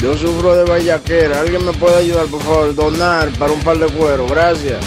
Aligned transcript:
Yo 0.00 0.16
sufro 0.16 0.54
de 0.54 0.64
vallaquera. 0.64 1.40
¿Alguien 1.40 1.64
me 1.64 1.72
puede 1.72 1.96
ayudar, 1.98 2.26
por 2.26 2.42
favor? 2.42 2.74
Donar 2.74 3.30
para 3.38 3.52
un 3.52 3.60
par 3.60 3.78
de 3.78 3.86
cuero. 3.86 4.26
Gracias. 4.26 4.78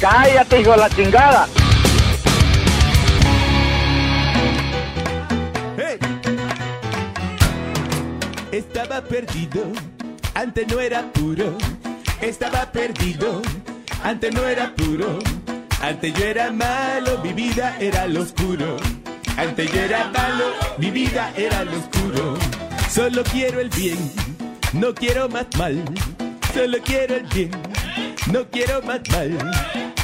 Cállate, 0.00 0.60
hijo 0.60 0.70
de 0.72 0.76
la 0.76 0.90
chingada. 0.90 1.48
Estaba 8.52 9.00
perdido, 9.00 9.62
antes 10.34 10.66
no 10.68 10.80
era 10.80 11.02
puro. 11.12 11.56
Estaba 12.20 12.70
perdido, 12.72 13.40
antes 14.02 14.34
no 14.34 14.46
era 14.46 14.74
puro. 14.74 15.18
Antes 15.80 16.12
yo 16.14 16.24
era 16.24 16.50
malo, 16.50 17.20
mi 17.22 17.32
vida 17.32 17.76
era 17.80 18.06
lo 18.06 18.22
oscuro. 18.22 18.76
Antes 19.36 19.72
yo 19.72 19.80
era 19.80 20.10
malo, 20.12 20.44
mi 20.78 20.90
vida 20.90 21.32
era 21.36 21.64
lo 21.64 21.72
oscuro. 21.78 22.36
Solo 22.92 23.22
quiero 23.22 23.60
el 23.60 23.68
bien, 23.68 24.12
no 24.72 24.92
quiero 24.92 25.28
más 25.28 25.46
mal. 25.56 25.80
Solo 26.52 26.78
quiero 26.84 27.14
el 27.14 27.22
bien, 27.28 27.50
no 28.32 28.44
quiero 28.50 28.82
más 28.82 29.00
mal. 29.10 29.38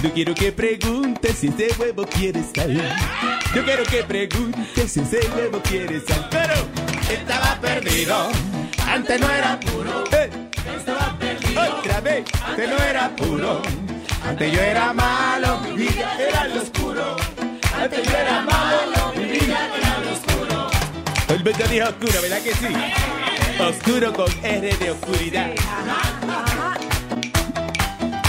No 0.03 0.12
quiero 0.12 0.33
que 0.34 0.53
preguntes 0.53 1.39
si 1.39 1.48
ese 1.48 1.69
huevo 1.81 2.06
quiere 2.06 2.45
sal. 2.55 2.81
Yo 3.53 3.65
quiero 3.65 3.83
que 3.83 4.05
preguntes 4.05 4.93
si 4.93 5.01
ese 5.01 5.19
huevo 5.34 5.61
quiere 5.62 6.01
sal. 6.01 6.28
Pero 6.31 6.55
estaba 7.11 7.59
perdido, 7.61 8.28
antes 8.89 9.21
no 9.21 9.31
era 9.31 9.59
puro. 9.59 10.05
Estaba 10.78 11.19
perdido, 11.19 11.78
otra 11.78 12.00
vez, 12.00 12.25
antes 12.47 12.71
no 12.71 12.77
era 12.84 13.17
puro. 13.17 13.62
Antes 14.25 14.53
yo 14.53 14.61
era 14.61 14.93
malo, 14.93 15.61
mi 15.61 15.77
vida 15.77 16.17
era 16.21 16.47
lo 16.47 16.62
oscuro. 16.62 17.17
Antes 17.81 18.06
yo 18.06 18.17
era 18.17 18.43
malo, 18.43 19.12
mi 19.17 19.25
vida 19.25 19.71
era. 19.77 19.86
El 21.28 21.42
verde 21.42 21.64
dijo 21.69 21.88
oscuro, 21.88 22.22
¿verdad 22.22 22.41
que 22.41 22.55
sí? 22.55 22.66
Oscuro 23.60 24.12
con 24.12 24.30
R 24.44 24.77
de 24.77 24.91
oscuridad. 24.92 25.50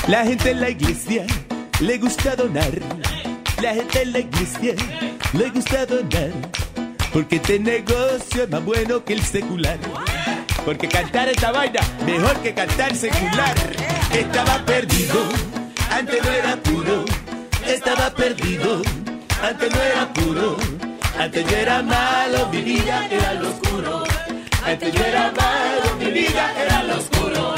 La 0.07 0.23
gente 0.23 0.51
en 0.51 0.61
la 0.61 0.69
iglesia 0.71 1.25
le 1.79 1.97
gusta 1.99 2.35
donar. 2.35 2.71
La 3.61 3.73
gente 3.75 4.01
en 4.01 4.13
la 4.13 4.19
iglesia 4.19 4.73
le 5.33 5.49
gusta 5.51 5.85
donar. 5.85 6.31
Porque 7.13 7.35
este 7.35 7.59
negocio 7.59 8.43
es 8.43 8.49
más 8.49 8.65
bueno 8.65 9.03
que 9.03 9.13
el 9.13 9.23
secular. 9.23 9.77
Porque 10.65 10.87
cantar 10.87 11.29
esta 11.29 11.51
vaina 11.51 11.81
mejor 12.03 12.35
que 12.41 12.53
cantar 12.53 12.95
secular. 12.95 13.55
Estaba 14.11 14.65
perdido, 14.65 15.29
antes 15.91 16.23
no 16.23 16.31
era 16.31 16.55
puro. 16.63 17.05
Estaba 17.67 18.09
perdido, 18.09 18.81
antes 19.41 19.71
no 19.71 19.81
era 19.81 20.13
puro. 20.13 20.57
Antes 21.19 21.45
yo 21.49 21.57
era 21.57 21.81
malo, 21.81 22.47
mi 22.51 22.61
vida 22.61 23.07
era 23.09 23.33
lo 23.33 23.49
oscuro. 23.49 24.03
Antes 24.65 24.93
yo 24.93 25.03
era 25.03 25.31
malo, 25.31 25.95
mi 25.99 26.11
vida 26.11 26.53
era 26.61 26.83
lo 26.83 26.97
oscuro. 26.97 27.55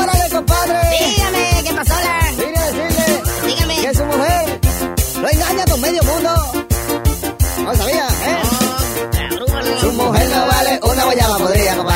¡Órale, 0.00 0.30
compadre! 0.30 0.78
Dígame, 0.90 1.62
¿qué 1.64 1.74
pasó, 1.74 1.94
Lan? 1.94 2.36
Dile, 2.36 2.72
dile. 2.72 3.22
Dígame. 3.46 3.74
Que 3.82 3.94
su 3.94 4.04
mujer 4.04 4.60
lo 5.20 5.28
engaña 5.28 5.64
con 5.64 5.80
medio 5.80 6.02
mundo. 6.04 6.34
No 7.64 7.74
sabía, 7.74 8.06
¿eh? 8.06 8.42
Su 9.80 9.92
mujer 9.92 10.28
no 10.28 10.46
vale 10.46 10.80
una 10.82 11.04
guayaba 11.04 11.38
podrida, 11.38 11.76
compadre. 11.76 11.95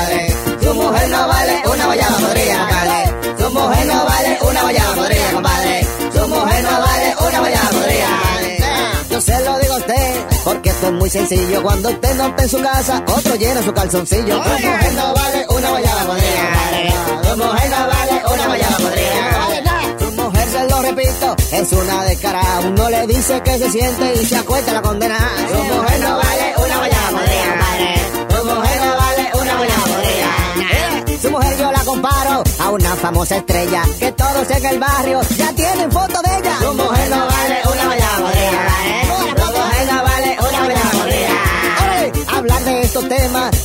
Es 10.87 10.93
muy 10.93 11.11
sencillo. 11.11 11.63
Cuando 11.63 11.91
usted 11.91 12.15
no 12.17 12.27
está 12.29 12.43
en 12.43 12.49
su 12.49 12.63
casa, 12.63 13.03
otro 13.07 13.35
llena 13.35 13.63
su 13.63 13.73
calzoncillo. 13.73 14.43
Su 14.43 14.51
mujer 14.51 14.93
no 14.95 15.15
vale 15.15 15.47
una 15.49 15.71
guayaba 15.71 16.03
podrida. 16.05 17.23
Su 17.23 17.37
mujer 17.37 17.71
no 17.71 17.87
vale 17.87 18.23
una 18.35 18.47
guayaba 18.47 18.77
podrida. 18.77 19.99
Su 19.99 20.11
mujer, 20.13 20.49
se 20.49 20.69
lo 20.69 20.83
repito, 20.83 21.37
es 21.53 21.73
una 21.73 22.05
descarada. 22.05 22.61
Uno 22.61 22.91
le 22.91 23.07
dice 23.07 23.41
que 23.43 23.59
se 23.59 23.71
siente 23.71 24.15
y 24.15 24.27
se 24.27 24.37
acuesta 24.37 24.73
la 24.73 24.83
condena. 24.83 25.19
Su 25.49 25.75
mujer 25.75 26.01
no 26.01 26.17
vale 26.17 26.55
una 26.57 26.77
guayaba 26.79 27.11
podrida. 27.11 28.39
Su 28.39 28.45
mujer 28.45 28.81
no 28.81 28.97
vale 28.97 29.31
una 29.41 29.57
guayaba 29.57 29.85
podrida. 29.85 31.21
Su 31.23 31.31
mujer 31.31 31.59
yo 31.59 31.71
la 31.71 31.85
comparo 31.85 32.43
a 32.59 32.71
una 32.71 32.97
famosa 32.97 33.37
estrella 33.37 33.83
que 33.99 34.13
todos 34.13 34.51
en 34.51 34.65
el 34.65 34.79
barrio 34.79 35.21
ya 35.37 35.53
tienen 35.53 35.93
foto 35.93 36.21
de 36.23 36.37
ella. 36.39 36.70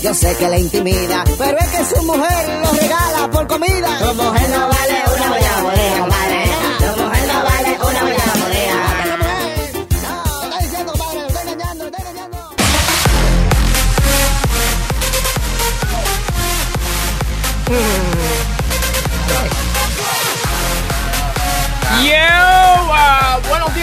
Yo 0.05 0.13
sé 0.13 0.35
que 0.35 0.47
le 0.47 0.59
intimida, 0.59 1.23
pero 1.35 1.57
es 1.57 1.67
que 1.69 1.95
su 1.95 2.03
mujer 2.03 2.59
lo 2.63 2.71
regala 2.73 3.31
por 3.31 3.47
comida. 3.47 3.99
Su 3.99 4.13
mujer 4.13 4.49
no 4.49 4.67
vale 4.67 5.14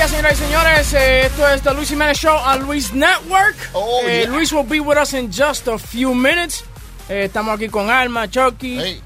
días, 0.03 0.11
señoras 0.11 0.33
y 0.33 0.37
señores. 0.45 0.95
Eh, 0.95 1.27
esto 1.27 1.49
es 1.49 1.63
The 1.63 1.75
Luis 1.75 1.89
Jiménez 1.89 2.19
Show 2.19 2.35
on 2.37 2.67
Luis 2.67 2.93
Network. 2.93 3.57
Oh, 3.73 4.01
Eh, 4.07 4.23
yeah. 4.23 4.31
Luis 4.31 4.53
will 4.53 4.65
be 4.67 4.81
with 4.81 4.99
us 4.99 5.13
in 5.15 5.31
just 5.31 5.69
a 5.69 5.79
few 5.79 6.15
minutes. 6.15 6.65
Eh, 7.09 7.25
estamos 7.27 7.55
aquí 7.55 7.69
con 7.69 7.89
Alma, 7.91 8.29
Chucky, 8.29 8.79
Hey. 8.79 9.03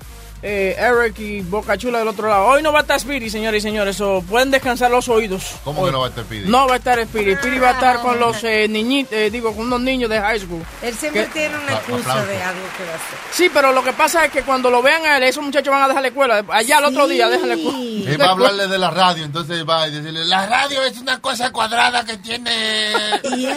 Eh, 0.49 0.77
Eric 0.79 1.19
y 1.19 1.41
Boca 1.41 1.77
Chula 1.77 1.99
del 1.99 2.07
otro 2.09 2.29
lado. 2.29 2.47
Hoy 2.47 2.63
no 2.63 2.71
va 2.73 2.79
a 2.79 2.83
estar 2.83 2.97
Spirit, 2.99 3.31
señores 3.31 3.65
y 3.65 3.67
señores. 3.67 3.97
so 3.97 4.23
pueden 4.29 4.51
descansar 4.53 4.91
los 4.93 5.09
oídos. 5.09 5.57
¿Cómo 5.65 5.81
Hoy. 5.83 5.89
que 5.89 5.93
no 5.93 6.01
va 6.01 6.07
a 6.07 6.09
estar 6.11 6.25
Speedy? 6.25 6.49
No 6.49 6.69
va 6.69 6.75
a 6.75 6.77
estar 6.77 6.99
Spirit. 7.01 7.35
Spirit 7.39 7.63
va 7.63 7.71
a 7.71 7.73
estar 7.73 8.01
con 8.01 8.21
los 8.21 8.45
eh, 8.45 8.69
niñitos, 8.69 9.13
eh, 9.13 9.29
digo, 9.31 9.53
con 9.55 9.67
unos 9.67 9.81
niños 9.81 10.09
de 10.09 10.21
high 10.21 10.39
school. 10.39 10.63
Él 10.83 10.95
siempre 10.95 11.27
tiene 11.33 11.57
una 11.59 11.73
excusa 11.73 12.25
de 12.25 12.43
algo 12.43 12.61
que 12.77 12.85
va 12.85 12.93
a 12.93 12.95
hacer. 12.95 13.19
Sí, 13.33 13.51
pero 13.53 13.73
lo 13.73 13.83
que 13.83 13.93
pasa 13.93 14.25
es 14.27 14.31
que 14.31 14.43
cuando 14.43 14.71
lo 14.71 14.83
vean 14.83 15.05
a 15.05 15.17
él, 15.17 15.25
esos 15.25 15.43
muchachos 15.43 15.73
van 15.73 15.83
a 15.83 15.89
dejar 15.89 16.03
la 16.03 16.09
escuela. 16.09 16.45
Allá 16.51 16.79
el 16.79 16.85
otro 16.85 17.09
día 17.09 17.29
dejan 17.29 17.49
la 17.49 17.55
escuela. 17.57 17.79
Él 17.79 18.21
va 18.21 18.27
a 18.27 18.31
hablarle 18.31 18.69
de 18.69 18.79
la 18.79 18.91
radio, 18.91 19.25
entonces 19.25 19.65
va 19.69 19.83
a 19.83 19.91
decirle, 19.91 20.25
la 20.27 20.47
radio 20.47 20.83
es 20.85 20.97
una 20.99 21.21
cosa 21.21 21.51
cuadrada 21.51 22.05
que 22.05 22.17
tiene 22.19 22.91
Yeah. 23.37 23.57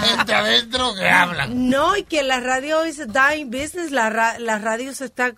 gente 0.00 0.34
adentro 0.34 0.94
que 0.94 1.08
hablan. 1.08 1.68
No, 1.68 1.96
y 1.96 2.04
que 2.04 2.22
la 2.22 2.40
radio 2.40 2.84
es 2.84 3.00
a 3.00 3.06
dying 3.06 3.50
business. 3.50 3.90
La, 3.90 4.08
ra- 4.10 4.38
la 4.38 4.58
radio 4.58 4.94
se 4.94 5.06
está 5.06 5.32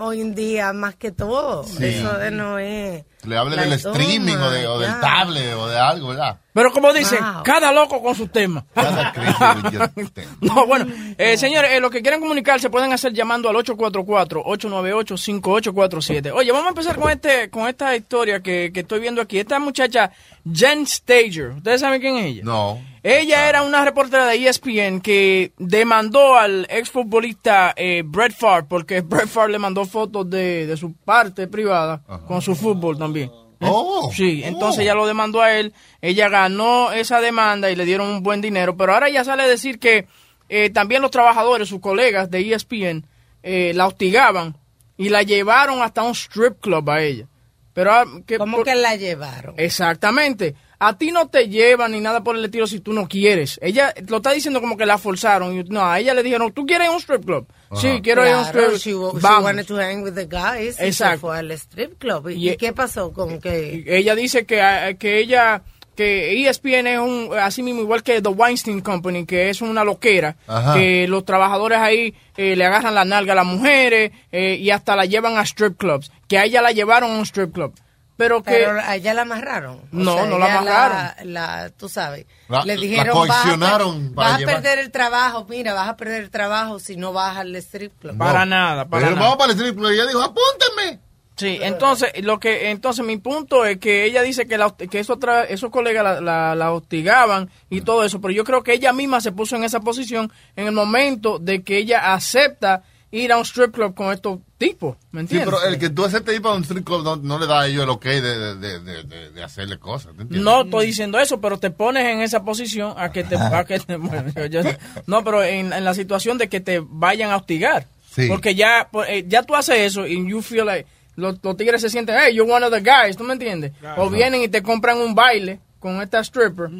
hoy 0.00 0.20
en 0.20 0.34
día 0.34 0.72
más 0.72 0.96
que 0.96 1.12
todo. 1.12 1.64
Eso 1.80 2.18
de 2.18 2.30
no 2.30 2.58
es. 2.58 3.04
Le 3.24 3.36
hable 3.36 3.56
del 3.56 3.80
toma, 3.80 3.94
streaming 3.96 4.36
o, 4.36 4.50
de, 4.50 4.66
o 4.66 4.78
del 4.78 5.00
tablet 5.00 5.54
o 5.54 5.68
de 5.68 5.78
algo, 5.78 6.08
¿verdad? 6.08 6.38
Pero 6.52 6.72
como 6.72 6.92
dicen, 6.92 7.20
Wow. 7.22 7.42
cada 7.44 7.72
loco 7.72 8.02
con 8.02 8.14
sus 8.14 8.30
temas. 8.32 8.64
Cada. 8.74 9.12
No, 10.40 10.66
bueno, 10.66 10.86
eh, 11.18 11.36
señores, 11.36 11.72
eh, 11.72 11.80
los 11.80 11.90
que 11.90 12.00
quieran 12.02 12.20
comunicarse 12.20 12.70
pueden 12.70 12.92
hacer 12.92 13.12
llamando 13.12 13.48
al 13.48 13.56
844-898-5847. 13.56 16.32
Oye, 16.34 16.50
vamos 16.52 16.66
a 16.66 16.70
empezar 16.70 16.96
con 16.98 17.10
este 17.10 17.50
con 17.50 17.68
esta 17.68 17.94
historia 17.96 18.40
que, 18.40 18.70
que 18.72 18.80
estoy 18.80 19.00
viendo 19.00 19.20
aquí. 19.22 19.38
Esta 19.38 19.58
muchacha, 19.58 20.10
Jen 20.50 20.86
Stager, 20.86 21.50
¿ustedes 21.56 21.80
saben 21.80 22.00
quién 22.00 22.16
es 22.16 22.26
ella? 22.26 22.42
No. 22.44 22.80
Ella 23.02 23.48
era 23.48 23.62
una 23.62 23.82
reportera 23.82 24.26
de 24.26 24.46
ESPN 24.46 25.00
que 25.00 25.52
demandó 25.56 26.36
al 26.36 26.66
exfutbolista 26.68 27.72
eh, 27.74 28.02
Brett 28.04 28.34
Favre 28.34 28.66
porque 28.68 29.00
Brett 29.00 29.26
Favre 29.28 29.52
le 29.52 29.58
mandó 29.58 29.86
fotos 29.86 30.28
de, 30.28 30.66
de 30.66 30.76
su 30.76 30.92
parte 30.92 31.46
privada 31.46 32.02
con 32.26 32.42
su 32.42 32.54
fútbol 32.54 32.98
también. 32.98 33.09
¿Eh? 33.16 33.30
Oh. 33.60 34.10
Sí, 34.14 34.42
entonces 34.44 34.78
Oh. 34.78 34.82
ella 34.82 34.94
lo 34.94 35.06
demandó 35.06 35.42
a 35.42 35.58
él, 35.58 35.74
ella 36.00 36.28
ganó 36.30 36.92
esa 36.92 37.20
demanda 37.20 37.70
y 37.70 37.76
le 37.76 37.84
dieron 37.84 38.08
un 38.08 38.22
buen 38.22 38.40
dinero, 38.40 38.76
pero 38.76 38.94
ahora 38.94 39.10
ya 39.10 39.22
sale 39.24 39.42
a 39.42 39.48
decir 39.48 39.78
que 39.78 40.06
eh, 40.48 40.70
también 40.70 41.02
los 41.02 41.10
trabajadores, 41.10 41.68
sus 41.68 41.80
colegas 41.80 42.30
de 42.30 42.40
ESPN, 42.54 43.04
eh, 43.42 43.72
la 43.74 43.86
hostigaban 43.86 44.56
y 44.96 45.10
la 45.10 45.22
llevaron 45.22 45.82
hasta 45.82 46.02
un 46.02 46.12
strip 46.14 46.60
club 46.60 46.88
a 46.90 47.02
ella. 47.02 47.26
Pero, 47.72 47.92
ah, 47.92 48.04
que, 48.26 48.36
¿Cómo 48.38 48.58
por- 48.58 48.66
que 48.66 48.74
la 48.74 48.96
llevaron? 48.96 49.54
Exactamente. 49.58 50.54
a 50.82 50.96
ti 50.96 51.10
no 51.12 51.28
te 51.28 51.46
llevan 51.48 51.92
ni 51.92 52.00
nada 52.00 52.24
por 52.24 52.36
el 52.36 52.44
estilo 52.46 52.66
si 52.66 52.80
tú 52.80 52.94
no 52.94 53.06
quieres. 53.06 53.58
Ella 53.62 53.92
lo 54.08 54.16
está 54.16 54.32
diciendo 54.32 54.60
como 54.62 54.76
que 54.78 54.86
la 54.86 54.96
forzaron. 54.96 55.54
Y, 55.58 55.62
No, 55.64 55.84
a 55.84 55.98
ella 56.00 56.14
le 56.14 56.22
dijeron, 56.22 56.50
¿tú 56.52 56.64
quieres 56.64 56.86
ir 56.86 56.90
a 56.90 56.94
un 56.94 57.00
strip 57.00 57.24
club? 57.24 57.46
Sí, 57.78 58.00
quiero 58.02 58.26
ir 58.26 58.32
a 58.32 58.38
un 58.38 58.44
strip 58.46 58.64
club. 58.68 58.78
she 58.78 58.94
Vamos. 59.20 59.44
wanted 59.44 59.66
to 59.66 59.76
hang 59.76 60.02
with 60.02 60.14
the 60.14 60.24
guys. 60.26 60.70
y 60.76 60.78
se 60.78 60.86
Exacto. 60.86 61.20
fue 61.20 61.38
al 61.38 61.50
strip 61.52 61.98
club. 61.98 62.30
¿Y, 62.30 62.34
Y- 62.48 62.50
y 62.52 62.56
qué 62.56 62.72
pasó 62.72 63.12
con 63.12 63.40
que...? 63.40 63.84
ella 63.86 64.14
dice 64.14 64.46
que, 64.46 64.58
eh, 64.58 64.96
que 64.98 65.18
ella 65.18 65.62
que 65.96 66.46
ESPN 66.48 66.86
es 66.86 66.98
un 66.98 67.30
así 67.38 67.62
mismo 67.62 67.80
igual 67.82 68.02
que 68.02 68.22
The 68.22 68.28
Weinstein 68.30 68.80
Company 68.80 69.26
que 69.26 69.50
es 69.50 69.60
una 69.60 69.84
loquera 69.84 70.36
Ajá. 70.46 70.74
que 70.74 71.06
los 71.08 71.24
trabajadores 71.24 71.78
ahí 71.78 72.14
eh, 72.36 72.56
le 72.56 72.64
agarran 72.64 72.94
la 72.94 73.04
nalga 73.04 73.32
a 73.32 73.36
las 73.36 73.46
mujeres 73.46 74.12
eh, 74.32 74.56
y 74.58 74.70
hasta 74.70 74.96
la 74.96 75.04
llevan 75.04 75.36
a 75.36 75.42
strip 75.42 75.76
clubs 75.76 76.10
que 76.28 76.38
a 76.38 76.44
ella 76.44 76.62
la 76.62 76.72
llevaron 76.72 77.10
a 77.10 77.14
un 77.16 77.22
strip 77.26 77.52
club 77.52 77.74
pero 78.16 78.42
que 78.42 78.50
Pero 78.50 78.78
a 78.78 78.96
ella 78.96 79.14
la 79.14 79.22
amarraron. 79.22 79.76
O 79.78 79.82
No, 79.92 80.12
sea, 80.12 80.26
no 80.26 80.36
la 80.38 80.58
amarraron. 80.58 81.32
La, 81.32 81.70
tú 81.74 81.88
sabes. 81.88 82.26
La- 82.50 82.66
le 82.66 82.74
la 82.76 82.80
dijeron, 82.82 83.16
coaccionaron 83.16 84.14
vas, 84.14 84.26
a, 84.26 84.32
vas 84.32 84.42
a 84.42 84.46
perder 84.46 84.78
el 84.78 84.90
trabajo. 84.90 85.46
Mira, 85.48 85.72
vas 85.72 85.88
a 85.88 85.96
perder 85.96 86.24
el 86.24 86.30
trabajo 86.30 86.78
si 86.78 86.96
no 86.96 87.14
vas 87.14 87.38
al 87.38 87.56
strip 87.56 87.98
club. 87.98 88.18
para 88.18 88.44
nada 88.44 88.84
para 88.84 89.04
Pero 89.06 89.16
nada. 89.16 89.22
vamos 89.22 89.38
para 89.38 89.52
el 89.52 89.58
strip 89.58 89.74
club 89.74 89.90
y 89.90 89.94
ella 89.94 90.06
dijo, 90.06 90.20
apúntame. 90.20 91.00
Sí, 91.40 91.58
entonces 91.62 92.10
lo 92.22 92.38
que 92.38 92.70
entonces 92.70 93.04
mi 93.04 93.16
punto 93.16 93.64
es 93.64 93.78
que 93.78 94.04
ella 94.04 94.22
dice 94.22 94.46
que 94.46 94.58
la, 94.58 94.70
que 94.76 94.98
eso 95.00 95.14
otra- 95.14 95.44
esos 95.44 95.70
colegas 95.70 96.04
la, 96.04 96.20
la, 96.20 96.54
la 96.54 96.72
hostigaban 96.72 97.48
y 97.70 97.80
todo 97.80 98.04
eso, 98.04 98.20
pero 98.20 98.32
yo 98.32 98.44
creo 98.44 98.62
que 98.62 98.74
ella 98.74 98.92
misma 98.92 99.20
se 99.20 99.32
puso 99.32 99.56
en 99.56 99.64
esa 99.64 99.80
posición 99.80 100.30
en 100.56 100.66
el 100.66 100.72
momento 100.72 101.38
de 101.38 101.62
que 101.62 101.78
ella 101.78 102.12
acepta 102.14 102.82
ir 103.12 103.32
a 103.32 103.38
un 103.38 103.44
strip 103.44 103.72
club 103.74 103.92
con 103.94 104.12
estos 104.12 104.38
tipos, 104.56 104.96
¿me 105.10 105.20
Sí, 105.22 105.36
entiendes? 105.36 105.46
pero 105.50 105.64
el 105.68 105.78
que 105.80 105.90
tú 105.90 106.04
aceptes 106.04 106.32
ir 106.32 106.42
para 106.42 106.54
un 106.54 106.62
strip 106.62 106.84
club 106.86 107.02
no, 107.02 107.16
no 107.16 107.38
le 107.40 107.46
da 107.48 107.62
a 107.62 107.66
ellos 107.66 107.82
el 107.82 107.90
ok 107.90 108.04
de, 108.04 108.54
de, 108.56 108.78
de, 108.80 109.30
de, 109.32 109.42
hacerle 109.42 109.78
cosas. 109.78 110.14
¿te 110.14 110.22
entiendes? 110.22 110.42
No 110.42 110.62
estoy 110.62 110.86
diciendo 110.86 111.18
eso, 111.18 111.40
pero 111.40 111.58
te 111.58 111.70
pones 111.72 112.06
en 112.06 112.20
esa 112.20 112.44
posición 112.44 112.94
a 112.96 113.10
que 113.10 113.24
te... 113.24 113.34
a 113.36 113.64
que 113.64 113.80
te- 113.80 113.96
bueno, 113.96 114.30
yo- 114.48 114.62
yo- 114.62 114.70
no, 115.06 115.24
pero 115.24 115.42
en, 115.42 115.72
en 115.72 115.84
la 115.84 115.92
situación 115.94 116.38
de 116.38 116.48
que 116.48 116.60
te 116.60 116.80
vayan 116.84 117.30
a 117.32 117.36
hostigar. 117.38 117.86
Sí. 118.14 118.26
Porque 118.28 118.54
ya, 118.54 118.88
pues, 118.92 119.08
eh, 119.10 119.24
ya 119.26 119.42
tú 119.42 119.56
haces 119.56 119.78
eso 119.78 120.06
y 120.06 120.28
you 120.28 120.40
feel 120.42 120.66
like... 120.66 120.86
Los, 121.16 121.36
los 121.42 121.56
tigres 121.56 121.80
se 121.82 121.90
sienten, 121.90 122.16
hey, 122.18 122.34
you're 122.34 122.50
one 122.50 122.64
of 122.64 122.72
the 122.72 122.80
guys, 122.80 123.16
¿tú 123.16 123.24
me 123.24 123.32
entiendes? 123.34 123.72
O 123.96 124.08
vienen 124.10 124.42
y 124.42 124.48
te 124.48 124.62
compran 124.62 124.98
un 124.98 125.14
baile 125.14 125.60
con 125.78 126.00
esta 126.00 126.20
stripper. 126.20 126.68
¿tú 126.68 126.72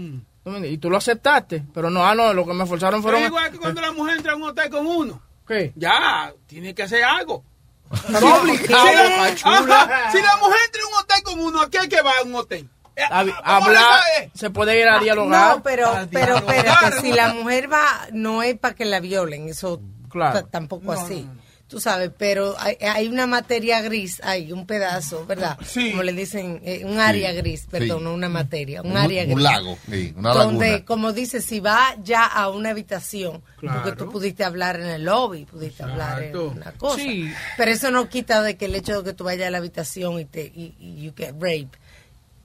me 0.50 0.56
entiendes? 0.56 0.72
Y 0.72 0.78
tú 0.78 0.88
lo 0.90 0.96
aceptaste, 0.96 1.62
pero 1.74 1.90
no, 1.90 2.04
ah, 2.06 2.14
no, 2.14 2.32
lo 2.32 2.46
que 2.46 2.54
me 2.54 2.64
forzaron 2.66 3.02
Pero 3.02 3.16
fueron... 3.16 3.28
igual 3.28 3.50
que 3.50 3.58
cuando 3.58 3.80
la 3.80 3.92
mujer 3.92 4.16
entra 4.16 4.32
a 4.32 4.36
un 4.36 4.42
hotel 4.44 4.70
con 4.70 4.86
uno. 4.86 5.20
¿Qué? 5.46 5.72
Ya, 5.76 6.32
tiene 6.46 6.74
que 6.74 6.84
hacer 6.84 7.02
algo. 7.04 7.44
Está 7.92 8.18
obligado, 8.40 8.86
Si 9.36 9.44
la-. 9.44 9.82
Ajá, 9.82 10.12
si 10.12 10.22
la 10.22 10.36
mujer 10.36 10.58
entra 10.66 10.80
a 10.82 10.86
un 10.88 10.94
hotel 11.02 11.22
con 11.24 11.40
uno, 11.40 11.60
¿a 11.62 11.68
qué 11.70 11.78
hay 11.80 11.88
que 11.88 12.00
va 12.02 12.12
a 12.20 12.22
un 12.24 12.34
hotel? 12.36 12.68
Eh, 12.96 13.02
A- 13.10 13.24
¿cómo 13.24 13.34
hablar, 13.66 14.00
se 14.34 14.50
puede 14.50 14.78
ir 14.80 14.86
a 14.88 14.98
dialogar. 15.00 15.56
No, 15.56 15.62
pero, 15.62 15.90
pero 16.12 16.36
espérate, 16.36 17.00
si 17.00 17.10
¿no? 17.10 17.16
la 17.16 17.34
mujer 17.34 17.72
va, 17.72 18.06
no 18.12 18.42
es 18.42 18.56
para 18.58 18.74
que 18.74 18.84
la 18.84 19.00
violen, 19.00 19.48
eso 19.48 19.80
Claro. 20.08 20.44
tampoco 20.46 20.92
así. 20.92 21.28
Tú 21.70 21.78
sabes, 21.80 22.10
pero 22.18 22.56
hay, 22.58 22.76
hay 22.80 23.06
una 23.06 23.28
materia 23.28 23.80
gris, 23.80 24.20
hay 24.24 24.52
un 24.52 24.66
pedazo, 24.66 25.24
¿verdad? 25.24 25.56
Sí. 25.64 25.92
Como 25.92 26.02
le 26.02 26.12
dicen, 26.12 26.60
eh, 26.64 26.82
un 26.84 26.98
área 26.98 27.30
Sí, 27.30 27.36
gris, 27.36 27.60
sí. 27.60 27.66
perdón, 27.70 28.02
no 28.04 28.12
una 28.12 28.28
materia, 28.28 28.82
un, 28.82 28.90
Un, 28.90 28.96
área 28.96 29.22
un 29.22 29.30
gris. 29.34 29.42
lago, 29.44 29.78
sí, 29.88 30.12
una 30.16 30.34
donde, 30.34 30.66
laguna. 30.66 30.84
como 30.84 31.12
dice, 31.12 31.40
si 31.40 31.60
va 31.60 31.94
ya 32.02 32.26
a 32.26 32.48
una 32.48 32.70
habitación, 32.70 33.40
porque 33.60 33.92
tú 33.92 34.10
pudiste 34.10 34.42
hablar 34.42 34.80
en 34.80 34.88
el 34.88 35.04
lobby, 35.04 35.44
pudiste 35.44 35.84
hablar 35.84 36.24
en 36.24 36.36
una 36.36 36.72
cosa. 36.72 36.96
Sí. 36.96 37.30
Pero 37.56 37.70
eso 37.70 37.92
no 37.92 38.08
quita 38.08 38.42
de 38.42 38.56
que 38.56 38.64
el 38.64 38.74
hecho 38.74 38.98
de 39.02 39.04
que 39.10 39.14
tú 39.14 39.22
vayas 39.22 39.46
a 39.46 39.50
la 39.50 39.58
habitación 39.58 40.18
y 40.18 40.24
te 40.24 40.42
y, 40.46 40.74
y 40.80 41.02
you 41.04 41.12
get 41.16 41.34
raped, 41.40 41.68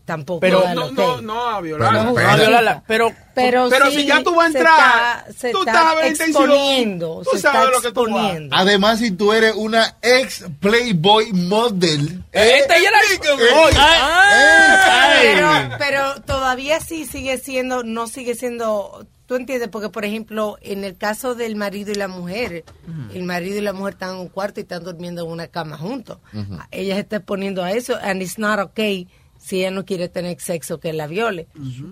tampoco 0.06 0.40
Pero- 0.40 0.62
No, 0.74 0.92
no, 0.92 1.22
no, 1.22 1.62
a. 1.62 1.62
Pero- 1.62 2.04
No, 2.04 2.14
pero- 2.16 2.38
violarla, 2.38 2.84
pero 2.88 3.12
pero, 3.34 3.68
Pero 3.70 3.88
sí 3.92 3.98
si 3.98 4.06
ya 4.06 4.24
tú 4.24 4.34
vas 4.34 4.48
a 4.48 4.52
se 4.54 4.58
entrar, 4.60 4.78
está- 5.28 5.34
se 5.38 5.52
tú 5.52 5.60
está 5.60 5.72
estás 5.72 5.86
a 5.86 5.96
ver 5.96 6.08
intención, 6.12 6.44
exponiendo, 6.44 7.22
tú 7.26 7.32
se 7.32 7.40
sabes 7.40 7.60
está 7.64 7.72
lo 7.76 7.82
que 7.82 7.92
tú 7.92 7.94
vas. 8.14 8.50
Además, 8.54 9.00
si 9.00 9.12
tú 9.12 9.34
eres 9.34 9.56
una 9.56 9.98
ex 10.02 10.46
Playboy 10.62 11.34
model. 11.34 12.24
Esta 12.32 12.76
ya 12.80 12.92
la... 12.92 12.98
Explícame. 13.00 13.44
Oye, 13.44 13.78
ah, 13.78 15.14
pero, 15.22 15.50
pero 15.78 16.22
todavía 16.22 16.80
sí 16.80 17.06
sigue 17.06 17.38
siendo, 17.38 17.84
no 17.84 18.08
sigue 18.08 18.36
siendo, 18.36 19.06
tú 19.26 19.36
entiendes, 19.36 19.68
porque 19.70 19.90
por 19.90 20.06
ejemplo, 20.06 20.58
en 20.62 20.84
el 20.86 20.96
caso 20.98 21.36
del 21.36 21.56
marido 21.56 21.92
y 21.92 21.96
la 21.96 22.08
mujer, 22.08 22.64
el 23.14 23.24
marido 23.24 23.58
y 23.58 23.62
la 23.62 23.74
mujer 23.74 23.94
están 23.94 24.12
en 24.12 24.22
un 24.22 24.30
cuarto 24.30 24.60
y 24.60 24.64
están 24.64 24.84
durmiendo 24.84 25.24
en 25.26 25.30
una 25.32 25.48
cama 25.48 25.78
juntos. 25.78 26.20
Ella 26.72 26.96
se 26.96 27.02
está 27.02 27.18
exponiendo 27.18 27.64
a 27.64 27.72
eso, 27.74 27.98
and 28.02 28.22
it's 28.22 28.38
not 28.40 28.60
okay 28.60 29.08
si 29.38 29.60
ella 29.60 29.72
no 29.72 29.86
quiere 29.86 30.10
tener 30.10 30.40
sexo 30.40 30.80
que 30.80 30.92
la 30.94 31.08
viole. 31.08 31.48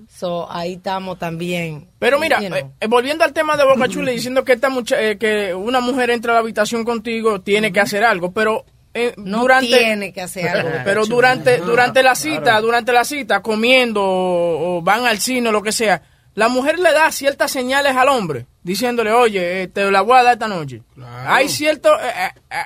So 0.10 0.51
ahí 0.51 0.74
estamos 0.74 1.19
también. 1.19 1.88
Pero 2.00 2.19
mira, 2.19 2.42
you 2.42 2.48
know. 2.48 2.57
eh, 2.57 2.66
eh, 2.80 2.88
volviendo 2.88 3.24
al 3.24 3.34
tema 3.34 3.56
de 3.57 3.63
Boca 3.63 3.88
Chula 3.88 4.12
diciendo 4.12 4.44
que 4.44 4.54
esta 4.54 4.69
mucha, 4.69 5.01
eh, 5.01 5.18
que 5.18 5.54
una 5.54 5.80
mujer 5.80 6.10
entra 6.10 6.34
a 6.34 6.36
la 6.36 6.40
habitación 6.42 6.84
contigo 6.84 7.42
tiene 7.42 7.72
que 7.72 7.80
hacer 7.80 8.04
algo, 8.04 8.31
pero 8.31 8.66
eh, 8.95 9.13
no 9.18 9.42
durante 9.42 9.68
tiene 9.78 10.13
que 10.13 10.22
hacer 10.22 10.48
algo. 10.48 10.69
pero 10.86 11.06
durante 11.06 11.57
durante 11.60 12.01
la 12.04 12.16
cita, 12.16 12.60
durante 12.62 12.92
la 12.92 13.04
cita 13.04 13.42
comiendo 13.42 14.01
o, 14.04 14.78
o 14.78 14.81
van 14.81 15.06
al 15.06 15.19
cine 15.19 15.50
o 15.50 15.51
lo 15.51 15.62
que 15.62 15.72
sea, 15.72 16.01
la 16.36 16.48
mujer 16.50 16.80
le 16.80 16.92
da 16.92 17.12
ciertas 17.12 17.51
señales 17.51 17.95
al 17.95 18.10
hombre 18.10 18.48
diciéndole, 18.63 19.12
"Oye, 19.12 19.63
eh, 19.63 19.68
te 19.68 19.92
la 19.92 20.01
voy 20.01 20.18
a 20.18 20.24
dar 20.24 20.34
esta 20.34 20.48
noche." 20.48 20.81
Hay 21.28 21.50
cierto 21.50 21.90
eh, 22.00 22.07
eh, 22.18 22.31
eh, 22.50 22.66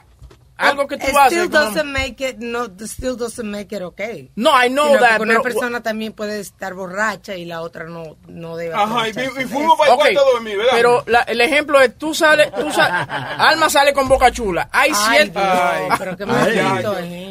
algo 0.57 0.87
que 0.87 0.97
tú 0.97 1.07
It 1.07 1.15
haces 1.15 1.37
still 1.39 1.49
como- 1.51 1.65
doesn't 1.65 1.91
make 1.91 2.29
it, 2.29 2.37
no, 2.39 2.65
still 2.85 3.15
doesn't 3.17 3.45
make 3.49 3.75
it 3.75 3.81
okay. 3.81 4.31
No, 4.35 4.49
I 4.51 4.69
know 4.69 4.85
You 4.93 4.97
know, 4.97 4.99
that, 5.07 5.17
porque 5.17 5.33
pero- 5.33 5.39
una 5.39 5.41
persona 5.41 5.83
también 5.83 6.13
puede 6.13 6.39
estar 6.39 6.73
borracha 6.73 7.35
y 7.35 7.45
la 7.45 7.61
otra 7.61 7.85
no, 7.85 8.17
no 8.27 8.57
debe 8.57 8.73
Ajá, 8.73 9.07
y, 9.07 9.11
y 9.11 9.13
de 9.13 9.47
fuimos 9.47 9.77
para 9.77 9.91
el 9.91 9.95
Ok, 9.95 10.01
cuarto 10.01 10.25
dormir, 10.33 10.57
¿verdad? 10.57 10.71
pero 10.75 11.03
la- 11.07 11.21
el 11.21 11.41
ejemplo 11.41 11.79
es 11.81 11.97
tú 11.97 12.13
sales, 12.13 12.51
tú 12.53 12.71
sales, 12.71 13.07
Alma 13.37 13.69
sale 13.69 13.93
con 13.93 14.07
boca 14.07 14.31
chula. 14.31 14.69
Hay 14.71 14.91
Ay, 14.93 15.15
ciertas, 15.17 16.01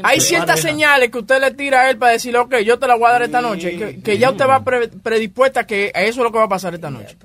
hay 0.03 0.21
ciertas 0.21 0.61
señales 0.61 1.11
que 1.11 1.19
usted 1.19 1.41
le 1.41 1.51
tira 1.53 1.83
a 1.83 1.91
él 1.91 1.99
para 1.99 2.13
decirle, 2.13 2.39
ok, 2.39 2.57
yo 2.59 2.79
te 2.79 2.87
la 2.87 2.95
voy 2.97 3.09
a 3.09 3.13
dar 3.13 3.23
esta 3.23 3.41
noche, 3.41 3.77
que, 3.77 4.01
que 4.03 4.19
ya 4.19 4.31
usted 4.31 4.47
va 4.47 4.63
pre- 4.63 4.89
predispuesta 4.89 5.67
que 5.67 5.93
eso 5.95 6.09
es 6.21 6.25
lo 6.25 6.33
que 6.33 6.39
va 6.39 6.45
a 6.45 6.49
pasar 6.49 6.75
esta 6.75 6.91
noche. 6.91 7.17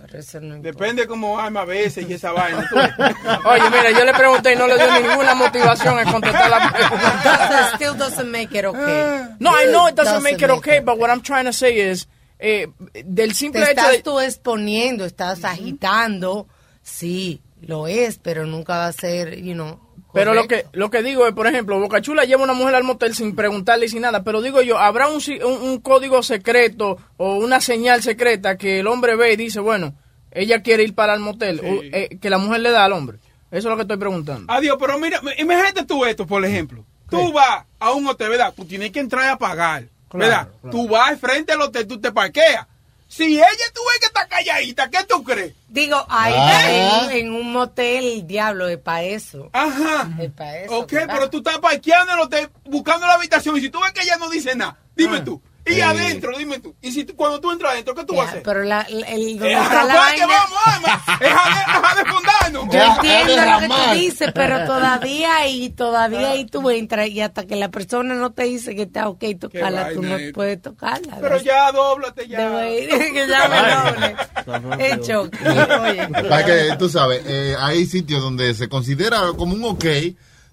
No. 0.41 0.55
Depende 0.61 1.07
cómo 1.07 1.39
alma 1.39 1.61
a 1.61 1.65
veces 1.65 2.09
y 2.09 2.13
esa 2.13 2.31
vaina. 2.31 2.67
Oye, 3.45 3.69
mira, 3.69 3.91
yo 3.91 4.05
le 4.05 4.13
pregunté 4.13 4.53
y 4.53 4.55
no 4.55 4.67
le 4.67 4.75
dio 4.77 5.01
ninguna 5.01 5.33
motivación 5.35 5.90
a 5.99 6.11
contestar 6.11 6.49
la 6.49 6.71
pregunta. 6.73 7.71
Still 7.75 7.97
doesn't 7.97 8.29
make 8.31 8.57
it 8.57 8.65
okay. 8.65 9.35
No, 9.39 9.51
I 9.51 9.65
know 9.71 9.87
it 9.87 9.95
doesn't 9.95 10.13
Doesn't 10.15 10.23
make 10.23 10.41
it 10.43 10.49
okay, 10.49 10.77
it 10.77 10.85
but 10.85 10.97
what 10.97 11.09
I'm 11.09 11.21
trying 11.21 11.45
to 11.45 11.53
say 11.53 11.79
is, 11.91 12.07
eh, 12.39 12.67
del 13.05 13.29
Te 13.29 13.35
simple 13.35 13.61
hecho 13.63 13.71
estás 13.71 13.91
de... 13.91 14.01
tú 14.03 14.19
exponiendo, 14.19 15.05
estás 15.05 15.43
agitando, 15.43 16.47
sí, 16.81 17.41
lo 17.61 17.87
es, 17.87 18.17
pero 18.19 18.45
nunca 18.45 18.77
va 18.77 18.87
a 18.87 18.91
ser, 18.93 19.35
you 19.41 19.53
know. 19.53 19.79
Pero 20.13 20.33
lo 20.33 20.45
que 20.45 20.65
lo 20.73 20.89
que 20.89 21.03
digo 21.03 21.25
es, 21.25 21.33
por 21.33 21.47
ejemplo, 21.47 21.79
Boca 21.79 22.01
Chula 22.01 22.25
lleva 22.25 22.43
una 22.43 22.51
mujer 22.53 22.75
al 22.75 22.83
motel 22.83 23.15
sin 23.15 23.33
preguntarle 23.33 23.85
y 23.85 23.89
sin 23.89 24.01
nada, 24.01 24.23
pero 24.25 24.41
digo 24.41 24.61
yo, 24.61 24.77
habrá 24.77 25.07
un, 25.07 25.21
si- 25.21 25.39
un, 25.41 25.53
un 25.61 25.79
código 25.79 26.21
secreto 26.21 26.97
o 27.15 27.35
una 27.35 27.61
señal 27.61 28.03
secreta 28.03 28.57
que 28.57 28.79
el 28.81 28.87
hombre 28.87 29.15
ve 29.15 29.31
y 29.31 29.35
dice, 29.37 29.61
bueno, 29.61 29.93
ella 30.31 30.61
quiere 30.63 30.83
ir 30.83 30.95
para 30.95 31.13
el 31.13 31.21
motel, 31.21 31.61
Sí. 31.61 31.65
o, 31.65 31.81
eh, 31.83 32.17
que 32.19 32.29
la 32.29 32.39
mujer 32.39 32.59
le 32.59 32.71
da 32.71 32.83
al 32.83 32.91
hombre. 32.91 33.19
Eso 33.51 33.57
es 33.59 33.65
lo 33.65 33.75
que 33.75 33.81
estoy 33.83 33.97
preguntando. 33.97 34.51
Adiós, 34.51 34.77
pero 34.79 34.97
mira, 34.97 35.19
imagínate 35.37 35.85
tú 35.85 36.05
esto, 36.05 36.25
por 36.25 36.43
ejemplo. 36.45 36.85
Tú 37.09 37.33
vas 37.33 37.65
a 37.79 37.91
un 37.91 38.07
hotel, 38.07 38.29
¿verdad? 38.29 38.53
Tú 38.55 38.63
tienes 38.65 38.91
que 38.91 38.99
entrar 39.01 39.27
a 39.29 39.37
pagar, 39.37 39.83
¿verdad? 40.13 40.47
claro. 40.61 40.69
Tú 40.71 40.87
vas 40.87 41.09
al 41.09 41.17
frente 41.19 41.51
al 41.51 41.61
hotel, 41.61 41.85
tú 41.85 41.99
te 41.99 42.11
parqueas. 42.11 42.65
Si 43.09 43.35
ella 43.35 43.45
tú 43.73 43.81
ves 43.89 43.99
que 43.99 44.05
está 44.05 44.25
calladita, 44.29 44.89
¿qué 44.89 45.03
tú 45.03 45.21
crees? 45.21 45.53
Digo, 45.67 45.97
ahí 46.07 46.33
Ah. 46.33 47.09
en, 47.11 47.17
en 47.27 47.33
un 47.33 47.51
motel, 47.51 48.05
el 48.05 48.25
diablo, 48.27 48.69
es 48.69 48.77
para 48.77 49.03
eso. 49.03 49.49
Ajá. 49.51 50.09
Es 50.21 50.31
para 50.31 50.59
eso. 50.59 50.79
Ok, 50.79 50.93
pero 51.07 51.29
tú 51.29 51.39
estás 51.39 51.59
parqueando 51.59 52.13
en 52.13 52.19
el 52.19 52.23
hotel, 52.25 52.49
buscando 52.63 53.05
la 53.05 53.15
habitación, 53.15 53.57
y 53.57 53.61
si 53.61 53.69
tú 53.69 53.81
ves 53.81 53.91
que 53.91 54.01
ella 54.03 54.15
no 54.15 54.29
dice 54.29 54.55
nada, 54.55 54.77
dime 54.95 55.17
Ah. 55.17 55.23
tú. 55.25 55.41
Y 55.65 55.79
adentro, 55.81 56.35
dime 56.37 56.59
tú. 56.59 56.75
Y 56.81 56.91
si 56.91 57.03
tú- 57.05 57.15
cuando 57.15 57.39
tú 57.39 57.51
entras 57.51 57.73
adentro, 57.73 57.93
¿qué 57.93 58.03
tú 58.03 58.15
vas 58.15 58.27
a 58.27 58.29
hacer? 58.31 58.43
pero 58.43 58.63
la, 58.63 58.81
el, 58.81 59.03
el- 59.05 59.37
donde 59.37 59.53
Es 59.53 59.59
a 59.59 59.63
está 59.63 59.83
la 59.83 59.93
rapar 59.93 60.15
que 60.15 60.21
vaina- 60.21 60.35
vamos, 60.35 60.59
alma. 60.65 61.03
Es 61.21 61.31
a, 61.31 61.61
es 61.61 61.91
a 61.91 61.95
desfondarnos. 61.95 62.73
Yo 62.73 62.83
entiendo 62.83 63.45
lo 63.45 63.59
que 63.59 63.67
tú 63.67 63.99
dices, 63.99 64.31
pero 64.33 64.65
todavía 64.65 65.37
ahí, 65.37 65.69
todavía 65.69 66.29
ahí 66.31 66.45
tú 66.45 66.69
entras 66.69 67.07
y 67.09 67.21
hasta 67.21 67.45
que 67.45 67.55
la 67.55 67.69
persona 67.69 68.15
no 68.15 68.31
te 68.31 68.43
dice 68.43 68.75
que 68.75 68.83
está 68.83 69.07
ok 69.07 69.23
tocarla, 69.39 69.89
tú 69.93 70.01
vaina 70.01 70.09
no 70.09 70.15
es. 70.17 70.33
puedes 70.33 70.61
tocarla. 70.61 71.17
Pero 71.21 71.37
ya, 71.41 71.71
dóblate 71.71 72.27
ya. 72.27 72.39
Debo 72.49 72.63
ir, 72.63 72.89
que 73.13 73.27
ya 73.27 73.47
me 73.47 74.71
doble. 74.71 74.85
Es 74.85 75.07
choque. 75.07 75.37
Oye. 75.47 76.07
Para 76.27 76.45
que 76.45 76.75
tú 76.79 76.89
sabes, 76.89 77.21
eh, 77.25 77.55
hay 77.59 77.85
sitios 77.85 78.21
donde 78.21 78.53
se 78.55 78.67
considera 78.67 79.19
como 79.37 79.53
un 79.53 79.63
ok 79.65 79.85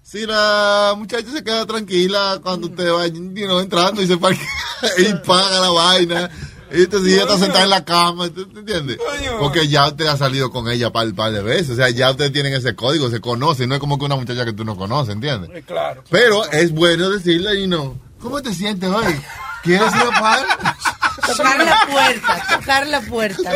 si 0.09 0.25
la 0.25 0.95
muchacha 0.97 1.29
se 1.31 1.43
queda 1.43 1.67
tranquila 1.67 2.39
cuando 2.41 2.67
usted 2.67 2.91
va 2.91 3.05
you 3.05 3.45
know, 3.45 3.59
entrando 3.59 4.01
y 4.01 4.07
se 4.07 4.17
parquea 4.17 4.47
y 4.97 5.13
paga 5.25 5.59
la 5.59 5.69
vaina. 5.69 6.29
Y 6.71 6.83
entonces 6.83 7.13
ella 7.13 7.23
está 7.23 7.37
sentada 7.37 7.63
en 7.63 7.69
la 7.69 7.83
cama, 7.83 8.29
¿tú 8.29 8.47
te 8.47 8.59
entiendes? 8.59 8.97
Porque 9.39 9.67
ya 9.67 9.87
usted 9.87 10.05
ha 10.05 10.17
salido 10.17 10.51
con 10.51 10.69
ella 10.69 10.91
par, 10.91 11.13
par 11.15 11.31
de 11.31 11.41
veces. 11.41 11.71
O 11.71 11.75
sea, 11.75 11.89
ya 11.89 12.11
ustedes 12.11 12.31
tienen 12.31 12.53
ese 12.53 12.75
código, 12.75 13.09
se 13.09 13.21
conocen. 13.21 13.69
No 13.69 13.75
es 13.75 13.81
como 13.81 13.97
que 13.97 14.05
una 14.05 14.15
muchacha 14.15 14.45
que 14.45 14.53
tú 14.53 14.63
no 14.65 14.75
conoces, 14.75 15.13
¿entiendes? 15.13 15.49
Eh, 15.53 15.63
Claro. 15.65 16.03
Pero 16.09 16.45
es 16.51 16.71
bueno 16.71 17.09
decirle, 17.09 17.59
y 17.59 17.67
no, 17.67 17.95
¿cómo 18.19 18.41
te 18.41 18.53
sientes 18.53 18.89
hoy? 18.89 19.15
¿Quieres 19.63 19.93
ir 19.95 20.01
a 20.01 20.19
par? 20.19 20.45
Tocar 21.37 21.59
la 21.65 21.77
puerta, 21.91 22.57
tocar 22.57 22.87
la 22.87 23.01
puerta. 23.01 23.51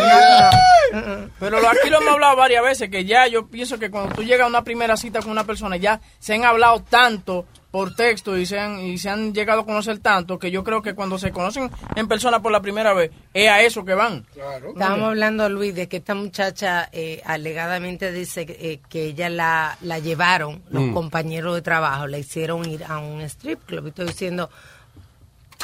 no, 0.93 1.01
no. 1.01 1.29
Pero 1.39 1.57
aquí 1.69 1.89
lo 1.89 2.01
hemos 2.01 2.13
hablado 2.13 2.35
varias 2.35 2.63
veces, 2.63 2.89
que 2.89 3.05
ya 3.05 3.27
yo 3.27 3.47
pienso 3.47 3.79
que 3.79 3.89
cuando 3.91 4.15
tú 4.15 4.23
llegas 4.23 4.45
a 4.45 4.49
una 4.49 4.63
primera 4.63 4.97
cita 4.97 5.19
con 5.21 5.31
una 5.31 5.43
persona, 5.45 5.77
ya 5.77 5.99
se 6.19 6.33
han 6.35 6.45
hablado 6.45 6.81
tanto 6.83 7.45
por 7.71 7.95
texto 7.95 8.37
y 8.37 8.45
se 8.45 8.59
han, 8.59 8.79
y 8.81 8.99
se 8.99 9.09
han 9.09 9.33
llegado 9.33 9.61
a 9.61 9.65
conocer 9.65 9.97
tanto, 9.97 10.37
que 10.37 10.51
yo 10.51 10.63
creo 10.63 10.83
que 10.83 10.93
cuando 10.93 11.17
se 11.17 11.31
conocen 11.31 11.71
en 11.95 12.07
persona 12.07 12.39
por 12.39 12.51
la 12.51 12.61
primera 12.61 12.93
vez, 12.93 13.09
es 13.33 13.49
a 13.49 13.61
eso 13.61 13.83
que 13.83 13.95
van. 13.95 14.27
Estábamos 14.67 15.07
hablando, 15.07 15.49
Luis, 15.49 15.73
de 15.73 15.87
que 15.89 15.97
esta 15.97 16.13
muchacha 16.13 16.87
eh, 16.91 17.23
alegadamente 17.25 18.11
dice 18.11 18.45
que, 18.45 18.53
eh, 18.73 18.79
que 18.89 19.05
ella 19.05 19.27
la, 19.29 19.75
la 19.81 19.97
llevaron, 19.97 20.61
los 20.69 20.83
Mm. 20.83 20.93
compañeros 20.93 21.55
de 21.55 21.63
trabajo, 21.63 22.05
la 22.05 22.19
hicieron 22.19 22.63
ir 22.69 22.83
a 22.87 22.99
un 22.99 23.21
strip 23.21 23.65
club. 23.65 23.85
Y 23.85 23.89
estoy 23.89 24.05
diciendo, 24.05 24.51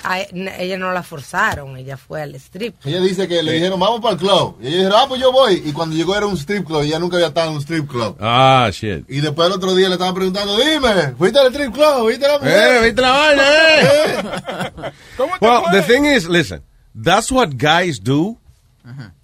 a- 0.04 0.22
n- 0.22 0.52
ella 0.60 0.78
no 0.78 0.92
la 0.92 1.04
forzaron, 1.04 1.78
ella 1.78 1.98
fue 1.98 2.22
al 2.22 2.36
strip. 2.36 2.76
Ella 2.86 3.00
dice 3.02 3.28
que 3.28 3.42
le 3.44 3.54
dijeron, 3.54 3.80
vamos 3.80 4.00
para 4.02 4.14
el 4.14 4.20
club. 4.20 4.58
Y 4.62 4.68
ella 4.68 4.78
dijeron, 4.78 4.98
ah, 5.02 5.06
pues 5.08 5.22
yo 5.22 5.32
voy. 5.32 5.62
Y 5.66 5.72
cuando 5.72 5.96
llegó 5.96 6.16
era 6.16 6.26
un 6.26 6.36
strip 6.38 6.66
club. 6.66 6.84
Y 6.84 6.88
ella 6.88 7.00
nunca 7.00 7.18
había 7.18 7.28
estado 7.28 7.50
en 7.50 7.56
un 7.56 7.62
strip 7.62 7.88
club. 7.90 8.16
Ah, 8.20 8.70
shit. 8.72 9.06
Y 9.10 9.22
después 9.22 9.48
el 9.48 9.54
otro 9.54 9.76
día 9.76 9.88
le 9.88 9.94
estaban 9.96 10.14
preguntando, 10.16 10.58
dime, 10.58 11.14
¿fuiste 11.18 11.40
al 11.40 11.48
strip 11.48 11.74
club? 11.74 12.10
¿Viste 12.10 12.28
la 12.28 12.38
mujer? 12.40 12.76
Eh, 12.76 12.86
¿viste 12.86 13.02
la 13.02 13.12
vaina, 13.12 13.44
eh? 13.44 14.92
Well, 15.42 15.64
the 15.72 15.82
thing 15.82 16.06
is, 16.06 16.28
listen, 16.28 16.62
that's 16.96 17.32
what 17.32 17.50
guys 17.58 18.00
do. 18.02 18.38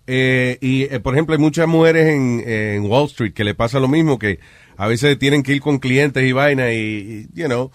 Eh, 0.07 0.57
y, 0.61 0.83
eh, 0.83 0.99
por 0.99 1.13
ejemplo, 1.15 1.33
hay 1.35 1.41
muchas 1.41 1.67
mujeres 1.67 2.07
en, 2.13 2.43
en 2.47 2.83
Wall 2.83 3.05
Street 3.07 3.33
que 3.33 3.43
le 3.43 3.55
pasa 3.55 3.79
lo 3.79 3.87
mismo, 3.87 4.19
que 4.19 4.39
a 4.77 4.87
veces 4.87 5.17
tienen 5.17 5.41
que 5.41 5.53
ir 5.53 5.61
con 5.61 5.79
clientes 5.79 6.23
y 6.23 6.31
vaina 6.31 6.71
y, 6.73 7.27
y, 7.33 7.39
you 7.39 7.47
know, 7.47 7.71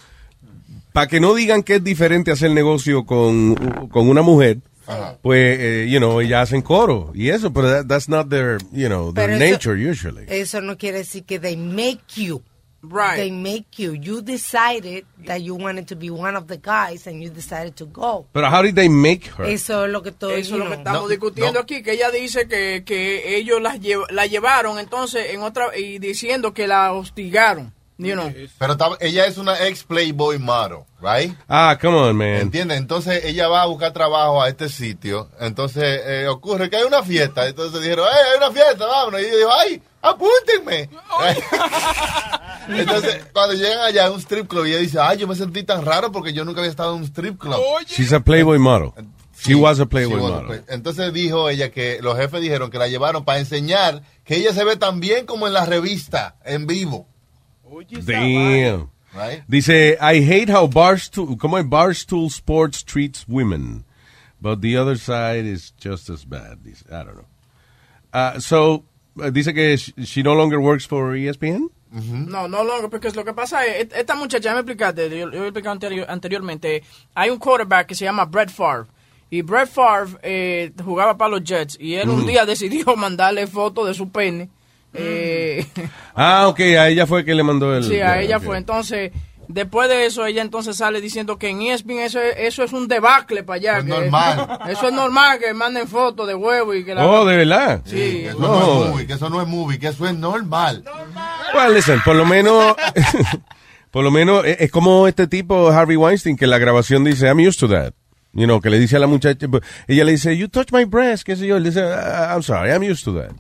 para 0.93 1.07
que 1.07 1.21
no 1.21 1.35
digan 1.35 1.63
que 1.63 1.77
es 1.77 1.85
diferente 1.85 2.31
hacer 2.31 2.51
negocio 2.51 3.05
con, 3.07 3.55
con 3.91 4.09
una 4.09 4.23
mujer, 4.23 4.59
pues, 5.23 5.59
eh, 5.61 5.89
you 5.89 5.99
know, 5.99 6.21
ellas 6.21 6.45
hacen 6.49 6.63
coro 6.63 7.13
y 7.15 7.29
eso, 7.31 7.53
pero 7.53 7.69
that- 7.71 7.87
that's 7.87 8.09
not 8.09 8.29
their, 8.29 8.59
you 8.73 8.89
know, 8.89 9.13
their 9.13 9.29
Pero 9.31 9.45
eso- 9.45 9.53
nature 9.53 9.91
usually. 9.91 10.25
Eso 10.29 10.61
no 10.61 10.77
quiere 10.77 10.99
decir 10.99 11.25
que 11.25 11.39
they 11.39 11.57
make 11.57 12.01
you. 12.17 12.43
Right. 12.83 13.17
They 13.17 13.31
make 13.31 13.67
you. 13.77 13.93
You 13.95 14.23
decided 14.23 15.05
that 15.27 15.41
you 15.43 15.55
wanted 15.55 15.85
to 15.89 15.97
be 15.97 16.09
one 16.11 16.35
of 16.35 16.47
the 16.47 16.57
guys 16.57 17.07
and 17.07 17.21
you 17.23 17.29
decided 17.31 17.75
to 17.75 17.85
go. 17.87 18.27
Pero 18.33 18.49
how 18.51 18.63
did 18.63 18.75
they 18.75 18.89
make 18.89 19.27
her? 19.37 19.45
Eso 19.45 19.85
es 19.85 19.93
lo 19.93 20.03
que 20.03 20.09
estoy 20.09 20.41
Eso 20.41 20.55
es 20.55 20.61
lo 20.61 20.69
que 20.71 20.77
estamos 20.77 21.11
discutiendo 21.11 21.61
aquí, 21.61 21.83
que 21.83 21.93
ella 21.93 22.11
dice 22.11 22.49
que, 22.49 22.83
que 22.87 23.37
ellos 23.37 23.61
las 23.61 23.81
llev- 23.81 24.09
la 24.11 24.25
llevaron 24.25 24.79
entonces 24.79 25.27
en 25.35 25.43
otra 25.43 25.77
y 25.77 25.99
diciendo 25.99 26.55
que 26.55 26.67
la 26.67 26.93
hostigaron. 26.95 27.75
You 28.01 28.15
know. 28.15 28.33
Pero 28.59 28.77
ella 29.01 29.27
es 29.27 29.37
una 29.37 29.67
ex 29.67 29.85
Playboy 29.85 30.39
model, 30.39 30.85
right? 31.03 31.37
Ah, 31.47 31.77
come 31.79 31.97
on, 31.99 32.17
man. 32.17 32.37
¿Entiendes? 32.37 32.79
Entonces 32.79 33.25
ella 33.27 33.49
va 33.49 33.63
a 33.63 33.67
buscar 33.67 33.93
trabajo 33.93 34.41
a 34.43 34.49
este 34.49 34.71
sitio. 34.71 35.29
Entonces 35.39 36.01
eh, 36.07 36.27
ocurre 36.27 36.71
que 36.71 36.77
hay 36.77 36.85
una 36.85 37.03
fiesta. 37.03 37.47
Entonces 37.47 37.83
dijeron, 37.83 38.07
¡eh, 38.07 38.31
hay 38.33 38.39
una 38.39 38.51
fiesta! 38.51 38.87
Vámonos. 38.87 39.21
Y 39.21 39.25
ella 39.25 39.37
dijo, 39.37 39.51
¡ay, 39.53 39.83
apúntenme! 40.01 40.89
Entonces, 42.69 43.25
cuando 43.33 43.55
llegan 43.55 43.81
allá 43.81 44.07
a 44.07 44.11
un 44.11 44.21
strip 44.21 44.49
club, 44.49 44.65
ella 44.65 44.79
dice, 44.79 44.99
¡ay, 44.99 45.19
yo 45.19 45.27
me 45.27 45.35
sentí 45.35 45.63
tan 45.63 45.85
raro 45.85 46.11
porque 46.11 46.33
yo 46.33 46.45
nunca 46.45 46.61
había 46.61 46.71
estado 46.71 46.95
en 46.95 47.01
un 47.03 47.05
strip 47.05 47.39
club! 47.39 47.61
She's 47.87 48.13
a 48.13 48.21
Playboy 48.21 48.59
model. 48.59 48.93
She 49.43 49.55
was 49.55 49.79
a 49.79 49.85
Sí, 49.85 49.89
Playboy 49.89 50.21
model. 50.21 50.65
Entonces 50.69 51.13
dijo 51.13 51.49
ella 51.51 51.71
que 51.71 51.99
los 52.01 52.17
jefes 52.17 52.41
dijeron 52.41 52.71
que 52.71 52.79
la 52.79 52.89
llevaron 52.89 53.25
para 53.25 53.39
enseñar 53.39 54.03
que 54.25 54.37
ella 54.37 54.53
se 54.55 54.65
ve 54.65 54.77
tan 54.77 55.01
bien 55.01 55.27
como 55.27 55.47
en 55.47 55.53
la 55.53 55.67
revista, 55.67 56.37
en 56.45 56.67
vivo. 56.67 57.10
Damn. 58.05 58.91
Right? 59.15 59.43
Dice, 59.49 59.97
I 60.01 60.21
hate 60.21 60.49
how 60.51 60.67
Barstool, 60.69 61.37
como 61.39 61.57
es 61.57 61.65
Barstool 61.65 62.31
Sports 62.31 62.83
treats 62.85 63.27
women, 63.29 63.85
but 64.41 64.61
the 64.61 64.77
other 64.77 64.97
side 64.97 65.45
is 65.47 65.73
just 65.81 66.09
as 66.11 66.25
bad. 66.25 66.63
Dice, 66.65 66.85
I 66.91 67.03
don't 67.05 67.17
know. 67.17 67.25
Uh, 68.13 68.39
so, 68.39 68.85
uh, 69.21 69.31
dice 69.31 69.53
que 69.53 69.77
sh- 69.77 69.93
she 70.05 70.23
no 70.23 70.35
longer 70.35 70.61
works 70.61 70.85
for 70.87 71.13
ESPN. 71.17 71.71
No, 71.93 72.47
no 72.47 72.63
longer, 72.63 72.89
porque 72.89 73.11
lo 73.17 73.25
que 73.25 73.33
pasa 73.33 73.67
es, 73.67 73.81
et- 73.87 73.93
esta 73.97 74.15
muchacha, 74.15 74.53
me 74.55 74.61
explicaste, 74.61 75.11
yo, 75.11 75.29
yo 75.33 75.43
he 75.45 75.49
explicado 75.49 75.73
anterior- 75.73 76.07
anteriormente, 76.09 76.83
hay 77.17 77.31
un 77.31 77.39
quarterback 77.39 77.89
que 77.89 77.97
se 77.97 78.05
llama 78.05 78.27
Brett 78.27 78.51
Favre, 78.51 78.87
y 79.29 79.43
Brett 79.43 79.69
Favre 79.69 80.17
eh, 80.23 80.71
jugaba 80.85 81.17
para 81.19 81.31
los 81.33 81.43
Jets, 81.43 81.77
y 81.81 81.95
él 81.95 82.09
un 82.09 82.21
Ujú. 82.21 82.29
día 82.29 82.47
decidió 82.47 82.85
mandarle 82.97 83.49
fotos 83.49 83.89
de 83.89 83.95
su 83.95 84.09
pene. 84.09 84.49
Eh, 84.95 85.67
Ah, 86.15 86.49
ok, 86.49 86.61
a 86.61 86.89
ella 86.89 87.07
fue 87.07 87.25
que 87.25 87.35
le 87.35 87.43
mandó 87.43 87.75
el... 87.77 87.85
sí, 87.85 87.95
a 87.95 88.15
yeah, 88.17 88.21
ella 88.21 88.41
fue. 88.41 88.57
Entonces, 88.59 89.13
después 89.49 89.89
de 89.89 90.07
eso, 90.07 90.27
ella 90.27 90.43
entonces 90.43 90.77
sale 90.77 91.01
diciendo 91.01 91.39
que 91.39 91.49
en 91.49 91.63
ESPN 91.63 92.01
eso, 92.01 92.21
es- 92.21 92.35
eso 92.39 92.63
es 92.65 92.73
un 92.73 92.89
debacle 92.89 93.43
para 93.43 93.57
allá. 93.57 93.79
Es 93.79 93.85
que- 93.85 93.91
normal. 93.91 94.59
Eso 94.71 94.89
es 94.89 94.93
normal, 94.93 95.39
que 95.39 95.53
manden 95.55 95.89
fotos 95.89 96.27
de 96.29 96.35
huevo 96.35 96.75
y 96.75 96.85
que 96.85 96.95
la... 96.95 97.07
Oh, 97.07 97.25
¿de 97.25 97.37
verdad? 97.37 97.83
Sí. 97.85 97.97
Que 97.97 98.29
eso 98.29 98.39
No. 98.39 98.49
no, 98.49 98.85
es 98.85 98.91
movie, 98.91 99.07
que 99.07 99.13
eso 99.15 99.31
no 99.31 99.43
es 99.43 99.49
movie, 99.49 99.79
que 99.79 99.89
eso 99.89 100.07
es 100.07 100.15
normal. 100.15 100.85
Well, 101.55 101.75
listen, 101.75 102.01
por 102.05 102.15
lo 102.17 102.25
menos, 102.27 102.75
por 103.91 104.05
lo 104.05 104.11
menos 104.11 104.45
es, 104.45 104.57
es 104.61 104.71
como 104.71 105.09
este 105.09 105.27
tipo 105.27 105.69
Harvey 105.71 105.97
Weinstein 105.97 106.37
que 106.37 106.47
la 106.47 106.59
grabación 106.59 107.03
dice 107.05 107.27
I'm 107.27 107.39
used 107.41 107.59
to 107.61 107.69
that. 107.69 107.93
You 108.33 108.45
know, 108.45 108.61
que 108.61 108.71
le 108.71 108.79
dice 108.79 108.95
a 108.95 109.01
la 109.01 109.09
muchacha, 109.09 109.47
ella 109.89 110.05
le 110.05 110.13
dice, 110.13 110.37
you 110.37 110.47
touch 110.49 110.71
my 110.73 110.85
breast, 110.85 111.25
qué 111.25 111.35
sé 111.35 111.49
yo, 111.49 111.59
le 111.59 111.71
dice, 111.71 111.83
"Ah, 111.83 112.31
I'm 112.33 112.43
sorry, 112.45 112.71
I'm 112.71 112.83
used 112.89 113.03
to 113.05 113.13
that. 113.21 113.33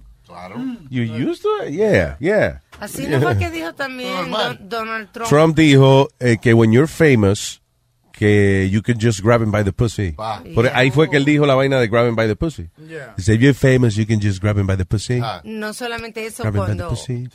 You 0.91 1.03
used 1.03 1.43
to 1.43 1.49
it? 1.67 1.73
Yeah, 1.75 2.17
yeah. 2.21 2.61
Así 2.81 3.07
no 3.07 3.21
fue 3.21 3.37
que 3.39 3.51
dijo 3.51 3.75
también 3.75 4.31
Don- 4.31 4.69
Donald 4.69 5.13
Trump. 5.13 5.29
Trump 5.29 5.57
dijo 5.57 6.09
eh, 6.19 6.39
que 6.41 6.55
when 6.55 6.73
you're 6.73 6.87
famous, 6.89 7.60
que 8.21 8.69
you 8.71 8.83
can 8.83 8.99
just 9.01 9.23
grab 9.23 9.41
him 9.41 9.51
by 9.51 9.65
the 9.65 9.73
pussy. 9.73 10.15
Por 10.55 10.69
ahí 10.75 10.91
fue 10.91 11.09
que 11.09 11.17
él 11.17 11.25
dijo 11.25 11.47
la 11.47 11.55
vaina 11.55 11.81
de 11.81 11.89
grab 11.89 12.07
him 12.07 12.15
by 12.15 12.27
the 12.29 12.37
pussy. 12.37 12.69
Yeah. 12.87 13.15
Dice, 13.17 13.33
if 13.33 13.41
you're 13.41 13.55
famous, 13.55 13.95
you 13.97 14.07
can 14.07 14.21
just 14.21 14.43
grab 14.43 14.59
him 14.59 14.67
by 14.67 14.77
the 14.77 14.85
pussy. 14.85 15.23
No 15.45 15.73
solamente 15.73 16.27
eso, 16.27 16.43
Grab 16.43 16.55
him 16.55 16.61
by 16.61 16.67
the 16.67 16.77
cuando, 16.77 16.89
pussy. 16.91 17.29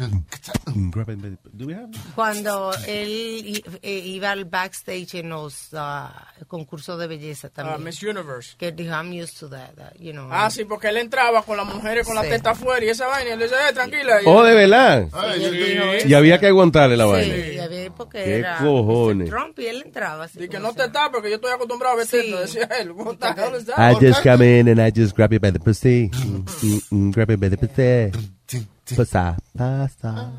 Grab 0.91 1.09
him 1.09 1.21
by 1.21 1.29
the 1.29 1.37
Do 1.53 1.65
we 1.65 1.73
have? 1.73 1.89
cuando 2.13 2.71
él 2.87 3.63
eh, 3.81 3.97
iba 4.05 4.29
al 4.29 4.45
backstage 4.45 5.15
en 5.15 5.29
los 5.29 5.69
ah, 5.73 6.27
concursos 6.47 6.99
de 6.99 7.07
belleza 7.07 7.49
también. 7.49 7.77
Ah, 7.79 7.83
Miss 7.83 8.03
Universe. 8.03 8.55
Que 8.55 8.71
dijo, 8.71 8.91
I'm 8.93 9.11
used 9.11 9.39
to 9.39 9.49
that, 9.49 9.73
that, 9.77 9.93
you 9.99 10.11
know. 10.11 10.29
Ah, 10.31 10.51
sí, 10.51 10.65
porque 10.65 10.89
él 10.89 10.97
entraba 10.97 11.41
con 11.41 11.57
las 11.57 11.65
mujeres 11.65 12.05
con 12.05 12.13
la 12.15 12.21
Sí. 12.21 12.29
testa 12.29 12.51
afuera 12.51 12.85
y 12.85 12.89
esa 12.89 13.07
vaina, 13.07 13.31
y 13.31 13.33
él 13.33 13.39
le 13.39 13.45
dice, 13.45 13.55
eh, 13.69 13.73
tranquila. 13.73 14.21
Y- 14.21 14.25
Oh, 14.27 14.43
de 14.43 14.53
verdad. 14.53 15.07
Sí, 15.35 15.43
eso. 15.43 16.07
Y 16.07 16.13
había 16.13 16.39
que 16.39 16.45
aguantarle 16.45 16.95
la 16.95 17.05
vaina. 17.05 17.33
Sí, 17.33 17.57
había 17.57 17.89
porque 17.89 18.23
¿Qué 18.23 18.35
era 18.39 18.57
cojones? 18.57 19.29
Trump 19.29 19.57
y 19.59 19.65
él 19.67 19.83
entraba 19.85 20.25
así. 20.25 20.43
Y 20.43 20.47
que 20.49 20.59
no 20.59 20.73
te 20.75 20.87
tapes, 20.89 21.11
porque 21.13 21.29
yo 21.29 21.35
estoy 21.35 21.51
acostumbrado 21.51 21.95
a 21.95 21.97
verte, 21.97 22.17
decía 22.21 22.65
él. 22.79 22.91
What 22.91 23.17
the 23.17 23.27
hell 23.27 23.55
is 23.55 23.65
that? 23.65 23.79
I 23.79 23.95
just 23.99 24.21
come 24.23 24.43
in 24.59 24.67
and 24.67 24.79
I 24.79 24.91
just 24.91 25.15
grab 25.15 25.31
you 25.33 25.39
by 25.39 25.51
the 25.51 25.59
pussy. 25.59 26.09
Mm, 26.13 26.43
mm, 26.45 26.81
mm, 26.91 27.11
grab 27.13 27.31
you 27.31 27.37
by 27.37 27.49
the 27.49 27.57
pussy. 27.57 28.65
Pasa, 28.95 29.37
pasa. 29.57 30.31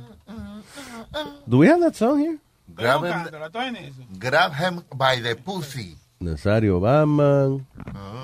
Do 1.47 1.59
we 1.59 1.67
have 1.69 1.81
that 1.81 1.95
song 1.97 2.19
here? 2.21 2.39
Grab 2.75 3.03
him, 3.05 4.19
grab 4.19 4.53
him 4.55 4.83
by 4.95 5.21
the 5.21 5.35
pussy. 5.37 5.97
Nazario 6.21 6.79
Obama. 6.79 7.49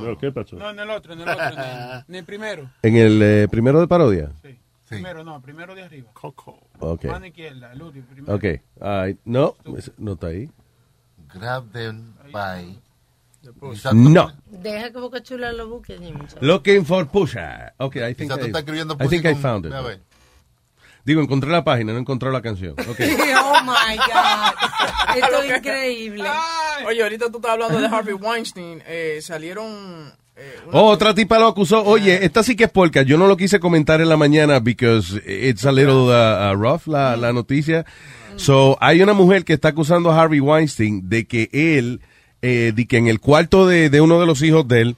No, 0.03 0.19
¿Qué 0.19 0.33
pasó? 0.33 0.57
No, 0.57 0.71
en 0.71 0.79
el 0.79 0.91
otro, 0.91 1.13
en 1.13 1.21
el 1.21 1.29
otro. 1.29 1.45
en 1.45 1.59
el- 1.59 2.05
en 2.09 2.15
el 2.15 2.25
primero. 2.25 2.71
En 2.83 2.97
el 2.97 3.23
eh, 3.23 3.49
primero 3.51 3.81
de 3.81 3.87
parodia. 3.87 4.31
Primero, 4.89 5.25
no, 5.25 5.41
primero 5.41 5.75
de 5.75 5.83
arriba. 5.83 6.11
Coco. 6.13 6.59
Ok. 6.79 7.05
Mano 7.05 7.27
izquierda, 7.27 7.73
el 7.73 7.83
último. 7.83 8.07
Primero. 8.13 8.35
Ok. 8.35 8.45
Ay, 8.81 9.17
no, 9.25 9.55
no 9.99 10.13
está 10.13 10.27
ahí. 10.29 10.51
Grab 11.35 11.73
them 11.73 12.15
by... 12.33 12.79
No. 13.93 14.31
Deja 14.47 14.93
que 14.93 14.99
Boca 15.01 15.21
Chula 15.23 15.53
lo 15.53 15.67
busque. 15.69 15.99
Looking 16.41 16.85
for 16.85 17.09
Pusha. 17.09 17.73
Ok, 17.79 17.97
I 17.97 18.15
think, 18.15 18.31
I, 18.31 18.37
think 19.09 19.25
I 19.25 19.35
found 19.35 19.67
it. 19.67 19.73
a 19.73 19.81
ver. 19.81 20.01
Digo, 21.05 21.21
encontré 21.21 21.51
la 21.51 21.65
página, 21.65 21.93
no 21.93 21.99
encontré 21.99 22.31
la 22.31 22.41
canción. 22.41 22.75
Ok. 22.79 23.01
oh 23.43 23.61
my 23.65 23.97
God. 23.97 25.17
Esto 25.17 25.43
es 25.43 25.57
increíble. 25.59 26.25
Oye, 26.87 27.03
ahorita 27.03 27.31
tú 27.31 27.39
estás 27.39 27.53
hablando 27.53 27.81
de 27.81 27.87
Harvey 27.89 28.15
Weinstein. 28.15 28.81
Eh, 28.87 29.19
salieron. 29.21 30.13
eh, 30.37 30.61
Oh, 30.71 30.91
otra 30.91 31.13
tipa 31.13 31.41
lo 31.41 31.49
acusó. 31.49 31.83
Oye, 31.85 32.25
esta 32.25 32.45
sí 32.45 32.55
que 32.55 32.65
es 32.65 32.71
porca. 32.71 33.03
Yo 33.03 33.19
no 33.19 33.27
lo 33.27 33.37
quise 33.37 33.59
comentar 33.59 34.01
en 34.01 34.09
la 34.09 34.17
mañana 34.17 34.61
because 34.61 35.21
it's 35.27 35.65
a 35.65 35.73
little 35.73 36.05
uh, 36.13 36.53
uh, 36.53 36.55
rough 36.55 36.87
la, 36.87 37.17
la 37.17 37.33
noticia. 37.33 37.85
So, 38.37 38.77
hay 38.81 39.03
una 39.03 39.13
mujer 39.13 39.45
que 39.45 39.53
está 39.53 39.69
acusando 39.69 40.11
a 40.11 40.21
Harvey 40.21 40.41
Weinstein 40.41 41.09
de 41.09 41.27
que 41.27 41.49
él, 41.53 42.01
eh, 42.43 42.73
de 42.75 42.87
que 42.87 42.97
en 42.97 43.07
el 43.09 43.21
cuarto 43.21 43.67
de, 43.67 43.91
de 43.91 44.01
uno 44.01 44.19
de 44.21 44.27
los 44.27 44.43
hijos 44.43 44.67
de 44.67 44.81
él, 44.81 44.97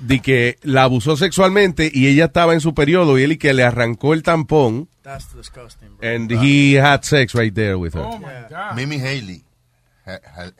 de 0.00 0.20
que 0.20 0.58
la 0.62 0.84
abusó 0.84 1.16
sexualmente 1.16 1.90
y 1.92 2.06
ella 2.08 2.26
estaba 2.26 2.54
en 2.54 2.60
su 2.60 2.74
periodo 2.74 3.18
y 3.18 3.22
él 3.22 3.32
y 3.32 3.36
que 3.36 3.52
le 3.52 3.64
arrancó 3.64 4.14
el 4.14 4.22
tampón 4.22 4.88
That's 5.02 5.34
disgusting, 5.34 5.96
bro. 5.98 6.08
and 6.08 6.30
he 6.32 6.74
had 6.78 7.02
sex 7.02 7.34
right 7.34 7.54
there 7.54 7.76
with 7.76 7.94
her. 7.94 8.02
Oh 8.02 8.18
my 8.18 8.46
God. 8.48 8.76
Mimi 8.76 8.98
Haley. 8.98 9.44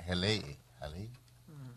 Haley. 0.06 0.59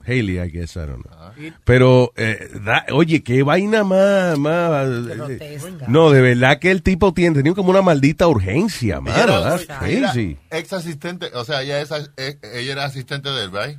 Haley. 0.06 0.40
I 0.40 0.50
guess, 0.50 0.76
I 0.76 0.86
don't 0.86 1.04
know. 1.04 1.52
Pero, 1.64 2.14
eh, 2.16 2.50
da- 2.64 2.86
oye, 2.92 3.24
qué 3.24 3.44
vaina 3.44 3.84
más, 3.84 4.38
más 4.38 4.88
eh, 4.88 5.60
No, 5.88 6.12
de 6.12 6.22
verdad 6.22 6.60
que 6.60 6.72
el 6.72 6.82
tipo 6.84 7.14
tiene, 7.14 7.36
tenía 7.36 7.54
como 7.54 7.70
una 7.72 7.82
maldita 7.82 8.28
urgencia, 8.28 9.00
mano. 9.02 9.16
Ex 10.52 10.74
asistente, 10.74 11.28
o 11.34 11.44
sea, 11.46 11.62
ella, 11.64 11.82
es, 11.82 11.92
eh, 12.18 12.38
ella 12.54 12.72
era 12.74 12.86
asistente 12.86 13.30
de 13.30 13.46
él, 13.46 13.52
right? 13.52 13.78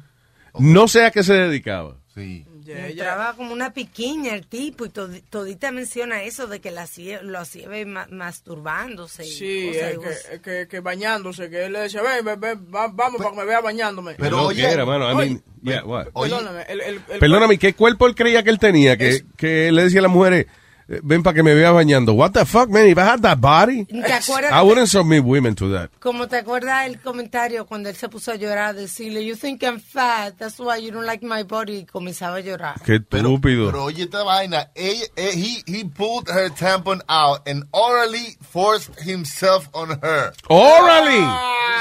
No 0.59 0.89
sé 0.89 1.05
a 1.05 1.11
qué 1.11 1.23
se 1.23 1.35
dedicaba. 1.35 1.97
Sí. 2.15 2.45
Yeah, 2.65 2.89
Entraba 2.89 3.35
como 3.35 3.53
una 3.53 3.75
piquiña 3.75 4.35
el 4.35 4.47
tipo 4.47 4.87
y 4.87 4.89
todi- 4.89 5.23
todita 5.29 5.71
menciona 5.71 6.23
eso 6.23 6.47
de 6.47 6.61
que 6.61 6.71
la 6.71 6.87
lo 7.23 7.39
hacía 7.39 7.69
ma- 7.85 8.07
masturbándose. 8.11 9.27
y 9.27 9.31
Sí, 9.31 9.73
cosas, 9.97 10.25
eh, 10.31 10.41
que, 10.43 10.51
que, 10.63 10.69
que 10.69 10.81
bañándose, 10.81 11.51
que 11.51 11.67
él 11.67 11.73
le 11.75 11.81
decía, 11.81 12.01
ven, 12.03 12.25
ven, 12.25 12.41
ven, 12.41 12.67
va- 12.75 12.89
vamos 12.89 13.19
para 13.19 13.31
que 13.33 13.37
me 13.37 13.45
vea 13.45 13.61
bañándome. 13.61 14.15
Pero 14.15 14.39
No 14.39 14.47
oye- 14.47 14.67
quiera, 14.67 14.87
mano, 14.87 15.11
I 15.11 15.15
mean, 15.15 15.43
yeah, 15.63 15.85
what? 15.85 16.07
Perdóname, 16.15 16.63
el, 16.69 16.81
el, 16.81 17.01
el- 17.11 17.19
Perdóname, 17.19 17.59
¿qué 17.59 17.75
cuerpo 17.75 18.07
él 18.07 18.15
creía 18.15 18.43
que 18.43 18.51
él 18.51 18.59
tenía? 18.59 18.97
Que, 18.97 19.23
que 19.37 19.71
le 19.71 19.83
decía 19.85 19.99
a 20.01 20.03
las 20.05 20.11
mujeres, 20.13 20.47
ven 20.87 21.23
para 21.23 21.35
que 21.35 21.43
me 21.43 21.55
vea 21.55 21.71
bañando. 21.71 22.13
What 22.13 22.33
the 22.33 22.45
fuck, 22.45 22.69
man? 22.69 22.87
If 22.87 22.99
I 22.99 23.03
had 23.03 23.21
that 23.23 23.39
body, 23.39 23.85
¿Te 23.87 24.13
acuerdas 24.13 24.53
I 24.53 24.63
wouldn't 24.63 24.89
submit 24.89 25.25
women 25.25 25.55
to 25.57 25.71
that. 25.73 25.91
Como 25.99 26.29
te 26.29 26.37
acuerdas 26.37 26.87
el 26.87 27.01
comentario 27.01 27.67
cuando 27.67 27.89
él 27.89 27.97
se 27.97 28.09
puso 28.09 28.33
a 28.33 28.37
llorar, 28.37 28.75
decirle, 28.75 29.25
you 29.25 29.37
think 29.37 29.63
I'm 29.63 29.81
fat, 29.81 30.35
that's 30.39 30.59
why 30.59 30.79
you 30.79 30.91
don't 30.91 31.07
like 31.07 31.25
my 31.25 31.43
body, 31.43 31.79
y 31.79 31.85
comenzaba 31.87 32.37
a 32.37 32.41
llorar. 32.41 32.81
Qué 32.85 32.97
estúpido. 32.97 33.67
Pero 33.71 33.85
oye 33.85 34.05
esta 34.05 34.23
vaina, 34.23 34.71
ella, 34.75 35.05
eh, 35.17 35.33
he, 35.35 35.63
he 35.67 35.85
pulled 35.85 36.29
her 36.29 36.51
tampon 36.51 37.03
out 37.09 37.47
and 37.47 37.65
orally 37.73 38.37
forced 38.41 38.91
himself 39.01 39.69
on 39.73 39.91
her. 40.03 40.33
¡Órale! 40.49 41.27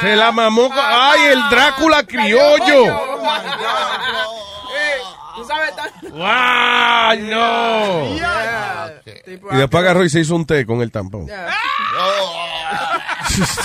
Se 0.02 0.16
la 0.16 0.32
mamó. 0.32 0.70
¡Ay, 0.74 1.32
el 1.32 1.50
Drácula 1.50 2.04
criollo! 2.04 2.88
Eh, 2.88 4.53
¿Tú 5.36 5.44
sabes? 5.46 5.74
¡Wow! 6.12 7.30
¡No! 7.30 8.16
Yeah. 8.16 9.03
Y 9.26 9.56
después 9.58 9.84
agarró 9.84 10.04
y 10.04 10.10
se 10.10 10.20
hizo 10.20 10.36
un 10.36 10.46
té 10.46 10.66
con 10.66 10.82
el 10.82 10.92
tampón. 10.92 11.26
yeah. 11.28 11.50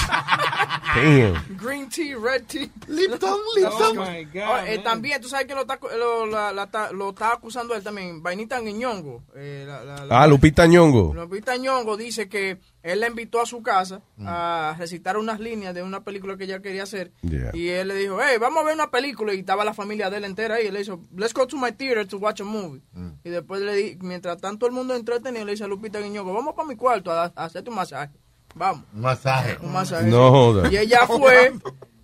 Damn. 0.95 1.57
Green 1.61 1.89
tea, 1.89 2.17
red 2.17 2.45
tea. 2.47 2.69
Lipton, 2.89 3.39
Lipton. 3.57 3.99
Oh, 3.99 4.05
my 4.11 4.25
God, 4.25 4.43
Oh, 4.49 4.59
eh, 4.67 4.79
también, 4.79 5.21
tú 5.21 5.29
sabes 5.29 5.47
que 5.47 5.55
lo 5.55 5.61
está, 5.63 5.79
lo, 5.97 6.27
la- 6.27 6.53
la 6.53 6.65
está- 6.65 6.91
lo 6.93 7.11
está 7.11 7.33
acusando 7.35 7.75
él 7.75 7.83
también. 7.83 8.23
Vainita 8.23 8.61
Ñongo. 8.61 9.23
Eh, 9.37 9.65
la, 9.67 10.07
Ah, 10.23 10.27
Lupita 10.27 10.67
Ñongo. 10.67 11.13
Lupita 11.15 11.57
Ñongo 11.57 11.97
dice 11.97 12.29
que 12.29 12.59
él 12.83 13.01
la 13.01 13.09
invitó 13.09 13.41
a 13.43 13.47
su 13.47 13.63
casa 13.63 14.01
a 14.25 14.75
recitar 14.79 15.19
unas 15.19 15.41
líneas 15.41 15.75
de 15.75 15.83
una 15.83 16.01
película 16.03 16.37
que 16.37 16.45
ella 16.45 16.61
quería 16.63 16.85
hacer. 16.85 17.13
Yeah. 17.23 17.51
Y 17.53 17.69
él 17.69 17.89
le 17.89 17.95
dijo, 17.97 18.19
hey, 18.23 18.39
vamos 18.41 18.63
a 18.63 18.67
ver 18.67 18.75
una 18.75 18.91
película. 18.91 19.35
Y 19.35 19.41
estaba 19.41 19.65
la 19.65 19.75
familia 19.75 20.09
de 20.11 20.17
él 20.19 20.25
entera 20.25 20.55
ahí. 20.57 20.69
Y 20.69 20.71
le 20.71 20.81
dijo, 20.81 21.01
let's 21.17 21.35
go 21.35 21.47
to 21.47 21.57
my 21.59 21.73
theater 21.73 22.07
to 22.07 22.17
watch 22.19 22.41
a 22.41 22.45
movie. 22.45 22.81
Y 23.25 23.29
después, 23.31 23.61
le 23.61 23.75
di, 23.75 23.99
mientras 24.01 24.41
tanto 24.41 24.67
el 24.67 24.73
mundo 24.73 24.95
entretenido, 24.97 25.38
le 25.47 25.53
dice 25.53 25.65
a 25.65 25.69
Lupita 25.69 26.01
Ñongo, 26.01 26.33
vamos 26.35 26.55
para 26.55 26.69
mi 26.69 26.77
cuarto 26.77 27.11
a, 27.13 27.33
a 27.35 27.45
hacerte 27.45 27.71
un 27.71 27.77
masaje. 27.77 28.13
Vamos. 28.55 28.85
Un 28.95 29.01
masaje. 29.03 29.57
Un 29.63 29.73
masaje. 29.73 30.07
No 30.09 30.31
joda. 30.31 30.73
Y 30.73 30.77
ella 30.79 31.07
fue, 31.07 31.53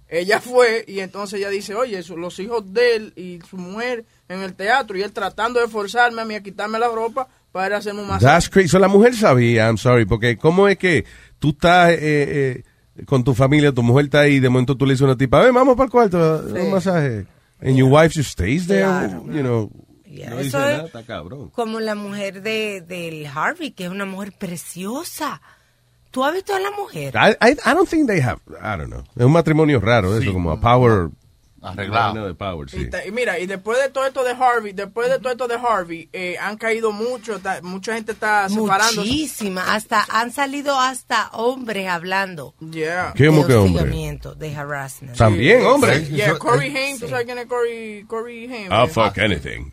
ella 0.09 0.41
fue, 0.41 0.85
y 0.87 1.01
entonces 1.01 1.39
ella 1.41 1.49
dice, 1.49 1.75
oye, 1.75 2.03
su- 2.03 2.17
los 2.17 2.39
hijos 2.39 2.73
de 2.73 2.97
él 2.97 3.13
y 3.17 3.39
su 3.49 3.57
mujer 3.57 4.05
en 4.29 4.41
el 4.41 4.55
teatro, 4.55 4.97
y 4.97 5.03
él 5.03 5.13
tratando 5.13 5.61
de 5.61 5.69
forzarme 5.69 6.23
a 6.23 6.25
mí 6.25 6.35
a 6.35 6.43
quitarme 6.43 6.79
la 6.79 6.89
ropa 6.89 7.27
para 7.51 7.67
ir 7.69 7.73
a 7.75 7.77
hacerme 7.79 8.03
un 8.03 8.09
masaje. 8.09 8.25
That's 8.27 8.49
crazy. 8.51 8.69
So, 8.69 8.79
la 8.79 8.89
mujer 8.89 9.15
sabía, 9.17 9.67
I'm 9.67 9.79
sorry, 9.79 10.05
porque 10.05 10.37
¿cómo 10.37 10.69
es 10.69 10.77
que 10.79 11.05
tú 11.39 11.51
estás 11.51 11.91
eh, 11.91 11.99
eh, 12.01 13.05
con 13.07 13.25
tu 13.25 13.35
familia, 13.35 13.73
tu 13.73 13.83
mujer 13.83 14.05
está 14.07 14.21
ahí, 14.21 14.39
de 14.41 14.49
momento 14.49 14.77
tú 14.77 14.87
le 14.87 14.93
dices 14.93 15.03
a 15.03 15.07
una 15.07 15.17
tipa, 15.17 15.41
ven, 15.41 15.55
vamos 15.55 15.75
para 15.77 15.87
el 15.87 15.91
cuarto, 15.91 16.45
un 16.49 16.71
masaje. 16.71 17.27
And 17.61 17.77
your 17.77 17.91
wife 17.91 18.13
just 18.15 18.31
stays 18.33 18.67
there, 18.67 18.83
Claro. 18.85 19.25
you 19.33 19.41
know. 19.43 19.71
Yeah, 20.15 20.31
no 20.31 20.39
eso 20.39 20.59
es- 20.59 20.77
nada, 20.77 20.87
está 20.87 21.03
cabrón. 21.05 21.51
Como 21.51 21.81
la 21.81 21.95
mujer 21.95 22.43
de, 22.43 22.81
del 22.83 23.27
Harvey, 23.27 23.73
que 23.73 23.85
es 23.85 23.91
una 23.91 24.05
mujer 24.05 24.33
preciosa. 24.39 25.41
¿Tú 26.11 26.25
has 26.25 26.33
visto 26.33 26.55
a 26.55 26.61
la 26.61 26.71
mujer? 26.71 27.13
I, 27.17 27.31
I, 27.45 27.53
I 27.53 27.75
don't 27.75 27.89
think 27.89 28.07
they 28.07 28.21
have, 28.21 28.41
I 28.49 28.77
don't 28.79 28.87
know. 28.87 29.03
Es 29.17 29.25
un 29.25 29.33
matrimonio 29.33 29.81
raro, 29.81 30.17
eso, 30.17 30.33
como 30.33 30.53
a 30.53 30.61
power. 30.61 31.09
Arreglado. 31.61 32.27
de 32.27 32.35
power, 32.35 32.69
sí. 32.69 32.89
Y, 33.05 33.09
y 33.09 33.11
mira, 33.11 33.39
y 33.39 33.47
después 33.47 33.81
de 33.83 33.89
todo 33.89 34.05
esto 34.07 34.23
de 34.23 34.33
Harvey, 34.33 34.75
después 34.75 35.09
de 35.11 35.19
todo 35.19 35.31
esto 35.33 35.49
de 35.49 35.55
Harvey, 35.55 36.09
eh, 36.13 36.37
han 36.39 36.59
caído 36.59 36.93
mucho, 36.93 37.39
ta- 37.39 37.61
mucha 37.63 37.95
gente 37.95 38.13
está 38.13 38.51
separándose. 38.51 38.99
Muchísima. 38.99 39.75
Hasta, 39.75 40.05
han 40.11 40.31
salido 40.31 40.79
hasta 40.79 41.31
hombres 41.33 41.89
hablando. 41.89 42.55
Yeah. 42.61 43.15
¿Cómo 43.17 43.41
de 43.43 43.47
que 43.47 43.55
hombre? 43.55 44.19
de 44.37 44.55
harassment. 44.55 45.17
También, 45.17 45.65
hombre. 45.65 46.05
Yeah, 46.05 46.37
Corey 46.37 46.77
Haim, 46.77 46.99
¿tú 47.01 47.09
sabes 47.09 47.25
quién 47.25 47.39
es 47.39 47.47
Corey, 47.47 48.05
Corey 48.05 48.45
Haim? 48.53 48.71
I'll 48.71 48.85
Eh, 48.85 48.93
fuck 48.93 49.17
anything. 49.19 49.73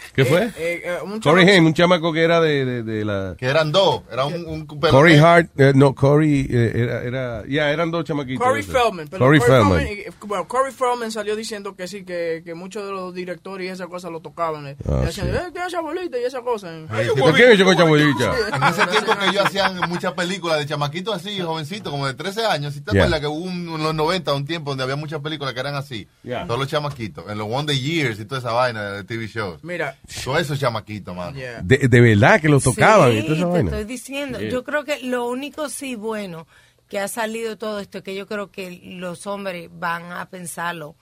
¿Qué 0.13 0.25
fue? 0.25 0.43
eh, 0.57 0.81
eh, 0.83 0.97
un 1.03 1.19
Corey 1.19 1.45
chamaco- 1.45 1.51
Haim, 1.55 1.65
un 1.67 1.73
chamaco 1.73 2.13
que 2.13 2.21
era 2.23 2.41
de, 2.41 2.65
de, 2.65 2.83
de 2.83 3.05
la... 3.05 3.35
Que 3.37 3.45
eran 3.45 3.71
dos. 3.71 4.01
Era 4.11 4.25
un, 4.25 4.45
un 4.45 4.65
Corey 4.65 5.17
Hart, 5.17 5.49
eh, 5.57 5.71
no, 5.75 5.95
Corey, 5.95 6.47
eh, 6.49 6.71
era, 6.75 7.03
era, 7.03 7.43
ya, 7.47 7.71
eran 7.71 7.91
dos 7.91 8.03
chamaquitos. 8.05 8.45
Corey. 8.45 8.63
Feldman. 8.63 9.07
perdón, 9.07 9.27
Corey 9.27 9.39
Feldman. 9.41 9.87
y- 9.87 10.25
bueno, 10.27 10.47
Corey 10.47 10.73
Feldman 10.73 11.11
salió 11.11 11.35
diciendo 11.35 11.75
que 11.75 11.87
sí, 11.87 12.03
que, 12.03 12.41
que 12.45 12.53
muchos 12.53 12.85
de 12.85 12.91
los 12.91 13.13
directores 13.13 13.67
y 13.67 13.69
esas 13.69 13.87
cosas 13.87 14.11
lo 14.11 14.19
tocaban. 14.21 14.67
eh. 14.67 14.75
Ah, 14.87 14.99
Y 15.03 15.05
decían, 15.07 15.27
sí. 15.27 15.35
eh, 15.35 15.49
¿qué 15.53 15.59
es 15.59 15.67
esa 15.67 15.81
bolita 15.81 16.17
y 16.19 16.23
esa 16.23 16.41
cosa? 16.41 16.67
eh. 16.75 16.87
¿Por 17.17 17.33
qué 17.35 17.55
yo 17.57 17.65
con 17.65 17.75
chabuelita? 17.77 18.33
En 18.53 18.63
ese 18.63 18.87
tiempo 18.91 19.11
que 19.17 19.25
ellos 19.29 19.45
hacían 19.45 19.77
muchas 19.89 20.13
películas 20.13 20.59
de 20.59 20.65
chamaquitos 20.65 21.15
así, 21.15 21.39
jovencitos, 21.39 21.91
como 21.91 22.05
de 22.07 22.13
13 22.13 22.45
años. 22.45 22.73
¿Sí 22.73 22.81
te 22.81 22.91
Yeah. 22.91 23.03
acuerdas 23.03 23.21
que 23.21 23.27
hubo 23.27 23.45
un- 23.45 23.69
en 23.75 23.83
los 23.83 23.95
90 23.95 24.33
un 24.33 24.45
tiempo 24.45 24.71
donde 24.71 24.83
había 24.83 24.95
muchas 24.97 25.21
películas 25.21 25.53
que 25.53 25.59
eran 25.61 25.75
así? 25.75 26.07
Yeah. 26.23 26.45
Todos 26.45 26.59
los 26.59 26.67
chamaquitos. 26.69 27.29
En 27.29 27.37
los 27.37 27.47
One 27.49 27.65
Day 27.67 27.79
Years 27.79 28.19
y 28.19 28.25
toda 28.25 28.39
esa 28.39 28.51
vaina 28.51 28.91
de 28.91 29.03
TV 29.05 29.27
shows. 29.27 29.63
Mira. 29.63 29.97
Todos 30.23 30.41
esos 30.41 30.59
chamaquitos, 30.59 31.15
mano. 31.15 31.37
De, 31.63 31.77
de 31.87 32.01
verdad 32.01 32.41
que 32.41 32.49
lo 32.49 32.59
tocaban 32.59 33.11
Sí, 33.11 33.23
te 33.27 33.43
vaina. 33.45 33.69
estoy 33.71 33.85
diciendo. 33.85 34.39
Yeah. 34.39 34.49
Yo 34.49 34.63
creo 34.63 34.83
que 34.83 34.99
lo 35.03 35.27
único 35.27 35.69
sí 35.69 35.95
bueno 35.95 36.47
que 36.89 36.99
ha 36.99 37.07
salido 37.07 37.57
todo 37.57 37.79
esto 37.79 37.99
es 37.99 38.03
que 38.03 38.15
yo 38.15 38.27
creo 38.27 38.51
que 38.51 38.81
los 38.83 39.25
hombres 39.27 39.69
van 39.71 40.11
a 40.11 40.25
pensarlo 40.29 40.95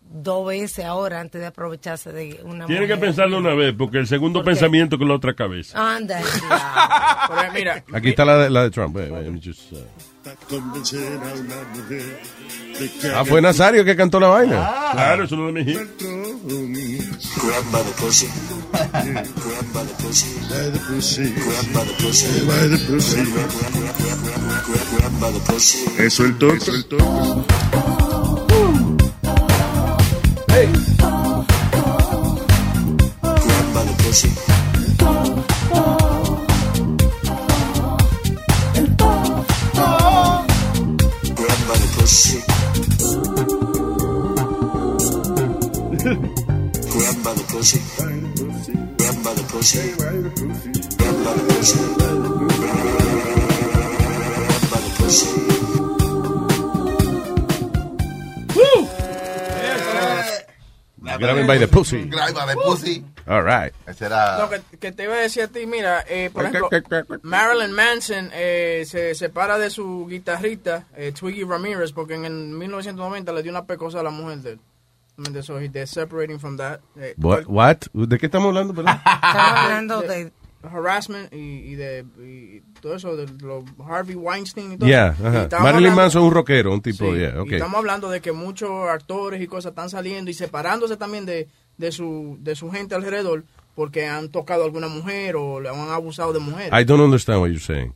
dos 0.00 0.46
veces 0.46 0.84
ahora 0.84 1.20
antes 1.20 1.40
de 1.40 1.46
aprovecharse 1.46 2.12
de 2.12 2.40
una 2.44 2.66
Tiene 2.66 2.86
que 2.86 2.94
mujer. 2.94 3.08
pensarlo 3.08 3.38
una 3.38 3.54
vez, 3.54 3.74
porque 3.76 3.98
el 3.98 4.06
segundo 4.06 4.44
pensamiento 4.44 4.98
con 4.98 5.08
la 5.08 5.14
otra 5.14 5.34
cabeza. 5.34 5.94
Anda, 5.96 6.20
Pero 7.28 7.52
mira, 7.52 7.84
Aquí 7.92 8.10
está 8.10 8.24
la 8.24 8.36
de, 8.38 8.50
la 8.50 8.62
de 8.64 8.70
Trump. 8.70 8.96
eh, 8.98 9.08
eh, 9.10 9.40
just, 9.42 9.72
uh. 9.72 9.76
Ah, 13.14 13.24
fue 13.24 13.42
Nazario 13.42 13.84
que 13.84 13.96
cantó 13.96 14.20
la 14.20 14.28
vaina. 14.28 14.70
Claro, 14.92 15.24
eso 15.24 15.36
no 15.36 15.48
es 15.48 15.54
México. 15.54 15.80
Grab 17.42 17.64
by 17.72 17.82
the 17.82 17.92
pussy. 18.00 18.28
Grab 18.92 19.72
by 19.72 19.84
the 19.84 19.92
the 42.02 42.08
pussy. 42.08 42.40
Grab 46.90 47.16
by 47.22 47.32
the 47.34 47.44
pussy. 47.48 47.80
Grab 48.98 49.16
by 49.22 49.32
the 49.34 49.42
pussy. 49.44 49.92
Grab 49.96 51.16
by 51.24 51.32
the 51.32 51.42
pussy. 51.48 51.78
Grab 54.36 54.62
by 54.70 54.78
the 54.80 54.90
pussy. 54.98 55.30
Grab 61.02 61.20
by 61.20 61.34
the 61.34 61.46
by 61.46 61.58
the 61.58 61.68
pussy. 61.68 62.04
Grab 62.06 62.34
by 62.34 62.46
the 62.46 62.56
pussy. 62.56 63.11
All 63.26 63.42
right. 63.44 63.72
Ese 63.86 64.06
era... 64.06 64.38
No, 64.38 64.48
que, 64.50 64.60
que 64.78 64.92
te 64.92 65.04
iba 65.04 65.14
a 65.14 65.18
decir 65.18 65.44
a 65.44 65.48
ti, 65.48 65.66
mira, 65.66 66.04
eh, 66.08 66.30
por 66.32 66.44
ejemplo. 66.44 66.68
Marilyn 67.22 67.72
Manson 67.72 68.30
eh, 68.32 68.84
se 68.86 69.14
separa 69.14 69.58
de 69.58 69.70
su 69.70 70.06
guitarrista, 70.08 70.86
eh, 70.96 71.12
Twiggy 71.12 71.44
Ramirez, 71.44 71.92
porque 71.92 72.14
en 72.14 72.24
el 72.24 72.32
1990 72.32 73.32
le 73.32 73.42
dio 73.42 73.52
una 73.52 73.64
pecosa 73.64 74.00
a 74.00 74.02
la 74.02 74.10
mujer 74.10 74.38
de 74.38 74.50
él. 74.52 74.60
I 75.18 75.30
mean, 75.30 75.42
so 75.42 75.58
he- 75.60 75.68
they're 75.68 75.86
separating 75.86 76.40
from 76.40 76.56
that. 76.56 76.80
Eh, 76.96 77.14
What? 77.18 77.42
What? 77.46 77.76
¿De 77.92 78.18
qué 78.18 78.26
estamos 78.26 78.48
hablando? 78.48 78.72
Estamos 78.80 78.98
hablando 79.12 80.00
de 80.02 80.32
harassment 80.64 81.32
y, 81.34 81.72
y 81.72 81.74
de 81.74 82.04
y 82.20 82.60
todo 82.80 82.94
eso 82.94 83.16
de 83.16 83.26
los 83.44 83.64
Harvey 83.84 84.14
Weinstein 84.14 84.72
y 84.72 84.76
todo 84.78 84.88
Yeah, 84.88 85.08
eso. 85.08 85.22
Y 85.24 85.26
ajá. 85.26 85.42
estamos 85.42 85.64
Marilyn 85.64 85.94
Manson 85.94 86.22
es 86.22 86.28
un 86.28 86.34
rockero, 86.34 86.72
un 86.72 86.80
tipo, 86.80 87.04
Sí, 87.12 87.18
yeah, 87.18 87.34
y 87.34 87.38
okay. 87.38 87.54
estamos 87.54 87.76
hablando 87.78 88.08
de 88.08 88.20
que 88.20 88.32
muchos 88.32 88.70
actores 88.88 89.42
y 89.42 89.46
cosas 89.48 89.70
están 89.70 89.90
saliendo 89.90 90.30
y 90.30 90.34
separándose 90.34 90.96
también 90.96 91.26
de, 91.26 91.48
de 91.82 91.90
su 91.92 92.36
de 92.40 92.54
su 92.54 92.70
gente 92.70 92.94
alrededor 92.94 93.44
porque 93.74 94.06
han 94.06 94.28
tocado 94.30 94.62
a 94.62 94.66
alguna 94.66 94.88
mujer 94.88 95.34
o 95.36 95.60
le 95.60 95.68
han 95.68 95.90
abusado 95.90 96.32
de 96.32 96.38
mujeres. 96.38 96.72
I 96.72 96.84
don't 96.84 97.02
understand 97.02 97.40
what 97.40 97.48
you're 97.48 97.60
saying. 97.60 97.92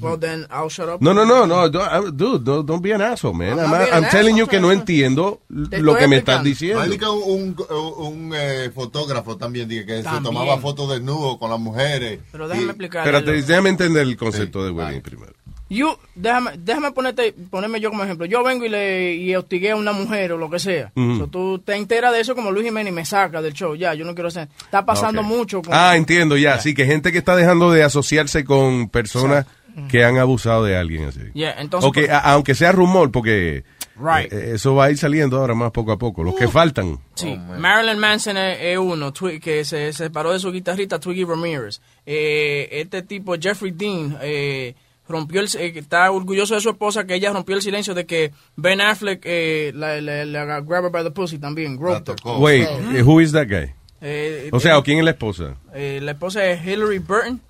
Well, 0.00 0.18
then 0.18 0.46
I'll 0.50 0.68
shut 0.68 0.88
up. 0.88 1.00
No, 1.00 1.14
no, 1.14 1.24
no, 1.24 1.46
no, 1.46 1.68
don't- 1.70 2.08
uh, 2.08 2.10
dude, 2.10 2.42
don't, 2.44 2.66
don't 2.66 2.82
be 2.82 2.92
an 2.92 3.00
asshole, 3.00 3.34
man. 3.34 3.56
I'm 3.60 3.72
I'm, 3.72 3.86
I'm 4.04 4.10
telling 4.10 4.36
you 4.36 4.48
que 4.48 4.58
no 4.58 4.72
entiendo 4.72 5.42
lo 5.48 5.94
que 5.96 6.08
me 6.08 6.16
estás 6.16 6.42
diciendo. 6.42 6.82
Un, 7.24 7.54
un, 7.70 7.94
un, 7.98 8.32
eh, 8.34 8.72
fotógrafo 8.74 9.36
también 9.36 9.68
dije, 9.68 9.86
que 9.86 9.98
se 9.98 10.02
También. 10.02 10.24
tomaba 10.24 10.58
fotos 10.58 10.90
desnudo 10.90 11.38
con 11.38 11.50
las 11.50 11.60
mujeres. 11.60 12.18
Pero 12.32 12.48
déjame 12.48 12.66
Y- 12.66 12.70
explicarle. 12.70 13.10
Espérate, 13.16 13.42
déjame 13.46 13.68
entender 13.70 14.02
el 14.02 14.16
concepto 14.16 14.64
de 14.64 14.72
wedding 14.72 15.02
primero. 15.02 15.32
You, 15.70 15.88
déjame, 16.14 16.52
déjame 16.58 16.92
ponerte, 16.92 17.34
ponerme 17.50 17.80
yo 17.80 17.90
como 17.90 18.04
ejemplo. 18.04 18.26
Yo 18.26 18.44
vengo 18.44 18.64
y 18.66 18.68
le 18.68 19.14
y 19.14 19.34
hostigué 19.34 19.70
a 19.70 19.76
una 19.76 19.92
mujer 19.92 20.32
o 20.32 20.38
lo 20.38 20.50
que 20.50 20.58
sea. 20.58 20.92
So, 20.94 21.26
tú 21.26 21.58
te 21.58 21.74
enteras 21.74 22.12
de 22.12 22.20
eso 22.20 22.34
como 22.34 22.50
Luis 22.52 22.66
Jiménez 22.66 22.92
y 22.92 22.94
me 22.94 23.04
saca 23.06 23.40
del 23.40 23.54
show. 23.54 23.74
Ya, 23.74 23.94
yo 23.94 24.04
no 24.04 24.14
quiero 24.14 24.28
hacer. 24.28 24.48
Está 24.62 24.84
pasando 24.84 25.22
mucho. 25.22 25.62
Con, 25.62 25.72
Ah, 25.74 25.96
entiendo, 25.96 26.36
ya. 26.36 26.58
Sí, 26.60 26.74
que 26.74 26.84
gente 26.84 27.12
que 27.12 27.18
está 27.18 27.34
dejando 27.34 27.72
de 27.72 27.82
asociarse 27.82 28.44
con 28.44 28.88
personas 28.90 29.46
que 29.88 30.04
han 30.04 30.18
abusado 30.18 30.64
de 30.64 30.76
alguien 30.76 31.06
así. 31.06 31.20
Yeah, 31.32 31.56
entonces, 31.60 31.88
Ok, 31.88 31.98
a- 32.10 32.32
aunque 32.32 32.54
sea 32.54 32.70
rumor, 32.70 33.10
porque 33.10 33.64
Right. 33.96 34.32
eh, 34.32 34.52
eso 34.54 34.74
va 34.74 34.84
a 34.84 34.90
ir 34.90 34.98
saliendo 34.98 35.38
ahora 35.38 35.54
más 35.54 35.70
poco 35.72 35.90
a 35.92 35.98
poco. 35.98 36.22
Los 36.22 36.34
que 36.36 36.46
faltan. 36.46 37.00
Sí, 37.14 37.36
Marilyn 37.58 37.98
Manson 37.98 38.36
es, 38.36 38.58
es 38.60 38.78
uno 38.78 39.12
que 39.42 39.64
se 39.64 39.92
separó 39.92 40.32
de 40.32 40.38
su 40.38 40.52
guitarrista 40.52 41.00
Twiggy 41.00 41.24
Ramirez. 41.24 41.80
Eh, 42.06 42.68
este 42.70 43.02
tipo, 43.02 43.34
Jeffrey 43.40 43.72
Dean, 43.72 44.16
eh, 44.22 44.74
rompió 45.08 45.40
el, 45.40 45.48
eh, 45.58 45.72
está 45.76 46.10
orgulloso 46.10 46.54
de 46.54 46.60
su 46.60 46.70
esposa 46.70 47.06
que 47.06 47.14
ella 47.14 47.32
rompió 47.32 47.54
el 47.56 47.62
silencio 47.62 47.94
de 47.94 48.06
que 48.06 48.32
Ben 48.56 48.80
Affleck 48.80 49.22
eh, 49.24 49.72
la, 49.74 50.00
la, 50.00 50.24
la 50.24 50.60
by 50.60 51.04
the 51.04 51.10
pussy 51.10 51.38
también, 51.38 51.78
her. 51.78 52.02
Wait, 52.38 52.66
eh, 52.94 53.02
who 53.02 53.20
is 53.20 53.32
that 53.32 53.46
guy? 53.48 53.74
Eh, 54.00 54.48
O 54.52 54.60
sea, 54.60 54.74
eh, 54.74 54.76
¿o 54.76 54.82
quién 54.82 54.98
es 54.98 55.04
la 55.04 55.12
esposa? 55.12 55.56
eh, 55.74 56.00
la 56.02 56.12
esposa 56.12 56.44
es 56.46 56.64
Hillary 56.66 56.98
Burton. 56.98 57.40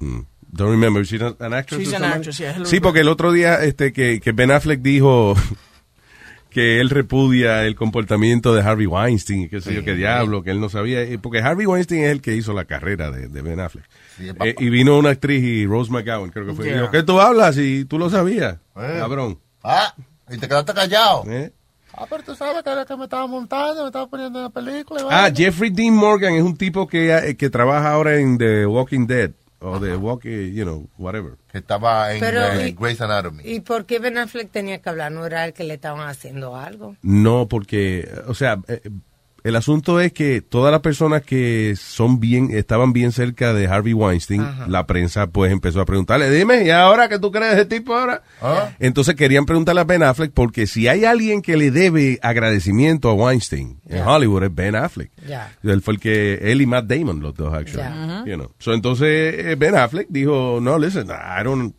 Don't 0.00 0.70
remember. 0.70 1.04
She's 1.04 1.20
an 1.20 1.52
actress. 1.52 1.80
She's 1.80 1.92
or 1.92 1.96
an 1.96 2.02
something? 2.02 2.18
actress, 2.18 2.38
yeah, 2.38 2.52
Hillary 2.52 2.70
Sí, 2.70 2.80
porque 2.80 3.00
el 3.00 3.08
otro 3.08 3.32
día 3.32 3.64
este 3.64 3.92
que, 3.92 4.20
que 4.20 4.32
Ben 4.32 4.50
Affleck 4.50 4.80
dijo 4.80 5.34
que 6.50 6.80
él 6.80 6.90
repudia 6.90 7.64
el 7.64 7.74
comportamiento 7.74 8.54
de 8.54 8.62
Harvey 8.62 8.86
Weinstein 8.86 9.48
qué 9.48 9.60
sé 9.60 9.74
yo 9.74 9.84
qué 9.84 9.94
diablo, 9.94 10.42
que 10.44 10.50
él 10.52 10.60
no 10.60 10.68
sabía. 10.68 11.00
Porque 11.20 11.40
Harvey 11.40 11.66
Weinstein 11.66 12.04
es 12.04 12.10
el 12.10 12.20
que 12.20 12.36
hizo 12.36 12.52
la 12.52 12.64
carrera 12.66 13.10
de, 13.10 13.28
de 13.28 13.42
Ben 13.42 13.58
Affleck. 13.60 13.84
Sí, 14.16 14.28
Eh, 14.40 14.54
y 14.58 14.70
vino 14.70 14.96
una 14.98 15.10
actriz 15.10 15.42
y 15.42 15.66
Rose 15.66 15.90
McGowan, 15.90 16.30
creo 16.30 16.46
que 16.46 16.52
fue. 16.54 16.66
y 16.66 16.68
Yeah. 16.68 16.78
dijo, 16.80 16.90
¿qué 16.92 17.02
tú 17.02 17.20
hablas? 17.20 17.56
Y 17.58 17.84
tú 17.84 17.98
lo 17.98 18.08
sabías, 18.10 18.54
Eh. 18.76 18.96
cabrón. 18.98 19.38
Ah, 19.62 19.94
y 20.30 20.38
te 20.38 20.46
quedaste 20.48 20.72
callado. 20.74 21.24
¿Eh? 21.28 21.52
Ah, 21.96 22.06
pero 22.10 22.22
tú 22.22 22.34
sabes 22.34 22.62
que 22.62 22.70
era 22.70 22.84
que 22.84 22.96
me 22.96 23.04
estaba 23.04 23.26
montando, 23.26 23.82
me 23.82 23.86
estaba 23.86 24.06
poniendo 24.08 24.38
en 24.40 24.44
la 24.44 24.50
película. 24.50 25.00
y 25.02 25.06
Ah. 25.10 25.32
Jeffrey 25.34 25.70
Dean 25.70 25.94
Morgan 25.94 26.34
es 26.34 26.42
un 26.42 26.56
tipo 26.56 26.86
que, 26.86 27.14
eh, 27.16 27.36
que 27.36 27.50
trabaja 27.50 27.92
ahora 27.92 28.16
en 28.18 28.36
The 28.38 28.66
Walking 28.66 29.06
Dead. 29.06 29.30
O 29.60 29.80
The 29.80 29.96
Walking, 29.96 30.52
you 30.52 30.64
know, 30.64 30.88
whatever. 30.98 31.34
Que 31.50 31.58
estaba 31.58 32.12
en 32.12 32.20
Pero, 32.20 32.60
y- 32.60 32.72
Grey's 32.72 33.00
Anatomy. 33.00 33.42
¿Y 33.44 33.60
por 33.60 33.86
qué 33.86 33.98
Ben 33.98 34.18
Affleck 34.18 34.50
tenía 34.50 34.82
que 34.82 34.88
hablar? 34.90 35.10
¿No 35.12 35.24
era 35.24 35.46
el 35.46 35.54
que 35.54 35.64
le 35.64 35.74
estaban 35.74 36.06
haciendo 36.06 36.54
algo? 36.54 36.96
No, 37.00 37.48
porque, 37.48 38.06
o 38.26 38.34
sea, 38.34 38.58
eh, 38.68 38.82
el 39.44 39.56
asunto 39.56 40.00
es 40.00 40.12
que 40.14 40.40
todas 40.40 40.72
las 40.72 40.80
personas 40.80 41.20
que 41.22 41.74
son 41.76 42.18
bien, 42.18 42.48
estaban 42.52 42.94
bien 42.94 43.12
cerca 43.12 43.52
de 43.52 43.66
Harvey 43.66 43.92
Weinstein, 43.92 44.40
Ajá. 44.40 44.66
la 44.68 44.86
prensa 44.86 45.26
pues 45.26 45.52
empezó 45.52 45.82
a 45.82 45.84
preguntarle, 45.84 46.30
dime, 46.30 46.64
¿y 46.64 46.70
ahora 46.70 47.10
qué 47.10 47.18
tú 47.18 47.30
crees 47.30 47.54
de 47.54 47.60
ese 47.60 47.66
tipo 47.66 47.94
ahora? 47.94 48.22
Ah. 48.40 48.70
Entonces 48.78 49.14
querían 49.14 49.44
preguntarle 49.44 49.82
a 49.82 49.84
Ben 49.84 50.02
Affleck 50.02 50.32
porque 50.32 50.66
si 50.66 50.88
hay 50.88 51.04
alguien 51.04 51.42
que 51.42 51.58
le 51.58 51.70
debe 51.70 52.18
agradecimiento 52.22 53.10
a 53.10 53.12
Weinstein 53.12 53.80
en 53.86 54.02
Hollywood 54.02 54.44
es 54.44 54.54
Ben 54.54 54.74
Affleck. 54.74 55.12
Él 55.62 55.82
fue 55.82 55.94
el 55.94 56.00
que, 56.00 56.34
él 56.50 56.62
y 56.62 56.66
Matt 56.66 56.86
Damon, 56.86 57.20
los 57.20 57.34
dos, 57.34 57.52
actually. 57.52 57.84
You 58.24 58.36
know. 58.36 58.50
So, 58.58 58.72
entonces 58.72 59.34
eh, 59.44 59.56
Ben 59.58 59.76
Affleck 59.76 60.06
dijo, 60.08 60.58
no, 60.62 60.78
listen, 60.78 61.08
I 61.08 61.44
don't, 61.44 61.74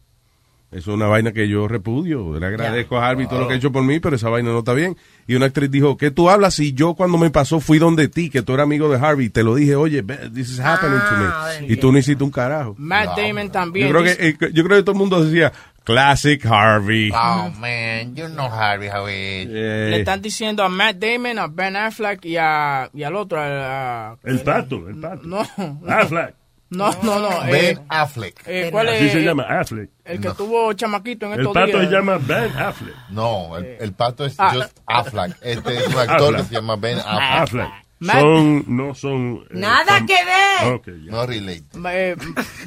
eso 0.72 0.92
es 0.92 0.96
una 0.96 1.08
vaina 1.08 1.32
que 1.32 1.48
yo 1.48 1.68
repudio. 1.68 2.38
Le 2.40 2.46
agradezco 2.46 2.98
a 2.98 3.08
Harvey 3.08 3.28
todo 3.28 3.40
lo 3.42 3.48
que 3.48 3.54
ha 3.54 3.58
hecho 3.58 3.72
por 3.72 3.84
mí, 3.84 4.00
pero 4.00 4.16
esa 4.18 4.30
vaina 4.30 4.52
no 4.52 4.60
está 4.60 4.74
bien. 4.74 4.98
Y 5.28 5.36
una 5.36 5.46
actriz 5.46 5.72
dijo, 5.72 5.96
¿qué 5.96 6.12
tú 6.12 6.30
hablas 6.30 6.56
si 6.56 6.74
yo 6.74 6.96
cuando 6.96 7.18
me 7.18 7.30
pasó 7.30 7.60
fui 7.62 7.80
donde 7.80 8.08
ti, 8.10 8.30
que 8.30 8.42
tú 8.42 8.54
eras 8.54 8.66
amigo 8.66 8.90
de 8.90 8.98
Harvey? 8.98 9.30
Te 9.30 9.44
lo 9.44 9.56
dije, 9.56 9.76
oye, 9.76 10.04
this 10.34 10.50
is 10.50 10.60
happening 10.60 11.00
Ah, 11.02 11.50
to 11.60 11.62
me. 11.66 11.74
Y 11.74 11.78
tú 11.78 11.92
no 11.92 11.98
hiciste 11.98 12.24
un 12.24 12.32
carajo. 12.32 12.76
Matt 12.78 13.18
Damon 13.18 13.50
también. 13.52 13.88
Yo 13.88 13.94
creo, 13.94 14.04
que, 14.04 14.28
eh, 14.30 14.38
yo 14.54 14.64
creo 14.66 14.78
que 14.78 14.84
todo 14.84 14.92
el 14.94 14.98
mundo 15.00 15.24
decía, 15.24 15.54
classic 15.86 16.46
Harvey. 16.46 17.10
Oh, 17.12 17.52
man, 17.60 18.16
you 18.16 18.28
know 18.28 18.48
Harvey 18.52 18.90
how 18.90 19.08
it 19.08 19.48
is. 19.48 19.50
Le 19.50 20.00
están 20.00 20.22
diciendo 20.22 20.64
a 20.64 20.68
Matt 20.70 20.98
Damon, 20.98 21.40
a 21.40 21.48
Ben 21.48 21.76
Affleck 21.76 22.26
y, 22.26 22.36
a, 22.38 22.90
y 22.94 23.04
al 23.04 23.16
otro. 23.16 23.40
a- 23.40 24.10
a- 24.14 24.18
El 24.24 24.42
pato, 24.42 24.90
el 24.90 24.96
pato. 25.00 25.22
No. 25.26 25.42
Affleck. 25.88 26.34
No, 26.70 26.92
no, 27.04 27.20
no. 27.20 27.30
Ben 27.52 27.78
eh, 27.78 27.82
Affleck. 27.90 28.42
eh, 28.48 28.70
¿Cuál 28.72 28.90
Así 28.90 29.06
es? 29.06 29.12
se 29.14 29.22
llama, 29.24 29.44
Affleck. 29.44 29.90
El 30.04 30.20
que 30.20 30.28
No. 30.30 30.34
tuvo 30.36 30.74
chamaquito 30.74 31.28
en 31.28 31.34
El 31.34 31.40
estos 31.42 31.54
pato 31.54 31.68
días. 31.78 31.82
se 31.90 31.96
llama 31.96 32.18
Ben 32.20 32.58
Affleck. 32.58 32.96
No, 33.10 33.58
el, 33.58 33.66
el 33.80 33.94
pato 33.94 34.26
es 34.26 34.36
Ah. 34.40 34.52
just 34.54 34.78
Affleck. 34.88 35.38
Este 35.42 35.78
es 35.78 35.88
un 35.88 35.98
actor 36.00 36.18
que 36.18 36.42
Affleck. 36.42 36.48
se 36.48 36.54
llama 36.56 36.76
Ben 36.76 36.98
Affleck. 37.00 37.22
Affleck. 37.66 37.70
Matt- 38.00 38.20
Son, 38.20 38.66
no 38.68 38.94
son... 38.94 39.36
eh, 39.50 39.54
Nada 39.54 40.00
son- 40.00 40.08
que 40.08 40.16
ver. 40.26 41.02
No 41.06 41.26
relate. 41.26 41.64
Eh, 41.88 42.16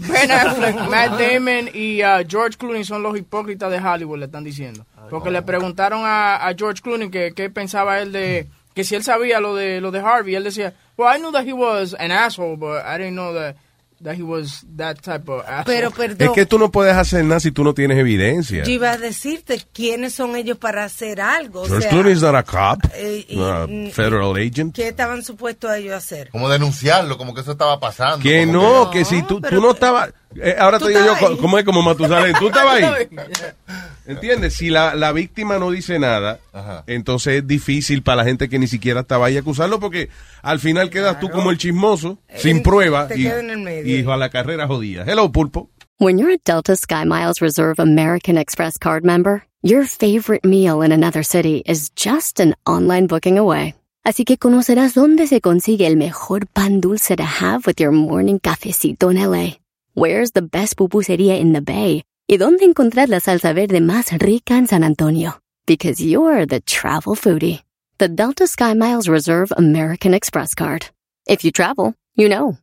ben 0.01 0.31
Affleck, 0.31 0.75
Matt 0.89 1.21
Damon 1.21 1.69
y 1.75 2.03
uh, 2.03 2.25
George 2.27 2.57
Clooney 2.57 2.85
son 2.85 3.03
los 3.03 3.17
hipócritas 3.19 3.71
de 3.71 3.79
Hollywood, 3.79 4.19
le 4.21 4.25
están 4.27 4.45
diciendo. 4.45 4.87
Porque 5.11 5.31
le 5.31 5.43
preguntaron 5.43 6.03
a, 6.05 6.37
a 6.47 6.55
George 6.55 6.81
Clooney 6.83 7.11
que 7.11 7.33
qué 7.35 7.51
pensaba 7.51 8.01
él 8.01 8.13
de 8.13 8.47
que 8.75 8.85
si 8.85 8.95
él 8.95 9.03
sabía 9.03 9.41
lo 9.41 9.55
de 9.55 9.81
lo 9.81 9.91
de 9.91 10.01
Harvey, 10.01 10.35
él 10.35 10.45
decía, 10.45 10.73
"Well, 10.97 11.15
I 11.17 11.19
knew 11.21 11.33
that 11.33 11.45
he 11.47 11.53
was 11.53 11.95
an 11.99 12.11
asshole, 12.13 12.57
but 12.57 12.83
I 12.87 12.97
didn't 12.99 13.15
know 13.15 13.35
that 13.35 13.57
that 14.03 14.17
he 14.17 14.23
was 14.23 14.65
that 14.77 14.97
type 15.01 15.29
of 15.31 15.43
asshole." 15.47 15.65
Pero 15.65 15.89
Es 15.89 15.95
perdón, 15.95 16.35
que 16.35 16.47
tú 16.47 16.59
no 16.59 16.71
puedes 16.71 16.95
hacer 16.95 17.25
nada 17.25 17.41
si 17.41 17.51
tú 17.53 17.65
no 17.65 17.75
tienes 17.75 17.99
evidencia. 17.99 18.65
yo 18.65 18.71
iba 18.71 18.91
a 18.93 18.97
decirte 18.97 19.61
quiénes 19.73 20.15
son 20.15 20.37
ellos 20.37 20.59
para 20.59 20.85
hacer 20.85 21.21
algo. 21.21 21.63
O 21.63 21.67
George 21.67 21.83
sea, 21.83 21.91
Clooney 21.91 22.13
is 22.13 22.23
not 22.23 22.35
a 22.35 22.43
cop, 22.43 22.81
eh, 22.95 23.27
not 23.31 23.69
a 23.71 23.93
federal 23.93 24.37
agent. 24.37 24.75
¿Qué 24.75 24.89
estaban 24.89 25.23
supuestos 25.23 25.71
ellos 25.75 25.95
a 25.95 25.97
hacer? 25.99 26.31
Como 26.31 26.49
denunciarlo, 26.49 27.17
como 27.19 27.35
que 27.35 27.41
eso 27.41 27.53
estaba 27.53 27.79
pasando. 27.81 28.19
Que 28.23 28.47
no, 28.47 28.91
que 28.91 29.05
si 29.05 29.23
tú, 29.23 29.41
tú 29.41 29.61
no 29.61 29.73
estabas. 29.73 30.13
Eh, 30.37 30.57
ahora 30.59 30.79
te 30.79 30.89
digo 30.89 31.01
yo. 31.01 31.39
¿cómo 31.39 31.59
es 31.59 31.65
como 31.65 31.83
Matusalén? 31.83 32.35
¿Tú 32.39 32.49
estabas 32.49 32.83
ahí? 32.83 33.09
¿Entiendes? 34.07 34.55
Si 34.55 34.71
la, 34.71 34.95
la 34.95 35.13
víctima 35.13 35.59
no 35.59 35.71
dice 35.71 35.99
nada, 35.99 36.41
Ajá. 36.53 36.83
entonces 36.87 37.37
es 37.37 37.47
difícil 37.47 38.03
para 38.03 38.17
la 38.17 38.25
gente 38.25 38.49
que 38.49 38.59
ni 38.59 38.67
siquiera 38.67 39.01
estaba 39.01 39.27
ahí 39.27 39.37
acusarlo 39.37 39.81
porque 39.81 40.09
al 40.43 40.61
final 40.61 40.89
quedas 40.89 41.21
tú 41.21 41.29
como 41.29 41.51
el 41.51 41.59
chismoso, 41.59 42.19
sin 42.37 42.63
prueba, 42.63 43.09
y, 43.15 43.27
y 43.27 44.05
a 44.09 44.17
la 44.17 44.31
carrera 44.31 44.67
jodida. 44.67 45.05
Hello, 45.07 45.31
pulpo. 45.31 45.69
When 45.99 46.17
you're 46.17 46.33
a 46.33 46.39
Delta 46.43 46.75
SkyMiles 46.77 47.41
Reserve 47.41 47.79
American 47.79 48.39
Express 48.39 48.79
card 48.79 49.05
member, 49.05 49.43
your 49.63 49.85
favorite 49.85 50.45
meal 50.47 50.81
in 50.81 50.93
another 50.93 51.23
city 51.23 51.63
is 51.67 51.91
just 51.95 52.41
an 52.41 52.55
online 52.65 53.09
booking 53.09 53.37
away. 53.37 53.75
Así 54.05 54.25
que 54.25 54.39
conocerás 54.39 54.95
dónde 54.95 55.27
se 55.27 55.41
consigue 55.43 55.87
el 55.87 55.97
mejor 55.97 56.47
pan 56.47 56.81
dulce 56.81 57.15
to 57.17 57.25
have 57.25 57.67
with 57.67 57.79
your 57.79 57.93
morning 57.93 58.39
cafecito 58.39 59.11
en 59.11 59.19
LA. 59.31 59.59
Where's 59.99 60.31
the 60.31 60.43
best 60.43 60.77
pupusería 60.77 61.41
in 61.41 61.53
the 61.53 61.61
Bay? 61.61 62.05
Y 62.31 62.37
dónde 62.37 62.63
encontrar 62.63 63.09
la 63.09 63.19
salsa 63.19 63.53
verde 63.53 63.81
más 63.81 64.13
rica 64.13 64.55
en 64.55 64.69
San 64.69 64.85
Antonio. 64.85 65.41
Because 65.67 66.01
you're 66.01 66.47
the 66.47 66.61
travel 66.61 67.17
foodie. 67.17 67.63
The 67.99 68.07
Delta 68.07 68.45
SkyMiles 68.45 69.09
Reserve 69.09 69.53
American 69.57 70.15
Express 70.15 70.55
card. 70.55 70.87
If 71.27 71.43
you 71.45 71.51
travel, 71.51 71.95
you 72.15 72.29
know. 72.29 72.57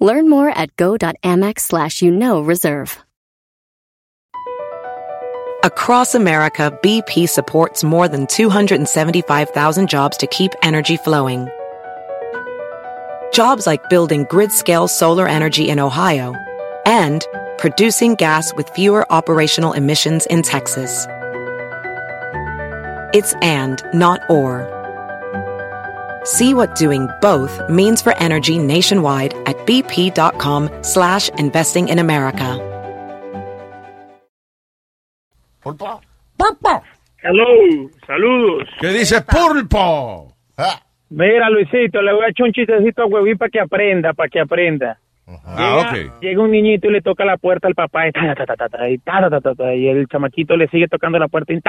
Learn 0.00 0.28
more 0.28 0.50
at 0.50 0.76
go.amex 0.76 1.60
slash 1.60 2.02
you 2.02 2.10
know 2.10 2.42
reserve. 2.42 3.02
Across 5.64 6.14
America, 6.14 6.78
BP 6.82 7.26
supports 7.26 7.82
more 7.82 8.06
than 8.06 8.26
275,000 8.26 9.88
jobs 9.88 10.18
to 10.18 10.26
keep 10.26 10.52
energy 10.62 10.98
flowing. 10.98 11.48
Jobs 13.32 13.66
like 13.66 13.88
building 13.88 14.26
grid-scale 14.28 14.88
solar 14.88 15.26
energy 15.26 15.70
in 15.70 15.80
Ohio 15.80 16.34
and 16.86 17.26
producing 17.58 18.14
gas 18.14 18.54
with 18.54 18.68
fewer 18.70 19.10
operational 19.12 19.72
emissions 19.72 20.26
in 20.26 20.42
Texas. 20.42 21.06
It's 23.14 23.34
and, 23.42 23.82
not 23.92 24.20
or. 24.30 24.68
See 26.24 26.54
what 26.54 26.74
doing 26.76 27.08
both 27.20 27.60
means 27.68 28.00
for 28.00 28.16
energy 28.18 28.58
nationwide 28.58 29.34
at 29.46 29.56
bp.com 29.66 30.70
slash 30.82 31.28
investing 31.30 31.88
in 31.88 31.98
America. 31.98 32.58
Hello, 37.22 37.90
saludos. 38.06 38.68
¿Qué 38.80 38.88
dice 38.88 39.20
pulpo? 39.20 40.32
Ah. 40.58 40.80
Mira, 41.10 41.50
Luisito, 41.50 42.00
le 42.02 42.12
voy 42.12 42.24
a 42.24 42.30
echar 42.30 42.46
un 42.46 42.52
chistecito 42.52 43.02
a 43.02 43.06
Huevín 43.06 43.36
para 43.36 43.50
que 43.50 43.60
aprenda, 43.60 44.12
para 44.12 44.28
que 44.28 44.40
aprenda. 44.40 44.98
Ah, 45.26 45.90
Llega- 45.94 46.08
ok. 46.10 46.20
Llega 46.22 46.42
un 46.42 46.50
niñito 46.50 46.88
y 46.88 46.92
le 46.92 47.00
toca 47.00 47.24
la 47.24 47.36
puerta 47.36 47.68
al 47.68 47.74
papá 47.74 48.08
y, 48.08 48.12
ta, 48.12 48.34
y, 49.74 49.88
el 49.88 50.06
chamaquito 50.08 50.56
le 50.56 50.68
sigue 50.68 50.88
tocando 50.88 51.18
la 51.18 51.28
puerta 51.28 51.52
y, 51.52 51.60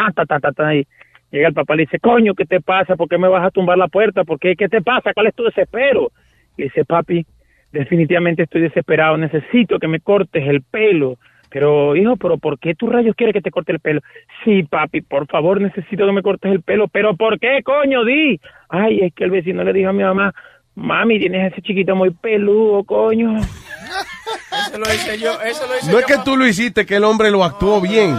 llega 1.32 1.48
el 1.48 1.54
papá 1.54 1.74
y 1.74 1.78
le 1.78 1.84
dice, 1.84 2.00
coño, 2.00 2.34
¿qué 2.34 2.46
te 2.46 2.62
pasa? 2.62 2.96
¿Por 2.96 3.08
qué 3.08 3.18
me 3.18 3.28
vas 3.28 3.46
a 3.46 3.52
tumbar 3.52 3.78
la 3.78 3.88
puerta? 3.88 4.24
¿Por 4.24 4.40
qué? 4.40 4.56
¿Qué 4.56 4.70
te 4.70 4.82
pasa? 4.82 5.14
¿Cuál 5.14 5.28
es 5.28 5.36
tu 5.36 5.44
desespero? 5.44 6.12
Le 6.58 6.66
dice, 6.66 6.86
papi, 6.86 7.26
definitivamente 7.72 8.44
estoy 8.44 8.62
desesperado, 8.62 9.18
necesito 9.18 9.80
que 9.80 9.88
me 9.88 10.00
cortes 10.00 10.48
el 10.48 10.62
pelo. 10.62 11.18
Pero, 11.50 11.96
hijo, 11.96 12.18
¿pero 12.18 12.40
por 12.40 12.58
qué 12.58 12.74
tú 12.74 12.90
rayos 12.90 13.16
quieres 13.16 13.34
que 13.34 13.42
te 13.42 13.52
corte 13.52 13.72
el 13.74 13.80
pelo? 13.80 14.02
Sí, 14.44 14.64
papi, 14.64 15.02
por 15.02 15.28
favor, 15.28 15.62
necesito 15.62 16.06
que 16.06 16.12
me 16.12 16.24
cortes 16.24 16.52
el 16.52 16.64
pelo. 16.64 16.88
¿Pero 16.88 17.16
por 17.16 17.40
qué, 17.40 17.62
coño, 17.64 18.04
di? 18.06 18.40
Ay, 18.70 19.02
es 19.02 19.14
que 19.14 19.24
el 19.26 19.30
vecino 19.32 19.64
le 19.64 19.72
dijo 19.72 19.90
a 19.90 19.94
mi 19.94 20.02
mamá, 20.04 20.34
mami, 20.76 21.20
tienes 21.20 21.52
ese 21.52 21.62
chiquito 21.62 21.96
muy 21.96 22.12
peludo, 22.12 22.84
coño. 22.84 23.38
Eso 23.38 24.78
lo 24.78 24.94
hice 24.94 25.20
yo, 25.20 25.40
eso 25.42 25.68
lo 25.68 25.78
hice 25.78 25.92
No 25.92 26.00
es 26.00 26.06
que 26.06 26.18
tú 26.24 26.38
lo 26.38 26.48
hiciste, 26.48 26.86
que 26.86 26.96
el 26.96 27.04
hombre 27.04 27.32
lo 27.32 27.44
actuó 27.44 27.82
bien. 27.82 28.16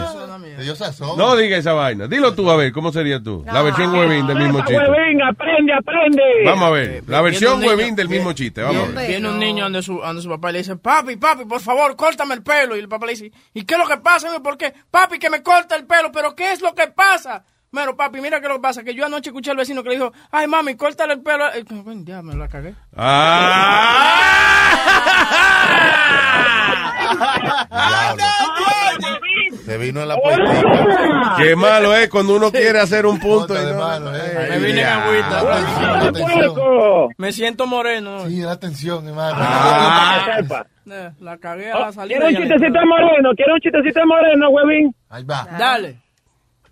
Se 0.62 0.84
asoman. 0.84 1.18
No 1.18 1.36
diga 1.36 1.56
esa 1.56 1.72
vaina. 1.72 2.06
Dilo 2.06 2.34
tú, 2.34 2.48
a 2.50 2.56
ver, 2.56 2.72
¿cómo 2.72 2.92
sería 2.92 3.20
tú? 3.20 3.44
La 3.44 3.62
versión 3.62 3.92
huevín 3.92 4.26
del 4.26 4.38
mismo 4.38 4.60
chiste. 4.60 4.76
Huevín, 4.76 5.22
aprende, 5.22 5.72
aprende. 5.72 6.22
Vamos 6.44 6.68
a 6.68 6.70
ver, 6.70 7.02
la 7.08 7.20
versión 7.22 7.60
Viene 7.60 7.74
huevín 7.74 7.96
del 7.96 8.08
mismo 8.08 8.32
chiste. 8.32 8.62
Vamos 8.62 8.88
a 8.88 8.92
ver. 8.92 9.08
Viene 9.08 9.28
un 9.28 9.38
niño 9.38 9.64
donde 9.64 9.82
su, 9.82 9.98
donde 9.98 10.22
su 10.22 10.28
papá 10.28 10.50
y 10.50 10.52
le 10.52 10.58
dice, 10.58 10.76
papi, 10.76 11.16
papi, 11.16 11.44
por 11.44 11.60
favor, 11.60 11.96
córtame 11.96 12.34
el 12.34 12.42
pelo. 12.42 12.76
Y 12.76 12.80
el 12.80 12.88
papá 12.88 13.06
le 13.06 13.12
dice, 13.12 13.32
¿y 13.52 13.64
qué 13.64 13.74
es 13.74 13.80
lo 13.80 13.86
que 13.86 13.96
pasa? 13.98 14.28
¿Por 14.42 14.56
qué? 14.56 14.72
Papi, 14.90 15.18
que 15.18 15.28
me 15.28 15.42
corta 15.42 15.76
el 15.76 15.86
pelo, 15.86 16.12
pero 16.12 16.34
¿qué 16.34 16.52
es 16.52 16.60
lo 16.60 16.74
que 16.74 16.86
pasa? 16.86 17.44
Bueno, 17.74 17.96
papi, 17.96 18.20
mira 18.20 18.40
qué 18.40 18.46
lo 18.46 18.60
pasa, 18.60 18.84
que 18.84 18.94
yo 18.94 19.04
anoche 19.04 19.30
escuché 19.30 19.50
al 19.50 19.56
vecino 19.56 19.82
que 19.82 19.88
le 19.88 19.96
dijo, 19.96 20.12
ay, 20.30 20.46
mami, 20.46 20.76
córtale 20.76 21.14
el 21.14 21.22
pelo. 21.22 21.44
Eh, 21.52 21.64
Ya, 22.04 22.22
me 22.22 22.34
la 22.36 22.46
cagué. 22.48 22.72
Se 29.64 29.78
vino 29.78 30.02
en 30.02 30.08
la 30.08 30.16
puertica. 30.16 31.34
Qué 31.38 31.56
malo 31.56 31.94
es 31.94 32.08
cuando 32.10 32.36
uno 32.36 32.50
quiere 32.52 32.78
hacer 32.80 33.06
un 33.06 33.18
punto. 33.18 33.54
y 33.54 33.64
no- 33.72 34.10
Me 34.10 34.58
vine 34.58 34.80
en 34.82 34.86
agüita. 34.86 35.40
Atención. 36.08 36.54
Me 37.16 37.32
siento 37.32 37.66
moreno. 37.66 38.26
Sí, 38.28 38.40
la 38.40 38.52
atención, 38.52 39.06
hermano. 39.08 39.36
Ah. 39.40 40.26
Eh, 40.90 41.10
La 41.20 41.38
cagué 41.38 41.72
a 41.72 41.78
la 41.78 41.92
salida. 41.92 42.18
Quiero 42.20 42.26
un 42.28 42.36
chistecito 42.42 42.78
moreno, 42.86 43.30
quiero 43.34 43.54
un 43.54 43.60
chistecito 43.60 44.00
moreno, 44.06 44.50
huevín. 44.50 44.94
Ahí 45.08 45.24
va. 45.24 45.46
Dale. 45.58 46.03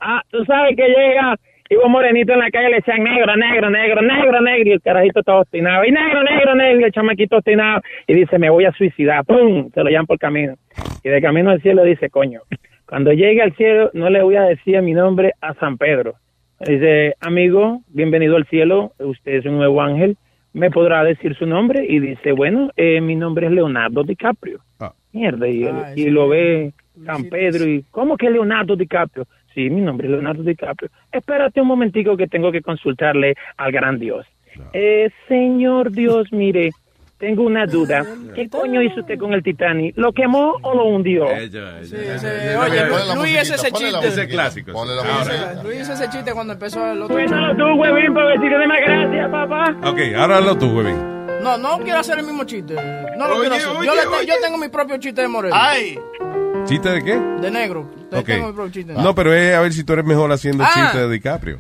Ah, 0.05 0.23
tú 0.31 0.45
sabes 0.45 0.75
que 0.77 0.87
llega, 0.89 1.37
un 1.85 1.91
morenito 1.93 2.33
en 2.33 2.41
la 2.41 2.51
calle, 2.51 2.69
le 2.71 2.77
decían 2.77 3.03
negro, 3.03 3.35
negro, 3.37 3.71
negro, 3.71 4.03
negro, 4.03 4.41
negro, 4.43 4.69
y 4.69 4.73
el 4.73 4.83
carajito 4.83 5.21
estaba 5.21 5.41
obstinado, 5.41 5.85
y 5.85 5.91
negro, 5.93 6.23
negro, 6.23 6.55
negro, 6.55 6.81
y 6.81 6.85
el 6.85 6.93
chamaquito 6.93 7.37
obstinado, 7.37 7.81
y 8.07 8.15
dice, 8.15 8.39
me 8.39 8.51
voy 8.51 8.65
a 8.67 8.73
suicidar, 8.73 9.25
¡pum! 9.25 9.71
Se 9.73 9.83
lo 9.83 9.89
llaman 9.89 10.07
por 10.07 10.19
camino. 10.19 10.55
Y 11.03 11.09
de 11.09 11.23
camino 11.23 11.51
al 11.51 11.63
cielo 11.63 11.85
dice, 11.85 12.11
coño, 12.11 12.41
cuando 12.87 13.13
llegue 13.13 13.41
al 13.43 13.55
cielo 13.55 13.91
no 13.95 14.11
le 14.11 14.23
voy 14.23 14.37
a 14.37 14.43
decir 14.43 14.83
mi 14.83 14.93
nombre 14.93 15.33
a 15.41 15.55
San 15.55 15.79
Pedro. 15.79 16.15
Dice, 16.61 17.15
amigo, 17.21 17.81
bienvenido 17.89 18.37
al 18.37 18.45
cielo, 18.47 18.93
usted 18.99 19.33
es 19.37 19.47
un 19.47 19.57
nuevo 19.57 19.81
ángel, 19.81 20.17
¿me 20.53 20.71
podrá 20.71 21.03
decir 21.05 21.35
su 21.37 21.47
nombre? 21.47 21.85
Y 21.89 21.99
dice, 22.01 22.33
bueno, 22.33 22.71
eh, 22.77 23.01
mi 23.01 23.17
nombre 23.17 23.47
es 23.47 23.53
Leonardo 23.53 24.05
DiCaprio. 24.05 24.59
Mierda, 25.13 25.49
y, 25.49 25.65
él- 25.65 25.75
y 25.97 26.11
lo 26.11 26.29
ve 26.29 26.73
San 27.07 27.25
Pedro 27.31 27.67
y, 27.67 27.85
¿cómo 27.91 28.17
que 28.17 28.31
Leonardo 28.31 28.77
DiCaprio? 28.77 29.25
Sí, 29.55 29.69
mi 29.71 29.81
nombre 29.83 30.07
es 30.07 30.13
Leonardo 30.13 30.43
DiCaprio. 30.43 30.91
Espérate 31.11 31.61
un 31.61 31.69
momentico 31.69 32.17
que 32.17 32.27
tengo 32.27 32.51
que 32.53 32.63
consultarle 32.63 33.35
al 33.57 33.73
gran 33.73 33.99
Dios. 33.99 34.27
Eh, 34.73 35.11
señor 35.29 35.91
Dios, 35.93 36.33
mire, 36.33 36.71
tengo 37.19 37.43
una 37.45 37.67
duda. 37.67 38.05
¿Qué 38.35 38.49
coño 38.49 38.83
hizo 38.83 39.01
usted 39.01 39.19
con 39.19 39.33
el 39.33 39.43
Titanic? 39.43 39.97
¿Lo 39.97 40.13
quemó 40.13 40.57
o 40.63 40.75
lo 40.75 40.85
hundió? 40.87 41.31
ese- 41.31 42.57
oye, 42.57 43.15
Luis 43.17 43.51
ese 43.51 43.71
chiste. 43.73 44.07
Ese 44.09 44.29
clásico. 44.29 44.73
Ponle 44.73 44.95
la 44.97 45.03
Ahora. 45.03 45.15
musiquita. 45.19 45.63
Luis 45.63 45.89
ese 45.89 46.09
chiste 46.11 46.33
cuando 46.33 46.53
empezó 46.55 46.91
el 46.93 47.03
otro. 47.03 47.15
Cuéntalo 47.15 47.57
tú, 47.57 47.81
huevín, 47.81 48.13
para 48.15 48.29
decirle 48.31 48.67
más 48.67 48.81
gracias, 48.81 49.31
papá. 49.31 49.77
Ok, 49.91 49.99
ahora 50.17 50.39
hazlo 50.39 50.59
tú, 50.59 50.67
huevín. 50.77 50.97
No, 51.43 51.59
no 51.59 51.79
quiero 51.79 51.99
hacer 51.99 52.19
el 52.19 52.25
mismo 52.27 52.45
chiste. 52.45 52.75
No 52.75 53.29
lo 53.29 53.35
Oye, 53.37 53.41
quiero 53.49 53.55
hacer. 53.57 53.69
oye, 53.77 53.87
yo, 53.87 53.95
le 53.95 54.01
te- 54.03 54.07
oye. 54.09 54.27
yo 54.27 54.35
tengo 54.43 54.59
mi 54.59 54.69
propio 54.69 54.97
chiste 54.99 55.23
de 55.23 55.29
moreno. 55.29 55.55
Ay. 55.59 55.99
¿Chiste 56.67 56.89
de 56.91 57.03
qué? 57.05 57.19
De 57.41 57.51
negro. 57.51 57.91
Te- 58.11 58.17
Ok. 58.19 58.27
Tengo 58.27 58.69
chiste. 58.71 58.93
No, 58.93 59.15
pero 59.15 59.35
es 59.35 59.55
a 59.55 59.61
ver 59.61 59.73
si 59.73 59.85
tú 59.85 59.93
eres 59.95 60.05
mejor 60.05 60.31
haciendo 60.33 60.65
Ah. 60.65 60.71
chiste 60.75 60.99
de 60.99 61.09
DiCaprio. 61.13 61.59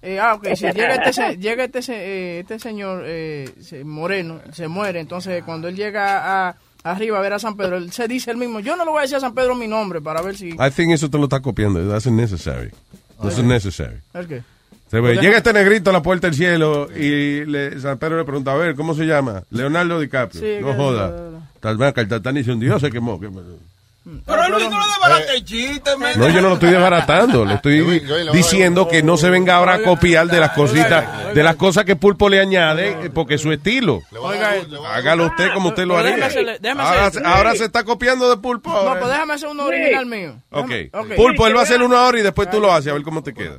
Eh, 0.00 0.18
ah, 0.20 0.34
ok, 0.34 0.54
si 0.54 0.64
llega 0.66 0.94
este, 0.94 1.12
se- 1.12 1.36
llega 1.38 1.64
este, 1.64 1.82
se- 1.82 1.94
eh, 1.96 2.40
este 2.40 2.58
señor 2.60 3.02
eh, 3.04 3.50
se- 3.60 3.82
moreno, 3.84 4.40
se 4.52 4.68
muere, 4.68 5.00
entonces 5.00 5.42
cuando 5.42 5.66
él 5.68 5.74
llega 5.74 6.48
a, 6.48 6.56
arriba 6.84 7.18
a 7.18 7.20
ver 7.20 7.32
a 7.32 7.38
San 7.40 7.56
Pedro, 7.56 7.76
él 7.78 7.90
se 7.90 8.06
dice 8.06 8.30
el 8.30 8.36
mismo, 8.36 8.60
yo 8.60 8.76
no 8.76 8.84
le 8.84 8.90
voy 8.92 9.00
a 9.00 9.02
decir 9.02 9.16
a 9.16 9.20
San 9.20 9.34
Pedro 9.34 9.56
mi 9.56 9.66
nombre 9.66 10.00
para 10.00 10.22
ver 10.22 10.36
si... 10.36 10.50
I 10.50 10.70
think 10.74 10.92
eso 10.92 11.10
te 11.10 11.18
lo 11.18 11.24
está 11.24 11.40
copiando. 11.40 11.86
That's 11.88 12.06
unnecessary. 12.06 12.70
That's 13.20 13.38
unnecessary. 13.38 13.96
¿El 14.14 14.28
qué? 14.28 14.42
Se 14.88 15.00
ve, 15.00 15.16
llega 15.16 15.38
este 15.38 15.52
negrito 15.52 15.90
a 15.90 15.92
la 15.92 16.00
puerta 16.02 16.28
del 16.28 16.36
cielo 16.36 16.88
y 16.96 17.44
le, 17.44 17.78
San 17.80 17.98
Pedro 17.98 18.18
le 18.18 18.24
pregunta, 18.24 18.52
a 18.52 18.56
ver, 18.56 18.76
¿cómo 18.76 18.94
se 18.94 19.04
llama? 19.04 19.42
Leonardo 19.50 19.98
DiCaprio. 20.00 20.40
Sí, 20.40 20.64
no 20.64 20.74
joda. 20.74 21.30
Tal 21.60 21.76
vez 21.76 21.92
el 21.96 22.44
se 22.44 22.52
hundió, 22.52 22.78
se 22.78 22.90
quemó. 22.90 23.18
que- 23.20 23.28
Pero 24.24 24.48
Luis, 24.48 24.70
no 24.70 24.78
lo 24.78 24.86
desbarate 24.86 25.34
el 25.34 25.44
chiste, 25.44 25.96
men. 25.98 26.18
No, 26.18 26.28
yo 26.30 26.40
no 26.40 26.48
lo 26.48 26.54
estoy 26.54 26.70
desbaratando. 26.70 27.44
Le 27.44 27.54
estoy 27.54 28.00
diciendo 28.32 28.88
que 28.88 29.02
no 29.02 29.18
se 29.18 29.28
venga 29.28 29.56
ahora 29.56 29.74
a 29.74 29.82
copiar 29.82 30.28
de 30.28 30.40
las 30.40 30.52
cositas, 30.52 31.34
de 31.34 31.42
las 31.42 31.56
cosas 31.56 31.84
que 31.84 31.94
Pulpo 31.94 32.30
le 32.30 32.40
añade, 32.40 32.88
eh, 33.06 33.10
porque 33.12 33.34
es 33.34 33.42
su 33.42 33.52
estilo. 33.52 34.00
Oiga, 34.18 34.54
Hágalo 34.94 35.26
usted 35.26 35.52
como 35.52 35.68
usted 35.70 35.84
lo 35.84 35.98
haría. 35.98 36.24
hacerle- 36.26 36.58
déjame 36.58 36.82
Ahora, 36.82 37.06
hacer- 37.06 37.26
ahora 37.26 37.54
se 37.54 37.64
está 37.66 37.84
copiando 37.84 38.30
de 38.30 38.38
Pulpo. 38.38 38.70
No, 38.70 38.98
pues 38.98 39.10
déjame 39.10 39.34
hacer 39.34 39.48
uno 39.50 39.64
original 39.66 40.06
mío. 40.06 40.36
Ok. 40.52 40.70
Pulpo, 41.14 41.46
él 41.46 41.54
va 41.54 41.60
a 41.60 41.64
hacer 41.64 41.82
uno 41.82 41.96
ahora 41.98 42.18
y 42.18 42.22
después 42.22 42.48
tú 42.50 42.60
lo 42.60 42.72
haces, 42.72 42.90
a 42.90 42.94
ver 42.94 43.02
cómo 43.02 43.22
te 43.22 43.34
queda. 43.34 43.56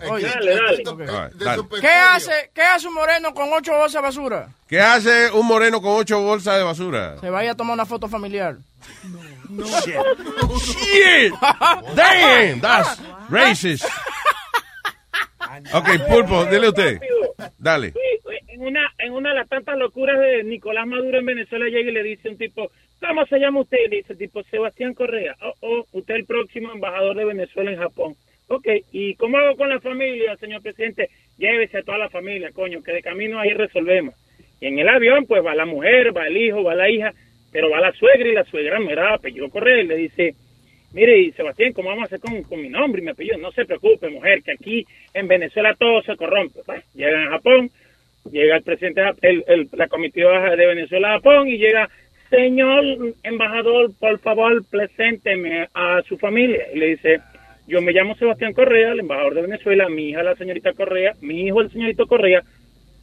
¿Qué 1.81 1.87
hace, 1.87 2.31
¿Qué 2.55 2.61
hace 2.63 2.87
un 2.87 2.95
moreno 2.95 3.33
con 3.35 3.53
ocho 3.53 3.73
bolsas 3.73 3.93
de 3.93 4.07
basura? 4.07 4.47
¿Qué 4.67 4.81
hace 4.81 5.31
un 5.31 5.45
moreno 5.45 5.79
con 5.81 5.91
ocho 5.99 6.19
bolsas 6.21 6.57
de 6.57 6.63
basura? 6.63 7.17
Se 7.19 7.29
vaya 7.29 7.51
a 7.51 7.55
tomar 7.55 7.73
una 7.75 7.85
foto 7.85 8.07
familiar. 8.07 8.57
Shit. 9.49 11.33
Damn, 11.95 12.61
that's 12.61 13.01
racist. 13.29 13.85
Ok, 15.73 15.87
Pulpo, 16.07 16.45
dile 16.45 16.69
usted. 16.69 16.99
Dale. 17.57 17.93
En 18.47 18.61
una, 18.61 18.91
en 18.99 19.13
una 19.13 19.29
de 19.29 19.35
las 19.35 19.49
tantas 19.49 19.77
locuras 19.77 20.19
de 20.19 20.43
Nicolás 20.43 20.85
Maduro 20.85 21.17
en 21.19 21.25
Venezuela 21.25 21.65
llega 21.67 21.89
y 21.89 21.93
le 21.93 22.03
dice 22.03 22.29
un 22.29 22.37
tipo, 22.37 22.69
¿cómo 22.99 23.25
se 23.25 23.39
llama 23.39 23.61
usted? 23.61 23.77
Y 23.85 23.89
le 23.89 23.97
dice 23.97 24.13
el 24.13 24.19
tipo, 24.19 24.43
Sebastián 24.43 24.93
Correa. 24.93 25.35
Oh, 25.41 25.53
oh, 25.61 25.85
usted 25.93 26.15
el 26.15 26.25
próximo 26.25 26.71
embajador 26.71 27.15
de 27.15 27.25
Venezuela 27.25 27.71
en 27.71 27.79
Japón. 27.79 28.15
Ok, 28.49 28.67
¿y 28.91 29.15
cómo 29.15 29.37
hago 29.37 29.55
con 29.55 29.69
la 29.69 29.79
familia, 29.79 30.35
señor 30.37 30.61
presidente? 30.61 31.09
Llévese 31.37 31.77
a 31.77 31.83
toda 31.83 31.97
la 31.99 32.09
familia, 32.09 32.51
coño, 32.51 32.81
que 32.83 32.91
de 32.91 33.01
camino 33.01 33.39
ahí 33.39 33.53
resolvemos. 33.53 34.15
Y 34.59 34.67
en 34.67 34.79
el 34.79 34.89
avión, 34.89 35.25
pues 35.25 35.45
va 35.45 35.55
la 35.55 35.65
mujer, 35.65 36.15
va 36.15 36.27
el 36.27 36.35
hijo, 36.35 36.63
va 36.63 36.75
la 36.75 36.89
hija, 36.89 37.13
pero 37.51 37.69
va 37.69 37.79
la 37.81 37.91
suegra 37.93 38.27
y 38.29 38.33
la 38.33 38.43
suegra 38.45 38.79
me 38.79 38.95
da 38.95 39.13
apellido 39.15 39.49
Correa 39.49 39.81
y 39.81 39.87
le 39.87 39.95
dice, 39.95 40.33
mire, 40.93 41.19
y 41.19 41.31
Sebastián, 41.31 41.73
¿cómo 41.73 41.89
vamos 41.89 42.03
a 42.03 42.05
hacer 42.07 42.19
con, 42.19 42.41
con 42.43 42.61
mi 42.61 42.69
nombre 42.69 43.01
y 43.01 43.05
mi 43.05 43.11
apellido? 43.11 43.37
No 43.37 43.51
se 43.51 43.65
preocupe, 43.65 44.09
mujer, 44.09 44.41
que 44.43 44.51
aquí 44.53 44.85
en 45.13 45.27
Venezuela 45.27 45.75
todo 45.77 46.01
se 46.03 46.15
corrompe. 46.15 46.61
Pues, 46.65 46.83
llega 46.93 47.23
a 47.25 47.29
Japón, 47.31 47.69
llega 48.31 48.57
el 48.57 48.63
presidente, 48.63 49.01
el, 49.21 49.43
el- 49.47 49.69
la 49.73 49.87
comitiva 49.87 50.55
de 50.55 50.65
Venezuela 50.67 51.09
a 51.09 51.13
Japón 51.17 51.47
y 51.47 51.57
llega, 51.57 51.89
señor 52.29 52.83
embajador, 53.23 53.91
por 53.99 54.19
favor, 54.19 54.61
presénteme 54.69 55.67
a 55.73 56.01
su 56.07 56.17
familia. 56.17 56.65
Y 56.73 56.77
le 56.79 56.87
dice, 56.89 57.19
yo 57.67 57.81
me 57.81 57.91
llamo 57.91 58.15
Sebastián 58.15 58.53
Correa, 58.53 58.91
el 58.91 58.99
embajador 58.99 59.33
de 59.35 59.41
Venezuela, 59.43 59.89
mi 59.89 60.09
hija 60.09 60.21
la 60.23 60.35
señorita 60.35 60.73
Correa, 60.73 61.13
mi 61.21 61.47
hijo 61.47 61.61
el 61.61 61.71
señorito 61.71 62.05
Correa, 62.07 62.41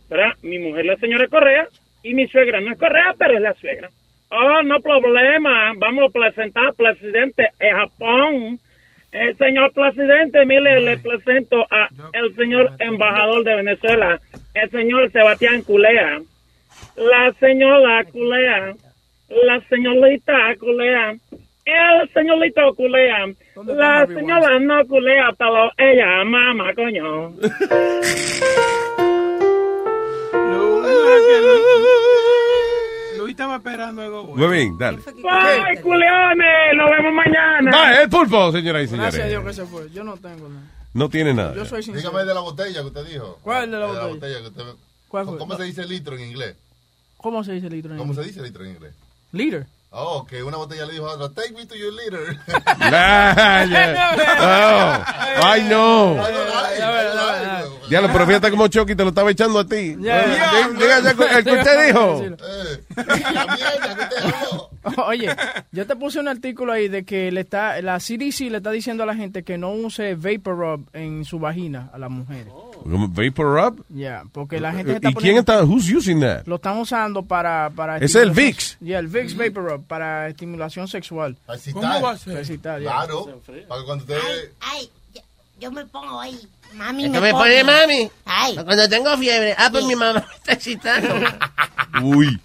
¿verdad? 0.08 0.32
Mi 0.42 0.58
mujer 0.58 0.86
la 0.86 0.96
señora 0.96 1.26
Correa 1.28 1.66
y 2.02 2.14
mi 2.14 2.26
suegra 2.28 2.60
no 2.60 2.70
es 2.72 2.78
Correa, 2.78 3.14
pero 3.18 3.34
es 3.34 3.40
la 3.40 3.54
suegra. 3.54 3.90
Oh, 4.28 4.62
no 4.62 4.80
problema, 4.80 5.72
vamos 5.76 6.08
a 6.08 6.12
presentar 6.12 6.66
al 6.66 6.74
presidente 6.74 7.48
de 7.60 7.70
Japón. 7.70 8.58
El 9.12 9.36
señor 9.38 9.72
presidente, 9.72 10.44
mire, 10.44 10.80
le 10.80 10.98
presento 10.98 11.64
a 11.70 11.88
el 12.12 12.34
señor 12.34 12.72
embajador 12.80 13.44
de 13.44 13.54
Venezuela, 13.54 14.20
el 14.52 14.70
señor 14.70 15.12
Sebastián 15.12 15.62
Culea, 15.62 16.20
la 16.96 17.32
señora 17.38 18.04
Culea, 18.04 18.74
la 19.28 19.60
señorita 19.68 20.56
Culea, 20.58 21.14
el 21.64 22.08
señorito 22.12 22.74
Culea, 22.74 23.26
la 23.64 24.06
señora 24.06 24.58
no 24.58 24.84
Culea, 24.86 25.32
pero 25.38 25.70
ella 25.78 26.24
mamá, 26.24 26.74
coño. 26.74 27.32
Luis 33.26 33.34
estaba 33.34 33.56
esperando 33.56 34.02
algo 34.02 34.22
bueno. 34.24 34.46
Huevín, 34.46 34.78
dale. 34.78 34.98
¡Bye, 34.98 35.82
culeones! 35.82 36.46
¡Nos 36.76 36.90
vemos 36.90 37.12
mañana! 37.12 37.70
Va, 37.72 38.00
el 38.02 38.08
Pulpo, 38.08 38.52
señoras 38.52 38.90
y 38.92 38.96
Gracias 38.96 39.24
a 39.24 39.26
Dios 39.28 39.38
señores. 39.42 39.56
que 39.56 39.62
se 39.62 39.66
fue. 39.66 39.90
Yo 39.90 40.04
no 40.04 40.16
tengo 40.16 40.48
nada. 40.48 40.62
No 40.94 41.08
tiene 41.10 41.34
nada. 41.34 41.54
Yo 41.54 41.64
soy 41.66 41.82
sincero. 41.82 42.08
Dígame 42.10 42.24
de 42.24 42.34
la 42.34 42.40
botella 42.40 42.80
que 42.80 42.86
usted 42.86 43.04
dijo. 43.06 43.38
¿Cuál 43.42 43.70
de 43.70 43.78
la 43.78 43.86
botella? 43.86 44.40
que 44.40 44.46
usted... 44.48 44.62
¿Cuál 45.08 45.26
fue? 45.26 45.38
¿Cómo 45.38 45.56
se 45.56 45.64
dice 45.64 45.84
litro 45.84 46.16
en 46.16 46.24
inglés? 46.24 46.56
¿Cómo 47.16 47.42
se 47.44 47.52
dice 47.52 47.68
litro 47.68 47.92
en 47.92 47.98
¿Cómo 47.98 48.14
se 48.14 48.20
inglés? 48.20 48.34
dice 48.34 48.46
litro 48.46 48.64
en 48.64 48.70
inglés? 48.70 48.94
Liter. 49.32 49.66
Oh, 49.98 50.26
que 50.26 50.42
una 50.42 50.58
botella 50.58 50.84
le 50.84 50.92
dijo 50.92 51.08
a 51.08 51.14
otra, 51.14 51.30
take 51.30 51.52
me 51.54 51.64
to 51.64 51.74
your 51.74 51.90
liter. 51.92 52.38
Ah, 52.78 53.64
ya. 53.68 54.12
Oh, 55.40 55.46
Ay, 55.46 55.62
no. 55.64 56.16
Ya 57.88 58.00
lo, 58.02 58.12
pero 58.12 58.26
fíjate 58.26 58.50
como 58.50 58.68
Chucky 58.68 58.94
te 58.94 59.02
lo 59.04 59.08
estaba 59.10 59.30
echando 59.30 59.58
a 59.60 59.64
ti. 59.64 59.94
Diga- 59.96 60.68
diga 60.78 61.00
ya 61.00 61.10
el 61.38 61.44
que 61.44 61.52
usted 61.52 61.86
dijo. 61.86 62.22
Eh, 62.22 62.84
la 63.32 63.46
mierda 63.46 63.94
que 63.96 64.02
usted 64.02 64.18
habló. 64.24 64.70
Oye, 65.06 65.34
yo 65.72 65.86
te 65.86 65.96
puse 65.96 66.20
un 66.20 66.28
artículo 66.28 66.72
ahí 66.72 66.88
de 66.88 67.04
que 67.04 67.30
le 67.32 67.40
está, 67.40 67.80
la 67.82 67.98
CDC 67.98 68.50
le 68.50 68.58
está 68.58 68.70
diciendo 68.70 69.02
a 69.02 69.06
la 69.06 69.14
gente 69.14 69.42
que 69.42 69.58
no 69.58 69.72
use 69.72 70.14
Vapor 70.14 70.56
Rub 70.56 70.88
en 70.92 71.24
su 71.24 71.38
vagina 71.38 71.90
a 71.92 71.98
las 71.98 72.10
mujeres. 72.10 72.52
Como 72.82 73.08
Vapor 73.08 73.46
Rub. 73.46 73.84
Ya, 73.88 74.24
porque 74.32 74.60
la 74.60 74.72
gente 74.72 74.94
está 74.94 75.10
¿Y 75.10 75.14
quién 75.14 75.36
está? 75.38 75.64
Who's 75.64 75.90
using 75.90 76.20
that? 76.20 76.46
Lo 76.46 76.56
están 76.56 76.78
usando 76.78 77.22
para... 77.22 77.70
para 77.70 77.98
Es 77.98 78.14
el 78.14 78.30
Vicks. 78.30 78.78
Ya, 78.80 78.98
el 78.98 79.08
Vicks 79.08 79.36
Vapor 79.36 79.70
Rub 79.70 79.86
para 79.86 80.28
estimulación 80.28 80.88
sexual. 80.88 81.36
¿Cómo 81.72 82.00
va 82.00 82.12
a 82.12 82.18
ser? 82.18 82.32
Para 82.34 82.40
excitar. 82.40 82.80
Claro. 82.80 83.40
Para 83.68 83.82
cuando 83.84 84.04
usted... 84.04 84.18
Ay, 84.60 84.90
yo, 85.14 85.20
yo 85.60 85.72
me 85.72 85.84
pongo 85.86 86.20
ahí. 86.20 86.38
Mami 86.74 87.04
¿Qué 87.04 87.08
me, 87.08 87.20
me 87.20 87.30
pone 87.32 87.64
mami? 87.64 88.10
Ay. 88.24 88.54
Cuando 88.54 88.88
tengo 88.88 89.16
fiebre. 89.16 89.54
Ah, 89.56 89.68
pues 89.70 89.84
mi 89.84 89.94
mamá 89.94 90.24
me 90.28 90.34
está 90.34 90.52
excitando. 90.52 91.14
Uy. 92.02 92.40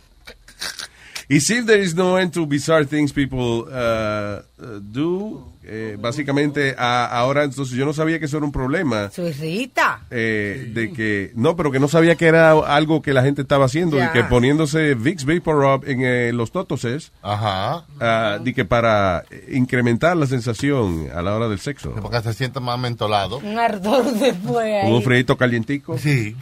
Y 1.31 1.39
si 1.39 1.61
there 1.61 1.79
is 1.79 1.95
no 1.95 2.17
end 2.17 2.33
to 2.33 2.45
bizarre 2.45 2.83
things 2.83 3.13
people 3.13 3.63
uh, 3.71 4.41
uh, 4.59 4.79
do, 4.91 5.41
eh, 5.73 5.97
básicamente 5.99 6.75
a- 6.77 7.05
ahora 7.05 7.43
entonces 7.45 7.75
yo 7.77 7.85
no 7.85 7.93
sabía 7.93 8.19
que 8.19 8.25
eso 8.25 8.37
era 8.37 8.45
un 8.45 8.51
problema. 8.51 9.09
Su 9.11 9.25
irrita. 9.27 10.01
eh, 10.11 10.69
de 10.73 10.91
que 10.91 11.31
no, 11.35 11.55
pero 11.55 11.71
que 11.71 11.79
no 11.79 11.87
sabía 11.87 12.15
que 12.15 12.25
era 12.27 12.51
algo 12.51 13.01
que 13.01 13.13
la 13.13 13.23
gente 13.23 13.41
estaba 13.41 13.65
haciendo, 13.65 13.97
Ya. 13.97 14.07
de 14.07 14.11
que 14.11 14.23
poniéndose 14.25 14.95
Vicks 14.95 15.25
Vapor 15.25 15.55
Rub 15.55 15.83
en 15.87 16.01
eh, 16.03 16.31
los 16.33 16.51
totoses, 16.51 17.11
Ajá. 17.21 17.85
ah, 18.01 18.37
de 18.43 18.53
que 18.53 18.65
para 18.65 19.23
incrementar 19.49 20.17
la 20.17 20.25
sensación 20.27 21.07
a 21.15 21.21
la 21.21 21.35
hora 21.35 21.47
del 21.47 21.59
sexo. 21.59 21.93
Porque 22.01 22.21
se 22.21 22.33
sienta 22.33 22.59
más 22.59 22.77
mentolado. 22.77 23.37
Un 23.37 23.57
ardor 23.57 24.11
después 24.13 24.83
un 24.85 25.01
frito 25.03 25.37
calientico. 25.37 25.97
Sí. 25.97 26.35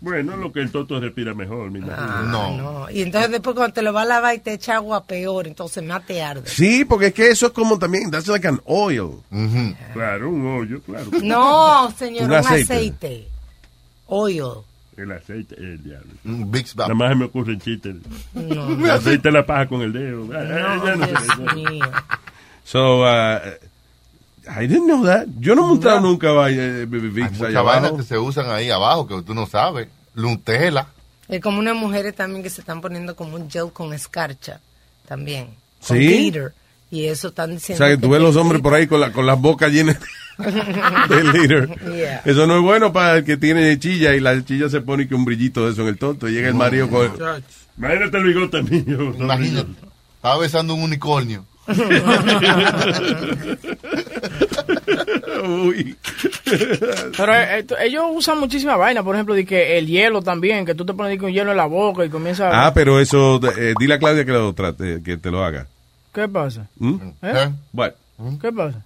Bueno, 0.00 0.36
lo 0.36 0.52
que 0.52 0.60
el 0.60 0.70
toto 0.70 1.00
respira 1.00 1.34
mejor, 1.34 1.70
mi 1.70 1.80
Ah, 1.90 2.24
No. 2.26 2.56
no. 2.56 2.90
Y 2.90 3.02
entonces 3.02 3.30
después 3.30 3.54
cuando 3.54 3.74
te 3.74 3.82
lo 3.82 3.92
va 3.92 4.02
a 4.02 4.06
lavar 4.06 4.34
y 4.34 4.38
te 4.38 4.52
echa 4.54 4.76
agua 4.76 5.04
peor, 5.04 5.46
entonces 5.46 5.82
más 5.84 6.04
te 6.06 6.22
arde. 6.22 6.42
Sí, 6.46 6.84
porque 6.84 7.06
es 7.08 7.14
que 7.14 7.28
eso 7.28 7.46
es 7.46 7.52
como 7.52 7.78
también, 7.78 8.10
that's 8.24 8.28
like 8.28 8.44
an 8.44 8.60
oil. 8.68 9.22
Claro, 9.92 10.30
un 10.30 10.46
hoyo, 10.46 10.80
claro. 10.80 11.10
No, 11.22 11.90
señor, 11.96 12.24
Un 12.24 12.30
un, 12.30 12.36
aceite. 12.36 12.74
aceite. 12.74 13.28
Oil. 14.06 14.64
El 14.96 15.12
aceite, 15.12 15.56
el 15.58 15.82
diablo. 15.82 16.12
Big 16.24 16.66
Nada 16.76 16.94
más 16.94 17.10
se 17.10 17.14
me 17.16 17.24
ocurre 17.24 17.52
el 17.52 17.60
chiste. 17.60 17.94
No. 18.32 18.70
El 18.70 18.90
aceite 18.90 19.30
la 19.30 19.44
paja 19.44 19.68
con 19.68 19.82
el 19.82 19.92
dedo. 19.92 20.28
Ah, 20.32 20.38
ah, 20.40 20.82
ya 20.84 20.96
no. 20.96 21.06
Dios 21.06 21.54
mío. 21.54 21.90
So, 22.64 23.02
uh, 23.02 23.40
I 24.48 24.66
didn't 24.66 24.86
know 24.86 25.04
that. 25.04 25.26
Yo 25.40 25.54
no 25.54 25.64
he 25.64 25.68
montado 25.68 26.00
nunca 26.00 26.30
vaya, 26.30 26.62
eh, 26.62 26.86
Vicks 26.86 27.32
Muchas 27.32 27.48
allá 27.48 27.62
vainas 27.62 27.92
que 27.92 28.02
se 28.04 28.18
usan 28.18 28.50
ahí 28.50 28.70
abajo 28.70 29.06
que 29.06 29.22
tú 29.22 29.34
no 29.34 29.46
sabes. 29.46 29.88
Nutella. 30.14 30.86
Es 31.28 31.40
como 31.40 31.58
unas 31.58 31.74
mujeres 31.74 32.14
también 32.14 32.42
que 32.42 32.50
se 32.50 32.60
están 32.60 32.80
poniendo 32.80 33.16
como 33.16 33.36
un 33.36 33.50
gel 33.50 33.72
con 33.72 33.92
escarcha. 33.92 34.60
También. 35.08 35.48
Con 35.86 35.98
¿Sí? 35.98 36.06
glitter. 36.06 36.54
Y 36.90 37.06
eso 37.06 37.28
están 37.28 37.50
O 37.50 37.54
diciendo. 37.54 37.84
sea, 37.84 37.94
que 37.94 38.00
tú 38.00 38.08
ves 38.10 38.20
los 38.22 38.36
hombres 38.36 38.60
por 38.62 38.74
ahí 38.74 38.86
con, 38.86 39.00
la, 39.00 39.10
con 39.12 39.26
las 39.26 39.40
bocas 39.40 39.72
llenas 39.72 39.98
de 40.38 41.24
líder. 41.32 41.68
Yeah. 41.96 42.22
Eso 42.24 42.46
no 42.46 42.56
es 42.58 42.62
bueno 42.62 42.92
para 42.92 43.16
el 43.18 43.24
que 43.24 43.36
tiene 43.36 43.76
chilla 43.78 44.14
y 44.14 44.20
la 44.20 44.44
chilla 44.44 44.68
se 44.68 44.80
pone 44.80 45.08
que 45.08 45.14
un 45.14 45.24
brillito 45.24 45.64
de 45.66 45.72
eso 45.72 45.82
en 45.82 45.88
el 45.88 45.98
tonto. 45.98 46.28
Y 46.28 46.32
llega 46.32 46.48
el 46.48 46.54
marido 46.54 46.88
con... 46.88 47.10
Imagínate 47.76 48.16
el 48.18 48.24
bigote 48.24 48.62
mío. 48.62 49.14
Imagínate. 49.18 49.70
Estaba 50.16 50.38
besando 50.38 50.74
un 50.74 50.82
unicornio. 50.82 51.44
Uy. 55.44 55.96
Pero 57.16 57.34
eh, 57.34 57.58
esto- 57.60 57.78
ellos 57.78 58.04
usan 58.12 58.38
muchísima 58.38 58.76
vaina, 58.76 59.02
por 59.02 59.14
ejemplo, 59.14 59.34
de 59.34 59.44
que 59.44 59.78
el 59.78 59.86
hielo 59.86 60.22
también, 60.22 60.64
que 60.64 60.74
tú 60.74 60.84
te 60.84 60.94
pones 60.94 61.10
de 61.12 61.18
que 61.18 61.24
un 61.24 61.32
hielo 61.32 61.50
en 61.50 61.56
la 61.56 61.66
boca 61.66 62.04
y 62.04 62.10
comienza... 62.10 62.50
Ah, 62.66 62.72
pero 62.74 63.00
eso, 63.00 63.40
eh, 63.58 63.74
dile 63.78 63.94
a 63.94 63.98
Claudia 63.98 64.24
que, 64.24 64.32
lo 64.32 64.52
trate, 64.52 65.02
que 65.02 65.16
te 65.16 65.30
lo 65.30 65.44
haga. 65.44 65.66
¿Qué 66.14 66.28
pasa? 66.28 66.68
¿Mm? 66.78 66.94
¿Eh? 67.22 67.50
What? 67.72 67.90
¿Qué 68.40 68.52
pasa? 68.52 68.84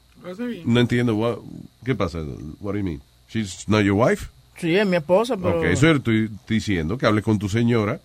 No 0.64 0.80
entiendo. 0.80 1.14
what- 1.16 1.38
¿Qué 1.84 1.94
pasa? 1.94 2.18
What 2.60 2.72
do 2.72 2.78
you 2.78 2.84
mean? 2.84 3.00
She's 3.28 3.68
not 3.68 3.82
your 3.84 3.94
wife? 3.96 4.26
Sí, 4.58 4.74
es 4.76 4.86
mi 4.86 4.96
esposa, 4.96 5.36
pero... 5.36 5.58
Ok, 5.60 5.66
eso 5.66 5.90
estoy 5.90 6.30
diciendo, 6.48 6.98
que 6.98 7.06
hables 7.06 7.22
con 7.22 7.38
tu 7.38 7.48
señora, 7.48 8.00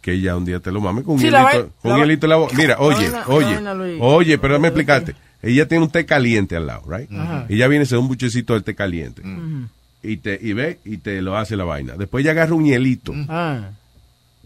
que 0.00 0.12
ella 0.12 0.36
un 0.36 0.44
día 0.46 0.60
te 0.60 0.72
lo 0.72 0.80
mame 0.80 1.02
con 1.02 1.14
un 1.16 1.20
Sí, 1.20 1.28
la 1.30 1.42
hielito, 1.50 1.66
vai- 1.68 1.72
con 1.82 1.90
la 1.92 1.98
hielito 1.98 2.26
en 2.26 2.30
la 2.30 2.36
boca. 2.36 2.54
Mira, 2.56 2.74
la 2.76 2.80
oye, 2.80 3.10
la 3.10 3.26
oye, 3.26 3.98
oye, 4.00 4.38
pero 4.38 4.54
déjame 4.54 4.68
explicarte. 4.68 5.14
Ella 5.42 5.68
tiene 5.68 5.84
un 5.84 5.90
té 5.90 6.06
caliente 6.06 6.56
al 6.56 6.66
lado, 6.66 6.82
right? 6.90 7.12
Ajá. 7.12 7.46
Ella 7.48 7.68
viene, 7.68 7.84
se 7.84 7.94
da 7.94 8.00
un 8.00 8.08
buchecito 8.08 8.54
del 8.54 8.64
té 8.64 8.74
caliente. 8.74 9.22
Y 10.02 10.16
te 10.18 10.38
y 10.40 10.52
ve 10.52 10.78
y 10.84 10.96
te 10.98 11.20
lo 11.20 11.36
hace 11.36 11.56
la 11.56 11.64
vaina. 11.64 11.94
Después 11.96 12.22
ella 12.24 12.30
agarra 12.30 12.54
un 12.54 12.64
hielito 12.64 13.12
Ah. 13.28 13.70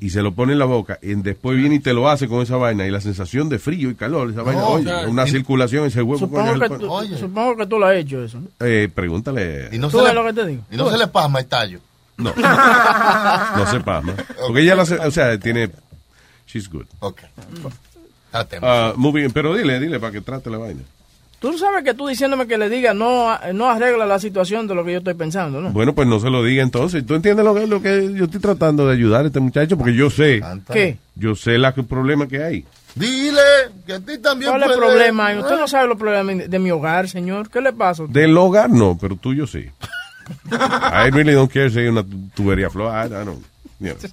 Y 0.04 0.10
se 0.10 0.20
lo 0.22 0.32
pone 0.34 0.52
en 0.52 0.58
la 0.58 0.64
boca. 0.64 0.98
Y 1.00 1.14
después 1.14 1.56
viene 1.56 1.76
y 1.76 1.78
te 1.80 1.92
lo 1.92 2.08
hace 2.08 2.26
con 2.28 2.42
esa 2.42 2.56
vaina. 2.56 2.86
Y 2.86 2.90
la 2.90 3.00
sensación 3.00 3.48
de 3.48 3.58
frío 3.58 3.88
y 3.90 3.94
calor, 3.94 4.30
esa 4.30 4.42
vaina, 4.42 4.64
oye, 4.64 5.06
una 5.06 5.26
Y- 5.26 5.30
circulación, 5.30 5.86
ese 5.86 6.02
huevo. 6.02 6.18
Supongo 6.18 6.46
coño, 6.52 6.58
que, 6.58 6.74
el- 6.74 6.80
tú, 7.10 7.16
supongo 7.18 7.56
que 7.56 7.66
tú 7.66 7.78
lo 7.78 7.86
has 7.86 7.96
hecho 7.96 8.22
eso. 8.24 8.40
¿no? 8.40 8.48
Eh, 8.66 8.88
pregúntale. 8.94 9.68
Y 9.72 9.78
no 9.78 9.88
¿Tú 9.88 9.98
se 10.00 10.04
le- 10.08 10.14
lo 10.14 10.24
que 10.24 10.32
te 10.32 10.46
digo? 10.46 10.62
Y 10.70 10.76
no 10.76 10.90
se 10.90 10.98
le 10.98 11.06
pasma 11.06 11.38
el 11.40 11.46
tallo. 11.46 11.78
No. 12.18 12.32
no 12.36 13.70
se 13.70 13.80
pasma. 13.80 14.14
Porque 14.46 14.60
ella 14.62 14.80
hace, 14.80 14.96
o 14.96 15.10
sea, 15.10 15.38
tiene. 15.38 15.70
She's 16.46 16.68
good. 16.68 16.84
Ok. 17.00 17.20
Ah, 18.62 18.92
muy 18.96 19.12
bien, 19.12 19.30
pero 19.32 19.54
dile, 19.54 19.78
dile 19.80 20.00
para 20.00 20.12
que 20.12 20.20
trate 20.20 20.50
la 20.50 20.58
vaina. 20.58 20.80
Tú 21.42 21.58
sabes 21.58 21.82
que 21.82 21.92
tú 21.92 22.06
diciéndome 22.06 22.46
que 22.46 22.56
le 22.56 22.68
diga 22.68 22.94
no, 22.94 23.36
no 23.52 23.68
arregla 23.68 24.06
la 24.06 24.20
situación 24.20 24.68
de 24.68 24.76
lo 24.76 24.84
que 24.84 24.92
yo 24.92 24.98
estoy 24.98 25.14
pensando, 25.14 25.60
¿no? 25.60 25.70
Bueno, 25.70 25.92
pues 25.92 26.06
no 26.06 26.20
se 26.20 26.30
lo 26.30 26.44
diga 26.44 26.62
entonces. 26.62 27.04
¿Tú 27.04 27.16
entiendes 27.16 27.44
lo 27.44 27.52
que, 27.52 27.66
lo 27.66 27.82
que 27.82 28.14
yo 28.14 28.26
estoy 28.26 28.40
tratando 28.40 28.86
de 28.86 28.92
ayudar 28.92 29.24
a 29.24 29.26
este 29.26 29.40
muchacho? 29.40 29.76
Porque 29.76 29.92
yo 29.92 30.08
sé. 30.08 30.40
¿Qué? 30.72 30.98
Yo 31.16 31.34
sé 31.34 31.58
la, 31.58 31.74
el 31.76 31.84
problema 31.84 32.28
que 32.28 32.44
hay. 32.44 32.64
Dile 32.94 33.40
que 33.84 33.94
a 33.94 33.98
ti 33.98 34.18
también 34.18 34.52
¿Cuál 34.52 34.62
es 34.62 34.70
el 34.70 34.76
problema? 34.76 35.26
hay? 35.26 35.38
Usted 35.38 35.58
no 35.58 35.66
sabe 35.66 35.88
los 35.88 35.98
problemas 35.98 36.48
de, 36.48 36.58
mi 36.60 36.70
hogar, 36.70 37.08
señor. 37.08 37.50
¿Qué 37.50 37.60
le 37.60 37.72
pasa? 37.72 38.02
a 38.02 38.06
usted? 38.06 38.20
Del 38.20 38.38
hogar 38.38 38.70
no, 38.70 38.96
pero 39.00 39.16
tuyo 39.16 39.48
sí. 39.48 39.66
I 40.52 41.10
really 41.10 41.32
don't 41.32 41.52
care 41.52 41.70
si 41.70 41.80
hay 41.80 41.88
una 41.88 42.04
tubería 42.36 42.70
floja. 42.70 43.06
I 43.06 43.08
don't, 43.08 43.44
you 43.80 43.94
know. 43.94 44.10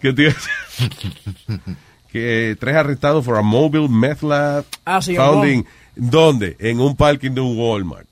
¿Qué 0.00 0.12
te 0.12 0.32
que 2.12 2.56
tres 2.58 2.76
arrestados 2.76 3.24
for 3.24 3.36
a 3.36 3.42
mobile 3.42 3.88
meth 3.88 4.22
lab 4.22 4.64
Ah, 4.84 5.02
sí, 5.02 5.16
found 5.16 5.44
en 5.44 5.50
in- 5.56 5.66
¿Dónde? 5.98 6.56
En 6.60 6.80
un 6.80 6.96
parking 6.96 7.32
de 7.32 7.40
un 7.40 7.58
Walmart. 7.58 8.06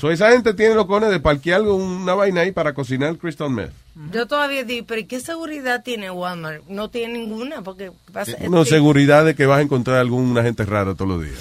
So, 0.00 0.10
esa 0.10 0.30
gente 0.30 0.54
tiene 0.54 0.74
los 0.74 0.86
cones 0.86 1.10
de 1.10 1.20
parquear 1.20 1.62
una 1.62 2.14
vaina 2.14 2.40
ahí 2.42 2.52
para 2.52 2.72
cocinar 2.72 3.16
crystal 3.18 3.50
meth. 3.50 3.72
Yo 4.12 4.26
todavía 4.26 4.64
digo, 4.64 4.86
pero 4.86 5.00
¿y 5.00 5.04
¿qué 5.04 5.20
seguridad 5.20 5.82
tiene 5.82 6.10
Walmart? 6.10 6.64
No 6.68 6.88
tiene 6.88 7.18
ninguna, 7.18 7.62
porque 7.62 7.92
pasa... 8.12 8.36
Una 8.40 8.64
seguridad 8.64 9.24
de 9.24 9.34
que 9.34 9.44
vas 9.44 9.58
a 9.58 9.62
encontrar 9.62 9.98
alguna 9.98 10.42
gente 10.42 10.64
rara 10.64 10.94
todos 10.94 11.08
los 11.08 11.24
días. 11.24 11.38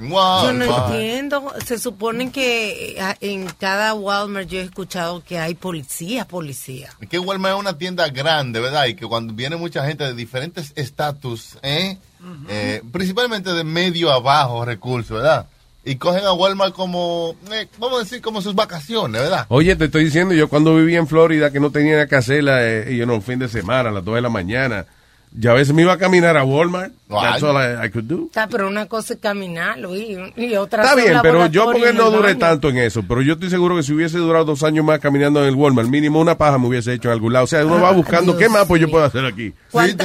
Yo 0.00 0.52
no 0.52 0.64
entiendo. 0.64 1.52
Se 1.64 1.78
supone 1.78 2.30
que 2.32 2.96
eh, 2.98 3.16
en 3.20 3.46
cada 3.58 3.94
Walmart 3.94 4.48
yo 4.48 4.58
he 4.58 4.62
escuchado 4.62 5.22
que 5.22 5.38
hay 5.38 5.54
policía, 5.54 6.26
policía. 6.26 6.90
Es 7.00 7.08
que 7.08 7.18
Walmart 7.18 7.54
es 7.54 7.60
una 7.60 7.78
tienda 7.78 8.08
grande, 8.08 8.60
¿verdad? 8.60 8.86
Y 8.86 8.94
que 8.94 9.06
cuando 9.06 9.34
viene 9.34 9.56
mucha 9.56 9.84
gente 9.86 10.04
de 10.04 10.14
diferentes 10.14 10.72
estatus, 10.76 11.58
¿eh? 11.62 11.98
Eh, 12.48 12.82
principalmente 12.92 13.52
de 13.52 13.64
medio 13.64 14.10
a 14.10 14.20
bajo 14.20 14.64
recursos, 14.64 15.16
¿verdad? 15.16 15.46
Y 15.84 15.96
cogen 15.96 16.24
a 16.24 16.32
Walmart 16.32 16.74
como, 16.74 17.34
eh, 17.50 17.66
vamos 17.78 18.00
a 18.00 18.02
decir, 18.04 18.20
como 18.20 18.42
sus 18.42 18.54
vacaciones, 18.54 19.22
¿verdad? 19.22 19.46
Oye, 19.48 19.74
te 19.76 19.86
estoy 19.86 20.04
diciendo, 20.04 20.34
yo 20.34 20.48
cuando 20.48 20.76
vivía 20.76 20.98
en 20.98 21.06
Florida 21.06 21.50
que 21.50 21.60
no 21.60 21.70
tenía 21.70 22.06
que 22.06 22.16
hacer, 22.16 22.44
eh, 22.46 22.92
y 22.92 23.06
no, 23.06 23.20
fin 23.22 23.38
de 23.38 23.48
semana, 23.48 23.88
a 23.88 23.92
las 23.92 24.04
2 24.04 24.16
de 24.16 24.20
la 24.20 24.28
mañana, 24.28 24.84
ya 25.32 25.52
a 25.52 25.54
veces 25.54 25.74
me 25.74 25.82
iba 25.82 25.94
a 25.94 25.98
caminar 25.98 26.36
a 26.36 26.44
Walmart. 26.44 26.92
That's 27.10 27.42
all 27.42 27.56
I, 27.56 27.86
I 27.86 27.90
could 27.90 28.04
do. 28.04 28.26
Está, 28.26 28.46
pero 28.46 28.68
una 28.68 28.86
cosa 28.86 29.14
es 29.14 29.20
caminar, 29.20 29.78
Luis, 29.78 30.16
y 30.36 30.54
otra 30.54 30.84
Está 30.84 30.94
bien, 30.94 31.18
pero 31.22 31.46
yo 31.46 31.64
porque 31.64 31.88
en 31.88 31.96
no 31.96 32.10
duré 32.10 32.34
tanto 32.36 32.68
en 32.68 32.78
eso, 32.78 33.02
pero 33.06 33.22
yo 33.22 33.32
estoy 33.34 33.50
seguro 33.50 33.76
que 33.76 33.82
si 33.82 33.92
hubiese 33.92 34.18
durado 34.18 34.44
dos 34.44 34.62
años 34.62 34.84
más 34.84 34.98
caminando 35.00 35.40
en 35.42 35.48
el 35.48 35.54
Walmart, 35.54 35.88
mínimo 35.88 36.20
una 36.20 36.38
paja 36.38 36.58
me 36.58 36.68
hubiese 36.68 36.92
hecho 36.92 37.08
en 37.08 37.14
algún 37.14 37.32
lado. 37.32 37.44
O 37.44 37.48
sea, 37.48 37.64
uno 37.66 37.80
va 37.80 37.90
buscando, 37.92 38.36
¿qué 38.36 38.48
más 38.48 38.66
pues 38.66 38.80
yo 38.80 38.90
puedo 38.90 39.04
hacer 39.04 39.24
aquí? 39.24 39.52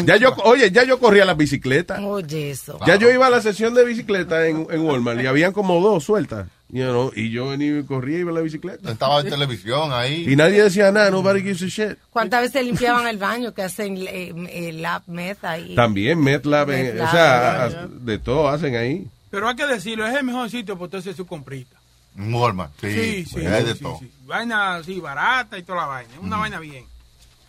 Ya 0.06 0.16
yo, 0.18 0.34
oye, 0.44 0.72
ya 0.72 0.84
yo 0.84 1.00
corría 1.00 1.26
la 1.26 1.34
bicicleta. 1.34 2.00
Oye, 2.02 2.52
eso. 2.52 2.80
Ya 2.88 2.96
yo 2.96 3.10
iba 3.12 3.28
a 3.28 3.30
la 3.30 3.42
sesión 3.42 3.74
de 3.74 3.86
bicicleta 3.86 4.48
en, 4.48 4.68
en 4.72 4.82
Walmart 4.82 5.22
y 5.22 5.28
habían 5.28 5.52
como 5.54 5.80
dos 5.82 6.04
sueltas. 6.04 6.48
you 6.70 6.84
know, 6.84 7.12
y 7.16 7.30
yo 7.30 7.50
venía 7.50 7.78
y 7.80 7.84
corría 7.84 8.18
y 8.18 8.22
iba 8.22 8.32
a 8.32 8.34
la 8.36 8.42
bicicleta. 8.42 8.92
Estaba 8.92 9.22
en 9.22 9.30
televisión 9.30 9.92
ahí. 9.94 10.26
Y 10.28 10.36
nadie 10.36 10.64
decía 10.64 10.92
nada, 10.92 11.12
nobody 11.12 11.42
gives 11.42 11.62
a 11.62 11.68
shit. 11.68 11.98
¿Cuántas 12.10 12.42
veces 12.42 12.66
limpiaban 12.66 13.08
el 13.08 13.18
baño 13.18 13.54
que 13.54 13.62
hacen 13.62 13.98
eh, 13.98 14.34
eh, 14.50 14.74
lab 14.74 15.04
meth 15.08 15.44
ahí? 15.46 15.76
También 15.76 16.20
MetLab, 16.20 16.72
en- 16.72 16.86
MedLab, 16.88 16.95
o 17.02 17.12
sea, 17.12 17.70
ya, 17.70 17.88
de 17.88 18.20
todo 18.20 18.48
hacen 18.48 18.76
ahí. 18.76 19.08
Pero 19.30 19.48
hay 19.48 19.56
que 19.56 19.66
decirlo, 19.66 20.06
es 20.06 20.16
el 20.16 20.24
mejor 20.24 20.50
sitio 20.50 20.76
para 20.76 20.86
usted 20.86 20.98
hacer 21.00 21.16
su 21.16 21.26
comprita. 21.26 21.78
Walmart, 22.18 22.72
sí. 22.80 22.92
Sí, 22.92 23.26
sí, 23.26 23.34
pues, 23.34 23.48
hay 23.48 23.64
de 23.66 23.74
sí, 23.74 23.84
todo. 23.84 23.98
sí. 24.00 24.12
Vaina 24.26 24.76
así, 24.76 25.00
barata 25.00 25.58
y 25.58 25.64
toda 25.64 25.82
la 25.82 25.88
vaina. 25.88 26.14
Una 26.22 26.38
vaina 26.38 26.60
bien. 26.60 26.86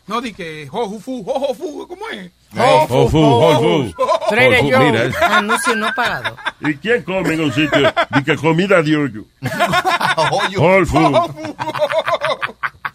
No 0.07 0.21
di 0.21 0.33
que 0.33 0.69
jojufu, 0.69 1.25
jojofu, 1.25 1.89
¿cómo 1.89 2.09
es? 2.11 2.31
Foods, 2.89 3.13
Whole 3.13 3.59
Foods. 3.59 3.95
Trader 4.29 4.61
Joe. 4.63 4.91
mira. 4.93 5.37
Anuncio 5.37 5.75
no 5.75 5.93
pagado. 5.95 6.37
¿Y 6.61 6.75
quién 6.75 7.03
come 7.03 7.35
en 7.35 7.41
un 7.41 7.53
sitio 7.53 7.93
de 8.11 8.25
que 8.25 8.37
comida 8.37 8.83
de 8.83 8.97
hoyo? 8.97 9.25
Foods. 10.87 10.91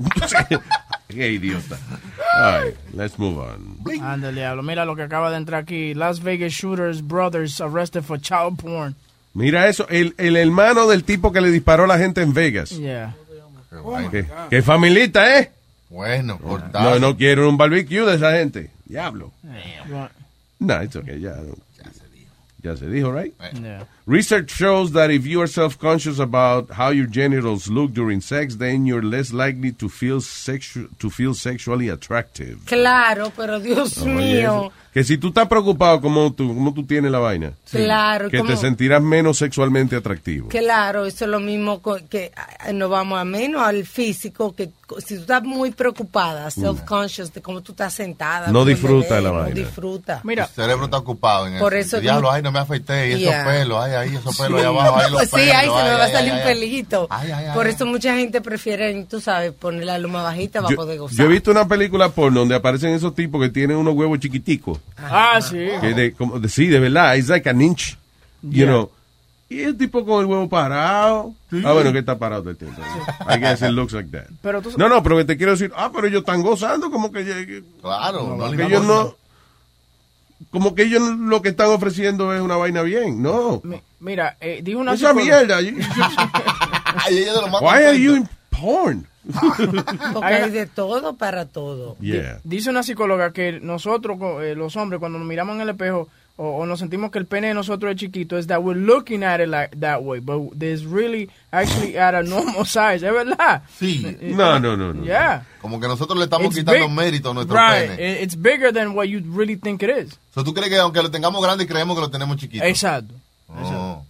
Qué 1.12 1.32
idiota. 1.32 1.78
All 2.36 2.64
right, 2.64 2.76
let's 2.94 3.18
move 3.20 3.38
on. 3.40 3.78
Ándale, 4.02 4.40
diablo. 4.42 4.64
Mira 4.64 4.86
lo 4.86 4.96
que 4.96 5.04
acaba 5.04 5.30
de 5.32 5.38
entrar 5.38 5.62
aquí. 5.64 5.94
Las 5.94 6.22
Vegas 6.22 6.54
shooters 6.54 7.02
brothers 7.02 7.60
arrested 7.62 8.04
for 8.04 8.20
child 8.20 8.58
porn. 8.58 8.96
Mira 9.34 9.68
eso, 9.68 9.88
el, 9.90 10.14
el 10.18 10.36
hermano 10.36 10.88
del 10.88 11.04
tipo 11.04 11.32
que 11.32 11.40
le 11.42 11.50
disparó 11.52 11.86
a 11.86 11.88
la 11.88 11.98
gente 11.98 12.22
en 12.22 12.34
Vegas. 12.34 12.72
Yeah. 12.72 13.16
¿Qué, 14.12 14.26
qué 14.50 14.62
familita, 14.62 15.40
¿eh? 15.40 15.52
Bueno, 15.90 16.40
No, 16.74 17.00
no 17.00 17.16
quiero 17.18 17.48
un 17.50 17.58
barbecue 17.58 18.02
de 18.06 18.16
esa 18.16 18.32
gente. 18.34 18.70
Diablo. 18.86 19.32
No, 20.60 20.84
it's 20.84 20.96
okay, 20.96 21.20
ya. 21.20 21.36
Ya 22.62 22.76
se 22.78 22.88
dijo, 22.88 23.12
right? 23.12 23.34
Yeah. 23.54 23.86
Research 24.08 24.50
shows 24.52 24.94
that 24.94 25.12
if 25.12 25.26
you 25.28 25.42
are 25.42 25.48
self-conscious 25.48 26.20
about 26.20 26.72
how 26.72 26.90
your 26.92 27.06
genitals 27.08 27.68
look 27.68 27.94
during 27.94 28.20
sex, 28.22 28.58
then 28.58 28.86
you're 28.86 29.04
less 29.04 29.32
likely 29.32 29.72
to 29.74 29.88
feel 29.90 30.18
sexu 30.22 30.88
to 30.98 31.10
feel 31.10 31.34
sexually 31.36 31.88
attractive. 31.90 32.58
Claro, 32.66 33.32
pero 33.36 33.60
Dios 33.60 33.98
mío. 34.04 34.72
Que 34.94 35.06
si 35.06 35.18
tú 35.18 35.30
estás 35.30 35.48
preocupado 35.48 36.02
como 36.02 36.34
tú, 36.34 36.50
como 36.54 36.74
tú 36.74 36.84
tienes 36.86 37.12
la 37.12 37.20
vaina, 37.20 37.54
Claro, 37.70 38.30
que 38.30 38.40
como- 38.40 38.50
te 38.50 38.58
sentirás 38.58 39.02
menos 39.02 39.38
sexualmente 39.38 39.96
atractivo. 39.96 40.50
Claro, 40.50 41.06
eso 41.06 41.24
es 41.24 41.32
lo 41.32 41.40
mismo 41.40 41.82
que 42.10 42.34
ah, 42.36 42.74
nos 42.74 42.90
vamos 42.90 43.18
a 43.18 43.24
menos 43.24 43.62
al 43.62 43.86
físico, 43.86 44.54
que 44.54 44.70
si 45.06 45.16
tú 45.16 45.22
estás 45.22 45.44
muy 45.44 45.72
preocupada, 45.72 46.52
self-conscious 46.52 47.32
de 47.32 47.42
cómo 47.42 47.62
tú 47.62 47.72
estás 47.72 47.94
sentada. 47.94 48.48
No 48.48 48.54
cómo 48.60 48.66
disfruta 48.66 49.16
ves, 49.16 49.24
la 49.24 49.30
no 49.30 49.36
vaina. 49.38 49.56
disfruta. 49.56 50.20
Mira. 50.26 50.44
El 50.44 50.50
cerebro 50.50 50.84
está 50.86 50.98
ocupado 50.98 51.48
en 51.48 51.58
Por 51.60 51.74
eso. 51.74 51.96
eso 51.96 52.02
Diablo, 52.02 52.24
como- 52.24 52.34
ay, 52.34 52.42
no 52.42 52.52
me 52.52 52.60
afeité. 52.60 53.12
Y 53.16 53.20
Yeah. 53.22 53.44
esos 53.44 53.54
pelos, 53.54 53.78
ay, 53.82 53.91
ay, 53.96 54.16
esos 54.16 54.38
pelos 54.38 54.60
ahí 54.60 54.66
abajo, 54.66 54.98
ahí 54.98 55.12
los 55.12 55.22
sí, 55.22 55.28
pelos. 55.32 55.56
ahí 55.56 55.66
se 55.68 55.72
me 55.74 55.80
ay, 55.82 55.90
va 55.96 56.02
a 56.02 56.04
ay, 56.06 56.12
salir 56.12 56.32
ay, 56.32 56.38
un 56.42 56.48
ay. 56.48 56.54
pelito. 56.54 57.10
Por 57.54 57.68
eso 57.68 57.86
mucha 57.86 58.16
gente 58.16 58.42
prefiere, 58.42 59.06
tú 59.06 59.20
sabes, 59.22 59.52
poner 59.54 59.86
la 59.86 59.98
luma 59.98 60.24
bajita 60.24 60.62
para 60.62 60.76
poder 60.76 60.96
Yo, 60.98 61.02
gozar. 61.04 61.18
yo 61.18 61.26
he 61.26 61.28
visto 61.28 61.52
una 61.52 61.68
película 61.68 62.10
porno 62.10 62.40
donde 62.42 62.56
aparecen 62.56 62.92
esos 62.94 63.14
tipos 63.16 63.42
que 63.42 63.50
tienen 63.50 63.78
unos 63.78 63.94
huevos 63.96 64.20
chiquiticos. 64.20 64.80
Ah, 64.98 65.40
sí. 65.42 65.58
Que 65.82 65.94
de, 65.94 66.14
como, 66.14 66.40
de- 66.40 66.50
sí, 66.50 66.68
de 66.68 66.80
verdad, 66.80 67.16
it's 67.16 67.30
like 67.30 67.50
an 67.50 67.62
inch. 67.62 67.98
You 68.42 68.52
Yeah. 68.52 68.66
know. 68.68 68.92
Y 69.50 69.64
el 69.64 69.78
tipo 69.78 70.06
con 70.06 70.22
el 70.22 70.28
huevo 70.28 70.48
parado. 70.48 71.34
Ah, 71.66 71.74
bueno, 71.74 71.92
que 71.92 72.00
está 72.00 72.18
parado 72.18 72.42
todo 72.42 72.52
el 72.52 72.58
tiempo. 72.58 72.82
I 73.30 73.38
guess 73.38 73.62
it 73.62 73.72
looks 73.72 73.92
like 73.92 74.10
that. 74.12 74.28
Pero 74.42 74.62
tú- 74.62 74.72
No, 74.78 74.88
no, 74.88 75.04
pero 75.04 75.18
que 75.18 75.26
te 75.26 75.36
quiero 75.36 75.52
decir, 75.52 75.74
ah, 75.76 75.92
pero 75.94 76.08
ellos 76.08 76.22
están 76.22 76.42
gozando 76.42 76.90
como 76.90 77.12
que... 77.12 77.26
que- 77.26 77.64
Claro, 77.82 78.38
no, 78.38 78.50
que 78.50 78.56
le 78.56 78.66
ellos 78.68 78.84
no... 78.86 79.14
Como 80.50 80.74
que 80.76 80.84
ellos 80.84 81.02
lo 81.20 81.42
que 81.42 81.50
están 81.50 81.68
ofreciendo 81.70 82.34
es 82.34 82.42
una 82.42 82.56
vaina 82.58 82.82
bien. 82.82 83.22
No. 83.22 83.62
Mira, 84.00 84.38
eh, 84.42 84.62
dijo 84.64 84.80
una 84.80 84.94
Esa 84.94 85.14
mierda. 85.14 85.62
you- 85.62 85.78
Ay, 87.06 87.20
ella 87.20 87.34
de 87.34 87.42
lo 87.42 87.48
más 87.48 87.62
Why 87.62 87.84
are 87.86 88.00
you 88.02 88.16
in 88.16 88.30
porn? 88.50 89.08
Porque 90.14 90.26
hay 90.34 90.50
de 90.50 90.66
todo 90.66 91.16
para 91.16 91.46
todo. 91.46 91.96
Yeah. 92.00 92.40
Dice 92.44 92.70
una 92.70 92.84
psicóloga 92.84 93.32
que 93.34 93.60
nosotros, 93.62 94.18
eh, 94.44 94.56
los 94.56 94.76
hombres, 94.76 95.00
cuando 95.00 95.20
nos 95.20 95.28
miramos 95.28 95.56
en 95.56 95.62
el 95.62 95.70
espejo 95.70 96.08
o, 96.44 96.58
o 96.58 96.66
nos 96.66 96.80
sentimos 96.80 97.12
que 97.12 97.20
el 97.20 97.26
pene 97.28 97.50
de 97.50 97.54
nosotros 97.54 97.92
es 97.92 97.98
chiquito, 97.98 98.36
es 98.38 98.48
that 98.48 98.60
we're 98.64 98.80
looking 98.80 99.24
at 99.24 99.40
it 99.40 99.48
like 99.48 99.76
that 99.80 100.02
way, 100.02 100.20
but 100.20 100.52
there's 100.58 100.84
really 100.86 101.30
actually 101.52 101.96
at 101.98 102.16
a 102.16 102.24
normal 102.24 102.66
size. 102.66 103.06
¿Es 103.06 103.14
verdad? 103.14 103.62
Sí. 103.80 104.18
No, 104.22 104.60
no, 104.60 104.76
no, 104.76 104.92
no. 104.94 105.04
Yeah. 105.04 105.46
Como 105.62 105.80
que 105.80 105.88
nosotros 105.88 106.18
le 106.18 106.24
estamos 106.26 106.48
It's 106.48 106.56
quitando 106.58 106.88
big. 106.88 106.96
mérito 106.98 107.30
a 107.30 107.34
nuestro 107.36 107.56
right. 107.56 107.92
pene. 107.92 108.12
It- 108.14 108.24
It's 108.24 108.36
bigger 108.36 108.74
than 108.74 108.96
what 108.96 109.06
you 109.06 109.22
really 109.36 109.56
think 109.56 109.84
it 109.84 109.90
is. 109.90 110.14
O 110.32 110.34
sea, 110.34 110.44
tú 110.44 110.54
crees 110.54 110.70
que 110.70 110.78
aunque 110.80 111.02
lo 111.04 111.12
tengamos 111.12 111.42
grande, 111.44 111.68
creemos 111.68 111.96
que 111.96 112.02
lo 112.02 112.10
tenemos 112.10 112.38
chiquito. 112.38 112.64
Exacto. 112.66 113.14
Oh. 113.50 114.04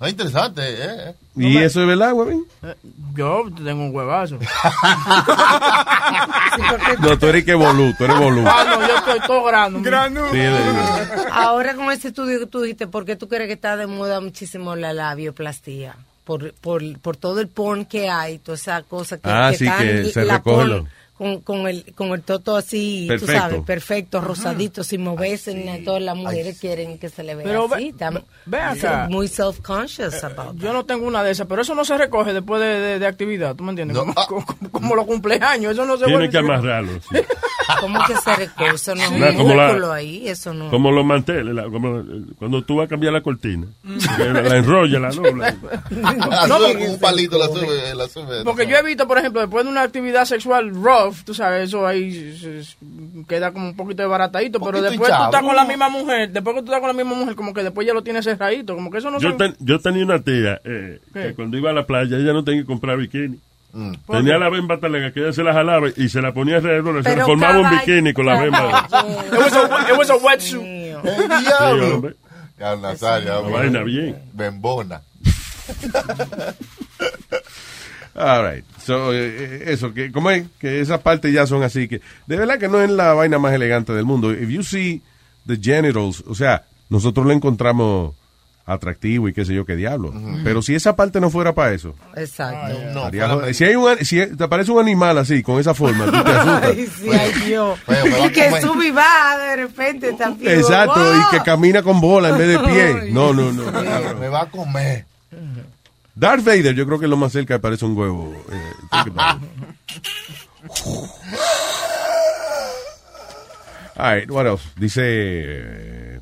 Es 0.00 0.10
interesante, 0.10 0.62
¿eh? 0.64 1.14
¿Y 1.36 1.56
eso 1.58 1.80
es 1.82 1.86
verdad, 1.88 2.12
güey? 2.12 2.38
Eh, 2.62 2.74
Yo 3.16 3.44
tengo 3.64 3.84
un 3.84 3.94
huevazo. 3.94 4.38
No, 7.00 7.18
tú 7.18 7.26
eres 7.26 7.44
que 7.44 7.54
bolú, 7.54 7.92
tú 7.98 8.04
eres 8.04 8.18
bolú. 8.18 8.44
Ah, 8.46 8.64
no, 8.68 8.86
yo 8.86 8.96
estoy 8.96 9.20
todo 9.26 9.44
grande. 9.44 9.78
Sí, 10.30 10.38
de 10.38 10.50
verdad. 10.50 11.26
Ahora 11.32 11.74
con 11.74 11.90
ese 11.90 12.08
estudio 12.08 12.38
que 12.38 12.46
tú 12.46 12.60
dijiste, 12.62 12.86
¿por 12.86 13.04
qué 13.04 13.16
tú 13.16 13.28
crees 13.28 13.46
que 13.48 13.54
está 13.54 13.76
de 13.76 13.86
moda 13.86 14.20
muchísimo 14.20 14.76
la 14.76 14.92
labioplastía? 14.92 15.96
Por, 16.24 16.54
por, 16.54 16.82
por 17.00 17.16
todo 17.16 17.40
el 17.40 17.48
porn 17.48 17.84
que 17.84 18.08
hay, 18.08 18.38
toda 18.38 18.56
esa 18.56 18.82
cosa 18.82 19.18
que, 19.18 19.28
Ah, 19.28 19.52
sí, 19.52 19.66
están- 19.66 19.78
que 19.80 20.04
se 20.10 20.24
la 20.24 20.38
recoge 20.38 20.56
porn 20.56 20.68
lo- 20.70 20.86
con, 21.16 21.40
con, 21.42 21.68
el, 21.68 21.94
con 21.94 22.08
el 22.08 22.22
toto 22.22 22.56
así, 22.56 23.04
Perfecto. 23.08 23.32
tú 23.32 23.38
sabes, 23.38 23.60
perfecto, 23.64 24.20
rosadito, 24.20 24.82
sin 24.82 25.02
moverse, 25.02 25.54
ni 25.54 25.64
nada. 25.64 25.78
todas 25.84 26.02
las 26.02 26.16
mujeres 26.16 26.58
quieren 26.58 26.98
que 26.98 27.08
se 27.08 27.22
le 27.22 27.36
vea 27.36 27.44
Pero 27.46 27.68
ve- 27.68 27.76
así. 27.76 27.94
Ve 28.46 28.58
acá. 28.60 29.06
muy 29.10 29.28
self-conscious 29.28 30.24
about 30.24 30.56
Yo 30.56 30.72
no 30.72 30.84
tengo 30.84 31.06
una 31.06 31.22
de 31.22 31.30
esas, 31.30 31.46
pero 31.46 31.62
eso 31.62 31.74
no 31.76 31.84
se 31.84 31.96
recoge 31.96 32.32
después 32.32 32.60
de, 32.60 32.66
de- 32.80 32.98
de 32.98 33.06
actividad, 33.06 33.54
¿tú 33.54 33.62
me 33.62 33.70
entiendes? 33.70 33.96
Como, 33.96 34.12
como- 34.26 34.44
como 34.72 34.96
los 34.96 35.06
cumpleaños, 35.06 35.72
eso 35.72 35.84
no 35.84 35.96
se 35.96 36.06
Tiene 36.06 36.28
que 36.28 36.38
amarrarlo. 36.38 36.92
sí. 37.00 37.18
¿Cómo 37.80 37.98
que 38.06 38.14
se 38.16 38.36
recoge? 38.36 38.74
Eso 38.74 38.94
no 38.94 39.02
es 39.02 39.10
un 39.10 39.36
como 39.38 39.54
la- 39.54 39.66
músculo 39.68 39.92
ahí, 39.92 40.28
eso 40.28 40.52
no. 40.52 40.68
Como 40.70 40.90
los 40.90 41.04
manteles, 41.04 41.54
la- 41.54 41.64
como, 41.70 42.00
eh, 42.00 42.04
cuando 42.38 42.62
tú 42.62 42.76
vas 42.76 42.86
a 42.86 42.88
cambiar 42.88 43.12
la 43.12 43.22
cortina. 43.22 43.66
La, 44.18 44.42
la 44.42 44.56
enrolla, 44.58 44.98
la 44.98 45.10
dobla. 45.10 45.54
La 45.90 46.12
No, 46.48 46.58
con 46.58 46.82
un 46.82 46.98
palito, 46.98 47.38
la 47.38 47.46
sube, 47.46 47.94
la 47.94 48.08
sube. 48.08 48.44
Porque 48.44 48.66
yo 48.66 48.76
he 48.76 48.82
visto, 48.82 49.06
por 49.06 49.18
ejemplo, 49.18 49.40
después 49.40 49.64
de 49.64 49.70
una 49.70 49.82
actividad 49.82 50.24
sexual 50.26 50.72
tú 51.24 51.34
sabes, 51.34 51.68
eso 51.68 51.86
ahí 51.86 52.12
se- 52.36 52.64
se- 52.64 52.76
queda 53.28 53.52
como 53.52 53.68
un 53.68 53.76
poquito 53.76 54.02
desbaratadito, 54.02 54.60
pero 54.60 54.80
después 54.82 55.10
tú 55.10 55.24
estás 55.24 55.42
con 55.42 55.56
la 55.56 55.64
misma 55.64 55.88
mujer, 55.88 56.30
después 56.30 56.54
que 56.56 56.62
tú 56.62 56.66
estás 56.66 56.80
con 56.80 56.88
la 56.88 56.94
misma 57.04 57.14
mujer, 57.16 57.34
como 57.34 57.52
que 57.54 57.62
después 57.62 57.86
ya 57.86 57.94
lo 57.94 58.02
tienes 58.02 58.24
cerradito, 58.24 58.74
como 58.74 58.90
que 58.90 58.98
eso 58.98 59.10
no 59.10 59.18
Yo, 59.18 59.30
son- 59.30 59.38
ten- 59.38 59.56
yo 59.60 59.78
tenía 59.80 60.04
una 60.04 60.20
tía 60.22 60.60
eh, 60.64 61.00
que 61.12 61.34
cuando 61.34 61.56
iba 61.58 61.70
a 61.70 61.74
la 61.74 61.86
playa 61.86 62.16
ella 62.16 62.32
no 62.32 62.44
tenía 62.44 62.62
que 62.62 62.66
comprar 62.66 62.96
bikini. 62.98 63.38
¿Por 64.06 64.18
Tenía 64.18 64.38
la 64.38 64.50
bemba 64.50 64.78
que 64.78 64.86
ella 65.20 65.32
se 65.32 65.42
la 65.42 65.52
jalaba 65.52 65.88
y 65.96 66.08
se 66.08 66.22
la 66.22 66.32
ponía 66.32 66.58
alrededor, 66.58 67.02
se 67.02 67.16
le 67.16 67.24
formaba 67.24 67.58
un 67.58 67.70
bikini 67.70 68.12
con 68.12 68.24
la 68.26 68.40
bemba. 68.40 68.86
It 69.32 69.38
was 69.38 69.52
a, 69.52 69.92
it 69.92 69.98
was 69.98 70.10
a 70.10 70.16
wetsuit. 70.16 70.62
¡El 70.62 70.94
Sí, 71.02 71.44
diablo! 71.44 71.94
hombre. 71.96 72.14
Ya, 72.56 72.76
Nazaria, 72.76 73.40
Una 73.40 73.50
vaina 73.56 73.82
bien. 73.82 74.16
Bembona. 74.32 75.00
All 78.14 78.48
right. 78.48 78.64
So, 78.78 79.12
eh, 79.12 79.64
eso, 79.72 79.92
que, 79.92 80.12
¿cómo 80.12 80.30
es? 80.30 80.44
Que 80.58 80.80
esas 80.80 81.00
partes 81.00 81.32
ya 81.32 81.46
son 81.46 81.62
así. 81.62 81.88
que 81.88 82.00
De 82.26 82.36
verdad 82.36 82.58
que 82.58 82.68
no 82.68 82.80
es 82.80 82.90
la 82.90 83.12
vaina 83.12 83.38
más 83.38 83.52
elegante 83.52 83.92
del 83.92 84.04
mundo. 84.04 84.32
If 84.32 84.48
you 84.50 84.62
see 84.62 85.02
the 85.46 85.56
genitals, 85.56 86.22
o 86.26 86.34
sea, 86.34 86.64
nosotros 86.90 87.26
lo 87.26 87.32
encontramos 87.32 88.14
atractivo 88.66 89.28
y 89.28 89.34
qué 89.34 89.44
sé 89.44 89.54
yo 89.54 89.66
qué 89.66 89.76
diablo. 89.76 90.12
Pero 90.42 90.62
si 90.62 90.74
esa 90.74 90.96
parte 90.96 91.20
no 91.20 91.30
fuera 91.30 91.54
para 91.54 91.72
eso. 91.72 91.94
Exacto. 92.16 92.72
estaría 92.72 93.28
jodido. 93.28 93.52
si 93.52 93.64
hay 93.64 93.74
un, 93.74 93.98
si 93.98 94.26
te 94.26 94.44
aparece 94.44 94.70
un 94.70 94.80
animal 94.80 95.18
así, 95.18 95.42
con 95.42 95.60
esa 95.60 95.74
forma, 95.74 96.06
tú 96.06 96.12
te 96.12 96.30
asustas. 96.30 96.64
Ay, 96.64 96.86
sí, 96.86 97.10
ay, 97.10 97.32
Dios. 97.46 97.78
Y 98.24 98.30
que 98.30 98.60
sube 98.60 98.88
y 98.88 98.90
baja 98.90 99.38
de 99.38 99.56
repente 99.56 100.12
también. 100.14 100.58
Exacto, 100.58 101.00
y 101.14 101.36
que 101.36 101.42
camina 101.42 101.82
con 101.82 102.00
bola 102.00 102.30
en 102.30 102.38
vez 102.38 102.48
de 102.48 102.58
pie. 102.60 103.12
No, 103.12 103.32
no, 103.32 103.52
no. 103.52 103.70
Me 104.18 104.28
va 104.28 104.42
a 104.42 104.46
comer. 104.46 105.04
Darth 106.14 106.44
Vader, 106.44 106.74
yo 106.74 106.86
creo 106.86 106.98
que 106.98 107.06
es 107.06 107.10
lo 107.10 107.16
más 107.16 107.32
cerca 107.32 107.54
que 107.54 107.60
parece 107.60 107.84
un 107.84 107.96
huevo. 107.96 108.32
eh. 108.50 108.72
All 113.96 114.14
right, 114.16 114.30
what 114.30 114.46
else? 114.46 114.64
Dice. 114.76 116.20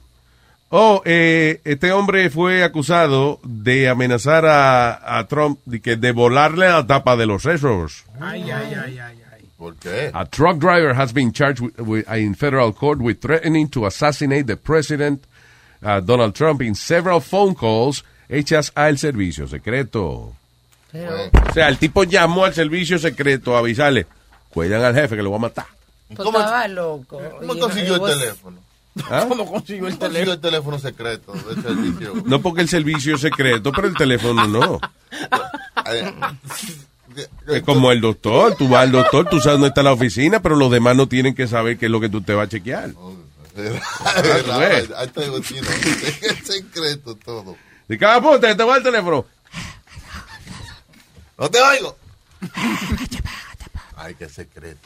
Oh, 0.70 1.02
eh, 1.04 1.60
este 1.64 1.92
hombre 1.92 2.30
fue 2.30 2.62
acusado 2.64 3.40
de 3.44 3.88
amenazar 3.88 4.46
a, 4.46 5.18
a 5.18 5.26
Trump 5.26 5.58
de, 5.66 5.80
que 5.80 5.96
de 5.96 6.12
volarle 6.12 6.68
la 6.68 6.86
tapa 6.86 7.16
de 7.16 7.26
los 7.26 7.42
sesos. 7.42 8.04
Ay, 8.20 8.50
ay, 8.50 8.74
ay, 8.74 8.98
ay, 8.98 9.18
ay. 9.32 9.48
¿Por 9.58 9.76
qué? 9.76 10.10
A 10.14 10.24
truck 10.26 10.58
driver 10.58 10.94
has 10.94 11.12
been 11.12 11.32
charged 11.32 11.60
with, 11.60 11.78
with- 11.80 12.08
in 12.14 12.34
federal 12.34 12.72
court 12.72 13.00
with 13.00 13.20
threatening 13.20 13.68
to 13.68 13.86
assassinate 13.86 14.46
the 14.46 14.56
president, 14.56 15.24
uh, 15.82 16.00
Donald 16.00 16.34
Trump, 16.34 16.62
in 16.62 16.74
several 16.74 17.20
phone 17.20 17.54
calls 17.54 18.02
hechas 18.32 18.72
al 18.74 18.98
servicio 18.98 19.46
secreto. 19.46 20.32
O 20.92 21.52
sea, 21.54 21.68
el 21.68 21.78
tipo 21.78 22.02
llamó 22.04 22.44
al 22.44 22.54
servicio 22.54 22.98
secreto 22.98 23.54
a 23.56 23.60
avisarle, 23.60 24.06
cuidan 24.50 24.84
al 24.84 24.94
jefe 24.94 25.16
que 25.16 25.22
lo 25.22 25.30
va 25.30 25.36
a 25.36 25.40
matar. 25.40 25.66
Pues 26.14 26.28
estaba 26.28 26.68
loco. 26.68 27.20
¿Cómo 27.40 27.54
Y- 27.54 27.58
consiguió 27.60 27.94
el 28.06 28.18
teléfono? 28.18 28.58
¿Ah? 29.10 29.24
¿Cómo 29.28 29.46
consiguió 29.50 29.86
el 29.88 29.94
¿Cómo 29.98 30.08
consiguió 30.10 30.32
el 30.34 30.40
teléfono 30.40 30.78
secreto 30.78 31.32
del 31.32 31.62
servicio? 31.62 32.14
No 32.26 32.42
porque 32.42 32.60
el 32.62 32.68
servicio 32.68 33.14
es 33.14 33.22
secreto, 33.22 33.72
pero 33.72 33.88
el 33.88 33.96
teléfono 33.96 34.46
no. 34.46 34.78
Es 37.46 37.62
como 37.62 37.92
el 37.92 38.00
doctor, 38.00 38.56
tú 38.56 38.68
vas 38.68 38.84
al 38.84 38.92
doctor, 38.92 39.28
tú 39.28 39.38
sabes 39.38 39.56
dónde 39.56 39.68
está 39.68 39.82
la 39.82 39.92
oficina, 39.92 40.40
pero 40.40 40.56
los 40.56 40.70
demás 40.70 40.96
no 40.96 41.08
tienen 41.08 41.34
que 41.34 41.46
saber 41.46 41.76
qué 41.76 41.84
es 41.86 41.92
lo 41.92 42.00
que 42.00 42.08
tú 42.08 42.22
te 42.22 42.32
vas 42.32 42.46
a 42.46 42.50
chequear. 42.50 42.90
Es 43.54 43.82
secreto 46.46 47.14
todo. 47.16 47.54
De 47.92 47.98
cada 47.98 48.22
punta, 48.22 48.56
te 48.56 48.64
va 48.64 48.78
el 48.78 48.82
teléfono. 48.82 49.26
No 51.36 51.50
te 51.50 51.60
oigo. 51.60 51.94
Ay, 53.96 54.14
qué 54.14 54.30
secreto. 54.30 54.80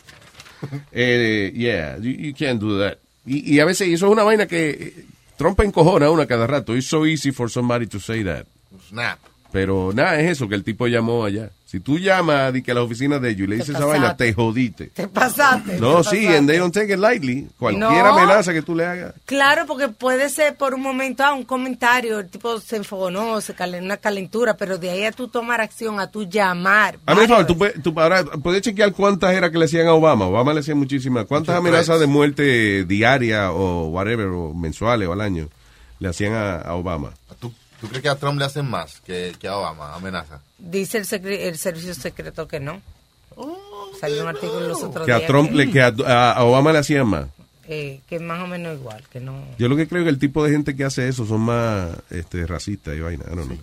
Eh, 0.90 1.52
yeah, 1.54 1.98
you, 1.98 2.10
you 2.10 2.34
can't 2.34 2.60
do 2.60 2.80
that. 2.80 2.98
Y, 3.24 3.54
y 3.54 3.60
a 3.60 3.64
veces, 3.64 3.86
y 3.86 3.94
eso 3.94 4.06
es 4.06 4.12
una 4.12 4.24
vaina 4.24 4.48
que 4.48 4.70
eh, 4.70 5.04
Trump 5.36 5.60
encojona 5.60 6.06
a 6.06 6.10
una 6.10 6.26
cada 6.26 6.48
rato. 6.48 6.74
It's 6.74 6.88
so 6.88 7.06
easy 7.06 7.30
for 7.30 7.48
somebody 7.48 7.86
to 7.86 8.00
say 8.00 8.24
that. 8.24 8.48
Snap. 8.88 9.20
Pero 9.52 9.92
nada, 9.94 10.18
es 10.18 10.32
eso, 10.32 10.48
que 10.48 10.56
el 10.56 10.64
tipo 10.64 10.88
llamó 10.88 11.24
allá. 11.24 11.52
Si 11.68 11.80
tú 11.80 11.98
llamas 11.98 12.52
di 12.52 12.62
que 12.62 12.70
a 12.70 12.74
la 12.74 12.82
oficina 12.84 13.18
de 13.18 13.30
ellos 13.30 13.40
y 13.40 13.46
le 13.48 13.56
dices 13.56 13.70
esa 13.74 13.84
vaina, 13.84 14.16
te 14.16 14.32
jodiste. 14.32 14.86
Te 14.86 15.08
pasaste. 15.08 15.80
No, 15.80 15.96
te 16.04 16.10
sí, 16.10 16.16
pasaste. 16.18 16.36
and 16.38 16.48
they 16.48 16.58
don't 16.58 16.72
take 16.72 16.92
it 16.92 16.98
lightly. 17.00 17.48
Cualquier 17.58 17.80
No. 18.04 18.06
amenaza 18.16 18.52
que 18.52 18.62
tú 18.62 18.76
le 18.76 18.86
hagas. 18.86 19.14
Claro, 19.24 19.66
porque 19.66 19.88
puede 19.88 20.28
ser 20.28 20.54
por 20.56 20.74
un 20.74 20.80
momento 20.82 21.24
ah, 21.24 21.32
un 21.34 21.42
comentario, 21.42 22.20
el 22.20 22.28
tipo 22.28 22.60
se 22.60 22.76
enfogonó, 22.76 23.40
se 23.40 23.52
calen 23.54 23.82
una 23.84 23.96
calentura, 23.96 24.56
pero 24.56 24.78
de 24.78 24.90
ahí 24.90 25.02
a 25.04 25.10
tú 25.10 25.26
tomar 25.26 25.60
acción, 25.60 25.98
a 25.98 26.08
tú 26.08 26.22
llamar. 26.22 27.00
A 27.04 27.14
mí, 27.16 27.22
por 27.22 27.28
favor, 27.30 27.46
tú, 27.46 27.58
puedes- 27.58 27.82
tú 27.82 27.92
ahora 28.00 28.22
puedes 28.24 28.62
chequear 28.62 28.92
cuántas 28.92 29.34
era 29.34 29.50
que 29.50 29.58
le 29.58 29.64
hacían 29.64 29.88
a 29.88 29.92
Obama. 29.94 30.26
Obama 30.26 30.54
le 30.54 30.60
hacían 30.60 30.78
muchísimas. 30.78 31.24
¿Cuántas 31.24 31.56
amenazas 31.56 31.98
de 31.98 32.06
muerte 32.06 32.84
diaria 32.84 33.50
o 33.50 33.88
whatever, 33.88 34.28
o 34.28 34.54
mensuales 34.54 35.08
o 35.08 35.12
al 35.12 35.20
año, 35.20 35.48
le 35.98 36.08
hacían 36.08 36.32
a, 36.34 36.58
a 36.60 36.74
Obama? 36.74 37.10
¿Tú, 37.40 37.52
tú 37.80 37.88
crees 37.88 38.02
que 38.04 38.08
a 38.08 38.14
Trump 38.14 38.38
le 38.38 38.44
hacen 38.44 38.70
más 38.70 39.00
que, 39.04 39.34
que 39.40 39.48
a 39.48 39.56
Obama? 39.56 39.92
Amenaza. 39.96 40.40
Dice 40.58 40.98
el, 40.98 41.04
secre- 41.04 41.40
el 41.46 41.58
servicio 41.58 41.94
secreto 41.94 42.48
que 42.48 42.60
no. 42.60 42.80
Salió 44.00 44.22
un 44.22 44.28
artículo 44.28 44.60
los 44.60 44.82
otros 44.82 45.06
Que 45.06 45.12
a 45.12 45.18
días 45.18 45.26
Trump, 45.28 45.50
que, 45.50 45.54
le, 45.56 45.70
que 45.70 45.80
a, 45.82 45.94
a- 46.06 46.32
a 46.32 46.44
Obama 46.44 46.72
le 46.72 46.78
hacían 46.78 47.06
más. 47.06 47.26
eh, 47.68 48.00
que 48.08 48.18
más 48.18 48.42
o 48.42 48.46
menos 48.46 48.78
igual, 48.78 49.02
que 49.10 49.20
no. 49.20 49.42
Yo 49.58 49.68
lo 49.68 49.76
que 49.76 49.88
creo 49.88 50.04
que 50.04 50.10
el 50.10 50.18
tipo 50.18 50.44
de 50.44 50.50
gente 50.52 50.76
que 50.76 50.84
hace 50.84 51.08
eso 51.08 51.26
son 51.26 51.40
más 51.42 51.88
este, 52.10 52.46
racistas 52.46 52.94
y 52.96 53.00
vaina. 53.00 53.24
I 53.30 53.34
don't 53.36 53.46
know. 53.48 53.58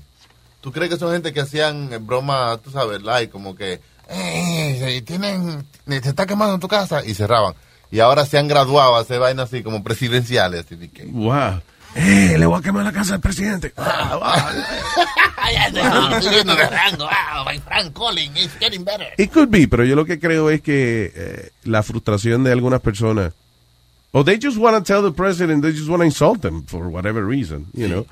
¿Tú 0.62 0.72
crees 0.72 0.90
que 0.92 0.98
son 0.98 1.12
gente 1.14 1.34
que 1.34 1.42
hacían 1.42 1.92
eh, 1.94 1.98
broma, 1.98 2.58
tú 2.64 2.72
sabes, 2.72 3.02
like, 3.04 3.32
como 3.32 3.56
que, 3.56 3.82
eh, 4.10 5.02
tienen, 5.06 5.66
se 5.88 5.98
está 6.10 6.26
quemando 6.26 6.56
en 6.56 6.60
tu 6.62 6.68
casa 6.68 7.04
y 7.06 7.14
cerraban? 7.14 7.54
Y 7.92 8.00
ahora 8.00 8.26
se 8.26 8.38
han 8.40 8.48
graduado 8.48 8.96
a 8.96 9.02
hacer 9.02 9.20
vainas 9.20 9.50
así 9.54 9.62
como 9.62 9.84
presidenciales. 9.84 10.66
Así 10.66 10.88
que, 10.90 11.06
Wow. 11.06 11.62
Eh, 11.96 12.36
le 12.38 12.46
voy 12.46 12.60
a 12.60 12.62
quemar 12.62 12.84
la 12.84 12.92
casa 12.92 13.14
del 13.14 13.22
presidente. 13.22 13.74
Getting 18.60 18.84
better. 18.84 19.08
It 19.18 19.32
could 19.32 19.50
be, 19.50 19.68
pero 19.68 19.84
yo 19.86 19.96
lo 19.96 20.06
que 20.06 20.20
creo 20.20 20.50
es 20.50 20.62
que 20.62 21.12
eh, 21.16 21.50
la 21.64 21.84
frustración 21.84 22.44
de 22.44 22.52
algunas 22.52 22.82
personas, 22.82 23.34
o 24.12 24.24
they 24.24 24.40
just 24.42 24.58
want 24.58 24.78
to 24.78 24.84
tell 24.84 25.04
the 25.04 25.16
president, 25.16 25.64
they 25.64 25.72
just 25.72 25.90
want 25.90 26.02
to 26.02 26.06
insult 26.06 26.44
him 26.44 26.64
for 26.66 26.88
whatever 26.88 27.26
reason, 27.26 27.66
you 27.74 27.88
know. 27.88 28.06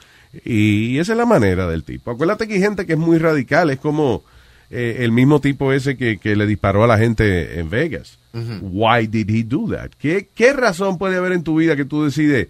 Y 0.45 0.97
esa 0.99 1.13
es 1.13 1.17
la 1.17 1.25
manera 1.25 1.67
del 1.67 1.83
tipo. 1.83 2.11
Acuérdate 2.11 2.47
que 2.47 2.55
hay 2.55 2.61
gente 2.61 2.85
que 2.85 2.93
es 2.93 2.99
muy 2.99 3.17
radical, 3.17 3.69
es 3.69 3.79
como 3.79 4.23
eh, 4.69 4.97
el 4.99 5.11
mismo 5.11 5.41
tipo 5.41 5.73
ese 5.73 5.97
que, 5.97 6.17
que 6.17 6.35
le 6.35 6.45
disparó 6.45 6.83
a 6.83 6.87
la 6.87 6.97
gente 6.97 7.59
en 7.59 7.69
Vegas. 7.69 8.17
Why 8.33 9.07
did 9.07 9.29
he 9.29 9.43
do 9.43 9.67
that? 9.75 9.91
¿Qué, 9.99 10.29
¿Qué 10.33 10.53
razón 10.53 10.97
puede 10.97 11.17
haber 11.17 11.33
en 11.33 11.43
tu 11.43 11.57
vida 11.57 11.75
que 11.75 11.83
tú 11.83 12.05
decides, 12.05 12.47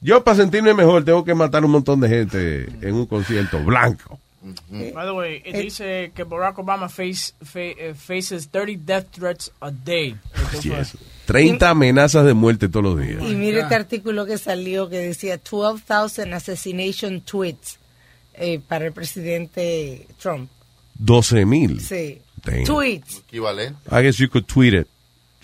yo 0.00 0.22
para 0.24 0.36
sentirme 0.36 0.74
mejor 0.74 1.04
tengo 1.04 1.24
que 1.24 1.34
matar 1.34 1.64
un 1.64 1.70
montón 1.72 2.00
de 2.00 2.08
gente 2.08 2.68
en 2.86 2.94
un 2.94 3.06
concierto 3.06 3.62
blanco? 3.64 4.18
By 4.70 4.92
the 5.06 5.10
way, 5.12 5.42
it 5.44 5.56
dice 5.56 6.12
que 6.14 6.22
Barack 6.22 6.58
Obama 6.60 6.88
face, 6.88 7.32
fa- 7.42 7.58
eh, 7.60 7.94
faces 7.96 8.48
30 8.48 8.80
death 8.84 9.06
threats 9.10 9.50
a 9.60 9.72
day. 9.72 10.14
Así 10.56 10.70
es. 10.70 10.96
30 11.24 11.68
amenazas 11.70 12.24
de 12.24 12.32
muerte 12.34 12.68
todos 12.68 12.84
los 12.84 13.00
días. 13.04 13.20
Y 13.22 13.34
mire 13.34 13.60
este 13.62 13.74
artículo 13.74 14.24
que 14.24 14.38
salió 14.38 14.88
que 14.88 14.98
decía 14.98 15.38
12,000 15.38 16.32
assassination 16.32 17.20
tweets 17.22 17.78
eh, 18.34 18.60
para 18.68 18.86
el 18.86 18.92
presidente 18.92 20.06
Trump. 20.20 20.48
12 20.94 21.44
mil. 21.44 21.80
Sí. 21.80 22.20
Damn. 22.44 22.64
Tweets. 22.64 23.18
equivalente. 23.26 23.80
I 23.90 24.02
guess 24.04 24.18
you 24.18 24.28
could 24.30 24.46
tweet 24.46 24.72
it. 24.74 24.86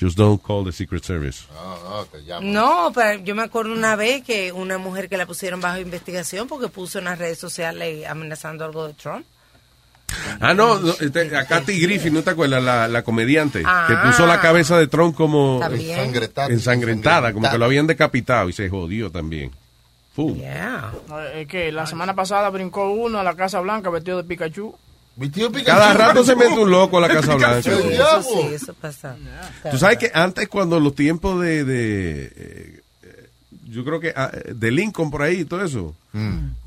Just 0.03 0.19
don't 0.19 0.43
call 0.43 0.65
the 0.65 0.73
Secret 0.73 1.05
Service. 1.05 1.45
No, 1.55 1.91
no, 1.99 2.05
te 2.07 2.25
llaman. 2.25 2.53
No, 2.53 2.91
pero 2.93 3.21
yo 3.23 3.35
me 3.37 3.43
acuerdo 3.43 3.73
una 3.73 3.95
vez 3.95 4.25
que 4.25 4.51
una 4.51 4.77
mujer 4.79 5.09
que 5.09 5.17
la 5.17 5.27
pusieron 5.27 5.61
bajo 5.61 5.79
investigación 5.79 6.49
porque 6.49 6.67
puso 6.69 6.99
en 6.99 7.05
las 7.05 7.19
redes 7.19 7.39
sociales 7.39 8.05
amenazando 8.09 8.65
algo 8.65 8.89
de 8.89 8.95
Trump. 8.95 9.25
Ah, 10.41 10.53
no, 10.55 10.79
no, 10.79 10.93
este, 11.01 11.35
a 11.37 11.47
Kathy 11.47 11.81
Griffin, 11.81 12.13
¿no 12.13 12.23
te 12.23 12.31
acuerdas? 12.31 12.63
La, 12.63 12.87
la 12.89 13.03
comediante 13.03 13.63
Ah. 13.65 13.87
que 13.89 13.95
puso 13.97 14.27
la 14.27 14.41
cabeza 14.41 14.77
de 14.77 14.87
Trump 14.89 15.15
como. 15.17 15.61
Ensangrentada. 15.63 16.49
ensangrentada, 16.53 17.33
como 17.33 17.51
que 17.51 17.57
lo 17.59 17.65
habían 17.65 17.87
decapitado 17.87 18.49
y 18.49 18.53
se 18.53 18.69
jodió 18.69 19.11
también. 19.11 19.53
Yeah. 20.17 20.93
Es 21.35 21.49
que 21.49 21.73
la 21.73 21.87
semana 21.87 22.15
pasada 22.15 22.51
brincó 22.51 22.91
uno 22.91 23.19
a 23.21 23.23
la 23.25 23.35
Casa 23.35 23.61
Blanca 23.61 23.89
vestido 23.89 24.19
de 24.19 24.25
Pikachu. 24.25 24.77
Cada 25.65 25.93
rato 25.93 26.25
se 26.25 26.35
mete 26.35 26.59
un 26.59 26.71
loco 26.71 26.99
a 26.99 27.03
la 27.03 27.09
Casa 27.09 27.35
Blanca. 27.37 27.59
Eso 27.59 28.23
sí, 28.23 28.55
eso 28.55 28.75
pasa. 28.75 29.17
Tú 29.71 29.79
sabes 29.79 29.99
que 29.99 30.11
antes 30.15 30.49
cuando 30.49 30.81
los 30.81 30.95
tiempos 30.95 31.41
de, 31.41 31.65
de 31.65 32.25
eh, 32.37 32.81
yo 33.69 33.85
creo 33.85 34.01
que 34.01 34.13
ah, 34.17 34.31
de 34.31 34.71
Lincoln 34.71 35.11
por 35.11 35.23
ahí 35.23 35.41
y 35.41 35.45
todo 35.45 35.65
eso, 35.65 35.95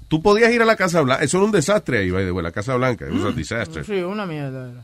tú 0.07 0.21
podías 0.21 0.51
ir 0.53 0.61
a 0.61 0.65
la 0.65 0.75
Casa 0.75 1.01
Blanca, 1.01 1.23
eso 1.23 1.37
era 1.37 1.45
un 1.45 1.51
desastre 1.51 1.99
ahí, 1.99 2.11
by 2.11 2.25
the 2.25 2.31
way, 2.31 2.43
la 2.43 2.51
Casa 2.51 2.75
Blanca, 2.75 3.05
was 3.11 3.23
a 3.25 3.31
disaster. 3.31 3.85
Sí, 3.85 3.93
una 3.93 4.25
mierda. 4.25 4.71
era. 4.71 4.83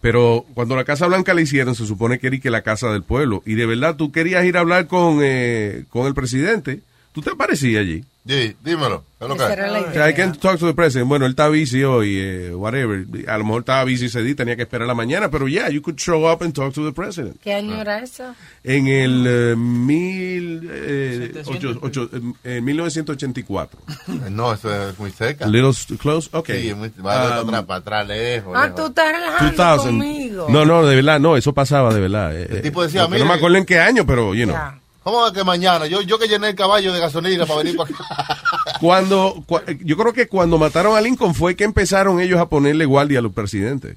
Pero 0.00 0.46
cuando 0.54 0.76
la 0.76 0.84
Casa 0.84 1.06
Blanca 1.06 1.34
la 1.34 1.42
hicieron, 1.42 1.74
se 1.74 1.86
supone 1.86 2.18
que 2.18 2.28
era 2.28 2.38
que 2.38 2.50
la 2.50 2.62
casa 2.62 2.90
del 2.90 3.02
pueblo. 3.02 3.42
Y 3.44 3.54
de 3.54 3.66
verdad, 3.66 3.96
tú 3.96 4.10
querías 4.12 4.44
ir 4.46 4.56
a 4.56 4.60
hablar 4.60 4.86
con, 4.86 5.18
eh, 5.22 5.84
con 5.90 6.06
el 6.06 6.14
presidente. 6.14 6.80
¿Tú 7.12 7.20
te 7.22 7.30
aparecías 7.30 7.80
allí? 7.80 8.04
Sí, 8.26 8.54
dímelo. 8.62 9.02
I 9.22 10.14
can 10.14 10.32
talk 10.38 10.58
to 10.58 10.66
the 10.66 10.74
president. 10.74 11.08
Bueno, 11.08 11.24
él 11.26 11.32
está 11.32 11.48
busy 11.48 11.82
hoy, 11.82 12.16
eh, 12.18 12.54
whatever. 12.54 13.04
A 13.26 13.36
lo 13.38 13.44
mejor 13.44 13.60
estaba 13.60 13.84
busy 13.84 14.06
ese 14.06 14.22
día, 14.22 14.36
tenía 14.36 14.56
que 14.56 14.62
esperar 14.62 14.86
la 14.86 14.94
mañana, 14.94 15.30
pero 15.30 15.48
yeah, 15.48 15.68
you 15.70 15.82
could 15.82 15.98
show 15.98 16.30
up 16.30 16.42
and 16.42 16.54
talk 16.54 16.72
to 16.74 16.84
the 16.84 16.92
president. 16.92 17.36
¿Qué 17.42 17.52
año 17.54 17.80
era 17.80 17.98
eso? 18.00 18.34
En 18.62 18.86
el 18.86 19.24
eh, 19.26 19.56
mil, 19.56 20.68
eh, 20.72 21.42
ocho- 21.46 21.78
ocho- 21.82 22.10
eh, 22.44 22.56
en 22.58 22.64
1984. 22.64 23.80
No, 24.30 24.52
eso 24.52 24.88
es 24.90 24.98
muy 24.98 25.10
cerca. 25.10 25.44
A 25.46 25.48
little 25.48 25.72
close, 25.98 26.28
okay. 26.32 26.68
Sí, 26.68 26.74
muy, 26.74 26.90
va 27.04 27.40
Um, 27.42 27.48
atrás, 27.48 27.64
para 27.64 27.78
atrás, 27.80 28.08
lejos. 28.08 28.52
Ah, 28.56 28.64
lejos. 28.66 28.80
tú 28.80 28.86
estás 28.86 29.12
relajando 29.12 29.62
2000. 29.64 29.86
conmigo. 29.98 30.46
No, 30.50 30.64
no, 30.64 30.86
de 30.86 30.96
verdad, 30.96 31.18
no, 31.20 31.36
eso 31.36 31.52
pasaba 31.52 31.92
de 31.92 32.00
verdad. 32.00 32.36
Eh, 32.38 32.46
El 32.50 32.62
tipo 32.62 32.82
eh, 32.82 32.86
decía, 32.86 33.04
porque 33.06 33.18
no 33.18 33.24
me 33.26 33.34
acuerdo 33.34 33.56
en 33.56 33.64
qué 33.64 33.78
año, 33.80 34.06
pero, 34.06 34.34
you 34.34 34.44
know. 34.44 34.56
¿Cómo 35.02 35.26
es 35.26 35.32
que 35.32 35.44
mañana? 35.44 35.86
Yo, 35.86 36.02
yo 36.02 36.18
que 36.18 36.28
llené 36.28 36.50
el 36.50 36.54
caballo 36.54 36.92
de 36.92 37.00
gasolina 37.00 37.46
para 37.46 37.58
venir 37.62 37.76
para 37.76 37.90
acá. 37.90 38.40
Cuando, 38.80 39.34
cua- 39.46 39.64
yo 39.84 39.96
creo 39.96 40.12
que 40.12 40.26
cuando 40.28 40.56
mataron 40.58 40.96
a 40.96 41.00
Lincoln 41.00 41.34
fue 41.34 41.54
que 41.56 41.64
empezaron 41.64 42.20
ellos 42.20 42.38
a 42.40 42.48
ponerle 42.48 42.84
guardia 42.86 43.18
a 43.18 43.22
los 43.22 43.32
presidentes. 43.32 43.96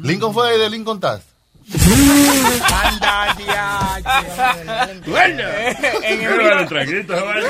Lincoln 0.00 0.32
fue 0.32 0.58
de 0.58 0.70
Lincoln 0.70 1.00
Task. 1.00 1.24
Anda. 2.70 3.36
Bueno, 5.06 5.42
En 6.02 6.20
el 6.58 6.68
traguito, 6.68 7.12
¿vale? 7.24 7.46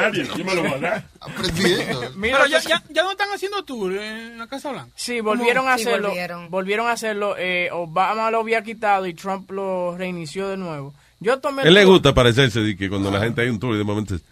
Nadie, 0.00 0.26
yo 0.36 0.44
me 0.44 0.54
lo 0.54 0.62
voy 0.62 0.72
a 0.72 0.78
dar. 0.78 1.04
Aprendiendo. 1.20 2.00
Pero 2.20 2.46
ya, 2.46 2.60
ya, 2.60 2.82
ya 2.90 3.02
no 3.02 3.10
están 3.12 3.28
haciendo 3.30 3.62
tour 3.64 3.92
en 3.96 4.38
la 4.38 4.46
Casa 4.46 4.70
Blanca. 4.72 4.90
Sí, 4.94 5.20
volvieron 5.20 5.68
a 5.68 5.76
Sí, 5.76 5.82
hacerlo. 5.82 6.08
volvieron. 6.08 6.50
Volvieron. 6.50 6.86
a 6.88 6.92
hacerlo. 6.92 7.34
eh, 7.38 7.68
Obama 7.72 8.30
lo 8.30 8.40
había 8.40 8.62
quitado 8.62 9.06
y 9.06 9.14
Trump 9.14 9.50
lo 9.50 9.96
reinició 9.96 10.48
de 10.48 10.56
nuevo. 10.56 10.94
Yo 11.20 11.38
tomé. 11.38 11.62
Él 11.62 11.74
le 11.74 11.84
gusta 11.84 12.14
parecerse 12.14 12.60
de 12.60 12.76
que 12.76 12.88
cuando 12.88 13.10
la 13.10 13.20
gente 13.20 13.42
hay 13.42 13.48
un 13.48 13.60
tour 13.60 13.74
y 13.74 13.78
de 13.78 13.84
momento 13.84 14.14
es... 14.14 14.22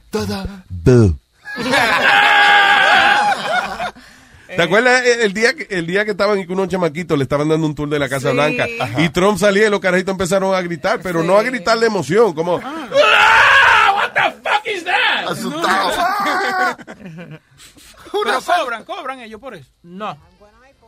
¿Te 4.57 4.63
acuerdas 4.63 5.05
el, 5.05 5.35
día 5.35 5.55
que, 5.55 5.67
el 5.71 5.87
día 5.87 6.05
que 6.07 6.13
estaban 6.13 6.39
y 6.41 6.47
que 6.47 6.53
unos 6.53 6.69
chamaquitos 6.69 7.17
le 7.19 7.25
estaban 7.25 7.49
dando 7.49 7.67
un 7.67 7.75
tour 7.75 7.89
de 7.89 7.99
la 7.99 8.09
Casa 8.09 8.31
Sí. 8.31 8.35
Blanca 8.35 8.67
y 8.97 9.09
Trump 9.11 9.39
salía 9.39 9.67
y 9.67 9.71
los 9.71 9.81
carajitos 9.81 10.13
empezaron 10.13 10.55
a 10.55 10.61
gritar, 10.63 11.01
pero 11.03 11.23
no 11.23 11.37
a 11.37 11.43
gritar 11.43 11.79
de 11.79 11.87
emoción, 11.87 12.33
como 12.33 12.61
Asustado. 15.29 15.93
Pero 18.11 18.41
cobran, 18.41 18.85
cobran 18.85 19.21
ellos 19.21 19.41
por 19.41 19.55
eso. 19.55 19.71
No. 19.83 20.17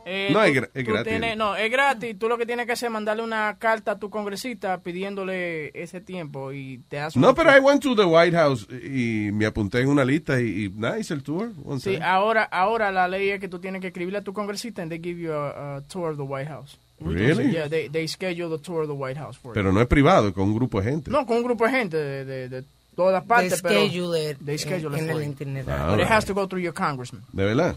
Eh, 0.05 0.29
No, 0.31 0.39
tú- 0.39 0.45
es 0.45 0.69
es 0.73 0.85
gratis. 0.85 1.07
tienes- 1.13 1.37
no, 1.37 1.55
es 1.55 1.71
gratis. 1.71 2.17
Tú 2.17 2.27
lo 2.27 2.37
que 2.37 2.45
tienes 2.45 2.65
que 2.65 2.71
hacer 2.73 2.87
es 2.87 2.93
mandarle 2.93 3.23
una 3.23 3.55
carta 3.59 3.91
a 3.91 3.99
tu 3.99 4.09
congresista 4.09 4.79
pidiéndole 4.79 5.71
ese 5.79 6.01
tiempo 6.01 6.51
y 6.51 6.79
te 6.89 6.97
das 6.97 7.15
No, 7.15 7.33
pero 7.35 7.55
I 7.55 7.59
went 7.59 7.81
to 7.83 7.95
the 7.95 8.05
White 8.05 8.35
House 8.35 8.67
y 8.71 9.29
me 9.31 9.45
apunté 9.45 9.81
en 9.81 9.89
una 9.89 10.03
lista 10.05 10.39
y, 10.41 10.65
y 10.65 10.69
nice 10.69 11.13
el 11.13 11.23
tour. 11.23 11.51
one 11.63 11.79
Sí, 11.79 11.93
time. 11.93 12.05
ahora, 12.05 12.43
ahora 12.43 12.91
la 12.91 13.07
ley 13.07 13.29
es 13.29 13.39
que 13.39 13.47
tú 13.47 13.59
tienes 13.59 13.81
que 13.81 13.87
escribirle 13.87 14.19
a 14.19 14.23
tu 14.23 14.33
congresista 14.33 14.81
and 14.81 14.89
they 14.91 14.99
give 15.01 15.19
you 15.21 15.31
a, 15.33 15.77
a 15.77 15.81
tour 15.81 16.11
of 16.11 16.17
the 16.17 16.23
White 16.23 16.49
House. 16.49 16.77
Really? 16.99 17.51
Yeah, 17.51 17.67
they, 17.67 17.89
they 17.89 18.07
schedule 18.07 18.55
the 18.55 18.63
tour 18.63 18.81
of 18.83 18.87
the 18.87 18.93
White 18.93 19.19
House 19.19 19.35
for 19.37 19.51
you. 19.51 19.53
Pero 19.55 19.71
no 19.71 19.81
es 19.81 19.87
privado, 19.87 20.27
es 20.27 20.33
con 20.35 20.43
un 20.49 20.55
grupo 20.55 20.79
de 20.81 20.89
gente. 20.91 21.09
No, 21.09 21.25
con 21.25 21.37
un 21.37 21.43
grupo 21.43 21.65
de 21.65 21.71
gente 21.71 21.97
de, 21.97 22.25
de, 22.25 22.49
de 22.49 22.63
todas 22.95 23.21
They 23.23 23.27
partes, 23.27 23.61
pero... 23.61 23.85
schedule 23.87 24.29
it 24.31 24.37
They 24.45 24.57
schedule 24.59 24.95
en, 24.97 25.05
it 25.05 25.09
en 25.09 25.15
el 25.17 25.23
you. 25.23 25.29
internet. 25.29 25.65
Ah, 25.67 25.71
But 25.71 25.79
it 25.79 25.91
alright. 26.01 26.09
has 26.11 26.25
to 26.25 26.33
go 26.35 26.47
through 26.47 26.61
your 26.63 26.73
congressman. 26.75 27.23
De 27.33 27.43
verdad. 27.45 27.75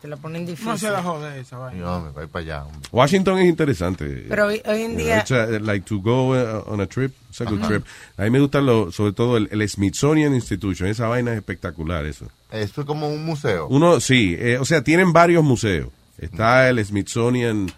Te 0.00 0.08
lo 0.08 0.16
ponen 0.18 0.44
difícil. 0.44 0.68
No 0.68 0.78
se 0.78 0.90
la 0.90 1.02
jode 1.02 1.40
esa 1.40 1.56
vaina. 1.58 1.80
No, 1.84 2.00
me 2.02 2.10
voy 2.10 2.26
para 2.26 2.42
allá. 2.44 2.64
hombre. 2.64 2.88
Washington 2.92 3.38
es 3.38 3.46
interesante. 3.48 4.26
Pero 4.28 4.46
hoy, 4.46 4.62
hoy 4.66 4.82
en 4.82 4.90
You 4.92 4.96
know, 4.96 5.04
día, 5.06 5.18
it's 5.20 5.30
a- 5.32 5.46
like 5.60 5.86
to 5.86 6.00
go 6.00 6.30
uh, 6.34 6.62
on 6.66 6.80
a 6.80 6.86
trip, 6.86 7.12
it's 7.30 7.40
a 7.40 7.44
good 7.44 7.62
trip. 7.66 7.84
A 8.16 8.22
mí 8.24 8.30
me 8.30 8.40
gusta 8.40 8.60
lo, 8.60 8.92
sobre 8.92 9.12
todo 9.12 9.36
el, 9.38 9.48
el 9.50 9.66
Smithsonian 9.68 10.34
Institution, 10.34 10.88
esa 10.88 11.08
vaina 11.08 11.32
es 11.32 11.38
espectacular 11.38 12.04
eso. 12.06 12.26
Esto 12.50 12.82
es 12.82 12.86
como 12.86 13.08
un 13.08 13.24
museo. 13.24 13.66
Uno, 13.68 13.98
sí, 14.00 14.36
eh, 14.38 14.58
o 14.58 14.64
sea, 14.64 14.82
tienen 14.82 15.12
varios 15.12 15.42
museos. 15.42 15.88
Está 16.18 16.68
el 16.68 16.84
Smithsonian, 16.84 17.70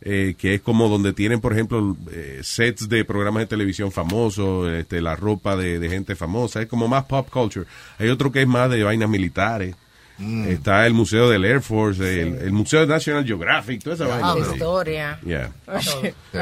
eh, 0.00 0.34
que 0.38 0.54
es 0.54 0.60
como 0.60 0.88
donde 0.88 1.12
tienen, 1.12 1.40
por 1.40 1.52
ejemplo, 1.52 1.96
eh, 2.12 2.40
sets 2.42 2.88
de 2.88 3.04
programas 3.04 3.40
de 3.42 3.46
televisión 3.46 3.90
famosos, 3.92 4.68
este, 4.70 5.00
la 5.00 5.16
ropa 5.16 5.56
de, 5.56 5.78
de 5.78 5.88
gente 5.88 6.14
famosa, 6.16 6.60
es 6.62 6.68
como 6.68 6.88
más 6.88 7.04
pop 7.04 7.28
culture. 7.30 7.66
Hay 7.98 8.08
otro 8.08 8.30
que 8.32 8.42
es 8.42 8.48
más 8.48 8.70
de 8.70 8.82
vainas 8.84 9.08
militares. 9.08 9.74
Está 10.18 10.86
el 10.86 10.94
Museo 10.94 11.28
del 11.28 11.44
Air 11.44 11.60
Force, 11.60 12.00
el, 12.22 12.34
el 12.36 12.52
Museo 12.52 12.80
de 12.80 12.86
National 12.86 13.24
Geographic, 13.24 13.82
toda 13.82 13.96
esa 13.96 14.06
vaina. 14.06 14.34
La 14.34 14.44
sí. 14.44 14.52
historia. 14.52 15.18
Yeah. 15.26 15.50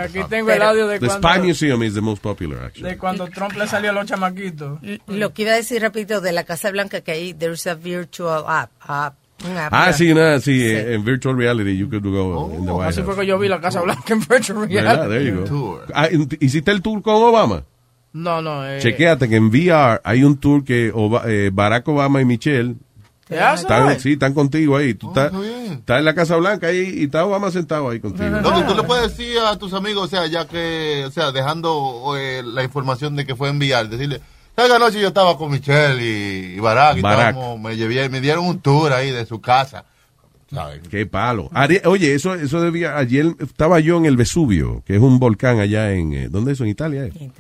Aquí 0.05 0.19
tengo 0.29 0.51
el 0.51 0.63
audio 0.63 0.87
de 0.89 0.99
The 1.01 1.07
cuando, 1.07 1.29
Spy 1.29 1.41
Museum 1.47 1.83
is 1.83 1.95
the 1.95 2.01
most 2.01 2.23
popular, 2.23 2.65
actually. 2.65 2.91
de 2.91 2.99
cuando 2.99 3.27
Trump 3.29 3.53
le 3.57 3.67
salió 3.67 3.91
a 3.91 3.93
los 3.95 4.07
chamaquitos. 4.07 4.79
Lo 5.07 5.33
que 5.33 5.43
iba 5.43 5.53
a 5.53 5.57
decir 5.57 5.81
rápido 5.83 6.21
de 6.21 6.33
la 6.33 6.45
Casa 6.45 6.71
Blanca, 6.71 7.01
que 7.01 7.13
ahí 7.13 7.35
there's 7.35 7.67
a 7.67 7.75
virtual 7.75 8.45
app. 8.47 8.71
Ah, 8.85 9.93
sí, 9.93 10.15
nada, 10.15 10.39
sí, 10.41 10.63
en 10.71 11.05
virtual 11.05 11.37
reality 11.37 11.77
you 11.77 11.89
could 11.89 12.05
go 12.05 12.53
in 12.57 12.65
the 12.65 12.71
White 12.71 12.89
Así 12.91 13.01
House. 13.01 13.07
fue 13.15 13.23
que 13.25 13.27
yo 13.27 13.39
vi 13.41 13.49
la 13.49 13.61
Casa 13.61 13.81
Blanca 13.81 14.13
en 14.13 14.21
virtual 14.21 14.69
¿Verdad? 14.69 15.09
There 15.09 15.19
reality. 15.19 15.51
you 15.51 15.57
go. 15.59 15.81
Ah, 15.95 16.09
¿Hiciste 16.39 16.71
el 16.71 16.81
tour 16.81 17.03
con 17.03 17.15
Obama? 17.17 17.65
No, 18.13 18.41
no. 18.43 18.65
Eh, 18.69 18.79
Chequéate 18.81 19.29
que 19.29 19.37
en 19.37 19.47
VR 19.49 20.01
hay 20.05 20.23
un 20.23 20.37
tour 20.37 20.63
que 20.63 20.93
Oba- 20.93 21.23
eh, 21.27 21.51
Barack 21.53 21.89
Obama 21.89 22.21
y 22.21 22.25
Michelle 22.25 22.77
están, 23.55 24.01
sí, 24.01 24.13
están 24.13 24.35
contigo 24.35 24.77
ahí. 24.77 24.95
Tú 24.95 25.09
estás, 25.09 25.33
estás 25.71 25.99
en 25.99 26.05
la 26.05 26.15
Casa 26.15 26.37
Blanca 26.37 26.67
ahí 26.69 26.95
y 27.01 27.05
está 27.05 27.25
Obama 27.25 27.51
sentado 27.51 27.89
ahí 27.91 28.01
contigo. 28.01 28.29
No, 28.31 28.55
que 28.55 28.63
tú 28.63 28.75
le 28.75 28.83
puedes 28.83 29.17
decir 29.17 29.39
a 29.39 29.57
tus 29.59 29.73
amigos, 29.75 30.05
o 30.05 30.09
sea, 30.09 30.27
ya 30.27 30.47
que, 30.47 31.05
o 31.07 31.11
sea, 31.11 31.33
dejando 31.33 32.15
eh, 32.17 32.43
la 32.45 32.63
información 32.65 33.17
de 33.17 33.25
que 33.27 33.35
fue 33.37 33.49
enviar, 33.49 33.89
decirle, 33.89 34.21
esa 34.57 34.79
noche 34.79 35.01
yo 35.01 35.09
estaba 35.09 35.37
con 35.39 35.51
Michelle 35.51 36.03
y, 36.03 36.55
y 36.57 36.61
Barack, 36.61 36.99
y 36.99 37.01
Barack. 37.01 37.29
estábamos- 37.35 37.61
me, 37.61 37.77
llevé, 37.77 38.09
me 38.09 38.21
dieron 38.21 38.45
un 38.47 38.61
tour 38.61 38.93
ahí 38.93 39.11
de 39.11 39.25
su 39.27 39.41
casa. 39.41 39.85
¿sabes? 40.53 40.83
Qué 40.91 41.07
palo. 41.07 41.49
Ari- 41.55 41.81
Oye, 41.87 42.15
eso, 42.15 42.35
eso 42.35 42.61
debía. 42.61 42.99
Ayer 42.99 43.35
estaba 43.41 43.81
yo 43.81 43.97
en 43.97 44.05
el 44.05 44.19
Vesubio, 44.19 44.83
que 44.87 44.97
es 44.97 45.01
un 45.01 45.19
volcán 45.19 45.61
allá 45.61 45.93
en. 45.95 46.13
eh, 46.13 46.29
¿Dónde 46.29 46.53
es 46.53 46.57
eso? 46.59 46.65
En 46.65 46.71
Italia. 46.71 47.07
eh? 47.07 47.31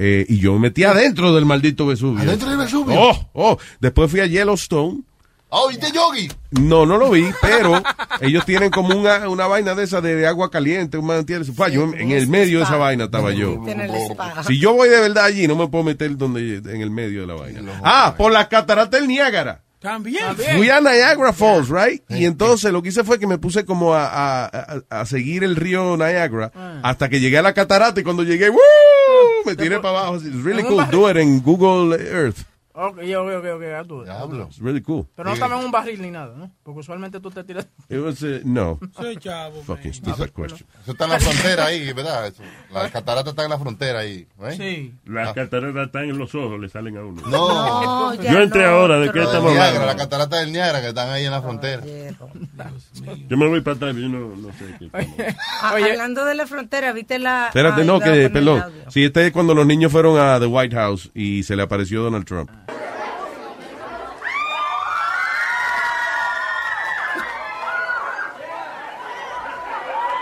Eh, 0.00 0.26
y 0.28 0.38
yo 0.38 0.54
me 0.54 0.58
metí 0.60 0.82
adentro 0.82 1.32
del 1.34 1.44
maldito 1.44 1.86
Vesubio. 1.86 2.20
¿Adentro 2.22 2.48
del 2.48 2.58
Vesubio? 2.58 3.00
Oh, 3.00 3.28
oh. 3.34 3.58
Después 3.78 4.10
fui 4.10 4.18
a 4.18 4.26
Yellowstone. 4.26 5.02
Oh, 5.50 5.68
¿viste 5.68 5.90
Yogi? 5.92 6.30
No, 6.50 6.84
no 6.84 6.98
lo 6.98 7.10
vi, 7.10 7.30
pero 7.40 7.82
ellos 8.20 8.44
tienen 8.44 8.70
como 8.70 8.94
una, 8.94 9.28
una 9.28 9.46
vaina 9.46 9.74
de 9.74 9.84
esa 9.84 10.00
de, 10.02 10.14
de 10.14 10.26
agua 10.26 10.50
caliente, 10.50 10.98
un 10.98 11.06
manantial. 11.06 11.44
Fue, 11.44 11.72
yo 11.72 11.84
en, 11.84 11.94
en 12.00 12.10
el 12.10 12.26
medio 12.28 12.58
de 12.58 12.64
esa 12.64 12.76
vaina 12.76 13.04
estaba 13.04 13.32
yo. 13.32 13.58
Si 14.46 14.58
yo 14.58 14.74
voy 14.74 14.88
de 14.90 15.00
verdad 15.00 15.24
allí, 15.24 15.48
no 15.48 15.56
me 15.56 15.66
puedo 15.68 15.84
meter 15.84 16.16
donde 16.18 16.56
en 16.56 16.80
el 16.82 16.90
medio 16.90 17.22
de 17.22 17.26
la 17.26 17.34
vaina. 17.34 17.80
Ah, 17.82 18.14
por 18.16 18.30
las 18.32 18.48
cataratas 18.48 18.90
del 19.00 19.08
Niágara. 19.08 19.62
También. 19.80 20.24
Fui 20.56 20.68
a 20.70 20.80
Niagara 20.80 21.32
Falls, 21.32 21.68
right? 21.68 22.02
Y 22.10 22.24
entonces 22.24 22.72
lo 22.72 22.82
que 22.82 22.88
hice 22.88 23.04
fue 23.04 23.18
que 23.20 23.28
me 23.28 23.38
puse 23.38 23.64
como 23.64 23.94
a, 23.94 24.06
a- 24.06 24.46
a- 24.46 25.00
a 25.02 25.06
seguir 25.06 25.44
el 25.44 25.54
río 25.54 25.96
Niagara 25.96 26.50
hasta 26.82 27.08
que 27.08 27.20
llegué 27.20 27.38
a 27.38 27.42
la 27.42 27.54
catarata 27.54 28.00
y 28.00 28.02
cuando 28.02 28.24
llegué, 28.24 28.50
¡woo! 28.50 28.58
Me 29.46 29.54
tiré 29.54 29.78
para 29.78 30.00
abajo. 30.00 30.16
It's 30.16 30.42
really 30.42 30.64
cool. 30.64 30.84
Do 30.90 31.08
it 31.08 31.16
en 31.16 31.40
Google 31.40 31.96
Earth. 31.96 32.38
Ok, 32.80 32.98
ok, 32.98 33.28
ok, 33.38 33.46
ok, 33.56 33.62
ya 33.62 33.84
tú. 33.84 34.04
It's 34.46 34.60
really 34.60 34.80
cool. 34.80 35.04
Pero 35.16 35.28
no 35.28 35.34
estaba 35.34 35.58
en 35.58 35.64
un 35.64 35.70
barril 35.72 36.00
ni 36.00 36.12
nada, 36.12 36.36
¿no? 36.36 36.52
Porque 36.62 36.78
usualmente 36.78 37.18
tú 37.18 37.28
te 37.28 37.42
tiras. 37.42 37.66
It 37.88 37.98
was, 37.98 38.22
uh, 38.22 38.40
no. 38.44 38.78
Soy 38.96 39.16
chavo. 39.16 39.62
Fucking 39.62 39.94
stupid 39.94 40.30
question. 40.30 40.64
Eso 40.82 40.92
está 40.92 41.06
en 41.06 41.10
la 41.10 41.18
frontera 41.18 41.66
ahí, 41.66 41.92
¿verdad? 41.92 42.28
Eso. 42.28 42.44
La 42.72 42.88
catarata 42.88 43.30
está 43.30 43.42
en 43.42 43.50
la 43.50 43.58
frontera 43.58 43.98
ahí. 43.98 44.28
¿right? 44.38 44.56
Sí. 44.56 44.94
Las 45.06 45.32
cataratas 45.32 45.86
están 45.86 46.04
en 46.04 46.18
los 46.18 46.32
ojos, 46.36 46.60
le 46.60 46.68
salen 46.68 46.96
a 46.98 47.04
uno. 47.04 47.20
No, 47.26 48.14
Yo 48.14 48.38
entré 48.38 48.64
ahora, 48.64 49.00
¿de 49.00 49.10
qué 49.10 49.24
estamos 49.24 49.50
hablando? 49.50 49.84
La 49.84 49.96
catarata 49.96 50.36
del 50.36 50.52
Niágara 50.52 50.80
que 50.80 50.88
están 50.88 51.10
ahí 51.10 51.24
en 51.24 51.32
la 51.32 51.42
frontera. 51.42 51.82
Yo 53.28 53.36
me 53.36 53.48
voy 53.48 53.60
para 53.60 53.76
atrás, 53.76 53.96
yo 53.96 54.08
no, 54.08 54.36
no 54.36 54.52
sé 54.52 54.76
qué. 54.78 55.34
Ah, 55.60 55.70
Hablando 55.74 56.24
de 56.24 56.36
la 56.36 56.46
frontera, 56.46 56.92
¿viste 56.92 57.18
la...? 57.18 57.48
Espérate, 57.48 57.84
no, 57.84 57.98
que, 57.98 58.30
perdón. 58.30 58.64
Sí, 58.88 59.02
este 59.02 59.26
es 59.26 59.32
cuando 59.32 59.52
los 59.52 59.66
niños 59.66 59.90
fueron 59.90 60.16
a 60.20 60.38
The 60.38 60.46
White 60.46 60.76
House 60.76 61.10
y 61.12 61.42
se 61.42 61.56
le 61.56 61.64
apareció 61.64 62.04
Donald 62.04 62.24
Trump. 62.24 62.48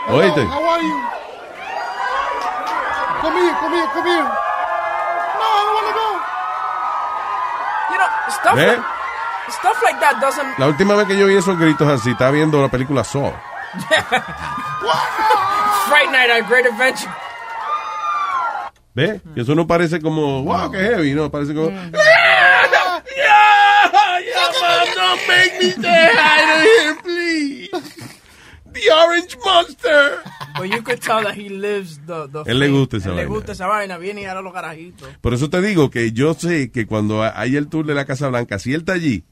Oíste. 0.08 0.44
How 0.46 0.64
are 0.64 0.82
you? 0.82 0.96
Come 3.22 3.36
here, 3.42 3.54
come 3.58 3.74
here, 3.74 3.88
come 3.92 4.06
here. 4.06 4.22
No, 4.22 5.46
I 5.50 5.60
don't 5.66 5.74
want 5.74 5.88
to 5.90 5.94
go. 5.98 6.08
You 7.90 7.98
know, 7.98 8.10
stuff, 8.30 8.56
¿Eh? 8.56 8.66
like, 8.70 8.84
stuff 9.50 9.78
like 9.82 9.98
that 10.00 10.20
doesn't. 10.20 10.58
La 10.58 10.66
última 10.68 10.94
vez 10.94 11.06
que 11.08 11.18
yo 11.18 11.26
vi 11.26 11.34
esos 11.36 11.58
gritos 11.58 11.88
así, 11.88 12.10
estaba 12.10 12.30
viendo 12.30 12.62
la 12.62 12.68
película 12.68 13.02
Saw. 13.02 13.32
Fright 15.88 16.10
Night 16.10 16.30
at 16.30 16.48
Great 16.48 16.66
Adventure. 16.66 17.10
¿Ves? 18.94 19.20
Que 19.34 19.42
eso 19.42 19.54
no 19.54 19.66
parece 19.66 20.00
como, 20.00 20.42
wow, 20.44 20.70
qué 20.70 20.78
heavy, 20.78 21.12
no, 21.12 21.30
parece 21.30 21.54
como... 21.54 21.68
Don't 24.94 25.28
make 25.28 25.58
me 25.58 25.70
stay 25.70 26.12
out 26.18 26.56
of 26.56 26.62
here, 26.62 26.96
please. 27.02 27.70
The 28.72 28.90
Orange 28.92 29.36
Monster. 29.44 30.22
But 30.58 30.68
you 30.68 30.82
could 30.82 31.00
tell 31.00 31.22
that 31.22 31.34
he 31.34 31.48
lives 31.48 31.98
the. 32.06 32.28
the 32.28 32.44
Él 32.50 32.58
le 32.58 32.68
gusta 32.68 32.98
esa 32.98 33.10
Él 33.10 33.16
le 33.16 33.26
gusta 33.26 33.52
esa 33.52 33.66
vaina. 33.66 33.98
Viene 33.98 34.22
y 34.22 34.24
ahora 34.26 34.42
los 34.42 34.52
carajitos. 34.52 35.08
Por 35.20 35.34
eso 35.34 35.50
te 35.50 35.60
digo 35.60 35.90
que 35.90 36.12
yo 36.12 36.34
sé 36.34 36.70
que 36.70 36.86
cuando 36.86 37.22
hay 37.22 37.56
el 37.56 37.68
tour 37.68 37.86
de 37.86 37.94
la 37.94 38.04
Casa 38.04 38.28
Blanca, 38.28 38.58
si 38.58 38.72
él 38.72 38.80
está 38.80 38.92
allí, 38.92 39.24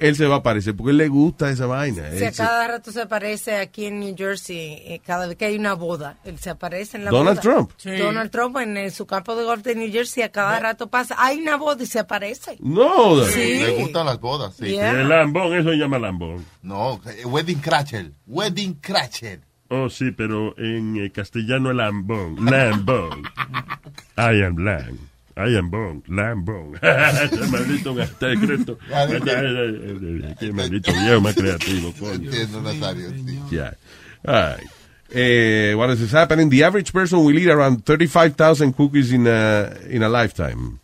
él 0.00 0.16
se 0.16 0.26
va 0.26 0.36
a 0.36 0.38
aparecer 0.38 0.74
porque 0.76 0.90
él 0.90 0.96
le 0.98 1.08
gusta 1.08 1.50
esa 1.50 1.66
vaina. 1.66 2.10
Si 2.10 2.24
a 2.24 2.28
Él 2.28 2.34
se- 2.34 2.42
cada 2.42 2.68
rato 2.68 2.92
se 2.92 3.02
aparece 3.02 3.56
aquí 3.56 3.86
en 3.86 4.00
New 4.00 4.14
Jersey, 4.16 4.56
eh, 4.84 5.00
cada 5.04 5.26
vez 5.26 5.36
que 5.36 5.44
hay 5.46 5.56
una 5.56 5.74
boda, 5.74 6.18
él 6.24 6.38
se 6.38 6.50
aparece 6.50 6.96
en 6.96 7.04
la 7.04 7.10
Donald 7.10 7.38
boda. 7.40 7.54
Trump. 7.54 7.70
Sí. 7.76 7.90
Donald 7.96 8.30
Trump 8.30 8.56
en, 8.58 8.90
su 8.90 9.06
campo 9.06 9.36
de 9.36 9.44
golf 9.44 9.62
de 9.62 9.74
New 9.74 9.90
Jersey, 9.92 10.22
a 10.22 10.30
cada 10.30 10.58
rato 10.60 10.88
pasa, 10.88 11.14
hay 11.18 11.40
una 11.40 11.56
boda 11.56 11.82
y 11.82 11.86
se 11.86 11.98
aparece. 11.98 12.56
No, 12.60 13.22
Sí. 13.24 13.60
Le 13.60 13.76
gustan 13.82 14.06
las 14.06 14.20
bodas, 14.20 14.54
sí. 14.56 14.66
Yeah. 14.66 15.00
El 15.00 15.08
lambón, 15.08 15.54
eso 15.54 15.70
se 15.70 15.76
llama 15.76 15.98
lambón. 15.98 16.44
No, 16.62 17.00
eh, 17.06 17.24
Wedding 17.24 17.60
Crasher. 17.60 18.12
Wedding 18.26 18.74
Crasher. 18.74 19.40
Oh, 19.68 19.88
sí, 19.88 20.10
pero 20.10 20.54
en 20.58 20.96
eh, 21.02 21.10
castellano 21.10 21.70
es 21.70 21.76
lambón. 21.76 22.44
Lambón. 22.44 23.22
I 24.18 24.42
am 24.44 24.58
lamb. 24.58 24.98
I 25.36 25.56
am 25.56 25.70
bone. 25.70 26.02
Lambón. 26.08 26.74
Ese 26.82 27.46
maldito 27.50 27.94
dije. 27.94 28.76
Qué 30.38 30.52
maldito 30.52 30.92
viejo 30.92 31.20
más 31.20 31.34
creativo, 31.34 31.92
coño. 31.98 32.14
Entiendo, 32.14 32.62
Nazario. 32.62 33.08
All. 34.24 34.60
Eh, 35.14 35.74
what 35.76 35.90
is 35.90 36.14
happening? 36.14 36.48
The 36.48 36.64
average 36.64 36.92
person 36.92 37.24
will 37.24 37.38
eat 37.38 37.48
around 37.48 37.84
35,000 37.84 38.72
cookies 38.74 39.12
in 39.12 39.26
a, 39.26 39.70
in 39.90 40.02
a 40.02 40.08
lifetime. 40.08 40.78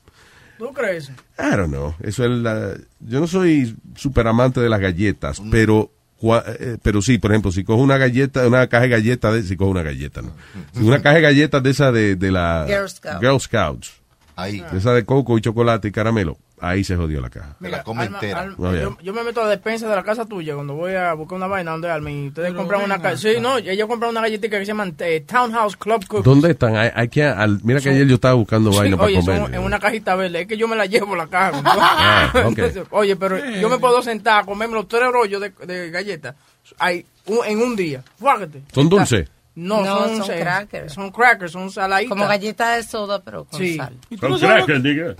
¿Tú 0.59 0.73
crees? 0.75 1.09
I 1.39 1.57
don't 1.57 1.71
know. 1.71 1.95
Eso 2.03 2.25
es 2.25 2.31
la, 2.31 2.75
yo 3.01 3.21
no 3.21 3.27
soy 3.27 3.75
super 3.97 4.27
amante 4.27 4.61
de 4.61 4.69
las 4.69 4.81
galletas, 4.81 5.41
pero 5.53 5.91
cua- 6.21 6.43
eh, 6.59 6.77
pero 6.83 7.01
sí, 7.01 7.17
por 7.19 7.31
ejemplo, 7.31 7.53
si 7.53 7.63
cojo 7.65 7.81
una 7.81 7.97
galleta, 7.97 8.47
una 8.47 8.67
caja 8.67 8.83
de 8.83 8.89
galletas, 8.89 9.35
de, 9.35 9.43
si 9.45 9.57
cojo 9.57 9.71
una 9.71 9.85
galleta, 9.85 10.21
¿no? 10.21 10.33
Si 10.75 10.81
una 10.83 11.01
caja 11.01 11.17
de 11.17 11.23
galletas 11.23 11.63
de 11.63 11.71
esa 11.71 11.93
de, 11.93 12.17
de 12.17 12.31
la 12.33 12.65
Girl 12.69 12.89
Scout. 12.91 13.21
Girl 13.21 13.41
Scouts, 13.41 13.93
Ahí. 14.41 14.61
de 14.61 14.79
esa 14.79 14.93
de 14.93 15.05
coco 15.05 15.37
y 15.37 15.41
chocolate 15.41 15.89
y 15.89 15.93
caramelo, 15.93 16.37
ahí 16.61 16.85
se 16.85 16.95
jodió 16.97 17.21
la 17.21 17.29
caja. 17.29 17.57
Me 17.61 17.69
la 17.69 17.83
come 17.83 18.03
Alma, 18.05 18.19
entera. 18.19 18.41
Alma, 18.41 18.55
Oh, 18.59 18.73
yeah. 18.73 18.83
yo, 18.83 18.99
yo 19.03 19.13
me 19.13 19.25
meto 19.25 19.41
a 19.41 19.45
la 19.45 19.51
despensa 19.51 19.89
de 19.89 19.97
la 19.97 20.03
casa 20.05 20.27
tuya 20.27 20.55
cuando 20.55 20.75
voy 20.75 20.95
a 20.95 21.13
buscar 21.15 21.37
una 21.37 21.47
vaina 21.49 21.73
donde 21.73 21.91
Alma 21.91 22.11
y 22.11 22.29
ustedes 22.29 22.53
compran 22.55 22.83
una 22.85 23.17
Sí, 23.17 23.37
no, 23.41 23.59
ellos 23.59 23.89
compran 23.89 24.11
una 24.13 24.21
galletita 24.21 24.59
que 24.59 24.65
se 24.65 24.69
llaman 24.69 24.95
eh, 25.01 25.25
Townhouse 25.27 25.77
Club 25.77 26.07
Cookies. 26.07 26.25
¿Dónde 26.25 26.51
están? 26.53 26.77
Hay, 26.77 26.91
hay 26.95 27.09
que, 27.09 27.25
al- 27.25 27.61
mira 27.65 27.81
que 27.81 27.85
Son- 27.85 27.95
ayer 27.95 28.07
yo 28.07 28.15
estaba 28.15 28.35
buscando 28.35 28.73
Sí, 28.73 28.79
vaina 28.79 28.97
para 28.97 29.07
oye, 29.09 29.21
comer. 29.21 29.39
son 29.43 29.55
en 29.55 29.61
una 29.63 29.79
cajita 29.81 30.15
verde. 30.15 30.43
Es 30.43 30.47
que 30.47 30.57
yo 30.57 30.69
me 30.69 30.77
la 30.77 30.87
llevo 30.87 31.17
la 31.17 31.27
caja. 31.27 31.61
Ah, 31.65 32.31
ok. 32.35 32.47
Entonces, 32.59 32.85
oye, 32.91 33.17
pero 33.17 33.39
yo 33.39 33.69
me 33.69 33.79
puedo 33.79 34.03
sentar 34.03 34.43
a 34.43 34.47
comerme 34.47 34.75
los 34.75 34.87
tres 34.89 35.11
rollos 35.11 35.41
de, 35.41 35.51
de 35.67 35.91
galletas 35.91 36.35
hay 36.79 37.05
un- 37.27 37.45
en 37.47 37.61
un 37.63 37.75
día. 37.77 38.03
Fájate. 38.21 38.63
¿Son 38.73 38.89
dulces? 38.89 39.29
No, 39.61 39.85
No, 39.85 40.05
son, 40.07 40.25
son 40.25 40.35
eh, 40.37 40.41
crackers. 40.41 40.93
Son 40.93 41.11
crackers, 41.11 41.53
son 41.53 41.71
saladitas. 41.71 42.11
Como 42.11 42.29
galletas 42.29 42.77
de 42.77 42.83
soda, 42.91 43.21
pero 43.23 43.45
con 43.45 43.59
Sí. 43.59 43.77
sal. 43.77 43.97
Con 44.21 44.39
cracker, 44.39 44.81
diga. 44.83 45.15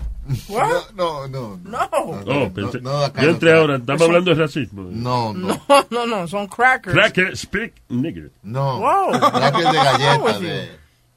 What? 0.47 0.91
No, 0.95 1.27
no, 1.27 1.57
no. 1.57 1.59
No. 1.63 1.89
Oh, 1.91 2.49
pensé. 2.53 2.79
no, 2.81 3.03
acá 3.03 3.21
yo 3.21 3.27
no 3.27 3.33
entré 3.33 3.51
ahora, 3.51 3.75
estamos 3.77 4.01
hablando 4.03 4.33
de 4.33 4.41
racismo. 4.41 4.83
No, 4.91 5.33
no. 5.33 5.47
No, 5.67 5.85
no, 5.89 6.05
no, 6.05 6.27
son 6.27 6.47
crackers. 6.47 6.95
Cracker, 6.95 7.35
speak, 7.35 7.73
nigger. 7.89 8.31
No. 8.43 8.79
Wow. 8.79 9.19
Cracker 9.19 9.65
de 9.65 9.77
galleta. 9.83 10.39
De, 10.39 10.69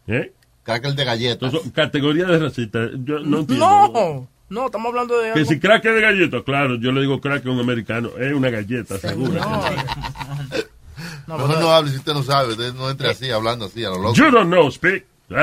¿Eh? 0.08 0.32
cracker 0.64 0.94
de 0.94 1.04
galletas. 1.04 1.48
Entonces, 1.52 1.72
categoría 1.72 2.24
de 2.26 2.38
racista. 2.38 2.88
Yo 3.04 3.20
no 3.20 3.40
entiendo. 3.40 3.66
No, 3.66 4.28
no, 4.48 4.66
estamos 4.66 4.88
hablando 4.88 5.16
de 5.18 5.32
Que 5.32 5.38
algo. 5.40 5.48
si 5.50 5.60
cracker 5.60 5.94
de 5.94 6.00
galleta, 6.02 6.42
claro, 6.42 6.74
yo 6.76 6.90
le 6.92 7.00
digo 7.02 7.20
cracker 7.20 7.48
a 7.48 7.52
un 7.52 7.60
americano, 7.60 8.10
es 8.18 8.32
una 8.34 8.50
galleta, 8.50 8.98
seguro. 8.98 9.40
No, 11.36 11.46
Mejor 11.48 11.60
no 11.62 11.72
hable 11.74 11.90
si 11.90 11.96
usted 11.98 12.12
no 12.14 12.22
sabe. 12.22 12.52
Usted 12.52 12.72
no 12.74 12.90
entre 12.90 13.10
así, 13.10 13.30
hablando 13.30 13.66
así 13.66 13.84
a 13.84 13.90
lo 13.90 13.98
loco. 13.98 14.14
You 14.14 14.30
don't 14.30 14.46
know, 14.50 14.70
speak. 14.70 15.04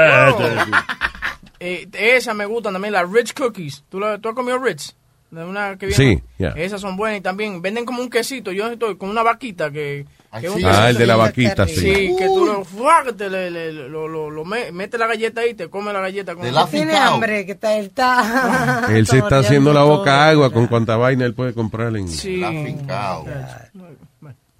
Eh, 1.62 1.90
esa 1.92 2.34
me 2.34 2.46
gustan 2.46 2.72
también, 2.72 2.94
las 2.94 3.12
Ritz 3.12 3.34
Cookies. 3.34 3.84
¿Tú, 3.90 4.00
la- 4.00 4.18
tú 4.18 4.30
has 4.30 4.36
comido 4.36 4.58
Ritz? 4.60 4.96
De 5.30 5.44
una 5.44 5.78
que 5.78 5.92
Sí, 5.92 6.06
viene. 6.06 6.24
yeah. 6.38 6.54
Esas 6.56 6.80
son 6.82 6.96
buenas 6.96 7.20
y 7.20 7.22
también 7.22 7.62
venden 7.62 7.86
como 7.86 8.02
un 8.02 8.10
quesito. 8.10 8.52
Yo 8.54 8.68
estoy 8.72 8.96
con 8.98 9.10
una 9.10 9.22
vaquita 9.24 9.70
que. 9.70 10.06
que 10.40 10.50
un 10.50 10.58
sí. 10.58 10.64
Ah, 10.66 10.90
el 10.90 10.98
de 10.98 11.06
la 11.06 11.18
vaquita, 11.18 11.68
sí. 11.68 11.76
Sí, 11.76 12.16
que 12.18 12.26
tú 12.28 12.46
lo, 12.46 12.64
¡fuá! 12.64 13.04
te 13.16 13.30
le, 13.30 13.52
le- 13.52 13.74
lo, 13.74 14.08
lo, 14.08 14.30
lo 14.32 14.46
me- 14.46 14.72
mete 14.72 14.98
la 14.98 15.06
galleta 15.06 15.42
ahí, 15.42 15.54
te 15.54 15.70
come 15.70 15.92
la 15.94 16.00
galleta 16.00 16.34
con 16.34 16.46
Tiene 16.72 16.96
hambre, 16.98 17.46
que 17.46 17.52
está, 17.52 17.76
él 17.78 17.88
está. 17.88 18.86
Él 18.90 19.06
se 19.06 19.18
está 19.20 19.40
haciendo 19.40 19.74
la 19.74 19.84
boca 19.84 20.30
agua 20.30 20.52
con 20.54 20.66
cuanta 20.68 20.96
vaina 20.96 21.26
él 21.26 21.34
puede 21.34 21.54
comprar 21.54 21.96
en, 21.98 22.08
Sí. 22.08 22.38
La 22.38 23.20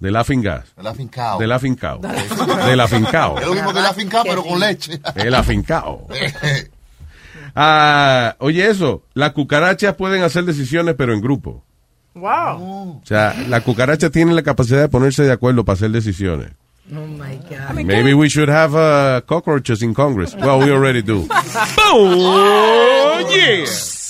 de 0.00 0.10
la 0.10 0.24
fingas. 0.24 0.64
El 0.76 0.86
afincao. 0.86 1.38
De 1.38 1.46
la 1.46 1.58
fincao. 1.58 1.98
De 2.00 2.76
la 2.76 2.88
fincao. 2.88 3.38
Es 3.38 3.46
lo 3.46 3.54
mismo 3.54 3.72
que 3.72 3.78
el 3.78 3.86
afincao, 3.86 4.24
pero 4.24 4.42
con 4.42 4.58
leche. 4.60 5.00
El 5.14 5.34
afincao. 5.34 6.06
Ah, 7.56 8.36
oye, 8.38 8.68
eso. 8.68 9.02
Las 9.14 9.32
cucarachas 9.32 9.96
pueden 9.96 10.22
hacer 10.22 10.44
decisiones, 10.44 10.94
pero 10.96 11.14
en 11.14 11.20
grupo. 11.20 11.64
Wow. 12.14 13.00
O 13.02 13.02
sea, 13.04 13.34
la 13.48 13.60
cucaracha 13.62 14.10
tiene 14.10 14.34
la 14.34 14.42
capacidad 14.42 14.80
de 14.80 14.88
ponerse 14.88 15.24
de 15.24 15.32
acuerdo 15.32 15.64
para 15.64 15.74
hacer 15.74 15.90
decisiones. 15.90 16.52
Oh 16.92 17.06
my 17.06 17.36
God. 17.48 17.84
Maybe 17.84 18.14
we 18.14 18.28
should 18.28 18.48
have 18.48 18.74
uh, 18.74 19.20
cockroaches 19.26 19.82
in 19.82 19.94
Congress. 19.94 20.34
Well, 20.34 20.58
we 20.58 20.72
already 20.72 21.02
do. 21.02 21.26
Boom! 21.76 23.26
Yeah. 23.30 23.64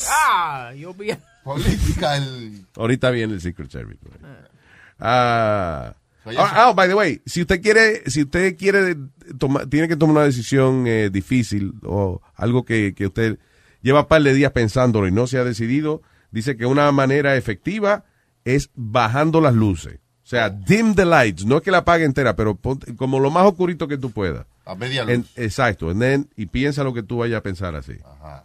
Ah, 0.09 0.73
yo 0.75 0.95
vi. 0.95 1.11
Política, 1.45 2.17
el... 2.17 2.65
Ahorita 2.77 3.11
viene 3.11 3.35
el 3.35 3.41
Secret 3.41 3.71
Service. 3.71 3.99
Ah, 5.01 5.95
oh, 6.69 6.75
by 6.75 6.89
the 6.89 6.95
way, 6.95 7.21
si 7.27 7.41
usted 7.43 7.61
quiere, 7.63 8.03
si 8.11 8.23
usted 8.23 8.57
quiere 8.57 8.97
tomar, 9.39 9.67
tiene 9.67 9.89
que 9.89 9.97
tomar 9.97 10.17
una 10.17 10.25
decisión 10.25 10.87
eh, 10.87 11.11
difícil 11.11 11.73
o 11.85 12.21
algo 12.37 12.65
que, 12.65 12.95
que 12.95 13.07
usted 13.07 13.39
lleva 13.83 14.01
un 14.01 14.07
par 14.07 14.23
de 14.23 14.35
días 14.35 14.53
pensándolo 14.53 15.09
y 15.09 15.13
no 15.13 15.27
se 15.27 15.39
ha 15.39 15.45
decidido, 15.45 16.03
dice 16.31 16.57
que 16.57 16.67
una 16.67 16.91
manera 16.93 17.37
efectiva 17.37 18.05
es 18.45 18.71
bajando 18.75 19.41
las 19.41 19.55
luces. 19.55 19.99
O 20.23 20.29
sea, 20.31 20.49
dim 20.51 20.95
the 20.95 21.05
lights, 21.05 21.45
no 21.45 21.57
es 21.57 21.63
que 21.63 21.71
la 21.73 21.79
apague 21.79 22.05
entera, 22.05 22.37
pero 22.37 22.55
ponte- 22.55 22.95
como 22.95 23.19
lo 23.19 23.31
más 23.31 23.47
oscurito 23.47 23.89
que 23.89 23.99
tú 23.99 24.11
puedas. 24.13 24.47
A 24.65 24.77
media 24.77 25.03
luz. 25.03 25.13
En- 25.13 25.27
exacto, 25.37 25.91
and 25.91 26.01
then- 26.01 26.29
y 26.37 26.47
piensa 26.47 26.85
lo 26.85 26.95
que 26.95 27.03
tú 27.03 27.19
vayas 27.19 27.39
a 27.39 27.43
pensar 27.43 27.75
así. 27.75 27.95
Ajá. 28.05 28.45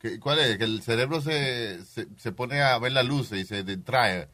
¿Qué- 0.00 0.20
¿Cuál 0.20 0.38
es? 0.38 0.58
Que 0.58 0.64
el 0.64 0.82
cerebro 0.82 1.20
se, 1.20 1.82
se, 1.86 2.06
se 2.18 2.30
pone 2.30 2.60
a 2.62 2.78
ver 2.78 2.92
las 2.92 3.04
luces 3.06 3.40
y 3.40 3.44
se 3.46 3.64
distrae. 3.64 4.28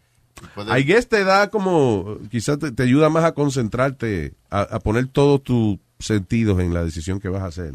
I 0.76 0.82
guess 0.84 1.08
te 1.08 1.24
da 1.24 1.50
como, 1.50 2.18
quizás 2.30 2.58
te, 2.58 2.72
te 2.72 2.82
ayuda 2.82 3.08
más 3.08 3.24
a 3.24 3.32
concentrarte, 3.32 4.34
a, 4.50 4.62
a 4.62 4.80
poner 4.80 5.06
todos 5.08 5.42
tus 5.42 5.78
sentidos 5.98 6.60
en 6.60 6.72
la 6.74 6.84
decisión 6.84 7.20
que 7.20 7.28
vas 7.28 7.42
a 7.42 7.46
hacer. 7.46 7.74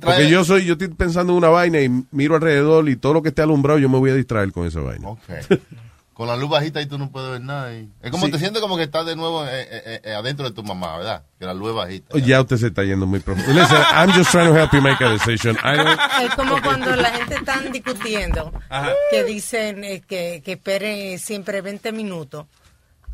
Porque 0.00 0.28
yo 0.28 0.44
soy, 0.44 0.64
yo 0.64 0.72
estoy 0.72 0.88
pensando 0.88 1.32
en 1.32 1.38
una 1.38 1.48
vaina 1.48 1.80
y 1.80 1.88
miro 2.10 2.34
alrededor 2.34 2.88
y 2.88 2.96
todo 2.96 3.14
lo 3.14 3.22
que 3.22 3.28
esté 3.28 3.42
alumbrado 3.42 3.78
yo 3.78 3.88
me 3.88 3.98
voy 3.98 4.10
a 4.10 4.14
distraer 4.14 4.50
con 4.52 4.66
esa 4.66 4.80
vaina. 4.80 5.08
Ok. 5.08 5.20
Con 6.20 6.28
la 6.28 6.36
luz 6.36 6.50
bajita 6.50 6.82
y 6.82 6.86
tú 6.86 6.98
no 6.98 7.10
puedes 7.10 7.30
ver 7.30 7.40
nada. 7.40 7.72
y- 7.72 7.88
Es 8.02 8.10
como 8.10 8.26
Sí. 8.26 8.32
te 8.32 8.38
sientes 8.38 8.60
como 8.60 8.76
que 8.76 8.82
estás 8.82 9.06
de 9.06 9.16
nuevo 9.16 9.42
eh, 9.46 9.48
eh, 9.70 10.00
eh, 10.04 10.12
adentro 10.12 10.44
de 10.44 10.54
tu 10.54 10.62
mamá, 10.62 10.98
¿verdad? 10.98 11.22
Que 11.38 11.46
la 11.46 11.54
luz 11.54 11.70
es 11.70 11.74
bajita. 11.76 12.18
Ya 12.18 12.42
usted 12.42 12.58
se 12.58 12.66
está 12.66 12.84
yendo 12.84 13.06
muy 13.06 13.20
profundo. 13.20 13.50
Listen, 13.58 13.78
I'm 13.94 14.12
just 14.12 14.30
trying 14.30 14.48
to 14.52 14.54
help 14.54 14.70
you 14.74 14.82
make 14.82 15.02
a 15.02 15.08
decision. 15.12 15.56
I 15.64 15.78
don't- 15.78 15.98
Es 16.26 16.34
como 16.34 16.60
cuando 16.60 16.94
la 16.94 17.08
gente 17.10 17.36
está 17.36 17.58
discutiendo, 17.72 18.52
que 19.10 19.24
dicen 19.24 19.82
eh, 19.82 20.02
que, 20.06 20.42
que 20.44 20.52
esperen 20.52 21.18
siempre 21.18 21.62
20 21.62 21.90
minutos 21.90 22.44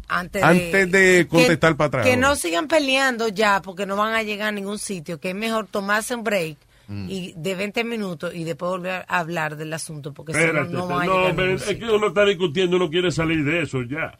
antes 0.08 0.42
de, 0.42 0.48
Antes 0.48 0.90
de 0.90 1.28
contestar 1.30 1.70
que, 1.72 1.76
para 1.76 1.86
atrás. 1.88 2.06
Que 2.06 2.16
no 2.16 2.34
sigan 2.34 2.66
peleando 2.66 3.28
ya 3.28 3.62
porque 3.62 3.86
no 3.86 3.94
van 3.94 4.14
a 4.14 4.24
llegar 4.24 4.48
a 4.48 4.52
ningún 4.52 4.80
sitio, 4.80 5.20
que 5.20 5.30
es 5.30 5.36
mejor 5.36 5.68
tomarse 5.68 6.12
un 6.16 6.24
break 6.24 6.56
Mm. 6.88 7.06
y 7.10 7.34
de 7.36 7.54
20 7.54 7.84
minutos 7.84 8.34
y 8.34 8.44
después 8.44 8.70
volver 8.70 9.04
a 9.08 9.18
hablar 9.18 9.56
del 9.56 9.72
asunto 9.72 10.14
porque 10.14 10.32
si 10.32 10.38
no, 10.38 10.44
Espérate, 10.44 10.72
no 10.72 10.98
a 10.98 11.04
no, 11.04 11.28
es 11.54 11.64
que 11.64 11.84
uno 11.84 12.08
está 12.08 12.24
discutiendo, 12.24 12.76
uno 12.76 12.88
quiere 12.88 13.10
salir 13.10 13.44
de 13.44 13.62
eso 13.62 13.82
ya. 13.82 14.16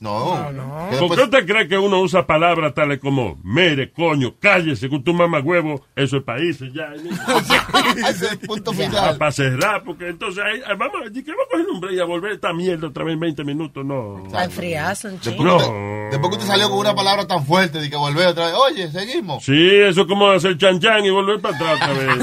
No, 0.00 0.50
no. 0.50 0.88
¿Por 0.98 1.14
qué 1.14 1.24
usted 1.24 1.46
cree 1.46 1.68
que 1.68 1.76
uno 1.76 2.00
usa 2.00 2.26
palabras 2.26 2.72
tales 2.72 2.98
como 3.00 3.38
mere, 3.44 3.92
coño, 3.92 4.34
cállese 4.40 4.88
con 4.88 5.04
tu 5.04 5.12
mamá 5.12 5.40
huevo? 5.40 5.84
Eso 5.94 6.16
es 6.16 6.22
países 6.22 6.72
ya. 6.72 6.88
Ese 8.08 8.24
es 8.26 8.32
el 8.32 8.38
punto 8.38 8.72
Ya, 8.72 8.86
final. 8.86 9.18
Para 9.18 9.30
cerrar, 9.30 9.84
porque 9.84 10.08
entonces 10.08 10.42
ahí, 10.42 10.62
vamos, 10.78 11.02
¿y 11.12 11.22
¿qué 11.22 11.32
vamos 11.32 11.46
a 11.48 11.50
coger 11.52 11.66
un 11.68 11.80
break 11.80 11.94
y 11.96 12.00
a 12.00 12.04
volver 12.06 12.32
esta 12.32 12.52
mierda 12.54 12.88
otra 12.88 13.04
vez 13.04 13.12
en 13.12 13.20
20 13.20 13.44
minutos? 13.44 13.84
No. 13.84 14.22
A 14.34 14.44
enfriarse 14.44 15.08
un 15.08 15.18
que 15.18 15.30
te- 15.32 15.36
después 15.36 16.30
que 16.30 16.36
usted 16.36 16.46
salió 16.46 16.70
con 16.70 16.78
una 16.78 16.94
palabra 16.94 17.26
tan 17.26 17.44
fuerte 17.44 17.78
de 17.78 17.90
que 17.90 17.96
volver 17.96 18.28
otra 18.28 18.46
vez. 18.46 18.54
Oye, 18.54 18.90
seguimos. 18.90 19.44
Sí, 19.44 19.70
eso 19.70 20.00
es 20.00 20.06
como 20.06 20.30
hacer 20.30 20.56
chan 20.56 20.80
chan 20.80 21.04
y 21.04 21.10
volver 21.10 21.40
para 21.42 21.56
atrás 21.56 21.74
otra 21.74 21.92
vez. 21.92 22.16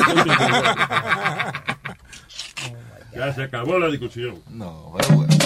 ya 3.15 3.33
se 3.33 3.43
acabó 3.43 3.77
la 3.77 3.87
discusión. 3.89 4.35
No, 4.49 4.93
pero 4.97 5.15
bueno. 5.15 5.36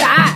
A. 0.00 0.34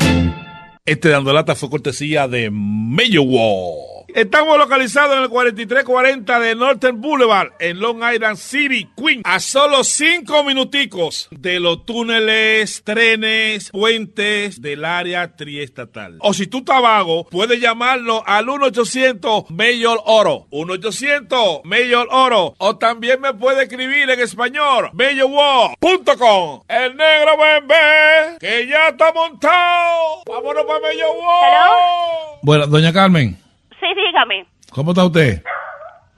Este 0.84 1.08
dando 1.08 1.32
lata 1.32 1.54
fue 1.54 1.70
cortesía 1.70 2.28
de 2.28 2.50
Mayo 2.52 3.22
Wall. 3.22 4.01
Estamos 4.14 4.58
localizados 4.58 5.16
en 5.16 5.22
el 5.22 5.30
4340 5.30 6.40
de 6.40 6.54
Northern 6.54 7.00
Boulevard, 7.00 7.52
en 7.58 7.80
Long 7.80 8.02
Island 8.12 8.36
City, 8.36 8.86
Queens, 8.94 9.22
a 9.24 9.40
solo 9.40 9.82
cinco 9.84 10.44
minuticos 10.44 11.28
de 11.30 11.58
los 11.58 11.86
túneles, 11.86 12.82
trenes, 12.84 13.70
puentes 13.70 14.60
del 14.60 14.84
área 14.84 15.34
triestatal. 15.34 16.18
O 16.20 16.34
si 16.34 16.46
tú 16.46 16.58
estás 16.58 16.82
vago, 16.82 17.24
puedes 17.30 17.58
llamarnos 17.58 18.22
al 18.26 18.46
1-800 18.46 19.48
Mayor 19.48 20.00
Oro, 20.04 20.46
1-800 20.50 21.62
Mayor 21.64 22.08
Oro, 22.10 22.54
o 22.58 22.76
también 22.76 23.18
me 23.18 23.32
puede 23.32 23.62
escribir 23.62 24.10
en 24.10 24.20
español, 24.20 24.90
mayorwall.com. 24.92 26.60
El 26.68 26.96
negro 26.96 27.32
bebé, 27.38 28.36
que 28.38 28.66
ya 28.66 28.88
está 28.88 29.10
montado. 29.14 30.22
Vámonos 30.26 30.64
para 30.66 30.80
Mayor 30.80 31.16
Wall. 31.16 32.38
Bueno, 32.42 32.66
doña 32.66 32.92
Carmen, 32.92 33.41
dígame. 34.12 34.46
¿cómo 34.70 34.90
está 34.92 35.04
usted? 35.04 35.42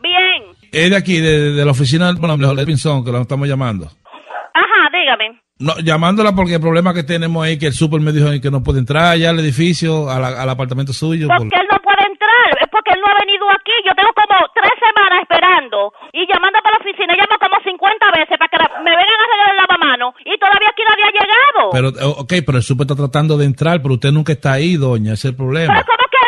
Bien. 0.02 0.42
Es 0.72 0.90
de 0.90 0.96
aquí, 0.96 1.18
de, 1.20 1.52
de 1.52 1.64
la 1.64 1.70
oficina 1.70 2.12
bueno, 2.18 2.36
de 2.54 2.66
Pinzón, 2.66 3.04
que 3.04 3.12
lo 3.12 3.20
estamos 3.22 3.46
llamando. 3.48 3.86
Ajá, 3.86 4.90
dígame. 4.92 5.40
No, 5.58 5.78
llamándola 5.78 6.34
porque 6.34 6.54
el 6.54 6.60
problema 6.60 6.92
que 6.92 7.04
tenemos 7.04 7.44
ahí 7.44 7.58
que 7.58 7.66
el 7.70 7.72
super 7.74 8.00
me 8.00 8.10
dijo 8.12 8.26
que 8.42 8.50
no 8.50 8.62
puede 8.62 8.80
entrar 8.80 9.16
ya 9.16 9.30
al 9.30 9.38
edificio, 9.38 10.10
a 10.10 10.18
la- 10.18 10.42
al 10.42 10.50
apartamento 10.50 10.92
suyo. 10.92 11.28
por- 11.28 11.38
Porque 11.38 11.56
él 11.62 11.68
no 11.70 11.78
puede 11.78 12.02
entrar, 12.10 12.50
es 12.60 12.68
porque 12.74 12.90
él 12.90 12.98
no 13.00 13.06
ha 13.06 13.18
venido 13.24 13.46
aquí. 13.54 13.70
Yo 13.86 13.94
tengo 13.94 14.10
como 14.18 14.34
tres 14.52 14.74
semanas 14.82 15.22
esperando 15.22 15.92
y 16.12 16.26
llamando 16.26 16.58
para 16.58 16.74
la 16.76 16.82
oficina, 16.82 17.14
llamo 17.14 17.38
como 17.38 17.56
50 17.62 18.06
veces 18.18 18.34
para 18.36 18.50
que 18.50 18.58
la- 18.58 18.82
me 18.82 18.90
vengan 18.90 19.14
a 19.14 19.24
arreglar 19.24 19.50
el 19.54 19.58
lavamano 19.62 20.06
y 20.26 20.34
todavía 20.42 20.68
aquí 20.74 20.82
nadie 20.90 21.04
ha 21.06 21.14
llegado. 21.22 21.62
Pero, 21.70 21.88
eh, 22.02 22.14
ok, 22.18 22.32
pero 22.44 22.58
el 22.58 22.64
super 22.66 22.84
está 22.90 22.96
tratando 22.98 23.38
de 23.38 23.46
entrar, 23.46 23.80
pero 23.80 23.94
usted 23.94 24.10
nunca 24.10 24.32
está 24.34 24.52
ahí, 24.58 24.74
doña, 24.74 25.14
ese 25.14 25.28
es 25.30 25.32
el 25.32 25.36
problema. 25.38 25.70
Pero 25.72 25.86
¿cómo 25.86 26.04
que 26.10 26.18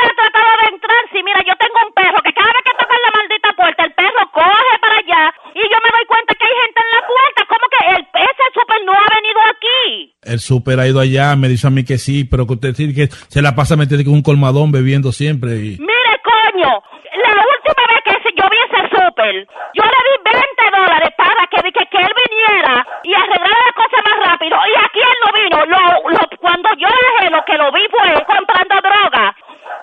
Si 1.12 1.22
mira, 1.22 1.40
yo 1.46 1.54
tengo 1.56 1.78
un 1.86 1.92
perro 1.94 2.18
que 2.22 2.32
cada 2.32 2.52
vez 2.52 2.62
que 2.64 2.76
toca 2.76 2.94
la 3.00 3.10
maldita 3.16 3.48
puerta, 3.56 3.84
el 3.84 3.92
perro 3.94 4.22
coge 4.32 4.74
para 4.80 4.96
allá 4.98 5.34
y 5.54 5.62
yo 5.64 5.78
me 5.82 5.90
doy 5.96 6.06
cuenta 6.06 6.34
que 6.34 6.44
hay 6.44 6.56
gente 6.62 6.80
en 6.82 6.90
la 6.92 7.02
puerta. 7.06 7.40
¿Cómo 7.48 7.64
que 7.72 7.80
el, 7.94 8.02
ese 8.04 8.44
super 8.52 8.78
no 8.84 8.92
ha 8.92 9.08
venido 9.14 9.40
aquí? 9.50 10.14
El 10.22 10.38
super 10.40 10.80
ha 10.80 10.86
ido 10.86 11.00
allá, 11.00 11.36
me 11.36 11.48
dice 11.48 11.66
a 11.66 11.70
mí 11.70 11.84
que 11.84 11.98
sí, 11.98 12.24
pero 12.24 12.46
que 12.46 12.54
usted 12.54 12.74
sí 12.74 12.94
que 12.94 13.08
se 13.08 13.40
la 13.40 13.54
pasa 13.54 13.76
metiendo 13.76 14.04
con 14.04 14.14
un 14.14 14.22
colmadón 14.22 14.72
bebiendo 14.72 15.12
siempre. 15.12 15.56
Y... 15.56 15.78
Mire, 15.80 16.12
coño, 16.20 16.70
la 17.16 17.32
última 17.32 17.82
vez 17.88 18.00
que 18.04 18.30
yo 18.36 18.44
vi 18.50 18.58
ese 18.66 18.82
súper, 18.92 19.34
yo 19.74 19.82
le 19.82 20.00
di 20.06 20.14
20 20.22 20.76
dólares 20.76 21.10
para 21.16 21.46
que, 21.48 21.62
que, 21.72 21.86
que 21.86 21.98
él 21.98 22.12
viniera 22.36 22.86
y 23.02 23.14
arreglara 23.14 23.56
la 23.66 23.72
cosa 23.74 23.96
más 24.04 24.30
rápido. 24.30 24.56
Y 24.66 24.74
aquí 24.84 25.00
él 25.00 25.18
no 25.24 25.30
vino. 25.32 25.58
Lo, 25.66 26.10
lo- 26.10 26.28
cuando 26.40 26.68
yo 26.78 26.88
dejé 26.88 27.30
lo 27.30 27.44
que 27.44 27.54
lo 27.56 27.72
vi 27.72 27.82
fue 27.90 28.12
comprando 28.24 28.74
droga. 28.80 29.34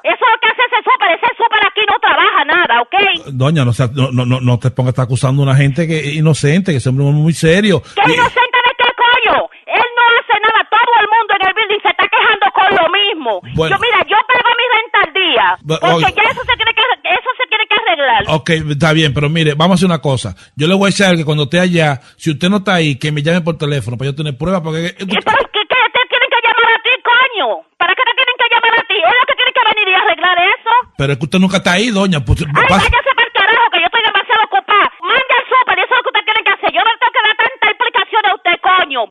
Eso 0.03 0.15
es 0.19 0.31
lo 0.31 0.39
que 0.39 0.47
hace 0.47 0.61
ese 0.67 0.83
súper. 0.83 1.11
Ese 1.11 1.27
súper 1.37 1.61
aquí 1.65 1.81
no 1.89 1.95
trabaja 1.99 2.43
nada, 2.45 2.81
¿ok? 2.81 2.95
Doña, 3.33 3.63
no, 3.65 3.73
sea- 3.73 3.89
no, 3.93 4.11
no, 4.11 4.39
no, 4.39 4.59
te 4.59 4.71
pongas 4.71 4.97
a 4.99 5.03
acusando 5.03 5.41
a 5.41 5.45
una 5.45 5.55
gente 5.55 5.87
que 5.87 5.99
es 5.99 6.15
inocente, 6.15 6.71
que 6.71 6.77
es 6.77 6.85
un 6.87 6.99
hombre 6.99 7.21
muy 7.21 7.33
serio. 7.33 7.81
¿Qué 7.81 8.13
inocente 8.13 8.57
de 8.67 8.71
qué 8.77 8.89
coño? 8.95 9.49
Él 9.65 9.87
no 9.95 10.03
hace 10.19 10.35
nada. 10.39 10.59
Todo 10.69 10.91
el 11.01 11.07
mundo 11.07 11.31
en 11.39 11.47
el 11.47 11.53
building 11.53 11.81
se 11.81 11.89
está 11.89 12.05
quejando 12.07 12.45
con 12.51 12.69
lo 12.75 12.85
mismo. 12.91 13.41
Bueno. 13.55 13.75
Yo, 13.75 13.81
mira, 13.81 13.99
yo 14.07 14.17
pago 14.27 14.49
mi 14.59 14.65
renta 14.75 14.97
al 15.07 15.13
día. 15.13 15.45
Porque 15.79 16.13
ya 16.15 16.29
eso 16.31 16.41
se 16.43 16.55
tiene 16.55 16.73
que, 16.73 16.83
arreglar. 18.03 18.35
Ok, 18.35 18.49
está 18.71 18.93
bien, 18.93 19.13
pero 19.13 19.29
mire, 19.29 19.53
vamos 19.53 19.75
a 19.75 19.75
hacer 19.75 19.85
una 19.87 19.99
cosa. 19.99 20.35
Yo 20.55 20.67
le 20.67 20.75
voy 20.75 20.87
a 20.87 20.91
decir 20.91 21.15
que 21.17 21.25
cuando 21.25 21.43
esté 21.43 21.59
allá, 21.59 21.99
si 22.17 22.31
usted 22.31 22.49
no 22.49 22.57
está 22.57 22.75
ahí, 22.75 22.95
que 22.97 23.11
me 23.11 23.21
llame 23.21 23.41
por 23.41 23.57
teléfono 23.57 23.97
para 23.97 24.11
yo 24.11 24.15
tener 24.15 24.37
pruebas, 24.37 24.61
porque... 24.61 24.95
¿Y 24.99 25.05
pero 25.05 25.37
qué, 25.53 25.61
qué 25.67 25.81
te 25.93 26.01
tienen 26.09 26.29
que 26.29 26.39
llamar 26.43 26.69
a 26.73 26.79
ti, 26.83 26.93
coño? 27.03 27.47
¿Para 27.77 27.93
qué 27.95 28.03
te 28.03 28.13
tienen 28.15 28.35
que 28.39 28.47
llamar 28.53 28.73
a 28.79 28.83
ti? 28.87 28.97
Es 28.99 29.15
lo 29.19 29.25
que 29.27 29.35
tiene 29.39 29.51
que 29.53 29.63
venir 29.69 29.87
y 29.87 29.95
arreglar 29.95 30.37
eso. 30.53 30.73
Pero 30.97 31.13
es 31.13 31.17
que 31.19 31.25
usted 31.25 31.39
nunca 31.39 31.57
está 31.57 31.71
ahí, 31.73 31.89
doña. 31.89 32.19
Pues, 32.23 32.41
Ay, 32.41 32.47
pasa- 32.69 32.85
váyase 32.89 33.11
para 33.15 33.27
el 33.27 33.33
carajo, 33.33 33.65
que 33.71 33.79
yo 33.79 33.87
estoy 33.89 34.03
demasiado 34.05 34.41
ocupada. 34.47 34.85
Mande 35.01 35.33
al 35.39 35.45
súper, 35.51 35.75
y 35.77 35.81
eso 35.83 35.93
es 35.93 35.97
lo 35.97 36.03
que 36.03 36.11
usted 36.13 36.25
tiene 36.29 36.41
que 36.45 36.53
hacer. 36.55 36.69
Yo 36.73 36.81
no 36.85 36.91
tengo 36.99 37.11
que 37.13 37.21
dar 37.27 37.35
tanta 37.43 37.65
explicación 37.73 38.21
a 38.27 38.31
usted, 38.37 38.55
coño. 38.63 39.01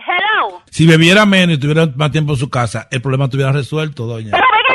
Hello. 0.00 0.62
si 0.70 0.86
bebiera 0.86 1.26
menos 1.26 1.56
y 1.56 1.60
tuviera 1.60 1.86
más 1.94 2.10
tiempo 2.10 2.32
en 2.32 2.38
su 2.38 2.48
casa, 2.48 2.88
el 2.90 3.02
problema 3.02 3.24
estuviera 3.26 3.52
resuelto, 3.52 4.06
doña. 4.06 4.30
Pero 4.32 4.46
venga 4.50 4.69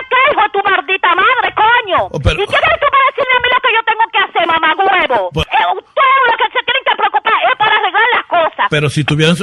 Oh, 2.12 2.20
pero- 2.20 2.42
¿Y 2.44 2.46
qué 2.48 2.56
eres 2.56 2.80
tú 2.80 2.88
para 2.92 3.06
decirme 3.10 3.34
a 3.36 3.42
mí 3.42 3.48
lo 3.54 3.60
que 3.62 3.72
yo 3.74 3.82
tengo 3.86 4.06
que 4.12 4.20
hacer, 4.26 4.48
mamá 4.48 4.70
huevo? 4.78 5.30
Pues- 5.34 5.48
Eh, 5.48 5.66
ustedes 5.76 6.22
lo 6.30 6.38
que 6.38 6.48
se 6.54 6.64
tienen 6.66 6.84
que 6.86 6.96
preocupar 6.98 7.34
es 7.52 7.56
para 7.58 7.76
arreglar 7.78 8.04
las 8.16 8.26
cosas. 8.26 8.68
Pero 8.70 8.90
si 8.90 9.04
tuvieran... 9.04 9.36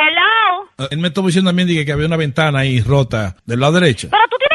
Hello. 0.00 0.68
Eh, 0.78 0.88
Él 0.92 0.98
me 0.98 1.08
estuvo 1.08 1.26
diciendo 1.26 1.48
también 1.50 1.66
dije, 1.68 1.84
que 1.84 1.92
había 1.92 2.06
una 2.06 2.16
ventana 2.16 2.60
ahí 2.60 2.80
rota 2.80 3.34
del 3.44 3.58
lado 3.60 3.72
derecho. 3.80 4.08
Pero 4.10 4.22
tú 4.30 4.36
tienes 4.38 4.47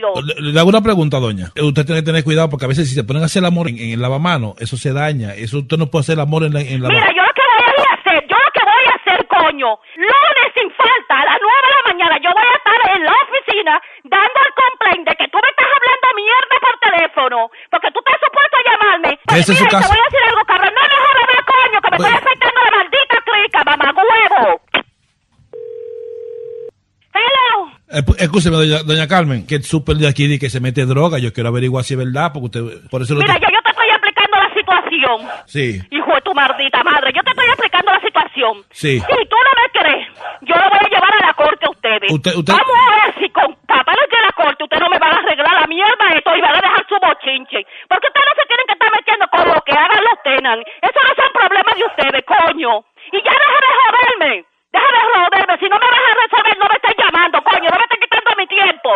Le, 0.00 0.52
le 0.52 0.58
hago 0.60 0.68
una 0.68 0.82
pregunta, 0.82 1.18
doña. 1.18 1.50
Eh, 1.54 1.62
Usted 1.62 1.84
tiene 1.86 2.00
que 2.00 2.06
tener 2.06 2.24
cuidado 2.24 2.48
porque 2.48 2.64
a 2.66 2.68
veces 2.68 2.88
si 2.88 2.94
se 2.94 3.04
ponen 3.04 3.22
a 3.22 3.26
hacer 3.26 3.40
el 3.40 3.46
amor 3.46 3.68
en, 3.68 3.78
en 3.78 3.90
el 3.92 4.00
lavamano, 4.02 4.54
eso 4.58 4.76
se 4.76 4.92
daña. 4.92 5.34
Eso 5.34 5.58
usted 5.58 5.76
no 5.76 5.86
puede 5.90 6.02
hacer 6.02 6.14
el 6.14 6.20
amor 6.20 6.44
en 6.44 6.54
la, 6.54 6.60
en 6.60 6.82
la 6.82 6.88
Mira, 6.88 7.08
yo 7.14 7.22
lo 7.22 7.32
que 7.34 7.42
voy 7.44 7.78
a 7.84 7.94
hacer, 7.94 8.18
yo 8.28 8.36
lo 8.36 8.50
que 8.54 8.62
voy 8.64 8.84
a 8.90 8.94
hacer, 8.98 9.18
coño, 9.26 9.70
lunes 9.96 10.48
sin 10.54 10.68
falta, 10.74 11.14
a 11.20 11.24
las 11.24 11.38
nueve 11.40 11.60
de 11.64 11.72
la 11.74 11.82
mañana, 11.92 12.14
yo 12.22 12.30
voy 12.34 12.48
a 12.48 12.56
estar 12.58 12.80
en 12.96 13.02
la 13.04 13.14
oficina 13.24 13.72
dando 14.04 14.38
el 14.46 14.52
complaint 14.54 15.04
de 15.08 15.14
que 15.16 15.26
tú 15.32 15.38
me 15.42 15.48
estás 15.50 15.70
hablando 15.74 16.06
mierda 16.18 16.56
por 16.64 16.74
teléfono, 16.84 17.38
porque 17.70 17.88
tú 17.94 17.98
estás 18.04 18.18
supuesto 18.24 18.54
a 18.58 18.64
llamarme. 18.68 19.10
Pues 19.24 19.40
Ese 19.40 19.52
es 19.52 19.58
su 19.58 19.64
mira, 19.64 19.64
y 19.64 19.70
te 19.70 19.76
caso. 19.82 19.90
voy 19.94 20.00
a 20.02 20.06
decir 20.10 20.22
algo, 20.28 20.42
cabrón, 20.44 20.72
no 20.74 20.82
me 20.84 20.96
jodas 21.04 21.44
coño, 21.54 21.78
que 21.84 21.88
me 21.90 21.96
estoy 21.98 22.14
afectando 22.22 22.58
la 22.64 22.72
maldita 22.78 23.16
clica, 23.24 23.58
mamá 23.64 23.86
huevo. 23.94 24.42
Hello. 27.14 27.50
Eh, 27.66 27.70
pu- 27.83 27.83
Escúcheme, 28.18 28.56
doña, 28.56 28.82
doña 28.82 29.06
Carmen, 29.08 29.46
que 29.46 29.56
el 29.56 29.64
súper 29.64 29.96
de 29.96 30.08
aquí 30.08 30.26
dice 30.26 30.40
que 30.40 30.50
se 30.50 30.60
mete 30.60 30.84
droga. 30.86 31.18
Yo 31.18 31.32
quiero 31.32 31.48
averiguar 31.50 31.84
si 31.84 31.94
es 31.94 31.98
verdad, 31.98 32.30
porque 32.32 32.58
usted. 32.60 32.88
Por 32.90 33.02
eso 33.02 33.14
lo 33.14 33.20
Mira, 33.20 33.34
ya 33.34 33.48
yo 33.52 33.60
te 33.62 33.70
estoy 33.70 33.88
explicando 33.88 34.36
la 34.38 34.50
situación. 34.54 35.16
Sí, 35.46 35.80
Hijo 35.90 36.10
de 36.14 36.20
tu 36.22 36.34
maldita 36.34 36.82
madre, 36.82 37.12
yo 37.14 37.22
te 37.22 37.30
estoy 37.30 37.46
explicando 37.46 37.92
la 37.92 38.00
situación. 38.00 38.52
sí. 38.70 38.98
Si 39.00 39.24
tú 39.28 39.36
no 39.46 39.52
me 39.60 39.66
crees, 39.78 40.08
yo 40.42 40.54
lo 40.56 40.66
voy 40.70 40.80
a 40.82 40.88
llevar 40.88 41.12
a 41.14 41.26
la 41.26 41.34
corte 41.34 41.66
a 41.66 41.70
ustedes. 41.70 42.10
Usted- 42.10 42.34
usted- 42.34 42.52
Vamos 42.54 42.78
a 42.80 42.86
ver 43.04 43.10
si 43.20 43.26
con 43.30 43.48
papeles 43.66 44.06
de 44.10 44.20
la 44.24 44.32
corte 44.34 44.64
ustedes 44.64 44.82
no 44.82 44.88
me 44.90 44.98
van 44.98 45.12
a 45.14 45.18
arreglar 45.20 45.54
la 45.60 45.66
mierda 45.66 46.04
esto 46.16 46.30
y 46.36 46.40
van 46.40 46.54
a 46.56 46.60
dejar 46.64 46.82
su 46.88 46.96
bochinche. 46.98 47.60
Porque 47.88 48.06
ustedes 48.08 48.26
no 48.28 48.34
se 48.40 48.46
tienen 48.48 48.66
que 48.68 48.74
estar 48.78 48.90
metiendo 48.94 49.24
con 49.30 49.44
lo 49.48 49.58
que 49.66 49.72
hagan 49.76 50.02
los 50.02 50.18
tenan. 50.24 50.58
Eso 50.82 50.98
no 51.04 51.12
son 51.14 51.30
problemas 51.34 51.74
de 51.78 51.84
ustedes, 51.84 52.22
coño. 52.26 52.72
Y 53.12 53.18
ya 53.22 53.34
deja 53.36 53.58
de 53.64 53.70
joderme. 53.78 54.32
Deja 54.74 54.90
de 54.96 55.02
joderme. 55.14 55.54
Si 55.62 55.66
no 55.70 55.76
me 55.78 55.86
vas 55.94 56.04
a 56.10 56.14
resolver, 56.24 56.54
no 56.58 56.66
me 56.70 56.76
estés 56.82 56.96
llamando, 56.98 57.36
coño. 57.44 57.68
No 57.70 57.78
me 57.78 57.84
estés 57.86 58.00
quitando 58.02 58.30
mi 58.36 58.46
tiempo. 58.48 58.90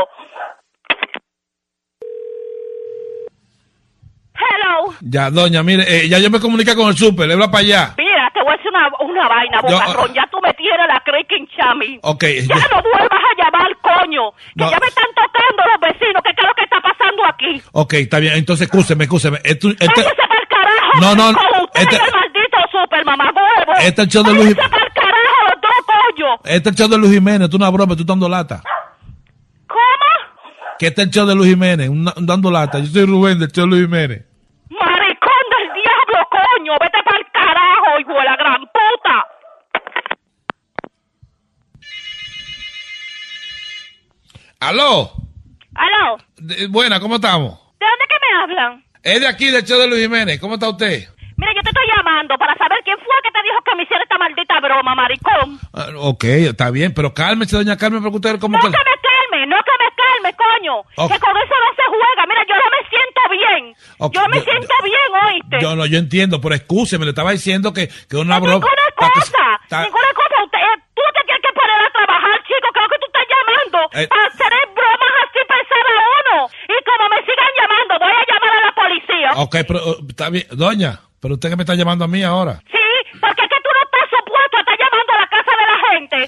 Hello. 4.39 4.95
Ya, 5.01 5.31
doña, 5.31 5.62
mire, 5.64 5.83
eh, 5.89 6.09
ya 6.09 6.18
yo 6.18 6.31
me 6.31 6.39
comuniqué 6.39 6.74
con 6.76 6.89
el 6.89 6.97
súper, 6.97 7.31
habla 7.31 7.51
para 7.51 7.59
allá. 7.64 7.95
Mira, 7.99 8.31
te 8.33 8.41
voy 8.41 8.55
a 8.55 8.57
decir 8.57 8.70
una, 8.70 8.87
una 9.01 9.29
vaina, 9.29 9.61
bocarrón. 9.61 10.14
Ya 10.14 10.22
tú 10.31 10.39
me 10.41 10.53
tienes 10.55 10.87
la 10.87 11.01
creaking 11.05 11.49
chami. 11.57 11.99
Ok, 12.03 12.22
Ya 12.22 12.55
ya- 12.55 12.68
no 12.70 12.83
vuelvas 12.83 13.18
a 13.18 13.43
llamar, 13.43 13.70
coño. 13.83 14.31
Que 14.31 14.62
No. 14.64 14.70
ya 14.70 14.79
me 14.79 14.87
están 14.87 15.11
tocando 15.14 15.62
los 15.72 15.81
vecinos. 15.91 16.22
¿Qué, 16.22 16.31
qué 16.35 16.43
es 16.43 16.49
lo 16.49 16.55
que 16.55 16.62
está 16.64 16.81
pasando 16.81 17.22
aquí? 17.26 17.62
ok, 17.72 17.93
está 17.95 18.18
bien. 18.20 18.35
Entonces, 18.35 18.68
escúcheme, 18.70 19.05
escúcheme. 19.05 19.39
Este- 19.43 19.66
Váyase 19.74 20.14
para 20.14 20.41
el 20.41 20.49
carajo. 20.49 21.01
No, 21.01 21.14
no, 21.16 21.31
usted 21.64 21.83
este- 21.83 21.97
es 21.97 22.03
el 22.07 22.12
maldito 22.14 22.59
super 22.70 23.05
mamá 23.05 23.24
huevo. 23.35 23.72
Este 23.81 23.89
es 23.89 23.99
el 23.99 24.09
show 24.09 24.22
de 24.22 24.35
Luis- 24.35 24.57
este 26.49 26.68
es 26.70 26.74
el 26.74 26.74
show 26.76 26.88
de 26.88 26.99
Luis 26.99 27.12
Jiménez, 27.12 27.49
tú 27.51 27.57
una 27.57 27.70
broma, 27.70 27.94
tú 27.96 28.05
dando 28.05 28.28
lata. 28.28 28.62
¿Cómo? 29.66 29.78
Que 30.78 30.86
este 30.88 31.03
es 31.03 31.07
el 31.09 31.12
show 31.14 31.26
de 31.26 31.34
Luis 31.34 31.51
Jiménez, 31.51 31.88
un, 31.88 32.07
un 32.16 32.26
dando 32.26 32.51
lata. 32.51 32.78
Yo 32.80 32.86
soy 32.86 33.05
Rubén 33.07 33.38
del 33.38 33.51
show 33.53 33.64
de 33.64 33.70
Luis 33.70 33.82
Jiménez. 33.82 34.24
Maricón 34.70 35.44
del 35.55 35.68
diablo, 35.82 36.28
coño. 36.30 36.72
Vete 36.80 36.99
para 37.05 37.18
el 37.18 37.26
carajo, 37.32 38.01
hijo 38.01 38.12
de 38.12 38.24
la 38.24 38.36
gran 38.36 38.61
puta. 38.62 39.26
¡Aló! 44.61 45.12
Aló. 45.74 46.18
De- 46.36 46.66
buena, 46.66 46.99
¿cómo 47.01 47.16
estamos? 47.16 47.59
¿De 47.78 47.86
dónde 47.86 48.05
que 48.09 48.16
me 48.20 48.42
hablan? 48.42 48.84
Es 49.03 49.20
de 49.20 49.26
aquí, 49.28 49.51
del 49.51 49.64
show 49.64 49.78
de 49.78 49.86
Luis 49.86 50.03
Jiménez. 50.03 50.40
¿Cómo 50.40 50.55
está 50.55 50.68
usted? 50.68 51.09
Mira, 51.36 51.53
yo 51.55 51.62
te 51.62 51.68
estoy 51.68 51.86
llamando 51.96 52.36
para 52.36 52.57
saber 52.57 52.78
quién 52.84 52.96
fue 52.99 53.14
que 53.22 53.30
te 53.30 53.42
dijo 53.44 53.62
que 53.64 53.76
me 53.76 53.82
hiciera 53.84 54.03
esta 54.03 54.18
maldita 54.18 54.58
broma, 54.69 54.95
maricón. 54.95 55.59
Ah, 55.73 55.89
ok, 55.97 56.25
está 56.53 56.71
bien, 56.71 56.93
pero 56.95 57.14
cálmese, 57.14 57.57
doña 57.57 57.77
Carmen, 57.77 58.03
porque 58.03 58.16
usted 58.16 58.39
como 58.41 58.57
No 58.59 58.62
que... 58.62 58.71
que 58.71 58.77
me 58.77 58.97
calme, 59.09 59.47
no 59.47 59.57
que 59.64 59.75
me 59.81 59.91
calme, 59.97 60.31
coño. 60.37 60.75
Que 61.09 61.19
con 61.19 61.35
eso 61.37 61.55
no 61.64 61.71
se 61.77 61.85
juega. 61.89 62.23
Mira, 62.29 62.43
yo 62.49 62.55
no 62.55 62.69
me 62.77 62.83
siento 62.93 63.21
bien. 63.33 63.62
Yo 64.12 64.23
me 64.29 64.37
yo- 64.39 64.45
siento 64.45 64.75
bien, 64.85 65.09
¿oíste? 65.27 65.57
Yo 65.61 65.77
no, 65.77 65.87
yo 65.87 65.99
entiendo, 65.99 66.41
pero 66.41 66.55
excúseme, 66.55 67.05
le 67.07 67.11
estaba 67.11 67.33
diciendo 67.33 67.73
que, 67.73 67.89
que 67.89 68.16
una 68.16 68.39
broma... 68.39 68.61
Ninguna 68.66 68.87
que- 68.89 69.21
cosa, 69.21 69.45
ninguna 69.85 70.12
cosa. 70.14 70.37
Usted, 70.45 70.59
eh, 70.59 70.77
tú 70.95 71.03
te 71.16 71.23
tienes 71.25 71.43
que 71.43 71.53
poner 71.57 71.79
a 71.81 71.91
trabajar, 71.91 72.37
chico. 72.47 72.69
que 72.73 72.79
es 72.79 72.85
lo 72.85 72.91
que 72.93 72.99
tú 73.01 73.07
estás 73.09 73.27
llamando. 73.33 73.79
Eh. 73.99 74.07
Para 74.09 74.25
hacer 74.29 74.53
bromas 74.77 75.14
así 75.25 75.41
pensar 75.49 75.85
a 75.89 76.05
uno. 76.21 76.37
Y 76.69 76.77
como 76.85 77.05
me 77.09 77.19
sigan 77.27 77.53
llamando, 77.59 77.93
voy 77.99 78.12
a 78.12 78.25
llamar 78.29 78.53
a 78.53 78.61
la 78.69 78.73
policía. 78.77 79.29
Ok, 79.43 79.55
pero 79.66 79.79
uh, 79.81 80.07
está 80.09 80.29
bien. 80.31 80.47
Doña, 80.53 81.01
pero 81.21 81.35
usted 81.35 81.49
que 81.51 81.57
me 81.57 81.62
está 81.64 81.75
llamando 81.75 82.05
a 82.05 82.09
mí 82.09 82.23
ahora. 82.23 82.61
Sí, 82.71 82.85
porque 83.19 83.43
es 83.43 83.49
que 83.51 83.59
tú 83.64 83.71
no 83.75 83.83
estás 83.83 84.07
supuesto 84.14 84.55
a 84.57 84.61
estar 84.61 84.77
llamando 84.79 85.11
a 85.12 85.19
la 85.19 85.29
casa 85.29 85.53
de 85.59 85.66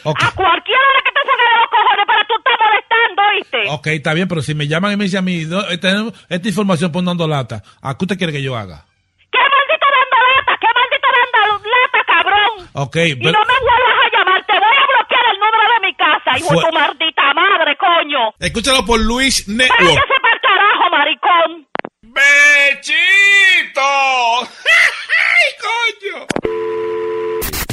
A 0.04 0.30
cualquier 0.34 0.78
hora 0.78 1.00
que 1.04 1.12
te 1.12 1.20
salga 1.26 1.44
de 1.50 1.56
los 1.60 1.70
cojones 1.70 2.06
para 2.06 2.24
tú 2.26 2.34
estar 2.38 2.56
molestando, 2.58 3.22
¿oíste? 3.30 3.60
Ok, 3.70 3.86
está 3.88 4.14
bien, 4.14 4.28
pero 4.28 4.42
si 4.42 4.54
me 4.54 4.66
llaman 4.68 4.92
y 4.92 4.96
me 4.96 5.04
dicen 5.04 5.18
a 5.18 5.22
mí, 5.22 5.44
"No, 5.46 5.62
tenemos 5.78 6.14
esta 6.28 6.48
información 6.48 6.90
por 6.92 7.04
dando 7.04 7.26
lata, 7.28 7.62
¿a 7.82 7.96
qué 7.96 8.04
usted 8.04 8.16
quiere 8.18 8.32
que 8.32 8.42
yo 8.42 8.56
haga? 8.56 8.84
¿Qué 9.30 9.38
maldito 9.38 9.86
dando 9.96 10.16
lata? 10.30 10.52
¿Qué 10.60 10.66
maldito 10.74 11.08
dando 11.16 11.68
lata, 11.70 12.00
cabrón? 12.06 12.50
Ok, 12.72 12.96
Y 12.96 13.14
pero... 13.16 13.32
no 13.32 13.44
me 13.44 13.58
vuelvas 13.60 13.98
a 14.04 14.08
llamar, 14.16 14.44
te 14.46 14.52
voy 14.52 14.76
a 14.76 14.86
bloquear 14.90 15.24
el 15.32 15.38
número 15.38 15.66
de 15.74 15.80
mi 15.86 15.94
casa, 15.94 16.38
hijo 16.38 16.54
de 16.60 16.66
tu 16.66 16.72
maldita 16.74 17.34
madre, 17.34 17.76
coño. 17.76 18.22
Escúchalo 18.38 18.84
por 18.84 18.98
Luis 19.00 19.46
Network. 19.48 19.80
Váyase 19.80 20.16
para 20.22 20.34
el 20.34 20.40
carajo, 20.40 20.90
maricón. 20.90 21.66
¡Bechito! 22.02 23.80
¡Ay, 25.30 25.48
coño! 25.60 26.26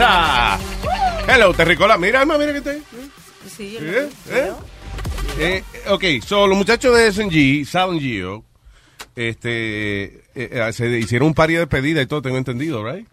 Cosa. 0.00 0.58
Hello, 1.28 1.52
Terricola. 1.54 1.98
Mira, 1.98 2.22
Emma, 2.22 2.38
mira 2.38 2.52
que 2.52 2.60
te. 2.60 2.82
Sí, 3.48 3.72
yo 3.72 3.80
¿Eh? 3.80 4.08
¿Eh? 4.30 4.52
Eh, 5.38 5.64
ok, 5.88 6.04
so 6.24 6.46
los 6.46 6.56
muchachos 6.56 6.96
de 6.96 7.12
SNG, 7.12 7.66
Sound 7.66 8.00
Geo, 8.00 8.44
este, 9.14 10.04
eh, 10.04 10.22
eh, 10.34 10.72
se 10.72 10.88
hicieron 10.98 11.28
un 11.28 11.34
par 11.34 11.48
de 11.48 11.58
despedida 11.58 12.02
y 12.02 12.06
todo, 12.06 12.22
tengo 12.22 12.36
entendido, 12.36 12.84
right? 12.84 13.06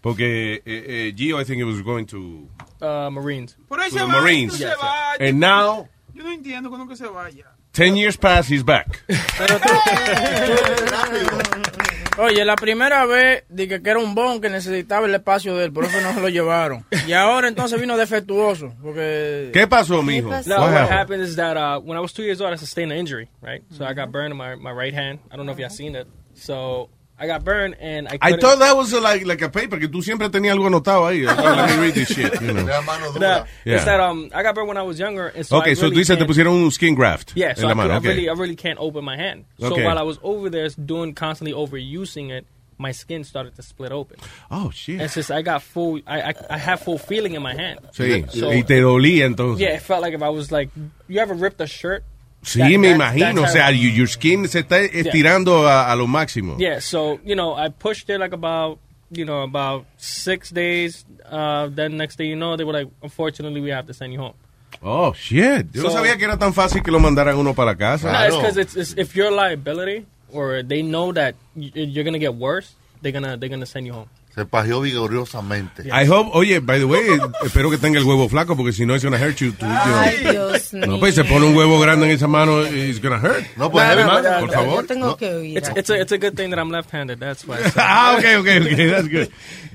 Porque 0.00 0.54
eh, 0.56 0.62
eh, 0.66 1.14
Geo, 1.16 1.40
I 1.40 1.44
think 1.44 1.60
it 1.60 1.64
was 1.64 1.82
going 1.82 2.04
to, 2.06 2.48
Uh, 2.80 3.10
Marines. 3.10 3.56
Por 3.66 3.80
ahí 3.80 3.90
se 3.90 3.98
the 3.98 4.04
va, 4.04 4.20
Marines. 4.20 4.54
se 4.54 4.66
vaya. 4.66 5.16
And 5.18 5.40
now, 5.40 5.88
Yo 6.14 6.22
no 6.22 6.30
entiendo 6.30 6.68
cuando 6.68 6.86
que 6.86 6.96
se 6.96 7.08
vaya. 7.08 7.46
10 7.72 7.96
years 7.96 8.16
pass, 8.16 8.48
he's 8.48 8.64
back. 8.64 9.02
Oye, 12.18 12.44
la 12.44 12.56
primera 12.56 13.06
vez 13.06 13.44
dije 13.48 13.80
que 13.80 13.90
era 13.90 13.98
un 14.00 14.14
bon 14.14 14.40
que 14.40 14.50
necesitaba 14.50 15.06
el 15.06 15.14
espacio 15.14 15.56
de 15.56 15.66
él, 15.66 15.72
por 15.72 15.84
eso 15.84 16.00
no 16.00 16.12
se 16.14 16.20
lo 16.20 16.28
llevaron. 16.28 16.84
Y 17.06 17.12
ahora 17.12 17.46
entonces 17.48 17.80
vino 17.80 17.96
defectuoso, 17.96 18.74
porque... 18.82 19.50
¿Qué 19.52 19.66
pasó, 19.68 20.02
mijo? 20.02 20.28
No, 20.28 20.34
What 20.34 20.46
what 20.48 20.72
happened? 20.72 20.92
happened 20.98 21.22
is 21.22 21.36
that 21.36 21.56
uh, 21.56 21.78
when 21.80 21.96
I 21.96 22.00
was 22.00 22.12
two 22.12 22.24
years 22.24 22.40
old, 22.40 22.52
I 22.52 22.56
sustained 22.56 22.90
an 22.92 22.98
injury, 22.98 23.28
right? 23.40 23.62
So 23.70 23.84
I 23.84 23.94
got 23.94 24.10
burned 24.10 24.32
in 24.32 24.36
my, 24.36 24.56
my 24.56 24.72
right 24.72 24.92
hand. 24.92 25.20
I 25.30 25.36
don't 25.36 25.46
know 25.46 25.52
if 25.52 25.58
y'all 25.58 25.70
seen 25.70 25.94
it. 25.94 26.06
So 26.34 26.88
I 27.20 27.26
got 27.26 27.42
burned 27.44 27.74
and 27.80 28.06
I 28.06 28.12
I 28.14 28.16
couldn't- 28.30 28.40
thought 28.40 28.58
that 28.60 28.76
was 28.76 28.94
uh, 28.94 29.00
like, 29.00 29.26
like 29.26 29.42
a 29.42 29.48
paper, 29.48 29.78
que 29.78 29.88
tú 29.88 30.02
siempre 30.02 30.28
tenías 30.28 30.54
algo 30.54 30.66
anotado 30.68 31.04
ahí. 31.06 31.26
I 31.28 31.34
Let 31.34 31.76
me 31.76 31.82
read 31.86 31.94
this 31.94 32.08
shit, 32.08 32.40
you 32.40 32.52
know. 32.52 32.62
Nah, 32.64 33.44
Yeah. 33.64 33.74
It's 33.76 33.84
that 33.86 33.98
um, 34.00 34.30
I 34.32 34.42
got 34.44 34.54
burned 34.54 34.68
when 34.68 34.76
I 34.76 34.82
was 34.82 34.98
younger. 35.00 35.26
And 35.28 35.44
so 35.44 35.58
okay, 35.58 35.72
I 35.72 35.74
so 35.74 35.82
really 35.88 35.96
tú 35.96 35.98
dices 36.00 36.16
te 36.16 36.24
can't- 36.24 36.30
pusieron 36.30 36.62
un 36.64 36.70
skin 36.70 36.94
graft 36.94 37.32
Yeah, 37.34 37.50
en 37.50 37.56
so 37.56 37.66
la 37.66 37.72
I, 37.72 37.74
mano. 37.74 38.00
could- 38.00 38.06
I 38.06 38.10
really, 38.14 38.28
I 38.28 38.32
really 38.34 38.56
can't 38.56 38.78
open 38.78 39.04
my 39.04 39.16
hand. 39.16 39.44
So 39.58 39.72
Okay. 39.72 39.84
while 39.84 39.98
I 39.98 40.02
was 40.02 40.18
over 40.22 40.48
there 40.48 40.68
doing 40.70 41.12
constantly 41.14 41.52
overusing 41.54 42.30
it, 42.30 42.46
my 42.80 42.92
skin 42.92 43.24
started 43.24 43.56
to 43.56 43.62
split 43.62 43.90
open. 43.90 44.18
Oh 44.52 44.70
shit. 44.70 45.00
And 45.00 45.10
since 45.10 45.32
I 45.32 45.42
got 45.42 45.62
full, 45.62 45.98
I 46.06 46.30
I, 46.30 46.34
I 46.50 46.58
have 46.58 46.78
full 46.80 46.98
feeling 46.98 47.34
in 47.34 47.42
my 47.42 47.52
hand. 47.54 47.80
Sí, 47.92 48.24
So- 48.30 48.50
y 48.50 48.62
te 48.62 48.80
dolía 48.80 49.24
entonces. 49.26 49.58
Yeah, 49.58 49.74
it 49.74 49.82
felt 49.82 50.02
like 50.02 50.14
if 50.14 50.22
I 50.22 50.28
was 50.28 50.52
like, 50.52 50.70
you 51.08 51.18
ever 51.18 51.34
ripped 51.34 51.60
a 51.60 51.66
shirt? 51.66 52.04
Sí, 52.48 52.60
That- 52.60 52.78
me 52.78 52.88
that- 52.88 52.96
imagino. 52.96 53.42
O 53.42 53.46
sea, 53.46 53.70
you- 53.70 53.90
your 53.90 54.08
skin 54.08 54.48
se 54.48 54.60
está 54.60 54.80
estirando 54.80 55.68
a, 55.68 55.90
a 55.92 55.96
lo 55.96 56.06
máximo. 56.06 56.56
Yeah, 56.58 56.80
so 56.80 57.18
you 57.24 57.34
know, 57.34 57.54
I 57.56 57.68
pushed 57.68 58.08
it 58.08 58.18
like 58.18 58.32
about 58.34 58.78
you 59.10 59.24
know 59.24 59.42
about 59.42 59.84
six 59.98 60.50
days. 60.50 61.04
Uh, 61.30 61.68
then 61.68 61.96
next 61.98 62.16
day, 62.16 62.26
you 62.26 62.36
know, 62.36 62.56
they 62.56 62.64
were 62.64 62.72
like, 62.72 62.88
unfortunately, 63.02 63.60
we 63.60 63.70
have 63.70 63.86
to 63.86 63.92
send 63.92 64.12
you 64.14 64.18
home. 64.20 64.34
Oh, 64.82 65.12
shit. 65.12 65.66
Yo 65.74 65.82
no 65.82 65.90
So- 65.90 65.96
sabía 65.96 66.16
que 66.16 66.24
era 66.24 66.38
tan 66.38 66.54
fácil 66.54 66.82
que 66.82 66.90
lo 66.92 67.00
mandaran 67.00 67.36
uno 67.36 67.52
para 67.54 67.72
la 67.72 67.76
casa. 67.76 68.12
No, 68.12 68.24
it's 68.26 68.36
because 68.36 68.56
it's, 68.56 68.76
it's 68.76 68.94
if 68.96 69.14
you're 69.14 69.28
a 69.28 69.34
liability 69.34 70.06
or 70.32 70.62
they 70.62 70.82
know 70.82 71.12
that 71.12 71.34
you're 71.56 72.04
gonna 72.04 72.18
get 72.18 72.34
worse, 72.34 72.72
they're 73.02 73.12
gonna 73.12 73.36
they're 73.36 73.50
gonna 73.50 73.66
send 73.66 73.86
you 73.86 73.92
home. 73.92 74.08
Se 74.38 74.44
pajeó 74.46 74.80
vigorosamente. 74.80 75.82
I 75.88 76.06
hope, 76.08 76.30
oye, 76.32 76.60
by 76.60 76.78
the 76.78 76.84
way, 76.84 77.02
espero 77.44 77.70
que 77.70 77.76
tenga 77.78 77.98
el 77.98 78.04
huevo 78.04 78.28
flaco 78.28 78.56
porque 78.56 78.72
si 78.72 78.86
no 78.86 78.94
es 78.94 79.02
gonna 79.02 79.16
hurt 79.18 79.36
you. 79.38 79.50
tú, 79.52 79.66
you 79.66 79.72
know. 79.72 79.98
Ay, 79.98 80.16
Dios 80.30 80.72
mío. 80.72 80.86
No, 80.86 81.00
pues 81.00 81.16
se 81.16 81.24
pone 81.24 81.46
un 81.46 81.56
huevo 81.56 81.80
grande 81.80 82.06
en 82.06 82.12
esa 82.12 82.28
mano, 82.28 82.62
it's 82.64 83.00
gonna 83.02 83.18
hurt. 83.18 83.44
No, 83.56 83.68
but, 83.68 83.82
uh, 83.82 84.38
por 84.40 84.50
favor. 84.52 84.82
Yo 84.82 84.86
tengo 84.86 85.16
que 85.16 85.28
oír. 85.34 85.58
It's 85.58 85.68
it's 85.74 85.90
a 85.90 86.00
it's 86.00 86.12
a 86.12 86.18
good 86.18 86.36
thing 86.36 86.50
that 86.50 86.58
I'm 86.60 86.70
left-handed. 86.70 87.18
That's 87.18 87.44
why. 87.46 87.58
ah, 87.76 88.16
okay, 88.18 88.36
okay, 88.36 88.60
okay, 88.60 88.86
that's 88.86 89.08
good. 89.08 89.28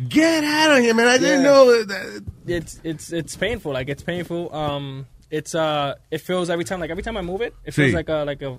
Get 0.07 0.45
out 0.45 0.78
of 0.78 0.80
here, 0.80 0.93
man. 0.93 1.07
I 1.09 1.18
didn't 1.18 1.41
Yeah. 1.43 1.49
know 1.51 1.84
that. 1.86 2.24
it's 2.47 2.80
it's 2.86 3.11
it's 3.11 3.36
painful. 3.36 3.74
Like 3.74 3.89
it's 3.89 4.03
painful. 4.03 4.49
Um, 4.55 5.07
it's 5.30 5.53
uh, 5.55 5.95
it 6.09 6.22
feels 6.22 6.49
every 6.49 6.64
time. 6.64 6.80
Like 6.80 6.89
every 6.91 7.03
time 7.03 7.18
I 7.18 7.22
move 7.22 7.41
it, 7.41 7.53
it 7.66 7.74
feels 7.74 7.91
Sí. 7.91 7.95
like 7.95 8.07
a 8.07 8.24
like 8.24 8.41
a 8.41 8.57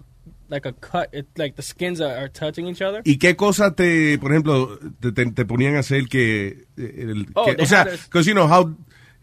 like 0.55 0.66
a 0.68 0.72
cut. 0.72 1.09
It 1.12 1.26
like 1.36 1.57
the 1.57 1.62
skins 1.62 2.00
are, 2.00 2.16
are 2.16 2.28
touching 2.28 2.66
each 2.68 2.80
other. 2.80 3.02
¿Y 3.05 3.18
qué 3.18 3.34
cosa 3.36 3.74
te, 3.74 4.16
por 4.18 4.30
ejemplo, 4.32 4.78
te, 5.00 5.12
te- 5.12 5.30
te 5.32 5.44
ponían 5.44 5.76
a 5.76 5.80
hacer 5.80 6.07
que, 6.09 6.66
eh, 6.76 6.94
el- 6.98 7.26
Oh, 7.34 7.44
que- 7.46 7.62
o 7.62 7.66
sea, 7.66 7.84
because 7.84 8.26
you 8.26 8.32
know 8.34 8.46
how, 8.48 8.74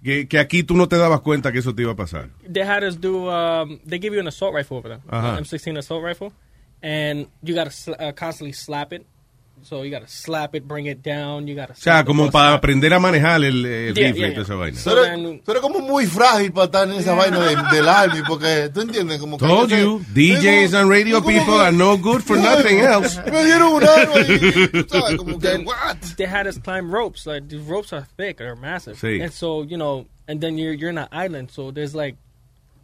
que, 0.03 0.27
que 0.27 0.37
aquí 0.39 0.63
tú 0.63 0.75
no 0.75 0.87
te 0.87 0.97
dabas 0.97 1.21
cuenta 1.21 1.51
que 1.51 1.59
eso 1.59 1.73
te 1.73 1.83
iba 1.83 1.93
a 1.93 1.95
pasar. 1.95 2.29
They 2.51 2.63
had 2.63 2.83
us 2.83 2.99
do. 2.99 3.29
Um, 3.31 3.79
they 3.87 3.99
give 3.99 4.13
you 4.13 4.19
an 4.19 4.27
assault 4.27 4.53
rifle 4.53 4.77
over 4.77 4.89
there, 4.89 5.01
Uh-huh. 5.09 5.37
an 5.37 5.43
M16 5.43 5.77
assault 5.77 6.03
rifle, 6.03 6.33
and 6.83 7.27
you 7.43 7.53
got 7.55 7.65
to 7.65 7.71
sl- 7.71 7.93
uh, 7.99 8.11
constantly 8.13 8.53
slap 8.53 8.91
it. 8.93 9.05
So 9.63 9.83
you 9.83 9.91
got 9.91 10.01
to 10.01 10.07
slap 10.07 10.55
it, 10.55 10.67
bring 10.67 10.87
it 10.87 11.01
down. 11.03 11.47
You 11.47 11.55
got 11.55 11.67
to. 11.67 11.73
O 11.73 11.75
sea, 11.75 12.03
como 12.03 12.29
para 12.31 12.53
aprender 12.53 12.93
a 12.93 12.99
manejar 12.99 13.43
el, 13.43 13.65
el 13.65 13.93
Yeah, 13.93 14.07
rifle 14.07 14.19
yeah, 14.21 14.27
y 14.29 14.31
toda 14.33 14.43
esa 14.43 14.55
vaina. 14.55 14.77
Tú 14.83 14.89
eres, 14.91 15.43
tú 15.43 15.51
eres 15.51 15.61
como 15.61 15.79
muy 15.79 16.05
frágil 16.07 16.51
para 16.51 16.65
estar 16.65 16.87
en 16.89 16.95
esa 16.95 17.13
vaina 17.13 17.39
de- 17.39 17.55
del 17.75 17.87
army, 17.87 18.21
porque 18.27 18.69
tú 18.73 18.81
entiendes 18.81 19.19
como 19.19 19.37
que... 19.37 19.45
Told 19.45 19.71
ese- 19.71 19.81
you, 19.81 19.99
DJs 20.13 20.73
and 20.73 20.89
radio 20.89 21.19
people 21.21 21.45
que- 21.55 21.61
are 21.61 21.71
no 21.71 21.97
good 21.97 22.21
for 22.21 22.37
nothing 22.41 22.79
else. 22.79 23.17
Me 23.31 23.43
dieron 23.45 23.73
un 23.73 23.83
arma 23.83 24.19
y, 24.19 24.85
¿sabes? 24.89 25.17
Como 25.17 25.39
que, 25.39 25.47
Then 25.47 25.65
what? 25.65 25.97
they 26.17 26.25
had 26.25 26.47
us 26.47 26.57
climb 26.57 26.91
ropes. 26.93 27.25
Like 27.25 27.47
the 27.49 27.57
ropes 27.59 27.93
are 27.93 28.05
thick, 28.17 28.37
they're 28.37 28.55
massive, 28.55 28.97
Sí. 28.97 29.21
and 29.21 29.31
so 29.31 29.63
you 29.63 29.77
know, 29.77 30.05
and 30.27 30.41
then 30.41 30.57
you're 30.57 30.73
you're 30.73 30.89
in 30.89 30.97
an 30.97 31.07
island, 31.11 31.51
so 31.51 31.71
there's 31.71 31.93
like, 31.95 32.15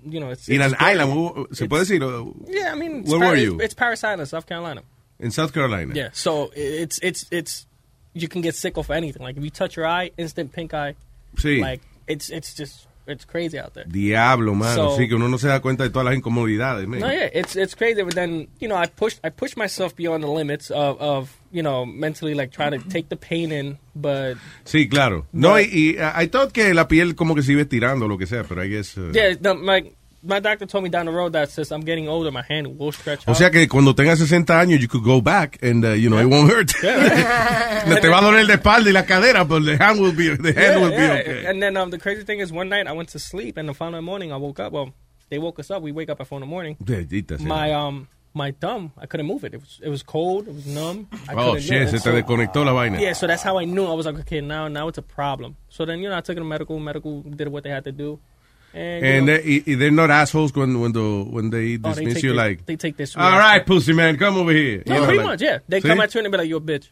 you 0.05 0.19
know, 0.19 0.29
it's 0.31 0.47
In 0.47 0.61
it's 0.61 0.73
an 0.73 0.77
island, 0.79 1.11
uh, 1.11 1.53
se 1.53 1.67
puede 1.67 1.81
decir, 1.85 2.01
uh, 2.03 2.23
Yeah, 2.47 2.71
I 2.71 2.75
mean, 2.75 3.01
it's 3.01 3.09
Where 3.09 3.19
Par- 3.19 3.29
were 3.31 3.35
you? 3.37 3.57
It's 3.59 3.73
Paris 3.73 4.03
Island, 4.03 4.27
South 4.29 4.45
Carolina. 4.45 4.81
En 5.19 5.31
South 5.31 5.51
Carolina. 5.51 5.93
Yeah, 5.95 6.09
so 6.13 6.51
it's 6.55 6.99
it's 7.01 7.25
it's 7.31 7.65
you 8.13 8.27
can 8.27 8.41
get 8.41 8.55
sick 8.55 8.77
of 8.77 8.89
anything. 8.89 9.23
Like 9.23 9.37
if 9.37 9.43
you 9.43 9.49
touch 9.51 9.75
your 9.75 9.85
eye, 9.87 10.11
instant 10.17 10.51
pink 10.51 10.73
eye. 10.73 10.95
Sí. 11.37 11.59
Like 11.61 11.81
it's 12.07 12.29
it's 12.29 12.53
just 12.55 12.87
it's 13.07 13.23
crazy 13.25 13.57
out 13.57 13.73
there. 13.73 13.85
Diablo, 13.85 14.53
mano. 14.53 14.75
So- 14.89 14.97
sí, 14.97 15.07
que 15.07 15.15
uno 15.15 15.27
no 15.29 15.37
se 15.37 15.47
da 15.47 15.61
cuenta 15.61 15.83
de 15.83 15.89
todas 15.91 16.05
las 16.05 16.15
incomodidades. 16.15 16.87
man. 16.87 16.99
No, 16.99 17.11
yeah, 17.11 17.29
it's 17.33 17.55
it's 17.55 17.73
crazy. 17.75 18.01
But 18.03 18.15
then 18.15 18.47
you 18.59 18.67
know, 18.67 18.75
I 18.75 18.87
pushed 18.87 19.19
I 19.23 19.29
pushed 19.29 19.55
myself 19.57 19.95
beyond 19.95 20.23
the 20.23 20.29
limits 20.29 20.69
of 20.71 20.99
of 20.99 21.29
you 21.51 21.61
know 21.63 21.85
mentally 21.85 22.33
like 22.33 22.51
trying 22.51 22.71
to 22.71 22.79
take 22.89 23.07
the 23.09 23.15
pain 23.15 23.51
in, 23.51 23.77
but 23.95 24.35
Sí, 24.65 24.89
claro. 24.89 25.25
No, 25.31 25.57
y, 25.57 25.69
y 25.71 25.97
I 25.99 26.27
thought 26.27 26.51
que 26.51 26.73
la 26.73 26.87
piel 26.87 27.15
como 27.15 27.33
que 27.35 27.43
se 27.43 27.53
iba 27.53 27.61
estirando 27.61 28.05
o 28.05 28.07
lo 28.09 28.17
que 28.17 28.25
sea, 28.27 28.43
pero 28.43 28.61
I 28.63 28.67
guess... 28.69 28.97
uh, 28.97 29.11
yeah, 29.13 29.35
the, 29.39 29.53
my 29.53 29.93
my 30.27 30.39
doctor 30.39 30.65
told 30.65 30.83
me 30.83 30.89
down 30.89 31.05
the 31.05 31.11
road 31.11 31.33
that 31.33 31.49
since 31.49 31.71
I'm 31.71 31.81
getting 31.81 32.07
older, 32.07 32.31
my 32.31 32.43
hand 32.43 32.77
will 32.77 32.91
stretch. 32.91 33.23
O 33.27 33.31
out. 33.31 33.37
sea 33.37 33.49
que 33.49 33.67
cuando 33.67 33.93
tengas 33.95 34.19
60 34.19 34.53
años, 34.61 34.79
you 34.79 34.87
could 34.87 35.03
go 35.03 35.21
back 35.21 35.57
and, 35.63 35.83
uh, 35.85 35.89
you 35.93 36.09
know, 36.09 36.17
it 36.19 36.25
won't 36.25 36.49
hurt. 36.51 36.73
No 36.83 37.95
te 38.01 38.07
va 38.09 38.19
a 38.19 38.21
doler 38.21 38.45
la 38.47 38.55
espalda 38.55 38.89
y 38.89 38.91
la 38.91 39.03
cadera, 39.03 39.43
but 39.47 39.63
the 39.63 39.77
hand 39.77 39.99
will 39.99 40.11
be, 40.13 40.29
the 40.35 40.53
hand 40.53 40.57
Yeah, 40.57 40.79
will 40.79 40.89
be 40.91 40.95
okay. 41.21 41.45
And 41.47 41.61
then 41.63 41.77
um, 41.77 41.89
the 41.89 41.97
crazy 41.97 42.23
thing 42.23 42.39
is, 42.39 42.51
one 42.51 42.69
night 42.69 42.87
I 42.87 42.91
went 42.91 43.09
to 43.09 43.19
sleep, 43.19 43.57
and 43.57 43.67
the 43.69 43.73
following 43.73 44.03
morning 44.03 44.31
I 44.31 44.37
woke 44.37 44.59
up. 44.59 44.73
Well, 44.73 44.93
they 45.29 45.39
woke 45.39 45.59
us 45.59 45.71
up. 45.71 45.81
We 45.81 45.91
wake 45.91 46.09
up 46.09 46.19
at 46.21 46.27
four 46.27 46.37
in 46.37 46.41
the 46.41 46.47
morning. 46.47 46.77
My 47.39 47.71
um 47.73 48.07
my 48.33 48.51
thumb, 48.51 48.91
I 48.97 49.07
couldn't 49.07 49.25
move 49.25 49.43
it. 49.43 49.53
It 49.53 49.59
was 49.61 49.79
it 49.83 49.89
was 49.89 50.03
cold. 50.03 50.47
It 50.47 50.53
was 50.53 50.65
numb. 50.67 51.07
I 51.27 51.33
Oh, 51.35 51.57
shit, 51.57 51.81
it. 51.81 51.89
se 51.89 51.97
te 51.97 52.03
So- 52.03 52.11
desconectó 52.11 52.63
la 52.65 52.71
vaina. 52.73 52.99
Yeah, 53.01 53.13
so 53.13 53.25
that's 53.27 53.41
how 53.43 53.57
I 53.57 53.65
knew. 53.65 53.85
I 53.85 53.93
was 53.93 54.05
like, 54.05 54.19
okay, 54.19 54.41
now 54.41 54.67
now 54.67 54.87
it's 54.87 54.97
a 54.97 55.01
problem. 55.01 55.55
So 55.69 55.85
then 55.85 55.99
you 56.01 56.09
know 56.09 56.15
I 56.17 56.21
took 56.21 56.37
it 56.37 56.39
to 56.39 56.45
medical. 56.45 56.79
Medical 56.79 57.21
did 57.23 57.47
what 57.49 57.63
they 57.63 57.71
had 57.71 57.83
to 57.85 57.91
do. 57.91 58.19
And, 58.73 59.05
And 59.05 59.25
know, 59.25 59.37
they, 59.37 59.49
y- 59.57 59.63
y 59.65 59.75
they're 59.75 59.91
not 59.91 60.11
assholes 60.11 60.53
when, 60.53 60.79
when, 60.79 60.91
the, 60.91 61.23
when 61.23 61.49
they 61.49 61.75
oh, 61.75 61.77
they 61.77 61.77
dismiss 61.77 62.13
take 62.15 62.23
you 62.23 62.29
their- 62.29 62.37
like, 62.37 62.65
they 62.65 62.75
take 62.75 62.97
this. 62.97 63.15
all 63.15 63.37
right, 63.37 63.65
pussy 63.65 63.93
man, 63.93 64.17
come 64.17 64.37
over 64.37 64.51
here. 64.51 64.83
Yeah, 64.85 64.93
You 64.95 64.99
know, 64.99 65.05
pretty 65.05 65.17
like- 65.19 65.27
much. 65.27 65.41
Yeah, 65.41 65.59
they 65.67 65.81
See? 65.81 65.87
come 65.87 65.99
at 66.01 66.13
you 66.13 66.19
and 66.19 66.25
they 66.25 66.31
be 66.31 66.37
like, 66.37 66.49
"You're 66.49 66.57
a 66.59 66.61
bitch." 66.61 66.89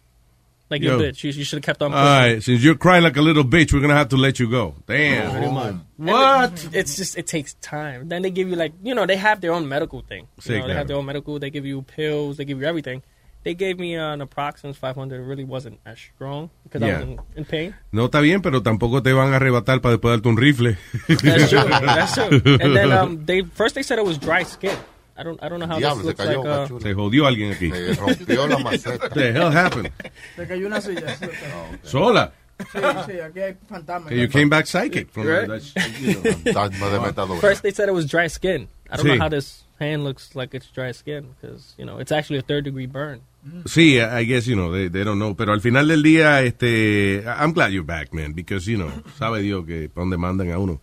Like 0.68 0.82
you're 0.82 0.96
a 0.96 1.00
bitch. 1.00 1.24
You, 1.24 1.30
you 1.32 1.44
should 1.44 1.58
have 1.58 1.64
kept 1.64 1.84
on. 1.84 1.94
All 1.94 2.00
pushing. 2.00 2.34
right, 2.34 2.44
since 2.44 2.64
you're 2.64 2.74
crying 2.74 3.04
like 3.04 3.16
a 3.18 3.22
little 3.22 3.44
bitch, 3.44 3.72
we're 3.72 3.82
going 3.82 3.92
to 3.92 3.96
have 3.96 4.10
to 4.10 4.18
let 4.18 4.40
you 4.40 4.50
go. 4.50 4.74
Damn. 4.88 5.30
Pretty 5.32 5.52
much. 5.52 5.76
What? 5.98 6.54
It- 6.66 6.76
it's 6.76 6.96
just 6.96 7.20
it 7.20 7.28
takes 7.28 7.54
time. 7.56 8.10
Then 8.10 8.24
they 8.24 8.32
give 8.32 8.50
you 8.50 8.56
like 8.56 8.74
you 8.84 8.96
know 8.96 9.06
they 9.06 9.16
have 9.18 9.42
their 9.42 9.54
own 9.54 9.70
medical 9.70 10.02
thing. 10.02 10.28
You 10.44 10.58
know, 10.60 10.68
they 10.68 10.74
have 10.74 10.88
their 10.88 10.98
own 10.98 11.06
medical. 11.06 11.38
They 11.38 11.52
give 11.52 11.68
you 11.68 11.84
pills. 11.84 12.38
They 12.38 12.46
give 12.46 12.60
you 12.60 12.66
everything. 12.66 13.04
They 13.46 13.54
gave 13.54 13.78
me 13.80 13.96
an 13.96 14.20
Aproxens 14.22 14.76
500. 14.76 15.22
It 15.22 15.24
really 15.24 15.46
wasn't 15.46 15.80
as 15.86 15.98
strong 16.00 16.50
because 16.64 16.82
I 16.82 16.93
was 16.93 17.02
in, 17.04 17.20
in 17.38 17.46
pain. 17.46 17.76
No 17.93 18.08
está 18.08 18.20
bien, 18.20 18.41
pero 18.41 18.62
tampoco 18.62 19.02
te 19.04 19.14
van 19.14 19.32
a 19.34 19.38
arrebatar 19.38 19.82
para 19.82 19.96
después 19.98 20.16
darte 20.18 20.28
un 20.28 20.36
rifle. 20.36 20.76
That's 21.08 21.50
true. 21.50 21.64
That's 21.64 22.16
true. 22.16 22.41
And 22.60 22.76
then 22.76 22.91
um, 22.91 23.24
they 23.26 23.43
first 23.43 23.76
they 23.76 23.84
said 23.84 24.00
it 24.00 24.06
was 24.06 24.18
dry 24.18 24.41
skin. 24.43 24.76
I 25.16 25.24
don't 25.24 25.41
I 25.43 25.48
don't 25.48 25.60
know 25.60 25.68
how 25.68 25.78
Diablo, 25.80 25.98
this 26.04 26.06
looks 26.08 26.20
cayó, 26.22 26.43
like. 26.43 26.48
Uh, 26.48 26.68
cachulo. 26.68 26.82
Se 26.82 26.93
jodió 26.93 27.26
alguien 27.28 27.52
aquí. 27.54 27.70
Se 27.72 27.93
rompió 27.96 28.48
la 28.50 28.58
maceta. 28.58 29.10
The 29.14 29.32
hell 29.32 29.52
happened? 29.52 29.91
Se 30.36 30.46
cayó 30.48 30.66
una 30.66 30.82
silla. 30.82 31.16
Sola. 31.84 32.34
Sí, 32.58 32.80
sí, 33.06 33.20
aquí 33.20 33.39
hay 33.41 33.56
fantasmas. 33.70 34.08
Okay, 34.08 34.20
you 34.22 34.28
came 34.28 34.50
back 34.50 34.66
psychic. 34.66 35.12
From 35.12 35.28
Right? 35.28 35.48
that's, 35.48 35.76
you 36.02 36.16
know. 36.16 36.22
Fantasma 36.52 36.89
de 36.89 37.00
metadona. 37.00 37.39
First, 37.41 37.62
they 37.64 37.72
said 37.72 37.89
it 37.89 37.93
was 37.93 38.08
dry 38.08 38.28
skin. 38.28 38.70
I 38.89 38.96
don't 38.98 39.06
Sí. 39.06 39.10
know 39.18 39.20
how 39.24 39.30
this 39.30 39.64
hand 39.80 40.04
looks 40.04 40.36
like 40.36 40.54
it's 40.56 40.68
dry 40.72 40.91
skin 40.93 41.36
because 41.39 41.76
you 41.78 41.86
know 41.86 41.98
it's 42.00 42.12
actually 42.12 42.39
a 42.39 42.41
third 42.41 42.64
degree 42.64 42.86
burn. 42.88 43.22
Sí, 43.66 44.00
I 44.00 44.26
guess, 44.26 44.48
you 44.48 44.56
know, 44.56 44.72
they, 44.72 44.88
they 44.89 45.04
don't 45.04 45.20
know. 45.20 45.36
Pero 45.36 45.54
al 45.54 45.62
final 45.62 45.88
del 45.88 46.02
día, 46.04 46.41
este, 46.43 47.24
I'm 47.26 47.54
glad 47.54 47.70
you're 47.72 47.86
back, 47.86 48.14
man, 48.14 48.34
because, 48.34 48.66
you 48.70 48.78
know, 48.78 48.91
sabe 49.20 49.41
Dios 49.41 49.66
que 49.66 49.88
pa' 49.89 50.02
donde 50.02 50.18
mandan 50.18 50.52
a 50.52 50.58
uno. 50.60 50.82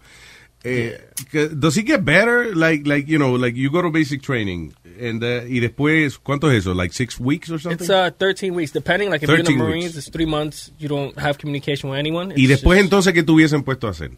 Eh, 0.64 0.96
does 1.58 1.76
it 1.76 1.86
get 1.86 2.04
better? 2.04 2.54
Like, 2.54 2.86
like, 2.86 3.08
you 3.08 3.18
know, 3.18 3.34
like 3.36 3.56
you 3.56 3.68
go 3.68 3.82
to 3.82 3.90
basic 3.90 4.22
training 4.22 4.72
and, 5.00 5.20
uh, 5.24 5.40
y 5.48 5.58
después, 5.58 6.18
¿cuánto 6.18 6.48
es 6.52 6.58
eso? 6.58 6.72
Like 6.72 6.92
six 6.94 7.18
weeks 7.18 7.50
or 7.50 7.58
something? 7.58 7.80
It's 7.84 7.90
uh 7.90 8.12
13 8.16 8.54
weeks, 8.54 8.70
depending. 8.72 9.10
Like 9.10 9.24
if 9.24 9.28
you're 9.28 9.40
in 9.40 9.44
the 9.44 9.50
13 9.50 9.58
Marines, 9.58 9.84
weeks. 9.94 9.96
it's 10.06 10.10
three 10.10 10.24
months. 10.26 10.70
You 10.78 10.88
don't 10.88 11.18
have 11.18 11.38
communication 11.38 11.90
with 11.90 11.98
anyone. 11.98 12.28
y 12.36 12.44
It's 12.44 12.62
después 12.62 12.76
just- 12.78 12.84
entonces, 12.84 13.12
¿qué 13.12 13.24
tuviesen 13.24 13.64
puesto 13.64 13.88
a 13.88 13.90
hacer? 13.90 14.12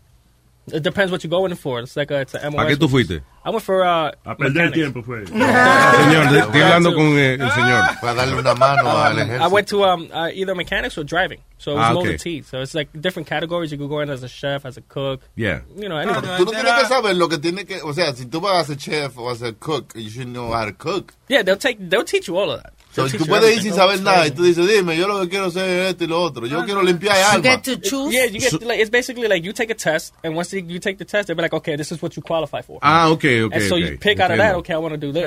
It 0.72 0.82
depends 0.82 1.10
what 1.12 1.22
you're 1.22 1.30
going 1.30 1.54
for. 1.54 1.80
It's 1.80 1.96
like 1.96 2.10
a, 2.10 2.20
it's 2.22 2.34
a 2.34 2.50
MOS. 2.50 2.60
¿A 2.60 2.66
qué 2.68 2.76
tú 2.76 2.88
fuiste? 2.88 3.22
I 3.44 3.50
went 3.50 3.62
for 3.62 3.84
uh. 3.84 4.10
A 4.24 4.34
perder 4.34 4.70
mechanics. 4.70 4.74
tiempo 4.74 5.02
fue. 5.02 5.24
Señor, 5.26 6.30
de- 6.30 6.38
estoy 6.40 6.60
hablando 6.62 6.94
con 6.94 7.06
eh, 7.18 7.34
el 7.34 7.50
señor. 7.50 7.84
Para 8.00 8.14
darle 8.14 8.34
una 8.38 8.54
mano 8.54 8.88
al 8.90 9.12
Um, 9.12 9.18
I 9.18 9.22
ejército. 9.22 9.50
went 9.50 9.68
to 9.68 9.84
um 9.84 10.08
uh, 10.12 10.28
either 10.32 10.54
mechanics 10.54 10.96
or 10.96 11.04
driving. 11.04 11.40
So 11.58 11.72
it 11.72 11.74
was 11.76 11.84
Ah, 11.84 11.92
molded 11.92 12.14
okay. 12.14 12.18
teeth. 12.18 12.48
So 12.50 12.60
it's 12.62 12.74
like 12.74 12.88
different 12.98 13.28
categories. 13.28 13.70
You 13.72 13.78
could 13.78 13.88
go 13.90 14.00
in 14.00 14.08
as 14.10 14.22
a 14.22 14.28
chef, 14.28 14.64
as 14.64 14.76
a 14.76 14.80
cook. 14.82 15.20
Yeah. 15.36 15.60
You 15.76 15.88
know, 15.88 15.96
anything. 15.98 16.22
Tú 16.22 16.44
no 16.46 16.52
tienes 16.52 16.72
que 16.80 16.86
saber 16.86 17.14
lo 17.14 17.28
que 17.28 17.38
tiene 17.38 17.64
que, 17.66 17.80
o 17.82 17.92
sea, 17.92 18.14
si 18.14 18.24
tú 18.26 18.40
vas 18.40 18.62
a 18.70 18.74
ser 18.74 18.76
chef 18.78 19.18
o 19.18 19.28
a 19.30 19.34
ser 19.36 19.52
cook, 19.58 19.92
you 19.94 20.08
should 20.10 20.28
know 20.28 20.50
how 20.52 20.64
to 20.64 20.72
cook. 20.72 21.12
Yeah, 21.28 21.42
they'll 21.42 21.56
take 21.58 21.78
they'll 21.90 22.04
teach 22.04 22.28
you 22.28 22.36
all 22.38 22.50
of 22.50 22.62
that. 22.62 22.72
So, 22.94 23.08
tú 23.08 23.18
you 23.18 23.26
puedes 23.26 23.56
ir 23.56 23.62
sin 23.62 23.74
saber 23.74 24.00
nada 24.00 24.26
y 24.26 24.30
tú 24.30 24.44
dices, 24.44 24.66
dime, 24.68 24.96
yo 24.96 25.08
lo 25.08 25.20
que 25.22 25.28
quiero 25.28 25.46
hacer 25.46 25.68
es 25.68 25.90
esto 25.90 26.04
y 26.04 26.06
lo 26.06 26.22
otro. 26.22 26.46
Yo 26.46 26.64
quiero 26.64 26.80
limpiar 26.82 27.16
You 27.16 27.24
alma. 27.24 27.42
get 27.42 27.62
to 27.64 28.10
Yeah, 28.10 28.26
you 28.26 28.38
get 28.38 28.62
like 28.62 28.78
it's 28.80 28.90
basically 28.90 29.26
like 29.26 29.42
you 29.44 29.52
take 29.52 29.70
a 29.70 29.74
test, 29.74 30.14
and 30.22 30.36
once 30.36 30.52
you, 30.52 30.64
you 30.66 30.78
take 30.78 30.98
the 30.98 31.04
test, 31.04 31.26
they'll 31.26 31.36
be 31.36 31.42
like, 31.42 31.52
okay, 31.54 31.74
this 31.76 31.90
is 31.90 32.00
what 32.00 32.16
you 32.16 32.22
qualify 32.22 32.62
for. 32.62 32.78
Ah, 32.82 33.08
okay, 33.08 33.42
okay, 33.42 33.56
And 33.56 33.64
so 33.64 33.76
okay. 33.76 33.92
you 33.92 33.98
pick 33.98 34.20
out 34.20 34.30
of 34.30 34.38
that, 34.38 34.54
okay, 34.56 34.74
I 34.74 34.78
want 34.78 34.92
to 34.94 34.98
do 34.98 35.10
this, 35.12 35.24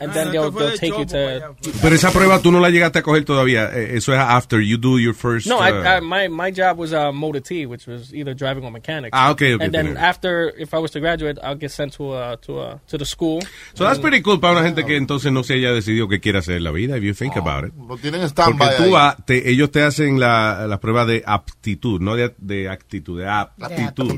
and 0.00 0.10
Ah, 0.10 0.14
then 0.14 0.32
they'll 0.32 0.50
they'll 0.50 0.76
take 0.76 0.96
you 0.96 1.04
to. 1.04 1.54
Pero 1.82 1.94
esa 1.94 2.10
prueba 2.10 2.40
tú 2.40 2.50
no 2.50 2.60
la 2.60 2.70
llegaste 2.70 2.98
a 2.98 3.02
coger 3.02 3.24
todavía. 3.24 3.70
Eh, 3.74 3.96
Eso 3.96 4.12
es 4.12 4.18
after 4.18 4.60
you 4.60 4.78
do 4.78 4.98
your 4.98 5.14
first. 5.14 5.46
No, 5.46 5.58
uh, 5.58 5.62
I, 5.62 5.96
I 5.96 6.00
my 6.00 6.28
my 6.28 6.50
job 6.50 6.78
was 6.78 6.92
uh, 6.92 7.12
motor 7.12 7.40
T, 7.40 7.66
which 7.66 7.86
was 7.86 8.14
either 8.14 8.34
driving 8.34 8.64
or 8.64 8.70
mechanics. 8.70 9.10
Ah, 9.12 9.30
okay, 9.32 9.54
okay, 9.54 9.64
And 9.64 9.72
then 9.74 9.88
okay. 9.88 10.00
after, 10.00 10.52
if 10.58 10.72
I 10.72 10.78
was 10.78 10.90
to 10.92 11.00
graduate, 11.00 11.38
I'll 11.42 11.56
get 11.58 11.70
sent 11.72 11.92
to 11.94 12.12
uh 12.12 12.36
to 12.46 12.58
uh 12.58 12.78
to 12.88 12.96
the 12.98 13.04
school. 13.04 13.42
So 13.74 13.84
that's 13.84 13.98
pretty 13.98 14.22
cool 14.22 14.38
para 14.40 14.54
una 14.54 14.62
gente 14.64 14.84
que 14.84 14.96
entonces 14.96 15.30
no 15.32 15.42
se 15.42 15.54
haya 15.54 15.72
decidido 15.72 16.08
qué 16.08 16.20
quiere 16.20 16.38
hacer 16.38 16.56
en 16.56 16.64
la 16.64 16.70
vida, 16.72 16.96
if 17.02 17.06
you 17.08 17.14
think 17.14 17.36
about 17.36 17.64
it. 17.66 17.74
Lo 17.76 17.96
tienen 17.98 18.20
Porque 18.20 18.28
stand-by 18.28 18.76
tú 18.76 19.24
te- 19.26 19.50
ellos 19.50 19.70
te 19.70 19.82
hacen 19.82 20.20
la, 20.20 20.66
la 20.66 20.78
prueba 20.80 21.04
de 21.04 21.22
aptitud, 21.26 22.00
no 22.00 22.14
de, 22.14 22.34
de 22.38 22.68
actitud, 22.68 23.18
de 23.20 23.28
aptitud. 23.28 24.16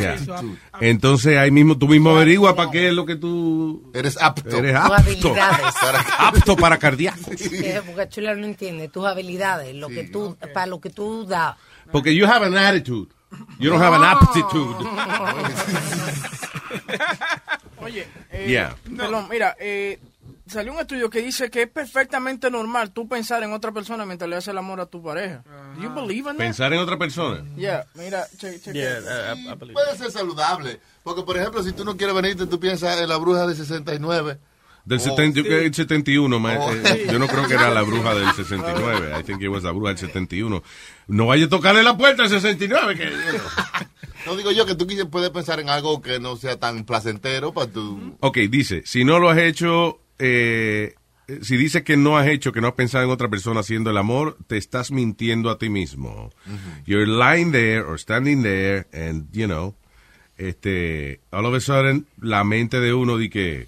Ya. 0.00 0.16
Entonces 0.80 1.38
ahí 1.38 1.50
mismo 1.50 1.78
tú 1.78 1.88
mismo 1.88 2.10
averiguas 2.10 2.54
para 2.54 2.70
qué 2.70 2.88
es 2.88 2.94
lo 2.94 3.06
que 3.06 3.16
tú... 3.16 3.90
Eres 3.94 4.18
apto. 4.20 4.56
Eres 4.56 4.74
apto. 4.76 5.34
apto 6.18 6.56
para 6.56 6.78
cardíaco. 6.78 7.30
Que 7.36 7.80
Boca 7.80 8.08
Chula 8.08 8.34
no 8.34 8.44
entiende 8.46 8.88
tus 8.88 9.06
habilidades, 9.06 9.74
lo 9.74 9.88
que 9.88 10.04
tú, 10.04 10.36
para 10.52 10.66
lo 10.66 10.80
que 10.80 10.90
tú 10.90 11.24
das. 11.26 11.56
Porque 11.92 12.14
you 12.14 12.26
have 12.26 12.44
an 12.44 12.56
attitude. 12.56 13.08
You 13.58 13.70
don't 13.70 13.82
have 13.82 13.94
an 13.96 14.04
aptitude. 14.04 14.76
Oye, 17.78 18.06
eh, 18.30 18.46
Yeah. 18.48 18.74
perdón, 18.96 19.26
mira, 19.30 19.56
eh, 19.60 19.98
salió 20.46 20.72
un 20.72 20.78
estudio 20.80 21.10
que 21.10 21.20
dice 21.22 21.50
que 21.50 21.62
es 21.62 21.68
perfectamente 21.68 22.50
normal 22.50 22.92
tú 22.92 23.08
pensar 23.08 23.42
en 23.42 23.52
otra 23.52 23.72
persona 23.72 24.04
mientras 24.06 24.28
le 24.30 24.36
haces 24.36 24.48
el 24.48 24.58
amor 24.58 24.80
a 24.80 24.86
tu 24.86 25.02
pareja. 25.02 25.42
Do 25.76 25.82
you 25.82 25.90
believe 25.94 26.30
in 26.30 26.36
that? 26.36 26.44
Pensar 26.44 26.72
en 26.72 26.78
otra 26.80 26.96
persona. 26.98 27.44
Yeah, 27.56 27.86
mira, 27.94 28.26
che, 28.38 28.60
che, 28.60 28.72
Puede 28.72 29.96
ser 29.96 30.10
saludable. 30.10 30.80
Porque, 31.02 31.22
por 31.22 31.36
ejemplo, 31.36 31.62
si 31.62 31.72
tú 31.72 31.84
no 31.84 31.96
quieres 31.96 32.14
venirte, 32.14 32.46
tú 32.46 32.58
piensas 32.60 32.98
en 33.00 33.08
la 33.08 33.16
bruja 33.16 33.46
de 33.46 33.54
69. 33.54 34.38
Del 34.84 34.98
Oh, 34.98 35.02
70, 35.02 35.38
yo 35.40 35.44
creo 35.44 35.58
que 35.60 35.66
el 35.66 35.74
71, 35.74 36.38
ma- 36.38 36.58
Oh. 36.60 36.72
eh, 36.72 37.08
yo 37.10 37.18
no 37.18 37.26
creo 37.26 37.48
que 37.48 37.54
era 37.54 37.70
la 37.70 37.82
bruja 37.82 38.14
del 38.14 38.32
69. 38.32 39.18
I 39.18 39.22
think 39.24 39.42
it 39.42 39.48
was 39.48 39.64
la 39.64 39.72
bruja 39.72 39.88
del 39.88 39.98
71. 39.98 40.62
No 41.08 41.26
vaya 41.26 41.46
a 41.46 41.48
tocarle 41.48 41.82
la 41.82 41.96
puerta 41.96 42.22
al 42.22 42.28
69. 42.28 42.94
Que, 42.96 43.10
No 44.26 44.36
digo 44.36 44.50
yo 44.52 44.64
que 44.66 44.74
tú 44.74 44.86
puedes 45.10 45.30
pensar 45.30 45.60
en 45.60 45.68
algo 45.70 46.00
que 46.02 46.18
no 46.20 46.36
sea 46.36 46.58
tan 46.58 46.84
placentero 46.84 47.52
para 47.52 47.70
tu... 47.70 48.16
Ok, 48.20 48.38
dice, 48.50 48.82
si 48.84 49.04
no 49.04 49.18
lo 49.20 49.30
has 49.30 49.38
hecho, 49.38 50.00
eh, 50.18 50.94
eh, 51.28 51.40
si 51.42 51.56
dices 51.56 51.82
que 51.82 51.96
no 51.96 52.16
has 52.16 52.28
hecho, 52.28 52.52
que 52.52 52.60
no 52.60 52.68
has 52.68 52.74
pensado 52.74 53.04
en 53.04 53.10
otra 53.10 53.28
persona 53.28 53.60
haciendo 53.60 53.90
el 53.90 53.96
amor, 53.96 54.36
te 54.46 54.56
estás 54.56 54.92
mintiendo 54.92 55.50
a 55.50 55.58
ti 55.58 55.68
mismo. 55.68 56.30
You're 56.84 57.06
lying 57.06 57.52
there 57.52 57.80
or 57.80 57.98
standing 57.98 58.42
there 58.42 58.86
and, 58.92 59.26
you 59.32 59.46
know, 59.46 59.74
este, 60.38 61.20
all 61.32 61.46
of 61.46 61.54
a 61.54 61.60
sudden, 61.60 62.06
la 62.20 62.44
mente 62.44 62.80
de 62.80 62.94
uno 62.94 63.16
di 63.16 63.28
que, 63.28 63.66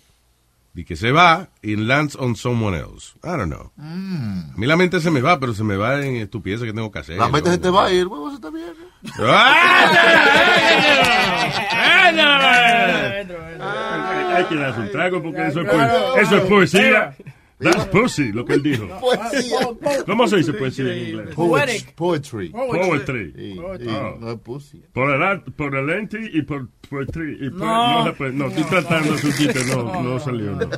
di 0.72 0.84
que 0.84 0.94
se 0.94 1.10
va 1.10 1.48
y 1.62 1.76
lands 1.76 2.14
on 2.14 2.36
someone 2.36 2.76
else. 2.76 3.14
I 3.24 3.36
don't 3.36 3.50
know. 3.50 3.72
Mm. 3.76 4.52
A 4.54 4.56
mí 4.56 4.66
la 4.66 4.76
mente 4.76 5.00
se 5.00 5.10
me 5.10 5.20
va, 5.20 5.40
pero 5.40 5.54
se 5.54 5.64
me 5.64 5.76
va 5.76 6.04
en 6.04 6.16
estupideces 6.16 6.66
que 6.66 6.72
tengo 6.72 6.92
que 6.92 7.00
hacer. 7.00 7.16
La 7.16 7.28
mente 7.28 7.48
¿no? 7.48 7.54
se 7.54 7.60
te 7.60 7.70
va 7.70 7.92
y 7.92 7.98
el 7.98 8.06
huevo 8.06 8.30
se 8.30 8.38
te 8.38 8.50
viene. 8.50 8.72
Hay 14.38 14.44
que 14.46 14.54
darse 14.56 14.80
un 14.80 14.90
trago 14.90 15.22
porque 15.22 15.46
eso 15.46 15.60
es, 15.60 15.68
poe- 15.68 16.20
eso 16.22 16.36
es 16.36 16.42
poesía. 16.44 17.16
That's 17.60 17.86
pussy, 17.86 18.30
lo 18.30 18.44
que 18.44 18.52
él 18.54 18.62
dijo. 18.62 18.86
Poesía. 19.00 19.58
¿Cómo 20.06 20.28
se 20.28 20.36
dice 20.36 20.52
poesía 20.52 20.92
en 20.94 21.08
inglés? 21.08 21.34
Poetry. 21.34 21.84
Poetry. 21.96 22.48
Poetry. 22.50 23.32
Sí, 23.36 23.58
Oh. 23.58 24.16
no 24.20 24.30
es 24.30 24.38
pussy. 24.38 24.80
Por 24.92 25.10
el, 25.10 25.42
por 25.54 25.74
el 25.74 25.90
ente 25.90 26.20
y 26.32 26.42
por 26.42 26.68
poetry. 26.88 27.36
Y 27.40 27.50
por- 27.50 27.58
No. 27.58 28.04
no, 28.04 28.14
puede- 28.14 28.32
no, 28.32 28.46
estoy 28.46 28.62
tratando 28.62 29.18
su 29.18 29.32
chiste, 29.32 29.58
no, 29.74 30.00
no 30.02 30.20
salió. 30.20 30.52
No. 30.52 30.68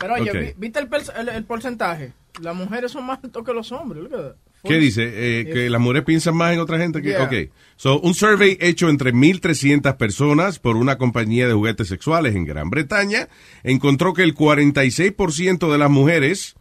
Pero 0.00 0.14
oye, 0.14 0.30
Ok. 0.30 0.36
vi- 0.36 0.54
¿viste 0.56 0.80
el, 0.80 0.88
el- 1.16 1.28
el 1.28 1.44
porcentaje? 1.44 2.12
Las 2.42 2.56
mujeres 2.56 2.90
son 2.90 3.06
más 3.06 3.22
altos 3.22 3.44
que 3.44 3.52
los 3.54 3.70
hombres. 3.70 4.02
look 4.02 4.14
at 4.14 4.20
that. 4.20 4.36
¿Qué 4.64 4.78
dice? 4.78 5.02
Eh, 5.04 5.44
que 5.52 5.70
las 5.70 5.80
mujeres 5.80 6.04
piensan 6.04 6.36
más 6.36 6.52
en 6.52 6.60
otra 6.60 6.78
gente 6.78 7.02
que... 7.02 7.10
Yeah. 7.10 7.24
Ok. 7.24 7.50
So, 7.76 8.00
un 8.00 8.14
survey 8.14 8.56
hecho 8.60 8.88
entre 8.88 9.12
1.300 9.12 9.96
personas 9.96 10.58
por 10.58 10.76
una 10.76 10.96
compañía 10.96 11.46
de 11.46 11.54
juguetes 11.54 11.88
sexuales 11.88 12.34
en 12.34 12.44
Gran 12.44 12.70
Bretaña 12.70 13.28
encontró 13.62 14.14
que 14.14 14.22
el 14.22 14.34
46% 14.34 15.70
de 15.70 15.78
las 15.78 15.90
mujeres 15.90 16.54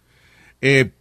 eh, 0.62 0.91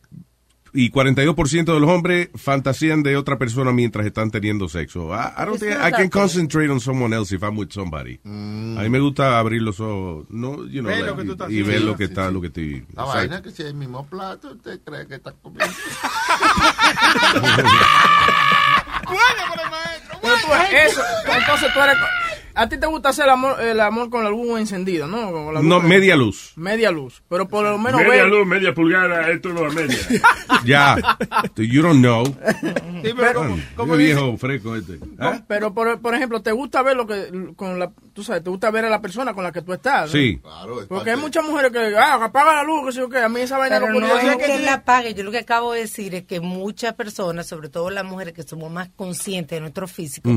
y 0.74 0.90
42% 0.90 1.74
de 1.74 1.80
los 1.80 1.90
hombres 1.90 2.30
fantasían 2.34 3.02
de 3.02 3.16
otra 3.16 3.38
persona 3.38 3.72
mientras 3.72 4.06
están 4.06 4.30
teniendo 4.30 4.68
sexo. 4.68 5.10
I, 5.12 5.42
I 5.42 5.44
don't 5.44 5.58
think 5.58 5.72
I 5.72 5.90
can 5.90 6.08
concentrate 6.08 6.70
on 6.70 6.80
someone 6.80 7.14
else 7.14 7.34
if 7.34 7.42
I'm 7.42 7.56
with 7.56 7.70
somebody. 7.72 8.18
Mm. 8.24 8.78
A 8.78 8.82
mí 8.82 8.88
me 8.88 9.00
gusta 9.00 9.38
abrir 9.38 9.62
los 9.62 9.80
ojos, 9.80 10.26
no, 10.30 10.66
you 10.66 10.80
know, 10.80 10.90
Ver 10.90 11.00
like, 11.02 11.06
lo 11.10 11.16
que 11.16 11.24
tú 11.24 11.32
estás 11.32 11.50
y 11.50 11.62
ver 11.62 11.82
lo 11.82 11.96
que 11.96 12.06
Sí, 12.06 12.10
está, 12.12 12.28
sí. 12.28 12.34
lo 12.34 12.40
que 12.40 12.46
estoy... 12.48 12.70
La 12.72 13.02
exacto. 13.02 13.06
vaina 13.06 13.42
que 13.42 13.50
si 13.50 13.62
es 13.62 13.68
el 13.68 13.74
mismo 13.74 14.06
plato, 14.06 14.52
usted 14.52 14.80
cree 14.84 15.06
que 15.06 15.14
está 15.16 15.32
comiendo. 15.32 15.72
Pero 20.22 20.34
tú, 20.36 20.48
eso, 20.76 21.02
entonces 21.26 21.72
tú 21.74 21.80
eres... 21.80 21.96
A 22.54 22.68
ti 22.68 22.78
te 22.78 22.86
gusta 22.86 23.10
hacer 23.10 23.24
el 23.24 23.30
amor, 23.30 23.60
el 23.60 23.80
amor 23.80 24.10
con 24.10 24.24
la 24.24 24.30
luz 24.30 24.58
encendida, 24.60 25.06
¿no? 25.06 25.30
Con 25.32 25.54
la 25.54 25.60
luz- 25.60 25.68
No, 25.68 25.80
media 25.80 26.16
luz. 26.16 26.52
Media 26.56 26.90
luz. 26.90 27.22
Pero 27.28 27.48
por 27.48 27.64
lo 27.64 27.78
menos 27.78 28.00
Media 28.02 28.24
ve- 28.24 28.28
luz, 28.28 28.46
media 28.46 28.74
pulgada, 28.74 29.30
esto 29.30 29.50
no 29.50 29.66
es 29.66 29.74
media. 29.74 29.98
Ya. 30.64 30.96
You 31.56 31.82
don't 31.82 31.98
know. 32.00 32.24
Sí, 33.02 33.12
pero 33.16 33.96
viejo 33.96 34.36
fresco 34.36 34.76
este. 34.76 34.98
¿Ah? 35.18 35.32
No, 35.38 35.44
Pero, 35.48 35.74
por, 35.74 36.00
por 36.00 36.14
ejemplo, 36.14 36.40
¿te 36.42 36.52
gusta 36.52 36.82
ver 36.82 36.96
lo 36.96 37.06
que, 37.06 37.52
con 37.56 37.78
la, 37.78 37.90
tú 38.12 38.22
sabes, 38.22 38.44
te 38.44 38.50
gusta 38.50 38.70
ver 38.70 38.84
a 38.84 38.90
la 38.90 39.00
persona 39.00 39.34
con 39.34 39.42
la 39.42 39.50
que 39.50 39.62
tú 39.62 39.72
estás? 39.72 40.06
¿no? 40.06 40.12
Sí. 40.12 40.40
Porque 40.88 41.10
hay 41.10 41.16
muchas 41.16 41.44
mujeres 41.44 41.72
que, 41.72 41.96
ah, 41.96 42.22
apaga 42.22 42.54
la 42.54 42.62
luz, 42.62 42.86
que 42.86 42.92
sé 42.92 42.98
yo 43.00 43.08
qué, 43.08 43.18
a 43.18 43.28
mí 43.28 43.40
esa 43.40 43.58
vaina 43.58 43.80
Pero 43.80 43.92
no 43.94 44.00
no 44.00 44.06
es 44.18 44.36
que 44.46 44.58
la 44.60 44.74
apague. 44.74 45.14
Yo 45.14 45.24
lo 45.24 45.30
que 45.32 45.38
acabo 45.38 45.72
de 45.72 45.80
decir 45.80 46.14
es 46.14 46.24
que 46.24 46.38
muchas 46.40 46.94
personas, 46.94 47.46
sobre 47.48 47.68
todo 47.68 47.90
las 47.90 48.04
mujeres 48.04 48.34
que 48.34 48.42
somos 48.44 48.70
más 48.70 48.88
conscientes 48.94 49.56
de 49.56 49.60
nuestro 49.60 49.88
físico, 49.88 50.30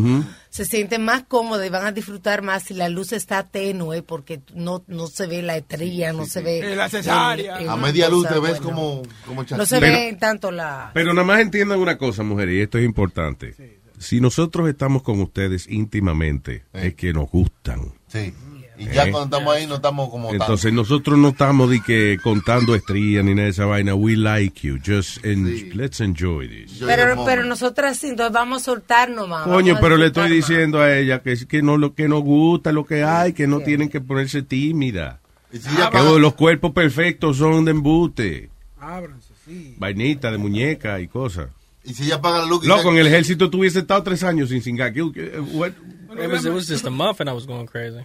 se 0.49 0.65
sienten 0.65 1.03
más 1.05 1.23
cómodas 1.27 1.67
y 1.67 1.69
van 1.69 1.85
a 1.85 1.91
disfrutar 1.91 2.04
más 2.41 2.63
si 2.63 2.73
la 2.73 2.89
luz 2.89 3.11
está 3.13 3.43
tenue 3.43 4.01
porque 4.01 4.41
no, 4.53 4.83
no 4.87 5.07
se 5.07 5.27
ve 5.27 5.41
la 5.41 5.57
estrella, 5.57 6.13
no 6.13 6.25
se 6.25 6.41
ve... 6.41 6.59
Eh, 6.59 6.75
la 6.75 6.89
cesárea. 6.89 7.57
el- 7.57 7.63
el- 7.63 7.69
A 7.69 7.75
media 7.75 8.09
luz 8.09 8.27
te 8.27 8.33
ves 8.39 8.59
bueno. 8.61 8.63
como, 8.63 9.01
como 9.25 9.43
No 9.57 9.65
se 9.65 9.79
ve 9.79 10.15
tanto 10.19 10.51
la... 10.51 10.91
Pero 10.93 11.13
nada 11.13 11.25
más 11.27 11.39
entiendan 11.41 11.79
una 11.79 11.97
cosa, 11.97 12.23
mujeres, 12.23 12.55
y 12.55 12.61
esto 12.61 12.77
es 12.77 12.85
importante. 12.85 13.55
Si 13.97 14.19
nosotros 14.19 14.67
estamos 14.67 15.03
con 15.03 15.21
ustedes 15.21 15.67
íntimamente, 15.69 16.65
es 16.73 16.95
que 16.95 17.13
nos 17.13 17.29
gustan. 17.29 17.93
Sí. 18.07 18.33
Y 18.77 18.85
ya 18.85 19.05
Eh. 19.05 19.11
cuando 19.11 19.37
estamos 19.37 19.55
ahí 19.55 19.67
no 19.67 19.75
estamos 19.75 20.09
como 20.09 20.31
Entonces 20.31 20.73
nosotros 20.73 21.17
no 21.17 21.29
estamos 21.29 21.69
de 21.69 21.81
que 21.81 22.19
contando 22.21 22.75
estrellas 22.75 23.23
ni 23.23 23.31
nada 23.33 23.45
de 23.45 23.51
esa 23.51 23.65
vaina. 23.65 23.95
We 23.95 24.15
like 24.17 24.67
you. 24.67 24.77
Just 24.85 25.23
en- 25.25 25.77
let's 25.77 26.01
enjoy 26.01 26.47
this. 26.49 26.79
Pero, 26.85 27.23
pero 27.25 27.43
nosotras 27.45 27.97
sí, 27.97 28.07
entonces 28.09 28.33
vamos 28.33 28.61
a 28.61 28.65
soltarnos 28.65 29.27
más. 29.29 29.43
Coño, 29.47 29.77
pero 29.79 29.97
le 29.97 30.07
estoy 30.07 30.23
más. 30.23 30.31
diciendo 30.31 30.79
a 30.81 30.93
ella 30.97 31.19
que 31.21 31.35
que 31.47 31.61
no 31.61 31.77
lo 31.77 31.93
que 31.95 32.07
nos 32.07 32.21
gusta, 32.23 32.71
lo 32.71 32.85
que 32.85 33.03
hay, 33.03 33.33
que 33.33 33.47
no 33.47 33.61
tienen 33.61 33.89
que 33.89 34.01
ponerse 34.01 34.41
tímida. 34.41 35.19
ella 35.53 35.89
Que 35.89 36.19
los 36.19 36.33
cuerpos 36.33 36.71
perfectos 36.73 37.37
son 37.37 37.63
de 37.65 37.71
embute. 37.71 38.49
Ábranse, 38.79 39.33
sí. 39.45 39.75
Vainita 39.77 40.31
de 40.31 40.37
muñeca 40.37 40.99
y 40.99 41.07
cosas. 41.07 41.47
Y 41.83 41.93
si 41.93 42.03
ella 42.05 42.19
paga 42.19 42.39
la 42.39 42.45
luz... 42.45 42.65
Loco, 42.65 42.89
en 42.91 42.97
el 42.97 43.07
ejército 43.07 43.49
tuviese 43.49 43.79
estado 43.79 44.01
tres 44.03 44.23
años 44.23 44.49
sin 44.49 44.61
cingar. 44.61 44.91
¿Qué- 44.91 45.11
qué- 45.13 45.39
what? 45.53 45.69
It 46.17 46.31
was, 46.31 46.45
it 46.45 46.51
was 46.51 46.67
just 46.67 46.85
a 46.85 46.89
month 46.89 47.21
and 47.21 47.29
I 47.29 47.33
was 47.33 47.45
going 47.45 47.65
crazy. 47.67 47.99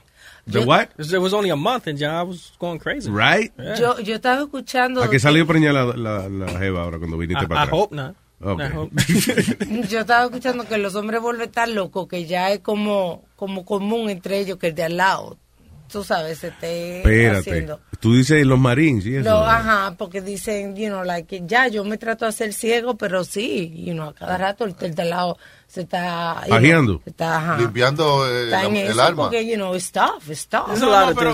The 0.47 0.61
what? 0.61 0.91
It 0.99 1.19
was, 1.19 1.33
only 1.33 1.51
a 1.51 1.57
month 1.57 1.87
and 1.87 1.99
yeah, 1.99 2.21
I 2.21 2.23
was 2.23 2.53
going 2.59 2.79
crazy. 2.79 3.11
Right? 3.11 3.53
Yeah. 3.59 3.75
Yo, 3.77 3.99
yo 4.01 4.15
estaba 4.17 4.43
escuchando... 4.43 5.03
¿A 5.03 5.11
que 5.11 5.19
salió 5.19 5.47
preñada 5.47 5.85
la, 5.85 5.97
la, 5.97 6.29
la 6.29 6.59
jeva 6.59 6.83
ahora 6.83 6.99
cuando 6.99 7.17
viniste 7.19 7.45
I, 7.45 7.47
para 7.49 7.61
I 7.61 7.65
atrás? 7.65 7.81
hope 7.81 7.95
not. 7.95 8.17
Ok. 8.43 8.61
I 8.61 8.75
hope. 8.75 8.93
Yo 9.89 10.01
estaba 10.01 10.25
escuchando 10.25 10.67
que 10.67 10.79
los 10.79 10.95
hombres 10.95 11.21
vuelven 11.21 11.51
tan 11.51 11.75
locos 11.75 12.09
que 12.09 12.25
ya 12.25 12.51
es 12.51 12.61
como, 12.61 13.25
como 13.37 13.65
común 13.65 14.09
entre 14.09 14.39
ellos 14.39 14.57
que 14.57 14.69
el 14.69 14.75
de 14.75 14.85
al 14.85 14.97
lado, 14.97 15.37
tú 15.91 16.05
sabes, 16.05 16.39
se 16.39 16.49
esté 16.49 16.99
Espérate. 16.99 17.39
haciendo. 17.39 17.81
Tú 18.01 18.15
dices 18.15 18.47
los 18.47 18.59
marines 18.59 19.05
eso. 19.05 19.29
Lo, 19.29 19.45
ajá, 19.45 19.95
porque 19.99 20.23
dicen, 20.23 20.75
you 20.77 20.89
know, 20.89 21.05
like, 21.05 21.43
ya 21.47 21.69
yo 21.69 21.85
me 21.85 21.99
trato 21.99 22.25
de 22.25 22.31
hacer 22.31 22.53
ciego, 22.55 22.97
pero 22.97 23.25
sí, 23.25 23.73
you 23.85 23.93
know, 23.93 24.09
a 24.09 24.15
cada 24.15 24.39
rato 24.39 24.65
el, 24.65 24.75
el 24.81 24.95
de 24.95 25.05
lado 25.05 25.37
se 25.67 25.83
está... 25.83 26.41
Ajeando. 26.41 27.01
se 27.05 27.11
está, 27.11 27.37
ajá. 27.37 27.57
Limpiando 27.59 28.27
eh, 28.29 28.45
Está 28.45 28.65
en 28.65 28.77
el, 28.77 28.85
el 28.87 28.91
eso 28.93 29.03
arma. 29.03 29.23
porque, 29.25 29.47
you 29.47 29.55
know, 29.57 29.75
it's 29.75 29.93
tough, 29.93 30.29
it's 30.31 30.47
tough. 30.49 30.67
Things 30.69 30.81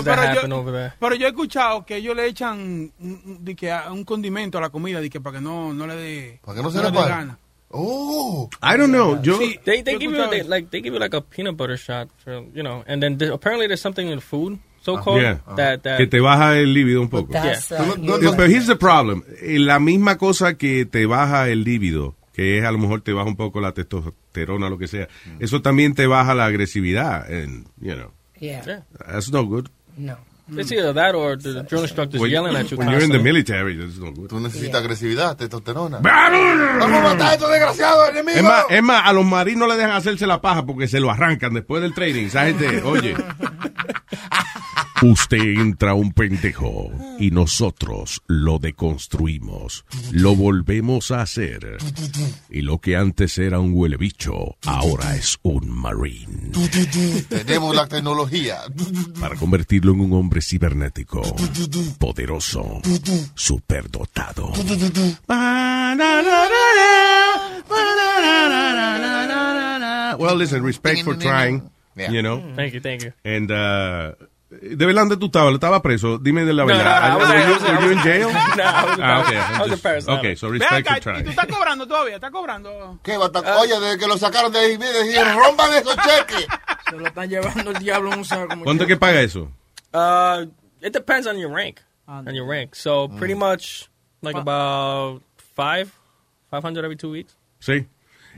that 0.03 0.19
happen 0.19 0.51
over 0.51 0.73
there. 0.73 0.93
Pero 0.99 1.15
yo 1.15 1.25
he 1.27 1.29
escuchado 1.29 1.85
que 1.85 1.95
ellos 1.95 2.15
le 2.15 2.25
echan 2.27 2.59
un, 2.59 2.91
un- 2.99 3.91
un 3.91 4.03
condimento 4.03 4.57
a 4.57 4.61
la 4.61 4.69
comida 4.69 4.99
de 4.99 5.09
que 5.09 5.21
para 5.21 5.37
que 5.37 5.43
no, 5.43 5.73
no 5.73 5.87
le 5.87 5.95
dé 5.95 6.39
Para 6.43 6.57
que 6.57 6.63
no 6.63 6.69
se 6.69 6.77
le 6.83 6.91
le 6.91 6.91
gana. 6.91 7.39
Oh. 7.69 8.49
I 8.61 8.77
don't 8.77 8.91
know. 8.91 9.21
Yo, 9.21 9.37
Sí, 9.39 9.59
They 9.65 9.81
they 9.83 9.97
give 9.97 10.11
you 10.11 10.29
they, 10.29 10.43
like 10.43 10.69
they 10.71 10.81
give 10.81 10.93
you 10.93 10.99
like 10.99 11.13
a 11.15 11.21
peanut 11.21 11.57
butter 11.57 11.77
shot 11.77 12.07
for 12.23 12.43
you 12.53 12.63
know, 12.63 12.83
and 12.87 13.01
then 13.03 13.17
there, 13.17 13.31
apparently 13.33 13.67
there's 13.67 13.81
something 13.81 14.07
in 14.07 14.15
the 14.15 14.21
food. 14.21 14.59
so 14.81 14.97
called. 14.97 15.21
Yeah. 15.21 15.39
That 15.57 15.83
that 15.83 15.97
que 15.97 16.07
te 16.07 16.19
baja 16.21 16.57
el 16.57 16.73
líbido 16.73 17.01
un 17.01 17.09
poco. 17.09 17.33
that's, 17.33 17.71
uh, 17.73 17.95
Yeah, 17.99 18.31
Pero 18.37 18.47
here's 18.47 18.67
the 18.67 18.77
problem. 18.77 19.23
Eh, 19.41 19.59
La 19.59 19.79
misma 19.79 20.17
cosa 20.17 20.53
que 20.57 20.85
te 20.85 21.05
baja 21.05 21.49
el 21.49 21.65
líbido, 21.65 22.15
que 22.33 22.57
es 22.59 22.63
a 22.63 22.71
lo 22.71 22.77
mejor 22.77 23.01
te 23.01 23.11
baja 23.11 23.27
un 23.27 23.35
poco 23.35 23.59
la 23.59 23.73
testosterona 23.73 24.67
o 24.67 24.69
lo 24.69 24.77
que 24.77 24.87
sea, 24.87 25.09
eso 25.39 25.61
también 25.61 25.93
te 25.93 26.07
baja 26.07 26.33
la 26.35 26.45
agresividad. 26.45 27.29
And, 27.29 27.67
you 27.81 27.95
know, 27.95 28.13
Yeah. 28.39 28.83
that's 29.05 29.29
no 29.29 29.43
good. 29.43 29.67
No. 29.97 30.15
It's 30.49 30.71
either 30.71 30.93
that 30.93 31.13
or 31.13 31.35
the 31.35 31.63
drill 31.63 31.83
instructor's 31.83 32.21
When, 32.21 32.31
yelling 32.31 32.55
at 32.55 32.71
you. 32.71 32.77
when 32.77 32.89
you're 32.89 33.03
in 33.03 33.11
the 33.11 33.19
military, 33.19 33.75
that's 33.75 33.97
no 33.97 34.11
good. 34.11 34.29
Tú 34.29 34.39
necesitas 34.39 34.81
agresividad, 34.81 35.35
testosterona. 35.35 35.99
¡Vamos 35.99 36.97
a 36.99 37.03
matar 37.03 37.31
a 37.31 37.33
estos 37.33 37.51
desgraciados 37.51 38.09
enemigos! 38.09 38.37
Es 38.37 38.43
más, 38.43 38.63
es 38.69 38.83
más, 38.83 39.01
a 39.05 39.13
los 39.13 39.25
marinos 39.25 39.67
le 39.67 39.75
dejan 39.75 39.91
hacerse 39.91 40.25
la 40.25 40.39
paja 40.41 40.65
porque 40.65 40.87
se 40.87 40.99
lo 40.99 41.11
arrancan 41.11 41.53
después 41.53 41.81
del 41.81 41.93
training. 41.93 42.27
Esa 42.27 42.45
gente, 42.45 42.81
oye. 42.83 43.15
Usted 45.01 45.59
entra 45.59 45.93
un 45.93 46.11
pendejo 46.11 46.89
y 47.19 47.29
nosotros 47.29 48.21
lo 48.25 48.57
deconstruimos. 48.57 49.85
Lo 50.11 50.35
volvemos 50.35 51.11
a 51.11 51.21
hacer. 51.21 51.77
Y 52.49 52.61
lo 52.61 52.79
que 52.79 52.95
antes 52.95 53.37
era 53.37 53.59
un 53.59 53.73
huele 53.73 53.97
bicho, 53.97 54.57
ahora 54.65 55.15
es 55.15 55.37
un 55.43 55.69
marine. 55.69 56.51
Tenemos 57.29 57.75
la 57.75 57.87
tecnología. 57.87 58.61
Para 59.19 59.35
convertirlo 59.35 59.93
en 59.93 60.01
un 60.01 60.13
hombre 60.13 60.41
cibernético, 60.41 61.21
poderoso, 61.99 62.81
superdotado. 63.35 64.51
Well, 70.17 70.35
listen, 70.35 70.63
respect 70.63 71.03
for 71.03 71.15
trying, 71.15 71.69
you 71.95 72.23
know. 72.23 72.41
Thank 72.55 72.73
you, 72.73 72.79
thank 72.79 73.03
you. 73.03 73.13
And, 73.23 73.51
uh, 73.51 74.13
¿De 74.49 74.85
verdad 74.85 75.01
dónde 75.01 75.17
tú 75.17 75.25
estabas? 75.25 75.53
¿Estaba 75.53 75.81
preso? 75.81 76.17
Dime 76.19 76.45
de 76.45 76.53
la 76.53 76.63
verdad. 76.63 77.17
Were 77.17 77.85
you- 77.85 77.91
in 77.91 77.99
jail? 77.99 78.27
No, 78.31 78.63
Ah, 78.63 79.21
okay. 79.25 79.37
I 79.37 79.69
was 79.69 80.07
no. 80.07 80.13
Okay, 80.19 80.35
so 80.37 80.49
respect 80.49 80.87
acá, 80.87 81.01
for 81.01 81.19
¿y 81.19 81.23
tú 81.23 81.29
estás 81.31 81.47
cobrando 81.47 81.85
todavía? 81.85 82.15
¿Estás 82.15 82.31
cobrando? 82.31 82.97
¿Qué? 83.03 83.17
Bata- 83.17 83.57
Oye, 83.59 83.77
desde 83.79 83.97
que 83.97 84.07
lo 84.07 84.17
sacaron 84.17 84.51
de 84.53 84.59
ahí, 84.59 84.77
dijeron, 84.77 85.37
rompan 85.37 85.73
esos 85.73 85.95
cheques. 85.97 86.47
Se 86.89 86.95
lo 86.97 87.07
están 87.07 87.29
llevando 87.29 87.71
el 87.71 87.79
diablo 87.79 88.13
en 88.13 88.19
un 88.19 88.25
saco. 88.25 88.55
¿Cuánto 88.63 88.85
que 88.87 88.95
paga 88.95 89.19
eso? 89.21 89.51
Uh, 89.93 90.43
it 90.81 90.93
depends 90.93 91.27
on 91.27 91.37
your 91.37 91.51
rank. 91.51 91.81
On 92.07 92.33
your 92.33 92.47
rank. 92.47 92.73
So 92.73 93.09
pretty 93.09 93.35
much 93.35 93.89
like 94.21 94.37
about 94.37 95.21
five, 95.55 95.91
five 96.49 96.63
hundred 96.63 96.85
every 96.85 96.95
two 96.95 97.11
weeks. 97.11 97.35
Sí. 97.59 97.85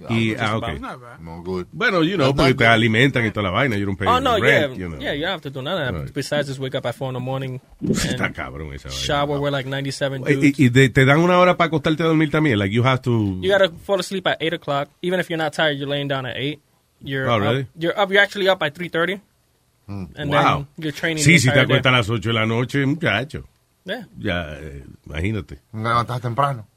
Y, 0.10 0.36
ah, 0.40 0.56
okay. 0.58 0.80
Not 0.80 1.02
bad. 1.02 1.20
No 1.20 1.42
good. 1.44 1.68
Bueno, 1.72 2.04
you 2.04 2.16
know, 2.18 2.34
porque 2.34 2.54
te 2.54 2.66
alimentan 2.66 3.26
y 3.26 3.32
toda 3.32 3.44
la 3.44 3.52
vaina. 3.52 3.76
You 3.78 3.86
don't 3.86 3.98
pay 3.98 4.08
Oh 4.08 4.20
no, 4.20 4.38
yeah, 4.38 4.68
rent, 4.68 4.78
you 4.78 4.88
know. 4.90 5.00
yeah, 5.00 5.14
you 5.14 5.22
don't 5.24 5.32
have 5.32 5.42
to 5.42 5.50
do 5.50 5.62
that. 5.64 5.94
Right. 5.94 6.14
Besides, 6.14 6.48
just 6.48 6.60
wake 6.60 6.76
up 6.76 6.86
at 6.86 6.96
four 6.96 7.10
in 7.10 7.16
the 7.16 7.20
morning. 7.20 7.60
Está 7.84 8.32
cabrón 8.32 8.74
esa 8.74 8.88
vaina. 8.90 9.02
Shower. 9.02 9.40
We're 9.40 9.52
like 9.52 9.68
ninety-seven 9.68 10.22
Y, 10.28 10.34
dudes. 10.36 10.60
y- 10.60 10.66
y 10.66 10.70
te, 10.70 10.90
te 10.90 11.06
dan 11.06 11.20
una 11.20 11.38
hora 11.40 11.58
para 11.58 11.68
acostarte 11.68 12.04
a 12.04 12.06
dormir 12.08 12.30
también. 12.32 12.58
Like, 12.58 12.74
you 12.74 12.84
have 12.84 13.02
to... 13.02 13.38
You 13.42 13.50
gotta 13.52 13.70
fall 13.84 14.00
asleep 14.00 14.26
at 14.28 14.38
eight 14.42 14.54
o'clock. 14.54 14.90
Even 15.02 15.20
if 15.20 15.30
you're 15.30 15.38
not 15.42 15.54
tired, 15.54 15.78
you're 15.78 15.90
laying 15.90 16.08
down 16.08 16.26
at 16.26 16.38
eight. 16.38 16.60
You're 17.02 17.30
Oh, 17.30 17.36
up, 17.36 17.42
really? 17.42 17.68
you're 17.78 17.98
up. 18.00 18.10
You're 18.12 18.22
actually 18.22 18.48
up 18.50 18.60
by 18.60 18.70
three 18.70 18.90
thirty. 18.90 19.22
And 19.88 20.30
wow. 20.30 20.58
then 20.58 20.68
you're 20.78 20.92
training. 20.92 21.24
Sí, 21.24 21.40
si 21.40 21.50
te 21.52 21.60
acuestas 21.60 21.88
a 21.92 21.98
las 21.98 22.10
8 22.10 22.30
de 22.30 22.34
la 22.34 22.46
noche, 22.46 22.86
muchacho. 22.86 23.46
Yeah. 23.86 24.06
Ya, 24.20 24.54
eh, 24.60 24.84
imagínate. 25.08 25.60
Levantas 25.74 26.22
temprano. 26.22 26.68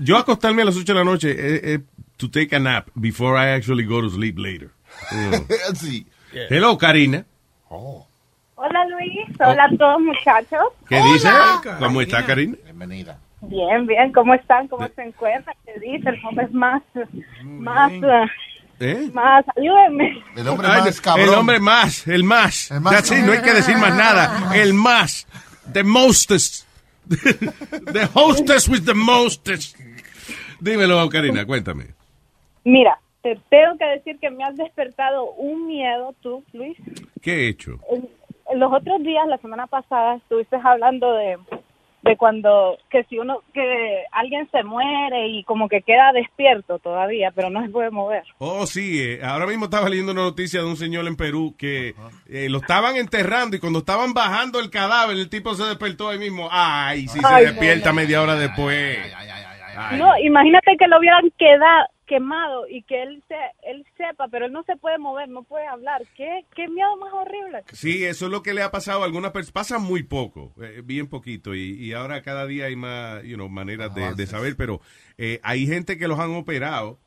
Yo 0.00 0.16
acostarme 0.16 0.62
a 0.62 0.64
las 0.64 0.76
8 0.76 0.92
de 0.92 0.98
la 0.98 1.04
noche 1.04 1.30
es 1.30 1.62
es 1.64 1.80
to 2.16 2.30
take 2.30 2.54
a 2.54 2.58
nap 2.58 2.88
before 2.94 3.36
I 3.38 3.54
actually 3.54 3.84
go 3.84 4.00
to 4.00 4.08
sleep 4.08 4.38
later. 4.38 4.70
Mm. 5.10 5.34
sí. 5.74 6.06
Hello, 6.32 6.76
Karina. 6.78 7.24
Hola 7.68 8.86
Luis, 8.86 9.28
hola 9.38 9.64
a 9.64 9.76
todos 9.76 10.00
muchachos. 10.00 10.72
¿Qué 10.88 10.96
dice? 11.12 11.28
¿Cómo 11.78 12.00
está, 12.00 12.24
Karina? 12.24 12.56
Bienvenida. 12.64 13.18
Bien, 13.42 13.86
bien, 13.86 14.12
¿cómo 14.12 14.34
están? 14.34 14.66
¿Cómo 14.68 14.88
se 14.88 15.02
encuentran? 15.02 15.54
¿Qué 15.64 15.78
dicen? 15.78 16.14
¿Cómo 16.22 16.40
es 16.40 16.52
más? 16.52 16.82
Más, 17.42 17.92
eh, 17.92 18.26
¿Eh? 18.80 19.10
más, 19.12 19.44
ayúdenme. 19.56 20.22
El 20.36 20.48
hombre 20.48 20.68
Ay, 20.70 20.82
más 20.82 21.00
cabrón. 21.00 21.28
El 21.28 21.34
hombre 21.34 21.60
más, 21.60 22.06
el 22.06 22.24
más. 22.24 22.70
más 22.80 22.94
That's 22.94 23.10
it, 23.10 23.24
no 23.24 23.32
hay 23.32 23.42
que 23.42 23.52
decir 23.52 23.76
más 23.76 23.94
nada. 23.94 24.50
El 24.54 24.74
más. 24.74 25.26
The 25.72 25.82
mostest. 25.84 26.65
the 27.92 28.08
hostess 28.12 28.68
with 28.68 28.84
the 28.84 28.94
mostest. 28.94 29.76
Dímelo, 30.60 31.08
Karina, 31.08 31.44
cuéntame. 31.44 31.94
Mira, 32.64 32.98
te 33.22 33.38
tengo 33.48 33.76
que 33.78 33.84
decir 33.86 34.18
que 34.18 34.30
me 34.30 34.44
has 34.44 34.56
despertado 34.56 35.32
un 35.32 35.66
miedo 35.66 36.14
tú, 36.20 36.42
Luis. 36.52 36.76
¿Qué 37.22 37.32
he 37.32 37.48
hecho? 37.48 37.78
Los 38.54 38.72
otros 38.72 39.02
días, 39.02 39.26
la 39.28 39.38
semana 39.38 39.66
pasada, 39.66 40.16
estuviste 40.16 40.56
hablando 40.62 41.12
de, 41.14 41.38
de 42.06 42.16
cuando, 42.16 42.78
que 42.90 43.04
si 43.04 43.18
uno, 43.18 43.42
que 43.52 44.04
alguien 44.12 44.48
se 44.50 44.62
muere 44.62 45.28
y 45.28 45.44
como 45.44 45.68
que 45.68 45.82
queda 45.82 46.12
despierto 46.12 46.78
todavía, 46.78 47.32
pero 47.34 47.50
no 47.50 47.62
se 47.62 47.68
puede 47.68 47.90
mover. 47.90 48.22
Oh, 48.38 48.66
sí, 48.66 49.02
eh, 49.02 49.20
ahora 49.22 49.46
mismo 49.46 49.66
estaba 49.66 49.88
leyendo 49.88 50.12
una 50.12 50.22
noticia 50.22 50.60
de 50.60 50.66
un 50.66 50.76
señor 50.76 51.06
en 51.06 51.16
Perú 51.16 51.54
que 51.58 51.94
eh, 52.28 52.48
lo 52.48 52.58
estaban 52.58 52.96
enterrando 52.96 53.56
y 53.56 53.60
cuando 53.60 53.80
estaban 53.80 54.14
bajando 54.14 54.60
el 54.60 54.70
cadáver, 54.70 55.16
el 55.16 55.28
tipo 55.28 55.54
se 55.54 55.64
despertó 55.64 56.08
ahí 56.08 56.18
mismo. 56.18 56.48
Ay, 56.50 57.08
si 57.08 57.18
Ay, 57.22 57.46
se 57.46 57.50
despierta 57.50 57.90
no, 57.90 57.96
media 57.96 58.22
hora 58.22 58.36
después. 58.36 58.98
Ay. 59.76 59.98
No, 59.98 60.16
imagínate 60.18 60.76
que 60.78 60.86
lo 60.88 60.98
hubieran 60.98 61.30
quedado 61.36 61.86
quemado 62.06 62.68
y 62.68 62.82
que 62.82 63.02
él 63.02 63.22
se, 63.28 63.34
él 63.62 63.84
sepa, 63.96 64.28
pero 64.28 64.46
él 64.46 64.52
no 64.52 64.62
se 64.62 64.76
puede 64.76 64.98
mover, 64.98 65.28
no 65.28 65.42
puede 65.42 65.66
hablar. 65.66 66.02
¿Qué, 66.16 66.44
qué 66.54 66.68
miedo 66.68 66.96
más 66.96 67.12
horrible? 67.12 67.64
Sí, 67.72 68.04
eso 68.04 68.26
es 68.26 68.32
lo 68.32 68.42
que 68.42 68.54
le 68.54 68.62
ha 68.62 68.70
pasado 68.70 69.02
a 69.02 69.04
algunas 69.04 69.32
personas. 69.32 69.52
Pasa 69.52 69.78
muy 69.78 70.02
poco, 70.02 70.52
eh, 70.62 70.82
bien 70.84 71.08
poquito, 71.08 71.54
y, 71.54 71.72
y 71.72 71.92
ahora 71.92 72.22
cada 72.22 72.46
día 72.46 72.66
hay 72.66 72.76
más 72.76 73.22
you 73.24 73.36
know, 73.36 73.48
maneras 73.48 73.94
de, 73.94 74.14
de 74.14 74.26
saber, 74.26 74.56
pero 74.56 74.80
eh, 75.18 75.40
hay 75.42 75.66
gente 75.66 75.98
que 75.98 76.08
los 76.08 76.18
han 76.18 76.34
operado. 76.34 76.98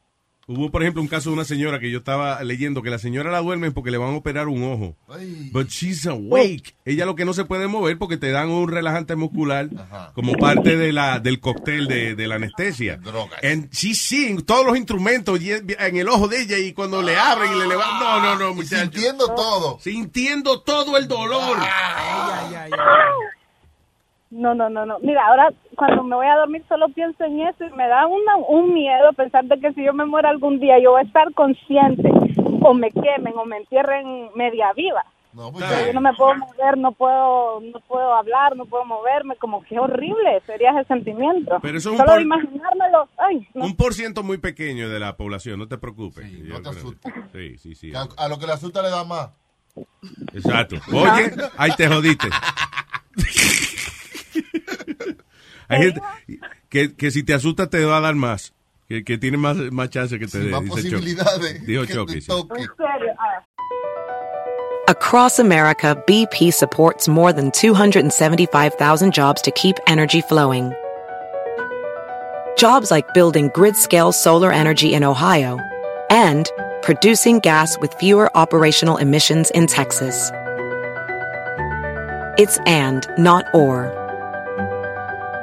Hubo, 0.51 0.71
por 0.71 0.81
ejemplo, 0.81 0.99
un 0.99 1.07
caso 1.07 1.29
de 1.29 1.35
una 1.35 1.45
señora 1.45 1.79
que 1.79 1.91
yo 1.91 1.99
estaba 1.99 2.43
leyendo 2.43 2.81
que 2.81 2.89
la 2.89 2.97
señora 2.97 3.29
la 3.29 3.39
duermen 3.39 3.71
porque 3.71 3.91
le 3.91 3.99
van 3.99 4.15
a 4.15 4.17
operar 4.17 4.47
un 4.47 4.63
ojo. 4.63 4.97
But 5.51 5.67
she's 5.67 6.07
awake. 6.07 6.75
Ella 6.85 7.05
lo 7.05 7.15
que 7.15 7.23
no 7.23 7.33
se 7.33 7.45
puede 7.45 7.67
mover 7.67 7.99
porque 7.99 8.17
te 8.17 8.31
dan 8.31 8.49
un 8.49 8.67
relajante 8.67 9.15
muscular 9.15 9.69
como 10.15 10.33
parte 10.33 10.75
de 10.75 10.91
la, 10.91 11.19
del 11.19 11.39
cóctel 11.39 11.87
de, 11.87 12.15
de 12.15 12.27
la 12.27 12.37
anestesia. 12.37 12.99
And 13.43 13.69
she's 13.69 14.01
seeing 14.01 14.41
todos 14.41 14.65
los 14.65 14.75
instrumentos 14.75 15.39
en 15.39 15.97
el 15.97 16.09
ojo 16.09 16.27
de 16.27 16.41
ella 16.41 16.57
y 16.57 16.73
cuando 16.73 17.03
le 17.03 17.15
abren 17.15 17.53
y 17.53 17.59
le 17.59 17.67
levantan. 17.67 17.99
No, 17.99 18.19
no, 18.19 18.39
no, 18.39 18.53
muchachos. 18.55 18.79
Sintiendo 18.79 19.27
todo. 19.35 19.79
Sintiendo 19.79 20.61
todo 20.61 20.97
el 20.97 21.07
dolor. 21.07 21.59
No, 24.31 24.53
no, 24.53 24.69
no, 24.69 24.85
no. 24.85 24.99
Mira, 24.99 25.25
ahora 25.27 25.49
cuando 25.75 26.03
me 26.03 26.15
voy 26.15 26.27
a 26.27 26.35
dormir 26.35 26.63
solo 26.69 26.87
pienso 26.89 27.23
en 27.23 27.41
eso 27.41 27.65
y 27.65 27.69
me 27.71 27.87
da 27.87 28.05
una, 28.05 28.35
un 28.37 28.73
miedo 28.73 29.11
pensar 29.13 29.43
de 29.45 29.59
que 29.59 29.73
si 29.73 29.83
yo 29.83 29.91
me 29.93 30.05
muero 30.05 30.29
algún 30.29 30.59
día 30.59 30.77
yo 30.79 30.91
voy 30.91 31.01
a 31.01 31.05
estar 31.05 31.33
consciente 31.33 32.09
o 32.61 32.73
me 32.73 32.91
quemen 32.91 33.33
o 33.37 33.45
me 33.45 33.57
entierren 33.57 34.29
media 34.35 34.71
viva. 34.75 35.03
No, 35.33 35.51
Pero 35.53 35.85
yo 35.87 35.93
no 35.93 36.01
me 36.01 36.11
puedo 36.13 36.35
mover, 36.37 36.77
no 36.77 36.91
puedo, 36.91 37.59
no 37.61 37.79
puedo 37.87 38.13
hablar, 38.15 38.55
no 38.55 38.65
puedo 38.65 38.83
moverme, 38.83 39.35
como 39.35 39.61
que 39.63 39.77
horrible 39.79 40.41
sería 40.47 40.71
ese 40.71 40.85
sentimiento. 40.85 41.59
Pero 41.61 41.77
eso 41.77 41.89
es 41.89 41.93
un 41.93 41.97
Solo 41.97 42.13
por- 42.13 42.21
imaginármelo, 42.21 43.07
ay, 43.17 43.47
no. 43.53 43.65
Un 43.65 43.75
por 43.75 43.93
ciento 43.93 44.23
muy 44.23 44.39
pequeño 44.39 44.89
de 44.89 44.99
la 44.99 45.17
población, 45.17 45.59
no 45.59 45.67
te 45.67 45.77
preocupes. 45.77 46.25
Yo 46.31 46.61
creo- 46.63 46.93
Sí, 47.31 47.57
sí, 47.59 47.75
sí. 47.75 47.91
A, 47.95 48.07
a 48.17 48.27
lo 48.27 48.39
que 48.39 48.47
le 48.47 48.53
asusta 48.53 48.81
le 48.81 48.89
da 48.89 49.03
más. 49.03 49.29
Exacto. 50.33 50.77
Oye, 50.91 51.31
ahí 51.57 51.71
te 51.77 51.87
jodiste. 51.87 52.27
Hay 55.67 55.83
gente 55.83 56.01
que, 56.69 56.95
que 56.95 57.11
si 57.11 57.23
te 57.23 57.33
asusta 57.33 57.69
te 57.69 57.83
va 57.85 57.97
a 57.97 58.01
dar 58.01 58.15
más. 58.15 58.53
Que, 58.87 59.03
que 59.03 59.19
tiene 59.19 59.37
más, 59.37 59.55
más 59.71 59.89
chance 59.91 60.17
que 60.17 60.25
te 60.25 60.39
dé. 60.39 60.49
más 60.49 60.63
dice 60.63 60.89
Chucky. 60.89 60.91
posibilidades 60.91 61.65
Dijo 61.65 61.85
que 61.85 61.93
Chucky, 61.93 62.13
te 62.13 62.21
sí. 62.21 62.27
toque. 62.27 62.61
En 62.61 62.67
serio, 62.75 63.13
ah. 63.19 63.45
Across 64.87 65.37
America, 65.37 65.95
BP 66.07 66.51
supports 66.51 67.07
more 67.07 67.31
than 67.31 67.51
275,000 67.51 69.13
jobs 69.13 69.39
to 69.43 69.51
keep 69.51 69.75
energy 69.85 70.21
flowing. 70.21 70.73
Jobs 72.57 72.89
like 72.89 73.13
building 73.13 73.51
grid 73.53 73.75
scale 73.75 74.11
solar 74.11 74.51
energy 74.51 74.95
in 74.95 75.03
Ohio 75.03 75.59
and 76.09 76.49
producing 76.81 77.37
gas 77.39 77.77
with 77.79 77.93
fewer 77.99 78.35
operational 78.35 78.97
emissions 78.97 79.51
in 79.51 79.67
Texas. 79.67 80.31
It's 82.39 82.57
and, 82.65 83.07
not 83.17 83.45
or. 83.53 83.98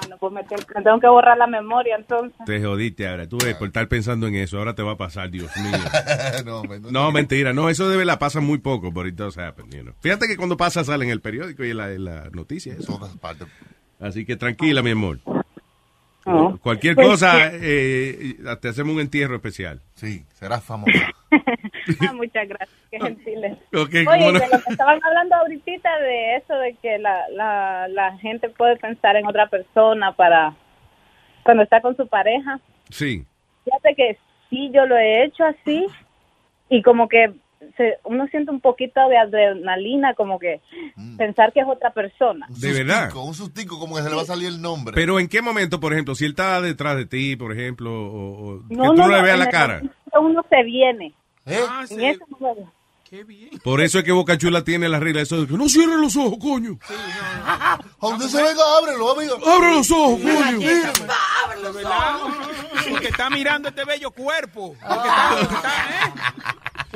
Ah, 0.00 0.06
no 0.08 0.16
puedo 0.18 0.32
meter, 0.32 0.58
me 0.74 0.82
tengo 0.82 1.00
que 1.00 1.08
borrar 1.08 1.36
la 1.38 1.46
memoria 1.46 1.96
entonces. 1.96 2.36
Te 2.46 2.62
jodiste 2.62 3.08
ahora. 3.08 3.28
Tú 3.28 3.38
ves, 3.38 3.54
por 3.56 3.68
estar 3.68 3.88
pensando 3.88 4.26
en 4.28 4.36
eso, 4.36 4.58
ahora 4.58 4.74
te 4.74 4.82
va 4.82 4.92
a 4.92 4.96
pasar, 4.96 5.30
Dios 5.30 5.50
mío. 5.56 5.72
no, 6.46 6.62
me- 6.64 6.78
no. 6.80 6.90
No, 6.90 7.12
mentira. 7.12 7.52
No, 7.52 7.68
eso 7.68 7.88
de 7.88 7.96
verdad 7.96 8.18
pasa 8.18 8.40
muy 8.40 8.58
poco, 8.58 8.90
but 8.92 9.06
it 9.06 9.14
does 9.14 9.36
happen, 9.38 9.70
you 9.70 9.82
know. 9.82 9.94
Fíjate 10.00 10.26
que 10.28 10.36
cuando 10.36 10.56
pasa 10.56 10.84
sale 10.84 11.04
en 11.04 11.10
el 11.10 11.20
periódico 11.20 11.64
y 11.64 11.70
en 11.70 11.76
la, 11.76 11.92
en 11.92 12.04
la 12.04 12.30
noticia. 12.30 12.74
Eso. 12.78 13.00
Así 14.00 14.24
que 14.24 14.36
tranquila, 14.36 14.82
mi 14.82 14.90
amor. 14.92 15.18
Cualquier 16.62 16.94
Pues, 16.94 17.06
cosa, 17.08 17.50
eh, 17.52 18.36
te 18.60 18.68
hacemos 18.68 18.94
un 18.94 19.00
entierro 19.00 19.36
especial. 19.36 19.80
Sí, 19.94 20.24
serás 20.34 20.64
famosa. 20.64 20.92
Ah, 22.06 22.12
muchas 22.12 22.46
gracias, 22.48 22.78
qué 22.90 23.00
gentiles. 23.00 23.56
Oye, 23.72 24.04
no. 24.04 24.12
de 24.12 24.46
lo 24.48 24.62
que 24.62 24.70
estaban 24.70 25.00
hablando 25.02 25.36
ahorita 25.36 25.98
de 26.00 26.36
eso, 26.36 26.54
de 26.54 26.74
que 26.82 26.98
la, 26.98 27.28
la, 27.30 27.88
la 27.88 28.18
gente 28.18 28.50
puede 28.50 28.76
pensar 28.76 29.16
en 29.16 29.26
otra 29.26 29.46
persona 29.48 30.12
para 30.12 30.54
cuando 31.44 31.62
está 31.62 31.80
con 31.80 31.96
su 31.96 32.06
pareja. 32.06 32.60
Sí. 32.90 33.24
Fíjate 33.64 33.94
que 33.94 34.18
sí, 34.50 34.70
yo 34.74 34.84
lo 34.86 34.96
he 34.98 35.24
hecho 35.24 35.44
así 35.44 35.86
y 36.68 36.82
como 36.82 37.08
que 37.08 37.32
se, 37.76 37.98
uno 38.04 38.26
siente 38.28 38.50
un 38.50 38.60
poquito 38.60 39.00
de 39.08 39.16
adrenalina, 39.16 40.14
como 40.14 40.38
que 40.38 40.60
pensar 41.16 41.52
que 41.52 41.60
es 41.60 41.66
otra 41.66 41.90
persona. 41.92 42.46
De 42.48 42.72
verdad. 42.72 43.14
Un 43.16 43.34
sustico 43.34 43.78
como 43.78 43.96
que 43.96 44.02
se 44.02 44.10
le 44.10 44.16
va 44.16 44.22
a 44.22 44.26
salir 44.26 44.48
el 44.48 44.60
nombre. 44.60 44.94
Pero 44.94 45.18
¿en 45.18 45.28
qué 45.28 45.42
momento, 45.42 45.80
por 45.80 45.92
ejemplo, 45.92 46.14
si 46.14 46.24
él 46.24 46.32
está 46.32 46.60
detrás 46.60 46.96
de 46.96 47.06
ti, 47.06 47.36
por 47.36 47.52
ejemplo, 47.52 47.90
o, 47.90 48.56
o 48.56 48.68
que 48.68 48.74
tú 48.74 48.82
no, 48.82 48.92
no 48.94 49.08
le 49.08 49.22
veas 49.22 49.38
la 49.38 49.48
cara? 49.48 49.82
Uno 50.20 50.44
se 50.48 50.62
viene. 50.64 51.14
¿Eh? 51.46 51.60
En 51.90 52.00
ese 52.00 52.24
momento. 52.38 52.72
Por 53.64 53.80
eso 53.80 53.98
es 53.98 54.04
que 54.04 54.12
Boca 54.12 54.36
Chula 54.36 54.64
tiene 54.64 54.88
la 54.88 55.00
regla 55.00 55.22
eso 55.22 55.40
de 55.40 55.46
que 55.46 55.54
no 55.54 55.68
cierren 55.68 56.00
los 56.00 56.14
ojos, 56.16 56.38
coño. 56.38 56.78
Donde 58.00 58.28
se 58.28 58.36
venga, 58.42 58.62
ábrelo, 58.78 59.12
amigo. 59.16 59.34
Abre 59.46 59.72
los 59.72 59.90
ojos, 59.90 60.20
coño. 60.20 60.58
De 60.58 61.72
verdad, 61.72 62.18
Porque 62.90 63.08
está 63.08 63.30
mirando 63.30 63.70
este 63.70 63.84
bello 63.84 64.10
cuerpo. 64.10 64.76
Porque 64.78 65.08
está, 65.08 65.36
porque 65.38 65.54
está, 65.54 65.68
¿eh? 65.68 66.12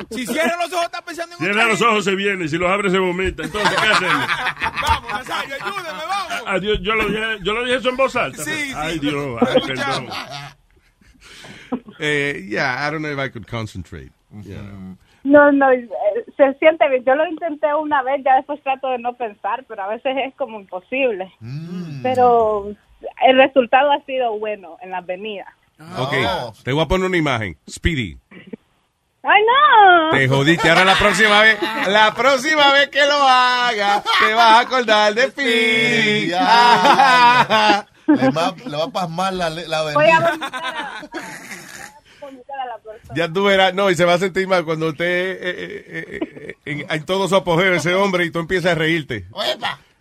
Si 0.09 0.25
cierra 0.25 0.55
los 0.57 0.73
ojos, 0.73 0.85
está 0.85 1.01
pensando 1.03 1.35
en 1.35 1.39
Cierra 1.39 1.53
otra 1.53 1.67
los 1.67 1.81
ojos, 1.81 2.05
se 2.05 2.15
viene. 2.15 2.47
Si 2.47 2.57
los 2.57 2.69
abre, 2.69 2.89
se 2.89 2.99
vomita. 2.99 3.43
Entonces, 3.43 3.71
¿qué 3.79 3.87
hacemos? 3.87 4.27
Vamos, 4.81 5.11
Nazario, 5.11 5.55
ayúdame, 5.55 6.03
vamos. 6.07 6.43
Adiós, 6.47 6.79
yo, 6.81 6.95
lo 6.95 7.07
dije, 7.07 7.37
yo 7.43 7.53
lo 7.53 7.63
dije 7.63 7.77
eso 7.77 7.89
en 7.89 7.97
voz 7.97 8.15
alta. 8.15 8.43
Sí, 8.43 8.51
sí. 8.51 8.73
Ay, 8.75 8.99
Dios. 8.99 9.39
Ay, 9.41 9.61
perdón. 9.67 10.07
Eh, 11.99 12.45
yeah, 12.49 12.87
I 12.87 12.91
don't 12.91 13.01
know 13.01 13.11
if 13.11 13.19
I 13.19 13.29
could 13.29 13.47
concentrate. 13.47 14.11
Yeah. 14.43 14.61
No, 15.23 15.51
no, 15.51 15.67
se 16.35 16.53
siente 16.55 16.89
bien. 16.89 17.05
Yo 17.05 17.15
lo 17.15 17.25
intenté 17.27 17.73
una 17.73 18.03
vez, 18.03 18.21
ya 18.25 18.35
después 18.35 18.61
trato 18.61 18.89
de 18.89 18.99
no 18.99 19.13
pensar, 19.13 19.63
pero 19.67 19.83
a 19.83 19.87
veces 19.87 20.15
es 20.27 20.35
como 20.35 20.59
imposible. 20.59 21.31
Pero 22.01 22.75
el 23.25 23.37
resultado 23.37 23.91
ha 23.91 24.03
sido 24.05 24.37
bueno 24.37 24.77
en 24.81 24.91
la 24.91 24.97
avenida. 24.97 25.45
Ok, 25.97 26.13
te 26.63 26.71
voy 26.71 26.83
a 26.83 26.87
poner 26.87 27.07
una 27.07 27.17
imagen. 27.17 27.57
Speedy, 27.69 28.17
¡Ay, 29.23 29.41
no! 29.41 30.11
te 30.17 30.27
jodiste. 30.27 30.69
Ahora 30.69 30.83
la 30.85 30.95
próxima 30.97 31.41
vez, 31.41 31.57
la 31.87 32.13
próxima 32.13 32.73
vez 32.73 32.89
que 32.89 33.05
lo 33.05 33.15
haga, 33.23 34.03
te 34.19 34.33
vas 34.33 34.57
a 34.57 34.59
acordar 34.59 35.13
de 35.13 35.29
Speedy. 35.29 36.27
Le 38.05 38.29
va, 38.31 38.53
le 38.65 38.75
va 38.77 38.83
a 38.83 38.89
pasmar 38.91 39.31
la, 39.33 39.49
la 39.49 39.81
Voy 39.93 40.05
a 40.09 40.17
avenida. 40.17 40.19
vomitar 40.19 40.55
a- 40.75 41.01
vomitar 42.19 42.59
a 42.59 42.65
la 42.65 42.77
persona. 42.79 43.13
Ya 43.15 43.31
tú 43.31 43.45
verás, 43.45 43.73
no, 43.73 43.89
y 43.89 43.95
se 43.95 44.03
va 44.03 44.15
a 44.15 44.17
sentir 44.19 44.45
mal 44.45 44.65
cuando 44.65 44.89
esté 44.89 45.31
eh, 45.31 45.37
eh, 45.41 45.85
eh, 45.87 46.19
eh, 46.21 46.55
en, 46.65 46.85
en 46.91 47.05
todo 47.05 47.29
su 47.29 47.35
apogeo 47.37 47.73
ese 47.75 47.93
hombre 47.95 48.25
y 48.25 48.29
tú 48.31 48.39
empiezas 48.39 48.73
a 48.73 48.75
reírte. 48.75 49.25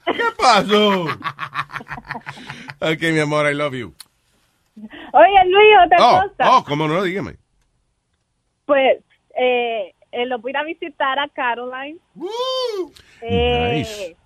¿Qué 0.04 0.22
pasó? 0.36 1.04
ok, 2.80 3.00
mi 3.12 3.20
amor, 3.20 3.48
I 3.48 3.54
love 3.54 3.74
you. 3.74 3.94
Oye, 5.12 5.44
Luis, 5.46 5.68
otra 5.86 5.98
Oh, 6.00 6.22
cosa. 6.22 6.56
oh, 6.56 6.64
cómo 6.64 6.88
no, 6.88 7.04
dígame. 7.04 7.36
Pues 8.66 8.98
eh, 9.36 9.94
eh, 10.12 10.26
lo 10.26 10.38
voy 10.38 10.50
a 10.50 10.52
ir 10.52 10.56
a 10.58 10.64
visitar 10.64 11.18
a 11.18 11.28
Caroline. 11.28 11.98
Eh, 13.22 13.74
Nice. 13.78 14.16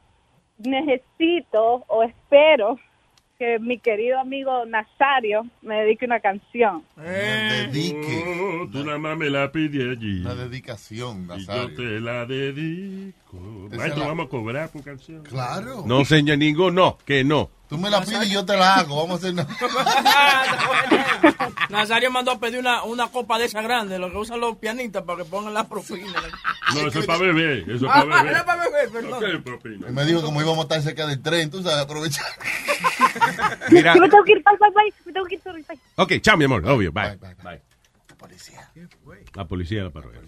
Necesito 0.59 1.85
o 1.89 2.03
espero 2.03 2.79
que 3.39 3.59
mi 3.59 3.79
querido 3.79 4.19
amigo 4.19 4.65
Nazario 4.65 5.47
me 5.61 5.83
dedique 5.83 6.07
una 6.07 6.21
canción. 6.21 6.83
Dedique. 6.97 8.25
Oh, 8.63 8.67
tú 8.73 8.83
nada 8.83 8.97
más 8.99 9.19
me 9.19 9.29
la 9.29 9.53
pide 9.53 9.91
allí. 9.91 10.23
Una 10.23 10.35
dedicación, 10.35 11.25
Y 11.25 11.27
yo 11.27 11.37
Nazario. 11.37 11.77
te 11.77 12.01
la 12.01 12.25
dedico. 12.25 13.37
Maestro, 13.77 14.01
la- 14.03 14.09
vamos 14.09 14.27
a 14.27 14.29
cobrar 14.31 14.71
por 14.71 14.83
canción. 14.83 15.23
Claro. 15.25 15.83
No, 15.85 16.05
señor, 16.07 16.39
ninguno, 16.39 16.71
no, 16.71 16.99
que 17.05 17.23
no. 17.25 17.51
Tú 17.69 17.77
me 17.79 17.91
la 17.91 18.01
pides 18.01 18.29
y 18.29 18.33
yo 18.33 18.45
te 18.47 18.57
la 18.57 18.77
hago. 18.77 18.97
Vamos 18.97 19.15
a 19.25 19.29
hacer 19.29 19.33
una... 19.33 19.47
Nazario 21.69 22.11
mandó 22.13 22.31
a 22.31 22.39
pedir 22.39 22.61
una, 22.61 22.85
una 22.85 23.09
copa 23.09 23.39
de 23.39 23.47
esa 23.47 23.61
grande, 23.61 23.99
lo 23.99 24.09
que 24.11 24.17
usan 24.19 24.39
los 24.39 24.57
pianistas 24.57 25.03
para 25.03 25.19
que 25.19 25.25
pongan 25.29 25.53
las 25.53 25.67
propinas. 25.67 26.15
No, 26.75 26.87
eso 26.87 27.01
es 27.01 27.07
para 27.07 27.19
beber. 27.19 27.69
Eso 27.69 27.87
es 27.87 27.93
Ah, 27.93 28.05
para 28.09 28.23
beber. 28.23 28.27
era 28.33 28.45
para 28.45 28.63
beber, 28.65 28.89
perdón. 28.91 29.21
¿Qué 29.21 29.39
propina? 29.41 29.89
Y 29.89 29.93
me 29.93 30.05
dijo 30.05 30.23
como 30.23 30.41
íbamos 30.41 30.61
a 30.61 30.63
estar 30.63 30.83
cerca 30.83 31.07
del 31.09 31.21
tren, 31.21 31.51
tú 31.51 31.61
sabes, 31.63 31.79
aprovechar. 31.85 32.27
Mira. 33.71 33.95
Yo 33.97 34.01
me 34.01 34.09
tengo 34.09 34.23
que 34.25 34.33
ir, 34.33 34.45
bye, 34.45 34.57
bye, 34.61 34.71
bye. 34.71 34.95
Me 35.05 35.13
tengo 35.13 35.27
que 35.27 35.35
ir, 35.35 35.41
bye. 35.45 35.79
Ok, 35.97 36.13
chao, 36.21 36.37
mi 36.37 36.45
amor, 36.45 36.65
obvio, 36.69 36.93
bye. 36.93 37.17
Bye. 37.43 37.76
La 39.35 39.45
policía 39.47 39.79
de 39.79 39.85
la 39.85 39.91
parroquia. 39.91 40.21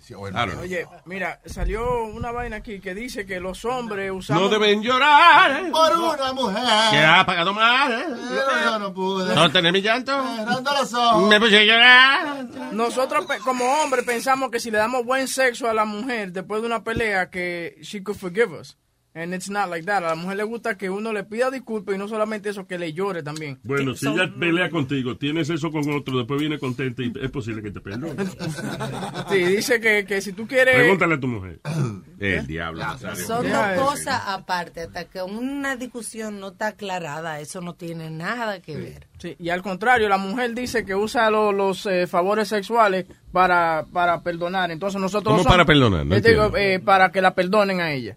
Oye, 0.60 0.86
mira, 1.06 1.40
salió 1.46 2.04
una 2.04 2.30
vaina 2.30 2.56
aquí 2.56 2.80
que 2.80 2.94
dice 2.94 3.24
que 3.26 3.40
los 3.40 3.64
hombres 3.64 4.10
usamos... 4.12 4.42
No 4.42 4.48
deben 4.48 4.82
llorar 4.82 5.70
Por 5.70 5.96
una 5.96 6.32
mujer. 6.32 6.62
que 6.90 6.98
ha 6.98 7.24
pagado 7.24 7.52
mal. 7.54 7.92
¿eh? 7.92 8.04
Pero 8.08 8.64
yo 8.64 8.78
no 8.78 8.94
pude. 8.94 9.34
No 9.34 9.50
tener 9.50 9.72
mi 9.72 9.80
llanto. 9.80 10.12
Cerrando 10.36 10.72
los 10.72 10.94
ojos. 10.94 11.28
Me 11.28 11.40
puse 11.40 11.58
a 11.58 11.64
llorar. 11.64 12.44
Nosotros 12.72 13.26
como 13.44 13.64
hombres 13.82 14.04
pensamos 14.04 14.50
que 14.50 14.60
si 14.60 14.70
le 14.70 14.78
damos 14.78 15.04
buen 15.04 15.28
sexo 15.28 15.68
a 15.68 15.74
la 15.74 15.84
mujer 15.84 16.32
después 16.32 16.60
de 16.62 16.66
una 16.66 16.84
pelea 16.84 17.30
que 17.30 17.76
she 17.82 18.02
could 18.02 18.18
forgive 18.18 18.52
us. 18.58 18.76
And 19.18 19.34
it's 19.34 19.50
not 19.50 19.68
like 19.68 19.84
that. 19.86 20.04
A 20.04 20.08
la 20.10 20.14
mujer 20.14 20.36
le 20.36 20.44
gusta 20.44 20.76
que 20.78 20.88
uno 20.90 21.12
le 21.12 21.24
pida 21.24 21.50
disculpas 21.50 21.94
y 21.94 21.98
no 21.98 22.06
solamente 22.08 22.50
eso, 22.50 22.66
que 22.66 22.78
le 22.78 22.92
llore 22.92 23.22
también. 23.22 23.58
Bueno, 23.64 23.94
si 23.94 24.06
ella 24.08 24.32
pelea 24.38 24.70
contigo, 24.70 25.16
tienes 25.16 25.50
eso 25.50 25.70
con 25.70 25.82
otro, 25.92 26.16
después 26.18 26.38
viene 26.40 26.58
contenta 26.58 27.02
y 27.02 27.12
es 27.20 27.30
posible 27.30 27.62
que 27.62 27.70
te 27.70 27.80
perdone. 27.80 28.14
Sí, 29.30 29.36
dice 29.44 29.80
que, 29.80 30.04
que 30.04 30.20
si 30.20 30.32
tú 30.32 30.46
quieres... 30.46 30.74
Pregúntale 30.76 31.14
a 31.14 31.20
tu 31.20 31.26
mujer. 31.28 31.60
El 32.18 32.46
diablo. 32.46 32.80
Nazario. 32.80 33.24
Son 33.26 33.44
dos 33.48 33.66
cosas 33.88 34.22
aparte. 34.26 34.82
Hasta 34.82 35.04
que 35.04 35.22
una 35.22 35.76
discusión 35.76 36.40
no 36.40 36.48
está 36.48 36.68
aclarada, 36.68 37.40
eso 37.40 37.60
no 37.60 37.74
tiene 37.74 38.10
nada 38.10 38.60
que 38.60 38.76
ver. 38.76 39.06
Sí, 39.18 39.36
y 39.38 39.48
al 39.50 39.62
contrario, 39.62 40.08
la 40.08 40.18
mujer 40.18 40.54
dice 40.54 40.84
que 40.84 40.94
usa 40.94 41.30
lo- 41.30 41.52
los 41.52 41.86
eh, 41.86 42.06
favores 42.06 42.48
sexuales 42.48 43.06
para, 43.32 43.84
para 43.92 44.22
perdonar. 44.22 44.70
Entonces 44.70 45.00
nosotros... 45.00 45.32
¿Cómo 45.32 45.42
somos- 45.42 45.52
para 45.52 45.64
perdonar? 45.64 46.06
No 46.06 46.20
digo, 46.20 46.56
eh, 46.56 46.80
para 46.80 47.10
que 47.10 47.20
la 47.20 47.34
perdonen 47.34 47.80
a 47.80 47.92
ella, 47.92 48.16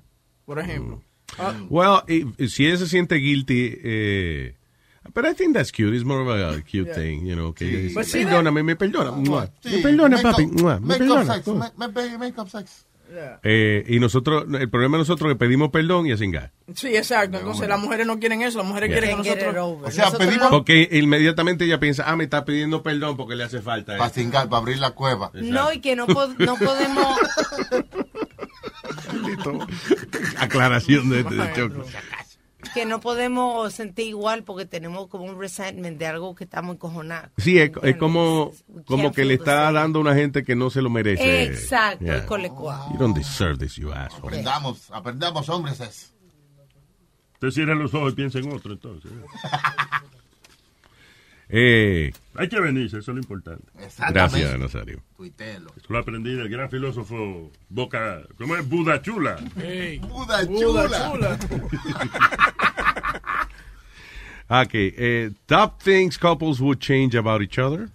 por 0.51 0.59
ejemplo. 0.59 1.01
Ah, 1.39 1.53
Well, 1.69 2.01
i- 2.09 2.49
si 2.49 2.65
ella 2.67 2.75
se 2.75 2.87
siente 2.87 3.15
guilty, 3.15 3.73
eh, 3.81 4.55
but 5.13 5.23
I 5.25 5.33
think 5.33 5.53
that's 5.53 5.71
cute. 5.71 5.95
It's 5.95 6.03
more 6.03 6.21
of 6.21 6.27
a 6.29 6.61
cute 6.63 6.87
Yeah. 6.87 6.93
thing, 6.93 7.25
you 7.25 7.35
know. 7.35 7.53
Que 7.53 7.63
dice, 7.65 7.93
Pues 7.93 8.11
sí, 8.11 8.25
perdóname, 8.25 8.63
me 8.63 8.75
perdona. 8.75 9.11
Sí, 9.63 9.69
Me 9.77 9.77
perdona, 9.77 10.17
make 10.17 10.23
papi. 10.23 10.43
up- 10.43 10.51
Me 10.51 10.63
Make 10.63 10.81
up 10.81 10.97
perdona. 10.97 11.33
sex. 11.35 11.47
ma- 11.47 11.71
Make 11.77 12.41
up 12.41 12.49
sex. 12.49 12.85
Eh, 13.43 13.83
y 13.87 13.99
nosotros, 13.99 14.45
el 14.59 14.69
problema 14.69 14.95
de 14.97 15.01
nosotros 15.01 15.29
es 15.29 15.35
que 15.35 15.39
pedimos 15.39 15.69
perdón 15.69 16.07
y 16.07 16.11
así 16.13 16.29
Sí, 16.75 16.95
exacto. 16.95 17.39
Entonces 17.39 17.67
las 17.67 17.79
mujeres 17.79 18.07
no 18.07 18.19
quieren 18.19 18.41
eso, 18.41 18.57
las 18.59 18.67
mujeres 18.67 18.89
Yeah. 18.89 18.99
quieren 18.99 19.21
que 19.23 19.35
nosotros... 19.35 19.79
O 19.83 19.91
sea, 19.91 20.05
Nosotros 20.05 20.27
pedimos- 20.29 20.45
no- 20.45 20.57
Porque 20.57 20.87
inmediatamente 20.91 21.63
ella 21.65 21.79
piensa, 21.79 22.03
ah, 22.07 22.15
me 22.17 22.25
está 22.25 22.43
pidiendo 22.45 22.83
perdón 22.83 23.15
porque 23.17 23.35
le 23.35 23.43
hace 23.45 23.61
falta. 23.61 23.97
Para 23.97 24.09
cingar, 24.11 24.49
para 24.49 24.61
abrir 24.61 24.79
la 24.79 24.91
cueva. 24.91 25.29
No, 25.33 25.71
y 25.73 25.79
que 25.79 25.95
no, 25.95 26.07
po- 26.07 26.27
no 26.39 26.55
podemos... 26.57 27.17
Listo. 29.25 29.59
Aclaración 30.37 31.09
de, 31.09 31.23
de 31.23 31.53
Choco. 31.55 31.85
que 32.73 32.85
no 32.85 32.99
podemos 32.99 33.73
sentir 33.73 34.07
igual 34.07 34.43
porque 34.43 34.65
tenemos 34.65 35.07
como 35.07 35.25
un 35.25 35.39
resentment 35.39 35.97
de 35.97 36.05
algo 36.07 36.35
que 36.35 36.43
estamos 36.43 36.75
encojonados. 36.75 37.31
Sí, 37.37 37.57
es, 37.59 37.71
es 37.83 37.97
como, 37.97 38.51
como 38.85 39.11
que 39.11 39.25
le 39.25 39.33
está 39.35 39.65
same. 39.67 39.79
dando 39.79 39.99
a 39.99 40.01
una 40.03 40.15
gente 40.15 40.43
que 40.43 40.55
no 40.55 40.69
se 40.69 40.81
lo 40.81 40.89
merece. 40.89 41.43
Exacto, 41.43 42.05
Yeah. 42.05 42.25
You 42.27 42.97
don't 42.97 43.15
deserve 43.17 43.57
this, 43.57 43.75
you 43.75 43.91
asshole. 43.91 44.27
Aprendamos, 44.27 44.89
aprendamos, 44.91 45.49
hombres. 45.49 45.79
es. 45.81 46.13
Usted 47.33 47.49
cierra 47.51 47.73
los 47.75 47.93
ojos 47.93 48.13
y 48.13 48.15
piensa 48.15 48.37
en 48.39 48.51
otro, 48.53 48.73
entonces. 48.73 49.11
Eh, 51.53 52.13
Hay 52.35 52.47
que 52.47 52.59
venirse, 52.59 52.99
eso 52.99 53.11
es 53.11 53.15
lo 53.15 53.21
importante. 53.21 53.65
gracias, 54.11 54.57
Nazario. 54.57 55.03
Eso 55.19 55.87
lo 55.89 55.99
aprendí 55.99 56.33
del 56.33 56.49
gran 56.49 56.69
filósofo 56.69 57.51
Boca. 57.69 58.21
¿Cómo 58.37 58.55
es? 58.55 58.67
Buda 58.67 59.01
Chula. 59.01 59.37
Buda 60.01 60.47
chula. 60.47 61.39
Ok, 64.53 64.71
eh, 64.73 65.31
top 65.45 65.81
things 65.81 66.17
couples 66.17 66.59
would 66.59 66.79
change 66.79 67.15
about 67.15 67.41
each 67.41 67.57
other. 67.57 67.87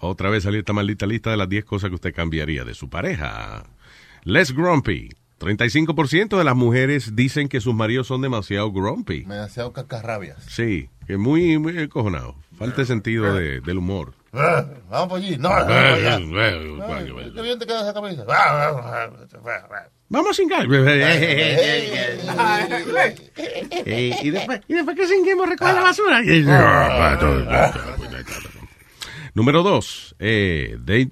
Otra 0.00 0.30
vez 0.30 0.44
salió 0.44 0.60
esta 0.60 0.72
maldita 0.72 1.04
lista 1.06 1.30
de 1.30 1.36
las 1.36 1.46
10 1.46 1.66
cosas 1.66 1.90
que 1.90 1.96
usted 1.96 2.14
cambiaría 2.14 2.64
de 2.64 2.72
su 2.72 2.88
pareja. 2.88 3.64
Less 4.24 4.54
grumpy. 4.54 5.10
35% 5.38 6.38
de 6.38 6.44
las 6.44 6.56
mujeres 6.56 7.14
dicen 7.14 7.48
que 7.48 7.60
sus 7.60 7.74
maridos 7.74 8.06
son 8.06 8.22
demasiado 8.22 8.72
grumpy. 8.72 9.20
Demasiado 9.20 9.72
cacarrabias. 9.72 10.42
Sí, 10.48 10.88
que 11.06 11.16
muy, 11.18 11.58
muy 11.58 11.78
encojonado. 11.78 12.36
Falta 12.58 12.76
de 12.80 12.86
sentido 12.86 13.34
de- 13.34 13.60
del 13.60 13.78
humor. 13.78 14.14
Ah, 14.32 14.64
Vamos 14.90 15.08
por 15.08 15.18
allí. 15.18 15.36
No. 15.36 15.50
Ay, 15.52 16.22
Qué 17.34 17.42
bien 17.42 17.58
te 17.58 17.66
queda 17.66 17.82
esa 17.82 17.92
camisa. 17.92 18.24
Vamos 20.08 20.30
a 20.30 20.34
cingar. 20.34 20.66
Y 23.86 24.30
después, 24.30 24.60
y 24.68 24.74
después 24.74 24.96
que 24.96 25.06
cinguemos 25.06 25.48
recoger 25.48 25.74
la 25.74 25.82
basura. 25.82 26.20
Número 29.34 29.62
dos, 29.62 30.14
eh, 30.18 30.78
they- 30.84 31.10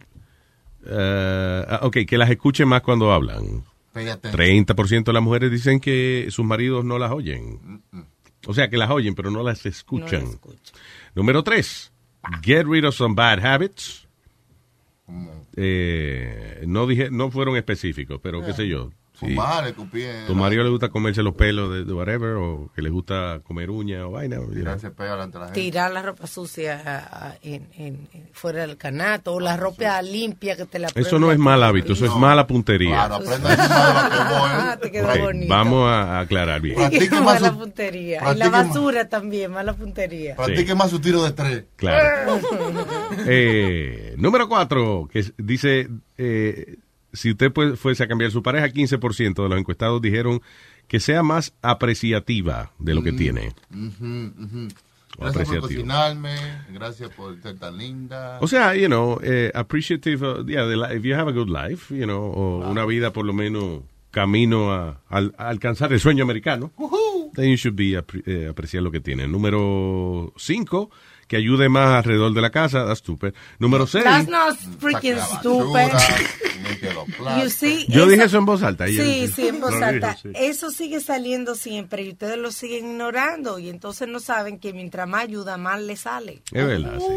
eh, 0.86 1.64
ah, 1.68 1.80
ok, 1.82 1.98
que 2.06 2.16
las 2.18 2.30
escuchen 2.30 2.68
más 2.68 2.80
cuando 2.82 3.12
hablan. 3.12 3.64
Pay 3.94 4.08
attention. 4.08 4.66
30% 4.66 5.04
de 5.04 5.12
las 5.12 5.22
mujeres 5.22 5.50
dicen 5.50 5.78
que 5.78 6.26
sus 6.30 6.44
maridos 6.44 6.84
no 6.84 6.98
las 6.98 7.12
oyen. 7.12 7.82
O 8.46 8.52
sea, 8.52 8.68
que 8.68 8.76
las 8.76 8.90
oyen, 8.90 9.14
pero 9.14 9.30
no 9.30 9.42
las 9.42 9.64
escuchan. 9.66 10.26
Número 11.14 11.42
tres, 11.42 11.92
get 12.42 12.66
rid 12.66 12.84
of 12.84 12.94
some 12.94 13.14
bad 13.14 13.38
habits. 13.44 14.06
Eh, 15.56 16.64
no 16.66 16.86
dije, 16.86 17.10
no 17.10 17.30
fueron 17.30 17.56
específicos, 17.56 18.18
pero 18.20 18.44
qué 18.44 18.52
sé 18.52 18.66
yo. 18.66 18.90
Sí. 19.18 19.26
Fumar, 19.26 19.66
escupir. 19.68 20.08
Tu 20.26 20.34
marido 20.34 20.64
le 20.64 20.70
gusta 20.70 20.88
comerse 20.88 21.22
los 21.22 21.34
pelos 21.34 21.70
de, 21.72 21.84
de 21.84 21.92
whatever, 21.92 22.30
o 22.36 22.70
que 22.74 22.82
le 22.82 22.90
gusta 22.90 23.40
comer 23.44 23.70
uña 23.70 24.06
o 24.06 24.10
vaina. 24.10 24.40
o, 24.40 24.52
you 24.52 24.62
know. 24.62 24.78
Se 24.78 24.90
pega 24.90 25.12
delante 25.12 25.38
de 25.38 25.40
la 25.40 25.46
gente. 25.46 25.60
Tirar 25.60 25.92
la 25.92 26.02
ropa 26.02 26.26
sucia 26.26 26.82
ah, 26.84 27.08
ah, 27.12 27.34
en, 27.42 27.68
en- 27.78 28.08
en- 28.12 28.28
fuera 28.32 28.66
del 28.66 28.76
canato 28.76 29.32
o 29.34 29.40
la 29.40 29.56
ropa 29.56 30.02
limpia 30.02 30.56
que 30.56 30.64
te 30.66 30.78
la 30.80 30.88
Eso 30.94 31.18
no 31.20 31.30
es 31.30 31.38
mal 31.38 31.62
hábito, 31.62 31.92
eso 31.92 32.06
es 32.06 32.14
mala 32.16 32.46
puntería. 32.46 33.06
Claro, 33.06 33.14
aprenda 33.14 33.50
que 33.50 33.56
voy. 34.34 34.50
Ah, 34.52 34.78
te 34.82 34.90
quedó 34.90 35.08
Ok, 35.12 35.20
bonito. 35.20 35.54
vamos 35.54 35.88
a 35.90 36.18
aclarar 36.20 36.60
bien. 36.60 36.74
Practique 36.76 37.14
más 37.14 37.24
mala 37.40 37.48
su- 37.50 37.58
puntería. 37.58 38.32
Y 38.34 38.36
la 38.36 38.50
más- 38.50 38.66
basura 38.68 39.08
también, 39.08 39.52
mala 39.52 39.74
puntería. 39.74 40.34
Practique 40.34 40.74
más 40.74 40.90
su 40.90 40.98
tiro 40.98 41.22
de 41.22 41.30
tres. 41.32 41.64
Claro. 41.76 42.40
Eh, 43.26 44.14
número 44.18 44.48
cuatro, 44.48 45.08
que 45.10 45.24
dice, 45.38 45.88
eh, 46.18 46.76
si 47.14 47.30
usted 47.30 47.52
pues, 47.52 47.78
fuese 47.78 48.04
a 48.04 48.08
cambiar 48.08 48.30
su 48.30 48.42
pareja, 48.42 48.68
15% 48.68 49.42
de 49.42 49.48
los 49.48 49.58
encuestados 49.58 50.02
dijeron 50.02 50.42
que 50.88 51.00
sea 51.00 51.22
más 51.22 51.54
apreciativa 51.62 52.72
de 52.78 52.94
lo 52.94 53.02
que 53.02 53.12
tiene. 53.12 53.54
Ujú. 53.72 54.68
O 55.16 55.24
Gracias 55.24 55.48
por 55.48 55.60
cocinarme. 55.60 56.34
Gracias 56.70 57.10
por 57.10 57.40
ser 57.40 57.58
tan 57.58 57.78
linda. 57.78 58.38
O 58.40 58.48
sea, 58.48 58.74
you 58.74 58.86
know, 58.86 59.18
eh, 59.22 59.50
appreciative, 59.54 60.26
uh, 60.26 60.44
yeah, 60.44 60.66
the 60.66 60.96
if 60.96 61.04
you 61.04 61.14
have 61.14 61.28
a 61.28 61.32
good 61.32 61.48
life, 61.48 61.94
you 61.94 62.04
know, 62.04 62.20
o 62.20 62.68
una 62.68 62.84
vida 62.84 63.12
por 63.12 63.24
lo 63.24 63.32
menos 63.32 63.82
camino 64.10 64.72
a, 64.72 65.00
a 65.08 65.48
alcanzar 65.48 65.92
el 65.92 66.00
sueño 66.00 66.24
americano, 66.24 66.72
then 67.34 67.50
you 67.50 67.56
should 67.56 67.76
be 67.76 67.94
eh, 67.94 68.48
apreciar 68.48 68.82
lo 68.82 68.90
que 68.90 69.00
tiene. 69.00 69.28
Número 69.28 70.32
5, 70.36 70.90
que 71.26 71.36
ayude 71.36 71.68
más 71.68 71.88
alrededor 72.04 72.32
de 72.34 72.40
la 72.40 72.50
casa, 72.50 72.86
that's 72.86 72.98
stupid. 73.00 73.32
Número 73.58 73.86
6, 73.86 74.04
That's 74.04 74.28
not 74.28 74.56
freaking 74.78 75.18
stupid. 75.38 75.90
You 77.42 77.50
see, 77.50 77.86
Yo 77.88 78.06
dije 78.06 78.24
eso 78.24 78.38
en 78.38 78.46
voz 78.46 78.62
alta, 78.62 78.86
Sí, 78.86 79.28
sí, 79.28 79.48
en 79.48 79.60
voz 79.60 79.74
alta. 79.74 80.16
sí. 80.16 80.30
Eso 80.34 80.70
sigue 80.70 81.00
saliendo 81.00 81.54
siempre 81.54 82.02
y 82.02 82.10
ustedes 82.10 82.38
lo 82.38 82.50
siguen 82.52 82.90
ignorando 82.92 83.58
y 83.58 83.68
entonces 83.68 84.08
no 84.08 84.20
saben 84.20 84.58
que 84.58 84.72
mientras 84.72 85.08
más 85.08 85.24
ayuda, 85.24 85.56
más 85.56 85.80
le 85.80 85.96
sale. 85.96 86.42
es 86.52 86.66
verdad, 86.66 86.98
sí. 86.98 87.14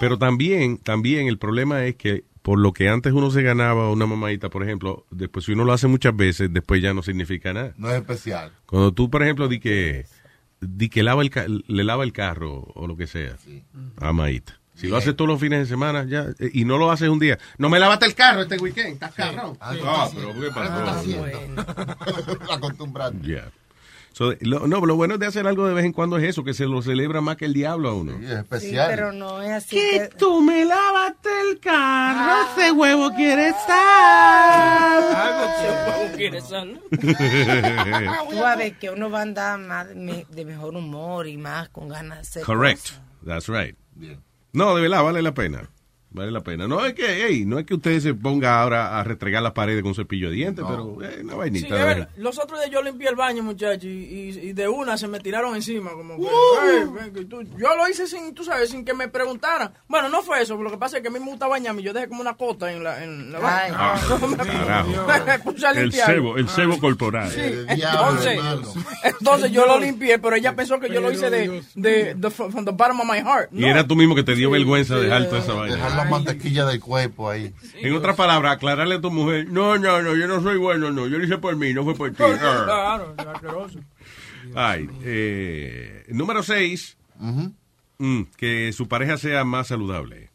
Pero 0.00 0.18
también, 0.18 0.78
también 0.78 1.28
el 1.28 1.38
problema 1.38 1.84
es 1.84 1.96
que 1.96 2.24
por 2.42 2.58
lo 2.58 2.72
que 2.72 2.88
antes 2.88 3.12
uno 3.12 3.30
se 3.30 3.42
ganaba 3.42 3.90
una 3.90 4.06
mamadita, 4.06 4.50
por 4.50 4.62
ejemplo, 4.62 5.06
después 5.10 5.46
si 5.46 5.52
uno 5.52 5.64
lo 5.64 5.72
hace 5.72 5.86
muchas 5.86 6.14
veces, 6.14 6.52
después 6.52 6.82
ya 6.82 6.92
no 6.92 7.02
significa 7.02 7.52
nada. 7.54 7.72
No 7.78 7.88
es 7.90 7.96
especial. 7.96 8.52
Cuando 8.66 8.92
tú, 8.92 9.08
por 9.08 9.22
ejemplo, 9.22 9.48
di 9.48 9.60
que, 9.60 10.04
di 10.68 10.88
que 10.88 11.02
lava 11.02 11.22
el 11.22 11.30
ca- 11.30 11.46
le 11.48 11.84
lava 11.84 12.04
el 12.04 12.12
carro 12.12 12.64
o 12.74 12.86
lo 12.86 12.96
que 12.96 13.06
sea, 13.06 13.36
a 13.98 14.12
Maíta. 14.12 14.60
Si 14.74 14.88
lo 14.88 14.96
haces 14.96 15.14
todos 15.14 15.28
los 15.28 15.38
fines 15.40 15.60
de 15.60 15.66
semana 15.66 16.04
ya 16.04 16.26
eh, 16.40 16.50
y 16.52 16.64
no 16.64 16.78
lo 16.78 16.90
haces 16.90 17.08
un 17.08 17.20
día, 17.20 17.38
no 17.58 17.68
me 17.68 17.78
lavaste 17.78 18.06
el 18.06 18.14
carro 18.16 18.42
este 18.42 18.56
weekend, 18.58 18.94
estás 18.94 19.14
cabrón. 19.14 19.56
Ah, 19.60 20.08
pero 20.12 20.32
¿qué 20.34 20.50
pasó? 20.50 21.24
Acostumbrando. 22.52 23.24
Yeah. 23.24 23.50
So, 24.16 24.32
lo- 24.42 24.68
no, 24.68 24.86
lo 24.86 24.94
bueno 24.94 25.18
de 25.18 25.26
hacer 25.26 25.44
algo 25.48 25.66
de 25.66 25.74
vez 25.74 25.84
en 25.84 25.92
cuando 25.92 26.16
es 26.18 26.22
eso, 26.22 26.44
que 26.44 26.54
se 26.54 26.66
lo 26.66 26.80
celebra 26.82 27.20
más 27.20 27.36
que 27.36 27.46
el 27.46 27.52
diablo 27.52 27.88
a 27.88 27.94
uno. 27.94 28.12
Sí, 28.60 28.70
pero 28.88 29.12
no 29.12 29.42
es 29.42 29.50
así. 29.50 29.74
Que 29.74 30.08
tú 30.16 30.40
me 30.40 30.64
lavaste 30.64 31.28
el 31.50 31.58
carro, 31.58 32.46
ese 32.56 32.70
huevo 32.70 33.10
quiere 33.16 33.48
estar. 33.48 35.02
Tú 38.30 38.36
vas 38.38 38.52
a 38.52 38.56
ver 38.56 38.74
que 38.78 38.90
uno 38.90 39.10
va 39.10 39.18
a 39.18 39.22
andar 39.22 39.58
más 39.58 39.88
de, 39.88 39.94
me- 39.96 40.26
de 40.30 40.44
mejor 40.44 40.76
humor 40.76 41.26
y 41.26 41.36
más 41.36 41.68
con 41.70 41.88
ganas 41.88 42.18
de 42.18 42.22
hacer 42.22 42.42
Correct. 42.44 42.90
That's 43.26 43.48
right. 43.48 43.76
No, 44.52 44.74
de 44.76 44.82
verdad, 44.82 45.02
vale 45.02 45.22
la 45.22 45.34
pena. 45.34 45.68
Vale 46.14 46.30
la 46.30 46.40
pena. 46.42 46.68
No 46.68 46.84
es 46.86 46.94
que, 46.94 47.26
hey, 47.26 47.44
no 47.44 47.58
es 47.58 47.66
que 47.66 47.74
usted 47.74 47.98
se 47.98 48.14
ponga 48.14 48.62
ahora 48.62 49.00
a 49.00 49.02
restregar 49.02 49.42
las 49.42 49.50
paredes 49.52 49.82
con 49.82 49.88
un 49.88 49.94
cepillo 49.96 50.30
de 50.30 50.36
dientes, 50.36 50.64
pero 50.66 50.96
eh, 51.02 51.18
una 51.22 51.32
Sí, 51.32 51.38
vainita. 51.38 51.74
de. 51.94 52.06
Los 52.18 52.38
otros 52.38 52.60
días 52.60 52.70
yo 52.70 52.80
limpié 52.82 53.08
el 53.08 53.16
baño, 53.16 53.42
muchachos, 53.42 53.84
y, 53.84 53.88
y- 53.88 54.38
y 54.50 54.52
de 54.52 54.68
una 54.68 54.96
se 54.96 55.08
me 55.08 55.18
tiraron 55.18 55.56
encima. 55.56 55.90
Como 55.90 56.16
que, 56.16 56.22
"Ey, 56.22 56.84
ven, 56.94 57.12
que 57.12 57.24
tú-". 57.24 57.42
yo 57.42 57.76
lo 57.76 57.88
hice 57.88 58.06
sin, 58.06 58.32
tú 58.32 58.44
sabes, 58.44 58.70
sin 58.70 58.84
que 58.84 58.94
me 58.94 59.08
preguntaran. 59.08 59.72
Bueno, 59.88 60.08
no 60.08 60.22
fue 60.22 60.40
eso, 60.40 60.56
lo 60.56 60.70
que 60.70 60.76
pasa 60.78 60.98
es 60.98 61.02
que 61.02 61.08
a 61.08 61.10
mí 61.10 61.18
me 61.18 61.26
gusta 61.26 61.48
bañarme. 61.48 61.82
Yo 61.82 61.92
dejé 61.92 62.06
como 62.08 62.20
una 62.20 62.34
cota 62.34 62.70
en 62.72 62.84
la, 62.84 63.02
en 63.02 63.32
la 63.32 63.38
Ay, 63.38 63.72
baña. 63.72 63.94
Me 65.74 65.80
El 65.84 65.92
cebo, 65.92 66.36
el 66.36 66.48
cebo 66.48 66.78
corporal. 66.78 67.28
Sí, 67.28 67.40
entonces, 67.68 68.38
entonces 69.02 69.50
yo 69.50 69.66
lo 69.66 69.78
limpié, 69.80 70.18
pero 70.20 70.36
ella 70.36 70.54
pensó 70.54 70.78
que 70.78 70.88
yo 70.88 71.00
lo 71.00 71.10
hice 71.10 71.28
de, 71.30 71.62
de, 71.74 72.14
de- 72.14 72.30
from 72.30 72.64
the 72.64 72.70
bottom 72.70 73.00
of 73.00 73.06
my 73.10 73.18
heart. 73.18 73.48
Y 73.52 73.64
era 73.64 73.84
tú 73.86 73.96
mismo 73.96 74.14
que 74.14 74.22
te 74.22 74.34
dio 74.36 74.50
vergüenza 74.50 74.96
dejar 74.96 75.28
toda 75.28 75.40
esa 75.40 75.52
vaina. 75.54 76.03
La 76.04 76.10
mantequilla 76.10 76.66
del 76.66 76.80
cuerpo 76.80 77.30
ahí. 77.30 77.52
En 77.74 77.94
otras 77.94 78.16
palabras, 78.16 78.56
aclararle 78.56 78.96
a 78.96 79.00
tu 79.00 79.10
mujer, 79.10 79.48
no, 79.48 79.78
no, 79.78 80.02
no, 80.02 80.14
yo 80.14 80.26
no 80.26 80.42
soy 80.42 80.58
bueno, 80.58 80.90
no, 80.90 81.06
yo 81.06 81.18
lo 81.18 81.24
hice 81.24 81.38
por 81.38 81.56
mí, 81.56 81.72
no 81.74 81.84
fue 81.84 81.94
por 81.94 82.10
ti. 82.10 82.22
Ah. 82.22 83.00
Claro, 83.14 83.14
asqueroso. 83.32 83.78
Ay, 84.54 84.88
eh, 85.02 86.04
número 86.08 86.42
seis, 86.42 86.96
mm, 87.98 88.22
que 88.36 88.72
su 88.72 88.88
pareja 88.88 89.16
sea 89.16 89.44
más 89.44 89.68
saludable. 89.68 90.30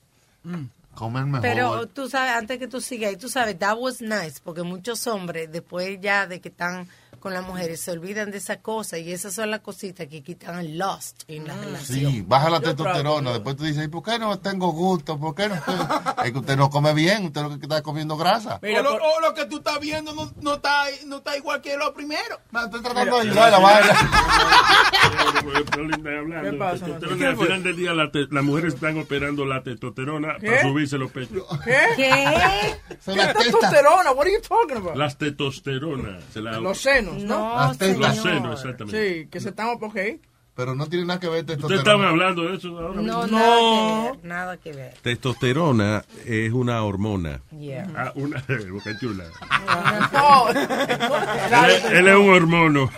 Comer 0.96 1.26
mejor. 1.26 1.42
Pero 1.42 1.88
tú 1.88 2.10
sabes, 2.10 2.34
antes 2.34 2.58
que 2.58 2.68
tú 2.68 2.82
sigas, 2.82 3.18
tú 3.18 3.30
sabes, 3.30 3.58
that 3.60 3.78
was 3.78 4.02
nice, 4.02 4.42
porque 4.44 4.64
muchos 4.64 5.06
hombres, 5.08 5.52
después 5.52 6.00
ya 6.02 6.28
de 6.28 6.42
que 6.42 6.50
están 6.50 6.88
con 7.20 7.34
las 7.34 7.46
mujeres, 7.46 7.80
se 7.80 7.92
olvidan 7.92 8.32
de 8.32 8.38
esa 8.38 8.62
cosa, 8.62 8.98
y 8.98 9.12
esas 9.12 9.34
son 9.34 9.52
las 9.52 9.60
cositas 9.62 10.08
que 10.08 10.24
quitan 10.24 10.60
el 10.60 10.78
lost 10.78 11.24
en 11.28 11.48
la 11.48 11.56
relación. 11.56 12.12
Sí, 12.12 12.24
baja 12.26 12.50
la 12.50 12.60
testosterona. 12.60 13.34
Después 13.34 13.56
tú 13.56 13.64
dices, 13.64 13.86
¿y 13.86 13.88
por 13.88 14.04
qué 14.04 14.18
no 14.20 14.40
tengo 14.40 14.72
gusto? 14.72 15.20
¿Por 15.20 15.36
qué 15.36 15.50
no? 15.50 15.56
es 16.24 16.32
que 16.32 16.38
usted 16.38 16.58
no 16.58 16.70
come 16.70 16.94
bien, 16.94 17.26
usted 17.26 17.42
lo 17.42 17.50
que 17.50 17.66
está 17.66 17.82
comiendo 17.82 18.18
grasa. 18.18 18.60
o, 18.62 18.82
lo, 18.82 18.96
o 18.96 19.22
lo 19.22 19.34
que 19.34 19.46
tú 19.46 19.58
estás 19.58 19.80
viendo 19.80 20.14
no, 20.14 20.32
no, 20.42 20.56
está, 20.56 20.84
no 21.06 21.18
está 21.18 21.38
igual 21.38 21.62
que 21.62 21.78
lo 21.78 21.94
primero. 21.94 22.40
estoy 22.66 22.82
tratando 22.82 23.16
de 23.18 23.22
ayudar 23.22 23.48
a 23.48 23.52
la 23.52 23.60
vaina. 23.60 24.10
¿Qué 26.42 26.54
pasa, 26.54 26.86
al 26.86 27.38
final 27.38 27.64
del 27.64 27.76
día 27.76 27.94
la 27.94 28.10
las 28.32 28.44
mujeres 28.44 28.74
están 28.74 28.98
operando 28.98 29.46
la 29.46 29.64
testosterona 29.64 30.38
¿Qué? 30.40 30.48
para 30.48 30.62
subirse 30.64 30.98
los 30.98 31.12
pechos. 31.12 31.44
¿Qué? 31.64 31.78
¿Qué? 31.96 32.76
¿Qué 33.06 33.34
testosterona? 33.38 34.12
What 34.12 34.26
are 34.26 34.34
you 34.34 34.42
talking 34.42 34.78
about? 34.78 34.96
Las 34.96 35.18
testosterona. 35.18 36.20
se 36.34 36.42
la- 36.42 36.60
Los 36.60 36.80
senos, 36.80 37.09
¿no? 37.18 37.40
No, 37.40 37.56
Las 37.56 37.78
tetas. 37.78 38.16
Los 38.18 38.24
senos, 38.24 38.60
exactamente. 38.64 39.22
Sí, 39.24 39.28
que 39.32 39.40
se 39.40 39.50
están, 39.50 39.68
ok. 39.82 39.96
Pero 40.56 40.74
no 40.76 40.88
tiene 40.88 41.06
nada 41.06 41.20
que 41.22 41.30
ver 41.30 41.40
¿Ustedes 41.46 41.60
testosterona. 41.60 41.82
estaban 41.94 42.08
hablando 42.08 42.42
de 42.44 42.56
eso 42.58 42.68
ahora? 42.78 43.02
No, 43.02 43.26
No. 43.28 43.38
nada 43.38 44.12
que 44.12 44.18
ver, 44.18 44.26
nada 44.26 44.58
que 44.58 44.72
ver. 44.74 44.94
Testosterona 45.02 46.04
es 46.26 46.52
una 46.52 46.84
hormona. 46.84 47.40
Yeah. 47.58 47.88
Ah, 47.96 48.12
una 48.16 48.44
boca 48.70 48.98
chula. 49.00 49.24
No. 50.12 50.50
Él, 50.50 50.58
es- 51.72 51.86
él 51.86 52.08
es 52.10 52.16
un 52.16 52.30
hormono. 52.30 52.90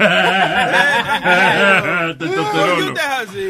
Testosterona. 2.18 2.94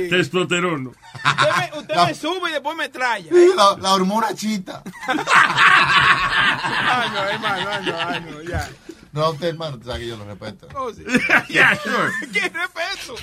Testosterona. 0.09 0.89
Usted, 0.89 1.51
me, 1.57 1.71
usted 1.79 1.95
me 2.07 2.13
sube 2.15 2.49
y 2.49 2.53
después 2.53 2.75
me 2.75 2.89
trae. 2.89 3.23
Sí, 3.23 3.51
la, 3.55 3.77
la 3.79 3.93
hormona 3.93 4.33
chita. 4.35 4.83
Año, 5.07 5.23
hermano, 7.31 7.69
año, 7.69 7.97
año, 7.97 8.41
ya. 8.41 8.67
No, 9.13 9.31
usted, 9.31 9.49
hermano, 9.49 9.77
tú 9.77 9.85
sabes 9.85 10.01
que 10.01 10.07
yo 10.07 10.17
lo 10.17 10.25
respeto. 10.25 10.67
Oh, 10.75 10.93
sí. 10.93 11.03
Yeah, 11.49 11.75
sure. 11.83 12.11
¿Qué 12.31 12.41
respeto? 12.41 13.15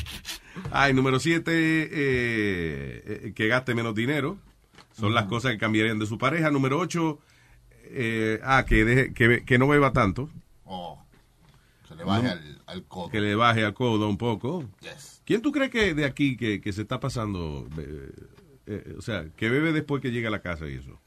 Ay, 0.70 0.92
número 0.92 1.18
siete, 1.18 1.52
eh, 1.52 3.02
eh, 3.06 3.32
que 3.34 3.48
gaste 3.48 3.74
menos 3.74 3.94
dinero. 3.94 4.38
Son 4.92 5.14
las 5.14 5.26
cosas 5.26 5.52
que 5.52 5.58
cambiarían 5.58 5.98
de 5.98 6.06
su 6.06 6.18
pareja. 6.18 6.50
Número 6.50 6.78
ocho, 6.78 7.20
eh, 7.84 8.40
ah, 8.42 8.64
que, 8.66 8.84
deje, 8.84 9.14
que, 9.14 9.44
que 9.44 9.58
no 9.58 9.68
beba 9.68 9.92
tanto. 9.92 10.28
Oh, 10.64 11.00
se 11.86 11.94
le 11.94 12.04
baje 12.04 12.28
al, 12.28 12.62
al 12.66 12.84
codo. 12.84 13.08
Que 13.08 13.20
le 13.20 13.34
baje 13.34 13.64
al 13.64 13.74
codo 13.74 14.08
un 14.08 14.18
poco. 14.18 14.64
Yes. 14.80 15.22
¿Quién 15.24 15.40
tú 15.40 15.52
crees 15.52 15.70
que 15.70 15.94
de 15.94 16.04
aquí 16.04 16.36
que, 16.36 16.60
que 16.60 16.72
se 16.72 16.82
está 16.82 16.98
pasando? 17.00 17.68
eh, 17.78 18.10
eh, 18.66 18.94
o 18.98 19.00
sea, 19.02 19.24
que 19.34 19.48
bebe 19.48 19.72
después 19.72 20.02
que 20.02 20.10
llega 20.10 20.28
a 20.28 20.30
la 20.32 20.42
casa 20.42 20.66
y 20.68 20.74
eso. 20.74 21.00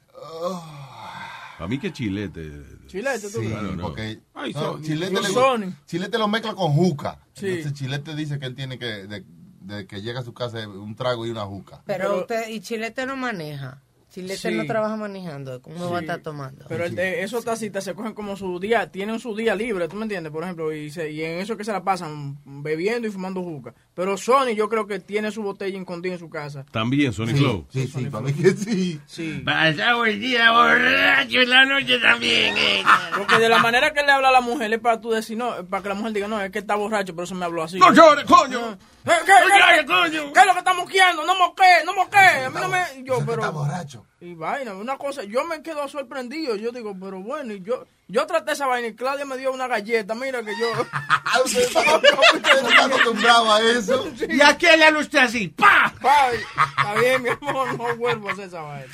Para 1.62 1.70
mí 1.70 1.78
que 1.78 1.94
chilete. 1.94 2.52
Chilete, 2.88 3.30
tú 3.30 3.40
Sí, 3.40 3.48
no. 3.76 3.84
porque 3.84 4.20
Ay, 4.34 4.52
no, 4.52 4.60
Sony. 4.60 4.82
Chilete, 4.82 5.14
le-. 5.22 5.74
Chilete 5.86 6.18
lo 6.18 6.28
mezcla 6.28 6.56
con 6.56 6.72
juca. 6.74 7.20
Sí. 7.34 7.50
Entonces 7.50 7.74
Chilete 7.74 8.16
dice 8.16 8.40
que 8.40 8.48
él 8.48 8.56
tiene 8.56 8.80
que, 8.80 8.86
de, 9.06 9.24
de 9.62 9.86
que 9.86 10.02
llega 10.02 10.22
a 10.22 10.24
su 10.24 10.34
casa 10.34 10.68
un 10.68 10.96
trago 10.96 11.24
y 11.24 11.30
una 11.30 11.46
juca. 11.46 11.84
Pero, 11.86 12.22
usted, 12.22 12.50
y 12.50 12.62
Chilete 12.62 13.06
no 13.06 13.16
maneja. 13.16 13.80
Chilete 14.10 14.50
Sí. 14.50 14.56
no 14.58 14.66
trabaja 14.66 14.96
manejando. 14.98 15.62
¿Cómo 15.62 15.92
va 15.92 16.00
a 16.00 16.02
estar 16.02 16.20
tomando? 16.22 16.66
Pero 16.68 16.84
el 16.84 16.96
de 16.96 17.22
esos 17.24 17.46
tacitas 17.46 17.84
se 17.84 17.94
cogen 17.94 18.14
como 18.14 18.36
su 18.36 18.60
día, 18.60 18.92
tienen 18.92 19.20
su 19.20 19.36
día 19.36 19.54
libre, 19.56 19.88
¿tú 19.88 19.96
me 19.98 20.02
entiendes? 20.04 20.34
Por 20.34 20.44
ejemplo, 20.44 20.74
y, 20.74 20.90
se- 20.90 21.12
y 21.12 21.22
en 21.24 21.40
eso 21.40 21.56
que 21.56 21.64
se 21.64 21.72
la 21.72 21.84
pasan 21.84 22.38
bebiendo 22.44 23.08
y 23.08 23.12
fumando 23.12 23.42
juca. 23.44 23.74
Pero 24.02 24.18
Sony 24.18 24.56
yo 24.56 24.68
creo 24.68 24.88
que 24.88 25.00
tiene 25.00 25.30
su 25.30 25.44
botella 25.44 25.78
escondida 25.78 26.14
en 26.14 26.20
su 26.20 26.28
casa. 26.28 26.66
También, 26.72 27.14
Sonic 27.14 27.36
Sí, 27.36 27.44
Flow. 27.44 27.68
sí, 27.70 27.86
sí, 27.88 28.06
para 28.06 28.24
mí 28.24 28.34
que 28.34 28.50
sí. 28.54 29.00
Sí. 29.06 29.44
Pasado 29.46 30.06
el 30.08 30.20
día 30.20 30.50
borracho 30.52 31.40
en 31.40 31.50
la 31.52 31.66
noche 31.66 32.00
también. 32.00 32.58
eh. 32.58 32.84
Porque 33.16 33.38
de 33.38 33.48
la 33.48 33.60
manera 33.60 33.94
que 33.94 34.02
le 34.02 34.12
habla 34.12 34.30
a 34.30 34.32
la 34.32 34.42
mujer 34.42 34.74
es 34.74 34.80
para 34.80 35.00
tú 35.00 35.12
decir, 35.12 35.38
no, 35.38 35.54
para 35.68 35.84
que 35.84 35.90
la 35.90 35.94
mujer 35.94 36.14
diga, 36.14 36.28
no, 36.28 36.42
es 36.42 36.50
que 36.50 36.58
está 36.58 36.74
borracho, 36.74 37.14
pero 37.14 37.26
eso 37.26 37.36
me 37.36 37.46
habló 37.46 37.62
así. 37.62 37.78
¡No 37.78 37.94
llores, 37.94 38.26
coño! 38.26 38.76
¿Qué, 39.06 39.12
qué, 39.24 39.34
qué, 39.46 39.86
qué, 39.86 40.18
es 40.18 40.46
lo 40.48 40.54
que 40.54 40.58
está 40.60 40.74
moqueando? 40.74 41.24
No 41.24 41.36
moqué, 41.38 41.64
no 41.86 41.94
moqué. 41.94 42.18
A 42.18 42.50
mí 42.50 42.58
no 42.60 42.70
me... 42.70 42.80
Yo, 43.04 43.20
pero... 43.24 43.34
Está 43.42 43.50
borracho. 43.52 44.06
Y 44.20 44.34
vaina, 44.34 44.74
una 44.74 44.98
cosa, 44.98 45.24
yo 45.26 45.44
me 45.46 45.62
quedo 45.62 45.88
sorprendido. 45.88 46.56
Yo 46.56 46.72
digo, 46.72 46.96
pero 47.00 47.20
bueno, 47.22 47.54
y 47.54 47.62
yo 47.62 47.86
yo 48.12 48.26
traté 48.28 48.52
esa 48.52 48.68
vaina 48.68 48.90
y 48.90 48.94
Claudia 48.96 49.26
me 49.26 49.38
dio 49.38 49.52
una 49.52 49.68
galleta. 49.68 50.14
Mira 50.16 50.44
que 50.44 50.52
yo. 50.60 50.70
Usted 51.46 51.62
está 51.64 51.80
usted 51.80 52.62
no 52.62 52.70
está 52.70 52.86
acostumbrado 52.86 53.54
a 53.54 53.62
eso. 53.62 54.12
¿Y 54.30 54.42
a 54.42 54.58
quién 54.58 54.80
le 54.80 54.98
usted 55.00 55.20
así? 55.20 55.48
¡Pa! 55.48 55.94
Pa, 56.02 56.32
Está 56.32 56.94
bien, 57.00 57.24
mi 57.24 57.30
amor, 57.30 57.78
no 57.78 57.96
vuelvo 57.96 58.30
a 58.30 58.34
hacer 58.34 58.46
esa 58.48 58.62
vaina. 58.62 58.94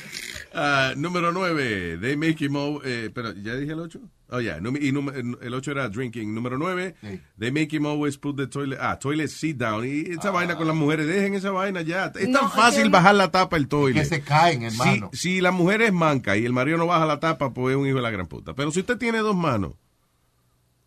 Ah, 0.54 0.92
número 0.96 1.32
nueve, 1.32 1.98
they 2.00 2.16
make 2.16 2.42
him 2.44 2.56
o- 2.56 2.80
eh, 2.84 3.10
pero 3.14 3.32
ya 3.34 3.54
dije 3.54 3.72
el 3.72 3.80
ocho. 3.80 4.00
Oh, 4.30 4.40
yeah. 4.40 4.60
num- 4.60 4.76
y 4.76 4.92
num- 4.92 5.38
el 5.40 5.54
ocho 5.54 5.70
era 5.70 5.88
drinking. 5.88 6.34
Número 6.34 6.58
nueve, 6.58 6.94
they 7.38 7.50
make 7.50 7.74
him 7.74 7.86
always 7.86 8.18
put 8.18 8.36
the 8.36 8.46
toilet, 8.46 8.78
ah, 8.80 8.98
toilet 8.98 9.28
seat 9.28 9.56
down. 9.56 9.84
Y 9.86 10.10
esa 10.10 10.30
vaina 10.30 10.56
con 10.56 10.66
las 10.66 10.76
mujeres, 10.76 11.06
dejen 11.06 11.32
esa 11.34 11.50
vaina 11.50 11.80
ya. 11.80 12.12
Es 12.14 12.28
No, 12.28 12.40
tan 12.40 12.50
fácil 12.50 12.90
bajar 12.90 13.14
la 13.14 13.30
tapa 13.30 13.56
el 13.56 13.68
toilet. 13.68 14.02
Que 14.02 14.04
se 14.08 14.20
caen, 14.20 14.60
Si, 14.60 14.66
hermano. 14.66 15.10
si 15.14 15.40
la 15.40 15.50
mujer 15.50 15.80
es 15.80 15.92
manca 15.94 16.36
y 16.36 16.44
el 16.44 16.52
marido 16.52 16.76
no 16.76 16.86
baja 16.86 17.06
la 17.06 17.20
tapa, 17.20 17.54
pues 17.54 17.72
es 17.74 17.80
un 17.80 17.86
hijo 17.86 17.96
de 17.96 18.02
la 18.02 18.10
gran 18.10 18.26
puta. 18.26 18.54
Pero 18.54 18.70
si 18.70 18.80
usted 18.80 18.98
tiene 18.98 19.18
dos 19.20 19.34
manos, 19.34 19.72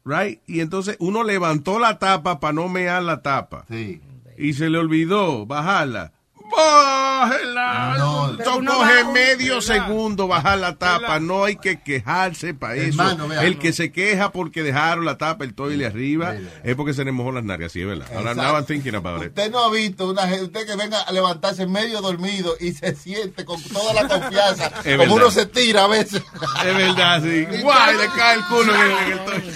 right? 0.05 0.39
Y 0.47 0.59
entonces 0.59 0.95
uno 0.99 1.23
levantó 1.23 1.80
la 1.80 1.97
tapa 1.99 2.39
para 2.39 2.53
no 2.53 2.68
mear 2.69 3.01
la 3.03 3.22
tapa. 3.22 3.65
Sí. 3.69 4.01
Y 4.38 4.53
se 4.53 4.69
le 4.69 4.77
olvidó 4.77 5.45
bajarla. 5.45 6.13
¡Bájela! 6.61 7.95
No, 7.97 8.21
uno 8.57 8.73
coge 8.77 9.03
medio 9.13 9.61
segundo 9.61 10.27
bajar 10.27 10.59
la 10.59 10.75
tapa. 10.75 11.19
No 11.19 11.43
hay 11.45 11.55
que 11.55 11.81
quejarse 11.81 12.53
para 12.53 12.75
eso. 12.75 13.01
Hermano, 13.01 13.27
vea, 13.27 13.43
el 13.43 13.55
no. 13.55 13.59
que 13.59 13.73
se 13.73 13.91
queja 13.91 14.31
porque 14.31 14.63
dejaron 14.63 15.05
la 15.05 15.17
tapa, 15.17 15.43
el 15.43 15.53
toile 15.53 15.85
arriba, 15.85 16.35
es 16.63 16.75
porque 16.75 16.93
se 16.93 17.05
le 17.05 17.11
mojó 17.11 17.31
las 17.31 17.43
nalgas. 17.43 17.71
Sí, 17.71 17.81
es 17.81 17.88
verdad. 17.88 18.07
Ahora 18.15 18.59
I'm 18.59 18.65
thinking 18.65 18.95
about 18.95 19.21
it. 19.21 19.29
Usted 19.29 19.51
no 19.51 19.59
ha 19.59 19.71
visto 19.71 20.09
una 20.09 20.27
gente, 20.27 20.43
usted 20.43 20.65
que 20.65 20.75
venga 20.75 21.01
a 21.01 21.11
levantarse 21.11 21.65
medio 21.67 22.01
dormido 22.01 22.55
y 22.59 22.71
se 22.73 22.95
siente 22.95 23.45
con 23.45 23.61
toda 23.63 23.93
la 23.93 24.07
confianza, 24.07 24.69
como 24.83 24.83
verdad. 24.83 25.11
uno 25.15 25.31
se 25.31 25.45
tira 25.45 25.83
a 25.85 25.88
veces. 25.88 26.23
Es 26.65 26.75
verdad, 26.77 27.21
sí. 27.23 27.45
Guay, 27.61 27.97
le 27.97 28.07
cae 28.15 28.35
el 28.38 28.45
culo 28.45 28.73
en 28.75 28.81
el, 28.81 28.91
en 28.91 29.11
el 29.11 29.25
toile. 29.25 29.53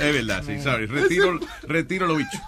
Es 0.00 0.14
verdad, 0.14 0.42
sí. 0.46 0.60
Sorry. 0.62 0.86
Retiro, 0.90 1.38
retiro 1.62 2.06
lo 2.06 2.16
bicho. 2.16 2.38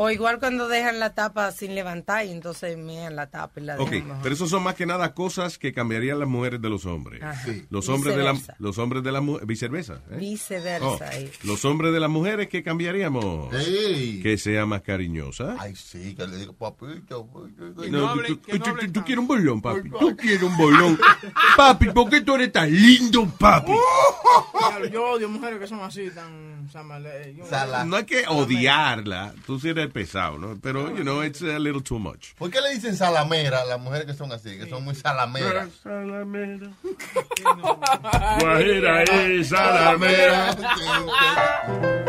O 0.00 0.10
igual 0.10 0.38
cuando 0.38 0.68
dejan 0.68 1.00
la 1.00 1.12
tapa 1.12 1.50
sin 1.50 1.74
levantar 1.74 2.24
y 2.24 2.30
entonces 2.30 2.78
mean 2.78 3.16
la 3.16 3.26
tapa 3.30 3.58
y 3.60 3.64
la 3.64 3.74
Ok, 3.80 3.90
dejan 3.90 4.20
pero 4.22 4.32
eso 4.32 4.46
son 4.46 4.62
más 4.62 4.76
que 4.76 4.86
nada 4.86 5.12
cosas 5.12 5.58
que 5.58 5.72
cambiarían 5.72 6.20
las 6.20 6.28
mujeres 6.28 6.62
de 6.62 6.70
los 6.70 6.86
hombres. 6.86 7.20
Sí. 7.44 7.66
Los 7.68 7.88
hombres 7.88 8.14
de 8.16 8.22
la, 8.22 8.36
los 8.60 8.78
hombres 8.78 9.02
de 9.02 9.10
la 9.10 9.20
mujer, 9.20 9.44
viceversa. 9.44 10.00
¿eh? 10.12 10.16
Viceversa. 10.18 10.86
Oh, 10.86 10.98
los 11.42 11.64
hombres 11.64 11.92
de 11.92 11.98
las 11.98 12.08
mujeres 12.10 12.48
que 12.48 12.62
cambiaríamos. 12.62 13.50
Que 13.52 14.36
sea 14.38 14.66
más 14.66 14.82
cariñosa. 14.82 15.56
Ay, 15.58 15.74
sí, 15.74 16.14
que 16.14 16.26
le 16.28 16.36
digo, 16.36 16.52
papito. 16.52 17.28
Que 17.82 17.90
No, 17.90 18.14
no 18.14 18.22
tú, 18.22 18.40
que 18.40 18.58
no 18.58 18.64
tú- 18.92 19.04
quieres 19.04 19.18
un 19.18 19.26
bolón, 19.26 19.60
papi. 19.60 19.90
Tú 19.90 20.16
quieres 20.16 20.42
un 20.44 20.56
bolón. 20.56 20.98
papi, 21.56 21.86
¿por 21.90 22.08
qué 22.08 22.20
tú 22.20 22.36
eres 22.36 22.52
tan 22.52 22.70
lindo, 22.70 23.26
papi? 23.38 23.72
Claro, 24.56 24.86
Yo 24.92 25.04
odio 25.10 25.28
mujeres 25.28 25.58
que 25.58 25.66
son 25.66 25.80
así, 25.80 26.08
tan. 26.10 26.57
Sala. 26.70 27.84
No 27.84 27.96
hay 27.96 28.04
que 28.04 28.24
odiarla. 28.28 29.32
Tú 29.46 29.58
sí 29.58 29.68
eres 29.70 29.88
pesado, 29.88 30.38
¿no? 30.38 30.58
Pero, 30.60 30.94
you 30.96 31.02
know, 31.02 31.22
it's 31.22 31.42
a 31.42 31.58
little 31.58 31.82
too 31.82 31.98
much. 31.98 32.34
¿Por 32.36 32.50
qué 32.50 32.60
le 32.60 32.74
dicen 32.74 32.96
salamera 32.96 33.62
a 33.62 33.64
las 33.64 33.80
mujeres 33.80 34.06
que 34.06 34.14
son 34.14 34.32
así, 34.32 34.58
que 34.58 34.68
son 34.68 34.84
muy 34.84 34.94
salameras? 34.94 35.68
Salamera. 35.82 36.70
Guajira 38.40 39.04
y 39.28 39.44
salamera. 39.44 40.56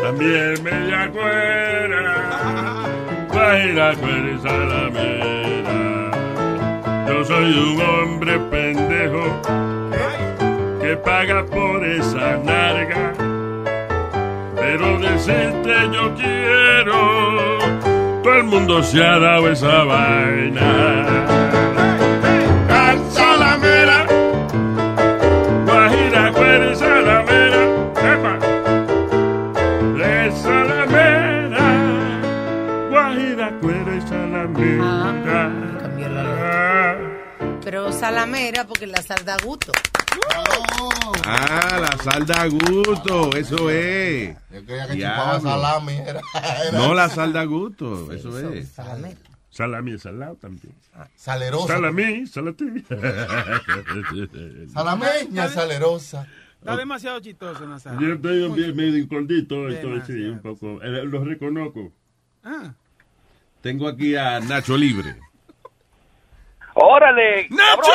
También 0.02 0.64
media 0.64 1.12
cuera. 1.12 2.86
Guajira, 3.30 3.96
cuera 3.96 4.32
y 4.32 4.40
salamera. 4.42 5.30
Yo 7.08 7.26
soy 7.26 7.52
un 7.54 7.82
hombre 7.82 8.40
pendejo 8.52 9.42
que 10.82 10.96
paga 10.98 11.46
por 11.46 11.86
esa 11.86 12.38
narga. 12.38 13.29
Pero 14.60 15.00
decirte 15.00 15.74
yo 15.94 16.14
quiero. 16.16 17.60
Todo 18.24 18.34
el 18.36 18.44
mundo 18.44 18.84
se 18.84 19.04
ha 19.04 19.18
dado 19.20 19.50
esa 19.50 19.84
vaina. 19.84 21.69
Pero 37.70 37.94
salamera 37.94 38.66
porque 38.66 38.88
la 38.88 39.00
sal 39.04 39.24
da 39.24 39.38
gusto. 39.46 39.72
Ah, 41.24 41.78
la 41.80 42.04
sal 42.04 42.26
da 42.26 42.48
gusto. 42.48 43.30
Eso 43.36 43.70
es. 43.70 44.36
Yo 44.52 44.66
creía 44.66 44.88
que 44.88 44.96
chupaba 44.96 45.40
salami. 45.40 45.94
Era, 45.98 46.20
era 46.68 46.80
No, 46.80 46.96
la 46.96 47.10
sal 47.10 47.32
da 47.32 47.44
gusto. 47.44 48.12
Eso 48.12 48.40
es. 48.40 48.70
Salamera. 48.70 49.20
Salami 49.52 49.92
y 49.92 50.00
salado 50.00 50.34
también. 50.38 50.74
Salerosa. 51.16 51.68
Salami, 51.68 52.26
salatí. 52.26 52.66
Salameña, 54.74 55.50
salerosa. 55.50 56.26
Está 56.60 56.76
demasiado 56.76 57.20
chistoso, 57.20 57.68
Nazario. 57.68 58.00
Yo 58.00 58.16
estoy 58.16 58.42
un 58.42 58.56
bien 58.56 58.76
medio 58.76 58.98
incordito, 58.98 59.70
estoy 59.70 60.02
sí, 60.08 60.24
un 60.24 60.40
poco. 60.40 60.82
Eh, 60.82 61.06
Lo 61.06 61.24
reconozco. 61.24 61.92
Ah. 62.44 62.74
Tengo 63.62 63.88
aquí 63.88 64.16
a 64.16 64.40
Nacho 64.40 64.76
Libre. 64.76 65.29
¡Órale! 66.82 67.48
¡Nacho! 67.50 67.92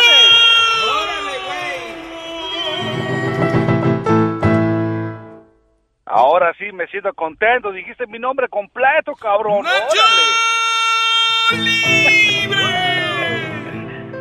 Ahora 6.06 6.52
sí 6.59 6.70
me 6.73 6.86
siento 6.89 7.12
contento. 7.15 7.73
Dijiste 7.73 8.06
mi 8.06 8.19
nombre 8.19 8.48
completo, 8.48 9.15
cabrón. 9.15 9.65
¡Órale! 9.66 9.85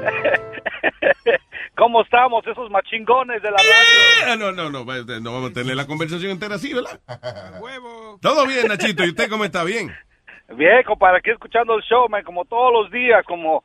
¿Cómo 1.76 2.02
estamos, 2.03 2.45
esos 2.48 2.69
machingones 2.69 3.41
de 3.41 3.49
la 3.52 3.57
radio? 3.57 3.72
Ah, 4.27 4.35
No, 4.38 4.52
no, 4.52 4.69
no, 4.69 4.85
va- 4.85 4.98
no 5.22 5.34
vamos 5.34 5.52
a 5.52 5.53
tener 5.53 5.76
la 5.76 5.88
conversación 5.88 6.31
entera 6.31 6.56
así, 6.56 6.73
¿verdad? 6.73 6.99
Huevo. 7.60 8.19
Todo 8.22 8.45
bien, 8.48 8.68
Nachito. 8.68 9.03
¿Y 9.03 9.10
usted 9.10 9.30
cómo 9.30 9.44
está? 9.45 9.64
¿Bien? 9.64 9.91
Bien, 10.56 10.84
compadre, 10.85 11.18
aquí 11.19 11.31
escuchando 11.31 11.76
el 11.76 11.81
show, 11.84 12.07
man, 12.10 12.23
como 12.23 12.45
todos 12.45 12.72
los 12.73 12.91
días, 12.91 13.26
como, 13.26 13.64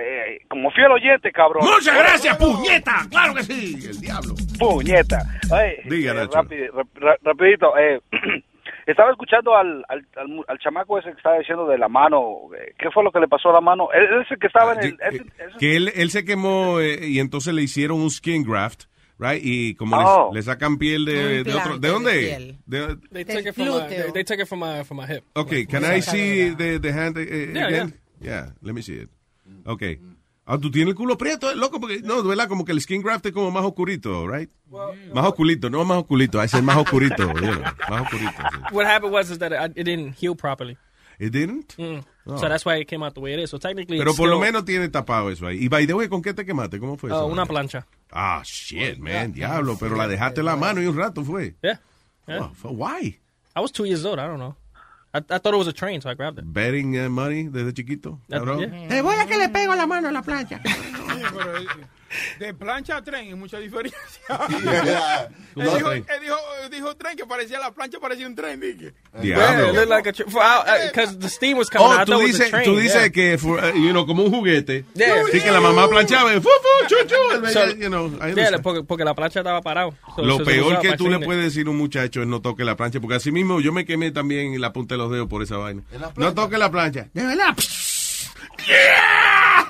eh, 0.00 0.40
como 0.48 0.70
fiel 0.70 0.90
oyente, 0.90 1.30
cabrón. 1.32 1.64
Muchas 1.64 1.96
gracias, 1.96 2.36
puñeta. 2.36 3.06
Claro 3.10 3.34
que 3.34 3.42
sí. 3.44 3.76
El 3.88 4.00
diablo. 4.00 4.34
Puñeta. 4.58 5.18
Ay, 5.50 5.76
Diga, 5.88 6.12
eh, 6.12 6.14
Nacho. 6.14 6.32
rapi- 6.32 6.70
rap- 6.72 6.96
ra- 6.96 7.16
rapidito, 7.22 7.76
eh, 7.78 8.00
estaba 8.86 9.10
escuchando 9.10 9.54
al, 9.56 9.84
al, 9.88 10.06
al, 10.48 10.58
chamaco 10.58 10.98
ese 10.98 11.10
que 11.10 11.16
estaba 11.16 11.38
diciendo 11.38 11.66
de 11.66 11.78
la 11.78 11.88
mano. 11.88 12.36
eh, 12.58 12.74
¿Qué 12.78 12.90
fue 12.90 13.04
lo 13.04 13.10
que 13.12 13.20
le 13.20 13.28
pasó 13.28 13.50
a 13.50 13.54
la 13.54 13.60
mano? 13.60 13.88
Él- 13.92 14.22
Ese 14.24 14.36
que 14.38 14.46
estaba 14.46 14.72
en 14.74 14.78
el... 14.80 14.98
ese- 15.00 15.16
ese- 15.16 15.58
Que 15.58 15.76
él, 15.76 15.92
él 15.94 16.10
se 16.10 16.24
quemó 16.24 16.80
eh, 16.80 17.06
y 17.08 17.18
entonces 17.20 17.54
le 17.54 17.62
hicieron 17.62 18.00
un 18.00 18.10
skin 18.10 18.42
graft, 18.44 18.84
right? 19.18 19.40
Y 19.44 19.74
como 19.74 19.96
Oh. 19.98 20.30
le 20.34 20.42
sacan 20.42 20.78
piel 20.78 21.04
de, 21.04 21.44
de 21.44 21.54
otro, 21.54 21.78
¿de 21.78 21.88
dónde? 21.88 22.56
De- 22.66 22.96
They 23.12 23.24
took 23.24 23.46
it 23.46 23.54
from 23.54 23.68
my, 23.68 23.88
they, 23.88 24.12
they 24.12 24.24
took 24.24 24.38
it 24.40 24.46
from 24.48 24.60
my 24.60 24.84
from 24.84 24.98
my 24.98 25.06
hip. 25.06 25.24
okay, 25.34 25.64
can 25.66 25.84
I 25.84 26.00
see 26.00 26.54
the, 26.56 26.78
the 26.80 26.92
hand 26.92 27.16
eh, 27.18 27.52
Yeah, 27.54 27.66
again? 27.66 27.94
Yeah, 28.20 28.46
let 28.62 28.72
me 28.72 28.82
see 28.82 28.94
it. 29.02 29.08
Okay. 29.64 30.00
Ah, 30.44 30.58
tú 30.58 30.70
tienes 30.70 30.90
el 30.90 30.94
culo 30.96 31.16
prieto, 31.16 31.50
eh, 31.50 31.54
loco, 31.54 31.80
porque 31.80 32.00
no, 32.02 32.22
verdad, 32.24 32.48
como 32.48 32.64
que 32.64 32.72
el 32.72 32.80
skin 32.80 33.00
graft 33.00 33.24
es 33.26 33.32
como 33.32 33.52
más 33.52 33.64
oscurito, 33.64 34.26
right? 34.26 34.50
más 35.14 35.24
oscurito, 35.26 35.70
no 35.70 35.84
más 35.84 35.98
oscurito, 35.98 36.42
ese 36.42 36.58
es 36.58 36.64
más 36.64 36.76
oscurito, 36.78 37.28
you 37.34 37.40
know, 37.40 37.62
más 37.88 38.02
oscurito. 38.02 38.32
sí. 38.32 38.74
What 38.74 38.86
happened 38.86 39.12
was 39.12 39.30
is 39.30 39.38
that 39.38 39.52
it, 39.52 39.84
didn't 39.84 40.16
heal 40.20 40.34
properly. 40.34 40.76
It 41.20 41.30
didn't? 41.30 41.76
Mm. 41.78 42.04
Oh. 42.26 42.38
So 42.38 42.48
that's 42.48 42.64
why 42.64 42.80
it 42.80 42.88
came 42.88 43.04
out 43.04 43.14
the 43.14 43.20
way 43.20 43.34
it 43.34 43.38
is. 43.38 43.50
So 43.50 43.58
technically, 43.58 43.98
Pero 43.98 44.14
por 44.14 44.26
lo 44.28 44.38
still, 44.38 44.52
menos 44.52 44.64
tiene 44.64 44.88
tapado 44.88 45.30
eso 45.30 45.46
ahí. 45.46 45.62
Y 45.62 45.68
by 45.68 45.86
the 45.86 45.94
way, 45.94 46.08
¿con 46.08 46.22
qué 46.22 46.34
te 46.34 46.44
quemaste? 46.44 46.80
¿Cómo 46.80 46.96
fue 46.96 47.10
uh, 47.12 47.14
eso? 47.14 47.26
una 47.26 47.46
plancha. 47.46 47.86
Ah, 48.10 48.42
shit, 48.44 48.98
man, 48.98 49.32
diablo, 49.32 49.76
pero 49.78 49.94
la 49.94 50.08
dejaste 50.08 50.40
en 50.40 50.46
la 50.46 50.56
mano 50.56 50.82
y 50.82 50.86
un 50.86 50.96
rato 50.96 51.22
fue. 51.22 51.54
Yeah. 51.62 51.78
yeah. 52.26 52.50
Oh, 52.64 52.70
why? 52.70 53.18
I 53.54 53.60
was 53.60 53.70
two 53.70 53.84
years 53.84 54.04
old. 54.04 54.18
I 54.18 54.26
don't 54.26 54.38
know. 54.38 54.56
I, 55.14 55.18
I 55.18 55.38
thought 55.38 55.52
it 55.54 55.58
was 55.58 55.66
a 55.68 55.72
train, 55.72 56.00
so 56.00 56.08
I 56.10 56.14
grabbed 56.14 56.38
it. 56.38 56.44
Betting 56.52 56.98
uh, 56.98 57.08
money 57.10 57.44
desde 57.44 57.72
chiquito. 57.74 58.18
That- 58.28 58.46
yeah. 58.46 58.88
Te 58.88 59.02
voy 59.02 59.14
a 59.20 59.26
que 59.26 59.36
le 59.36 59.48
pego 59.50 59.74
la 59.76 59.86
mano 59.86 60.08
a 60.08 60.12
la 60.12 60.22
plancha. 60.22 60.60
Eh, 62.12 62.44
de 62.46 62.54
plancha 62.54 62.96
a 62.96 63.02
tren 63.02 63.28
hay 63.28 63.34
mucha 63.34 63.58
diferencia. 63.58 63.98
él, 64.28 65.28
¿Cómo 65.54 65.76
dijo, 65.76 65.92
él 65.92 66.04
dijo, 66.20 66.36
dijo 66.70 66.96
tren 66.96 67.16
que 67.16 67.26
parecía 67.26 67.58
la 67.58 67.72
plancha, 67.72 67.98
parecía 67.98 68.26
un 68.26 68.34
tren. 68.34 68.60
Dije. 68.60 68.92
Yeah, 69.22 69.84
like 69.86 70.12
because 70.12 71.18
the 71.18 71.28
steam 71.28 71.58
was 71.58 71.68
coming. 71.68 71.88
Oh, 71.88 71.98
out. 71.98 72.06
Tú 72.06 72.18
dices, 72.20 72.50
train. 72.50 72.64
tú 72.64 72.76
dices 72.76 73.02
yeah. 73.02 73.10
que, 73.10 73.38
for, 73.38 73.62
uh, 73.62 73.72
you 73.74 73.90
know, 73.90 74.06
como 74.06 74.24
un 74.24 74.30
juguete. 74.30 74.84
Yeah. 74.94 75.24
Sí, 75.30 75.40
que 75.40 75.50
la 75.50 75.60
mamá 75.60 75.88
planchaba. 75.88 76.34
y 76.34 76.40
fu, 76.40 76.48
fu, 76.48 76.88
chu, 76.88 76.96
chu, 77.06 77.16
el 77.32 77.52
So, 77.52 77.60
bebé, 77.60 77.82
you 77.82 77.88
know, 77.88 78.10
yeah, 78.34 78.58
porque, 78.62 78.82
porque 78.82 79.04
la 79.04 79.14
plancha 79.14 79.40
estaba 79.40 79.60
parado. 79.60 79.94
So- 80.16 80.22
Lo 80.22 80.38
so 80.38 80.44
peor 80.44 80.80
que 80.80 80.96
tú 80.96 81.08
le 81.08 81.18
puedes 81.18 81.44
decir 81.44 81.66
a 81.66 81.70
un 81.70 81.76
muchacho 81.76 82.22
es 82.22 82.28
no 82.28 82.40
toque 82.40 82.64
la 82.64 82.76
plancha, 82.76 83.00
porque 83.00 83.16
así 83.16 83.32
mismo 83.32 83.60
yo 83.60 83.72
me 83.72 83.84
quemé 83.84 84.10
también 84.10 84.60
la 84.60 84.72
punta 84.72 84.94
de 84.94 84.98
los 84.98 85.10
dedos 85.10 85.28
por 85.28 85.42
esa 85.42 85.56
vaina. 85.56 85.82
No 86.16 86.34
toque 86.34 86.58
la 86.58 86.70
plancha. 86.70 87.08
De 87.12 87.26
verdad. 87.26 87.52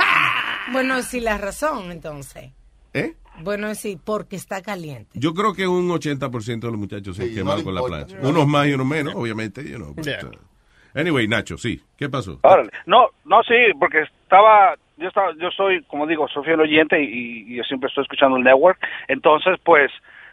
Bueno, 0.72 1.02
sí, 1.02 1.20
la 1.20 1.38
razón, 1.38 1.92
entonces. 1.92 2.52
¿Eh? 2.94 3.12
Bueno, 3.40 3.74
sí, 3.74 3.98
porque 4.04 4.36
está 4.36 4.60
caliente. 4.62 5.10
Yo 5.14 5.32
creo 5.34 5.54
que 5.54 5.66
un 5.66 5.88
80% 5.88 6.60
de 6.60 6.66
los 6.70 6.78
muchachos 6.78 7.16
se 7.16 7.28
Sí, 7.28 7.34
queman 7.34 7.58
no 7.58 7.64
con 7.64 7.74
la 7.74 7.82
plancha. 7.82 8.16
Unos 8.22 8.46
más 8.46 8.66
y 8.66 8.74
unos 8.74 8.86
menos, 8.86 9.14
obviamente. 9.14 9.62
You 9.68 9.76
know, 9.76 9.94
but, 9.94 10.04
Yeah. 10.04 10.26
uh, 10.26 10.98
anyway, 10.98 11.26
Nacho, 11.26 11.56
sí. 11.56 11.80
¿Qué 11.96 12.08
pasó? 12.10 12.38
Órale. 12.42 12.70
No, 12.86 13.08
no, 13.24 13.42
sí, 13.44 13.54
porque 13.78 14.02
estaba, 14.22 14.74
yo 14.98 15.08
estaba, 15.08 15.32
yo 15.40 15.50
soy, 15.56 15.82
como 15.84 16.06
digo, 16.06 16.28
soy 16.28 16.44
fiel 16.44 16.60
oyente 16.60 17.02
y, 17.02 17.44
y 17.52 17.56
yo 17.56 17.64
siempre 17.64 17.88
estoy 17.88 18.02
escuchando 18.02 18.36
el 18.36 18.44
network. 18.44 18.78
Entonces, 19.08 19.58
pues, 19.64 19.90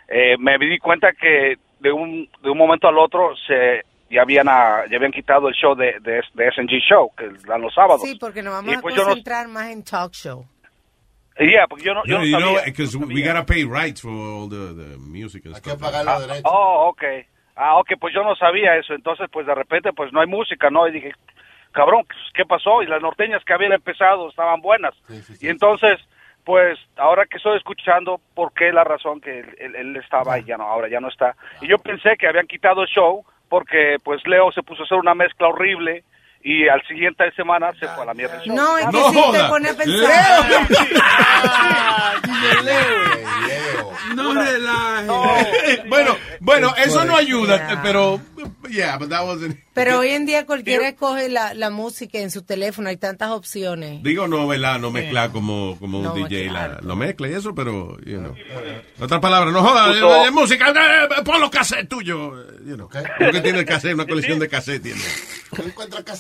eh, 0.10 0.36
me 0.38 0.58
di 0.58 0.78
cuenta 0.80 1.14
que 1.14 1.56
de 1.80 1.92
un, 1.94 2.30
de 2.44 2.50
un 2.50 2.58
momento 2.58 2.88
al 2.90 2.98
otro 2.98 3.34
se 3.48 3.84
ya 4.10 4.22
habían, 4.24 4.48
ah, 4.50 4.84
ya 4.90 4.98
habían 4.98 5.12
quitado 5.12 5.48
el 5.50 5.54
show 5.56 5.76
de, 5.76 6.00
de, 6.02 6.22
de 6.34 6.52
SNG 6.52 6.80
Show, 6.90 7.12
que 7.16 7.30
dan 7.48 7.62
los 7.62 7.74
sábados. 7.74 8.02
Sí, 8.02 8.16
porque 8.20 8.42
nos 8.42 8.54
vamos 8.54 8.72
Y 8.74 8.76
a 8.78 8.82
pues 8.82 8.96
yo 8.96 9.02
no- 9.04 9.08
concentrar 9.10 9.48
más 9.48 9.70
en 9.72 9.84
talk 9.84 10.12
show. 10.14 10.46
Yeah, 11.38 11.68
porque 11.68 11.86
yo 11.86 11.94
no, 11.94 12.04
yo 12.06 12.16
No, 12.18 12.20
no 12.20 12.26
you 12.26 12.40
sabía. 12.58 12.64
because 12.66 12.98
we 12.98 13.22
gotta 13.24 13.46
pay 13.46 13.64
rights 13.64 14.02
for 14.02 14.12
all 14.12 14.50
the, 14.50 14.74
the 14.76 14.98
music 14.98 15.46
and 15.46 15.56
stuff. 15.56 15.82
Ah, 15.82 16.20
Oh, 16.44 16.90
ok. 16.90 17.04
Ah, 17.56 17.78
ok, 17.78 17.92
pues 18.00 18.14
yo 18.14 18.24
no 18.24 18.36
sabía 18.36 18.76
eso. 18.76 18.94
Entonces, 18.94 19.28
pues 19.32 19.46
de 19.48 19.56
repente, 19.56 19.94
pues 19.94 20.12
no 20.12 20.20
hay 20.20 20.28
música, 20.28 20.70
¿no? 20.70 20.86
Y 20.88 20.92
dije, 20.92 21.14
cabrón, 21.72 22.04
pues, 22.08 22.20
¿qué 22.34 22.44
pasó? 22.46 22.82
Y 22.84 22.88
las 22.88 23.02
norteñas 23.02 23.44
que 23.46 23.54
habían 23.54 23.72
empezado 23.72 24.30
estaban 24.30 24.60
buenas. 24.62 24.94
y 25.40 25.48
entonces, 25.48 25.98
pues 26.44 26.78
ahora 26.98 27.26
que 27.26 27.38
estoy 27.38 27.58
escuchando, 27.58 28.20
¿por 28.34 28.52
qué 28.54 28.72
la 28.74 28.84
razón 28.84 29.22
que 29.22 29.40
él, 29.40 29.56
él- 29.60 29.76
él 29.76 29.96
estaba 29.98 30.40
y 30.40 30.44
ya 30.44 30.58
no, 30.58 30.64
ahora 30.66 30.90
ya 30.90 31.00
no 31.00 31.08
está? 31.08 31.36
Y 31.62 31.68
yo 31.68 31.78
pensé 31.78 32.18
que 32.18 32.28
habían 32.28 32.48
quitado 32.48 32.82
el 32.84 32.88
show 32.90 33.24
porque, 33.50 33.98
pues 34.04 34.22
Leo 34.26 34.52
se 34.52 34.64
puso 34.64 34.84
a 34.84 34.86
hacer 34.86 34.98
una 34.98 35.16
mezcla 35.16 35.48
horrible 35.48 36.04
y 36.42 36.68
al 36.70 36.82
siguiente 36.88 37.30
semana 37.36 37.72
se 37.80 37.88
fue 37.88 38.04
a 38.04 38.06
la 38.06 38.14
mierda. 38.14 38.42
No, 38.46 38.78
es 38.78 38.86
que 38.86 38.92
No 38.92 39.12
si 39.12 39.32
te 39.32 39.44
pone 39.50 39.70
a 39.70 39.74
pensar. 39.74 40.68
No 44.16 44.34
relajes. 44.34 45.86
bueno, 45.88 46.16
bueno, 46.40 46.74
eso 46.78 47.06
no 47.06 47.16
ayuda, 47.16 47.80
pero 47.84 48.20
yeah, 48.70 48.98
but 48.98 49.10
that 49.10 49.26
wasn't. 49.26 49.58
Pero 49.74 50.00
hoy 50.00 50.10
en 50.10 50.26
día 50.26 50.46
cualquiera 50.46 50.88
escoge 50.90 51.30
la, 51.30 51.54
la 51.54 51.70
música 51.70 52.20
en 52.20 52.32
su 52.32 52.44
teléfono, 52.44 52.90
hay 52.90 52.98
tantas 52.98 53.30
opciones. 53.32 54.04
Digo, 54.04 54.28
no, 54.28 54.48
¿verdad? 54.48 54.78
No 54.80 54.92
mezclar 54.92 55.32
como, 55.32 55.78
como 55.80 56.00
un 56.00 56.04
No 56.06 56.14
DJ, 56.16 56.46
la, 56.48 56.52
mezclar. 56.68 56.84
lo 56.84 56.96
mezcla 56.96 57.28
y 57.30 57.34
eso, 57.34 57.56
pero, 57.56 57.98
you 58.06 58.18
know. 58.20 58.36
Otra 59.00 59.22
palabra, 59.22 59.52
no 59.52 59.62
jodas, 59.62 59.96
Puso- 59.96 60.26
eh, 60.28 60.32
música, 60.32 60.70
eh, 60.70 61.08
eh, 61.18 61.22
pon 61.24 61.40
los 61.40 61.50
cassettes 61.50 61.88
tuyos, 61.88 62.34
eh, 62.46 62.54
you 62.66 62.76
know. 62.76 62.90
Porque 63.18 63.42
tiene 63.42 63.60
el 63.60 63.66
cassette, 63.66 63.94
una 63.94 64.06
colección 64.06 64.38
de 64.40 64.50
cassettes 64.50 64.82
tiene. 64.82 65.02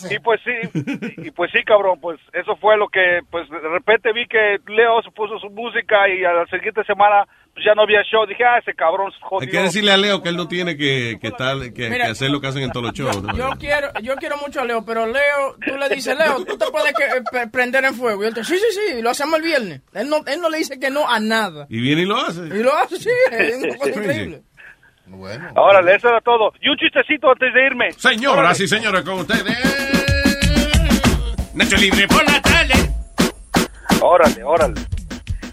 Y 0.09 0.19
pues 0.19 0.39
sí, 0.43 0.81
y 1.17 1.31
pues 1.31 1.51
sí, 1.51 1.63
cabrón, 1.65 1.99
pues 1.99 2.19
eso 2.33 2.55
fue 2.57 2.77
lo 2.77 2.87
que, 2.89 3.19
pues 3.29 3.49
de 3.49 3.59
repente 3.69 4.11
vi 4.13 4.25
que 4.27 4.57
Leo 4.71 5.01
se 5.03 5.11
puso 5.11 5.37
su 5.39 5.49
música 5.49 6.07
y 6.09 6.23
a 6.23 6.33
la 6.33 6.45
siguiente 6.47 6.83
semana 6.85 7.27
ya 7.65 7.73
no 7.75 7.83
había 7.83 8.01
show. 8.03 8.25
Dije, 8.25 8.43
ah, 8.43 8.57
ese 8.59 8.73
cabrón 8.73 9.11
se 9.11 9.17
Hay 9.17 9.21
jodió. 9.29 9.51
que 9.51 9.59
decirle 9.61 9.91
a 9.91 9.97
Leo 9.97 10.21
que 10.21 10.29
él 10.29 10.37
no 10.37 10.47
tiene 10.47 10.75
que, 10.77 11.17
que, 11.21 11.27
estar, 11.27 11.57
que, 11.73 11.87
hacer 12.03 12.29
lo 12.31 12.39
que 12.41 12.47
hacen 12.47 12.63
en 12.63 12.71
todos 12.71 12.85
los 12.87 12.93
shows, 12.93 13.21
¿no? 13.23 13.35
Yo 13.35 13.49
quiero, 13.59 13.89
yo 14.01 14.15
quiero 14.15 14.37
mucho 14.37 14.61
a 14.61 14.65
Leo, 14.65 14.83
pero 14.85 15.05
Leo, 15.05 15.55
tú 15.65 15.77
le 15.77 15.89
dices, 15.89 16.17
Leo, 16.17 16.43
tú 16.45 16.57
te 16.57 16.65
puedes 16.71 16.93
que- 16.93 17.03
eh, 17.05 17.21
pre- 17.31 17.47
prender 17.47 17.85
en 17.85 17.93
fuego. 17.95 18.23
Y 18.23 18.27
él 18.27 18.33
te 18.33 18.41
dice, 18.41 18.55
sí, 18.57 18.61
sí, 18.71 18.79
sí, 18.95 19.01
lo 19.01 19.09
hacemos 19.09 19.35
el 19.39 19.45
viernes. 19.45 19.81
Él 19.93 20.09
no, 20.09 20.17
él 20.25 20.41
no 20.41 20.49
le 20.49 20.57
dice 20.59 20.79
que 20.79 20.89
no 20.89 21.07
a 21.09 21.19
nada. 21.19 21.65
Y 21.69 21.79
viene 21.81 22.01
y 22.03 22.05
lo 22.05 22.17
hace. 22.17 22.41
Y 22.41 22.63
lo 22.63 22.75
hace, 22.75 22.97
sí, 22.97 23.09
es 23.31 23.55
una 23.63 23.75
cosa 23.77 23.89
increíble. 23.89 24.41
Órale, 25.55 25.95
eso 25.95 26.07
era 26.09 26.21
todo. 26.21 26.53
Y 26.61 26.69
un 26.69 26.77
chistecito 26.77 27.31
antes 27.31 27.51
de 27.53 27.65
irme. 27.65 27.91
Señoras 27.93 28.59
y 28.59 28.67
señores, 28.67 29.01
con 29.01 29.15
ustedes. 29.21 29.43
Nacho 31.55 31.75
Libre 31.77 32.07
por 32.07 32.23
la 32.25 32.41
tarde. 32.41 32.73
Órale, 34.01 34.43
órale. 34.43 34.81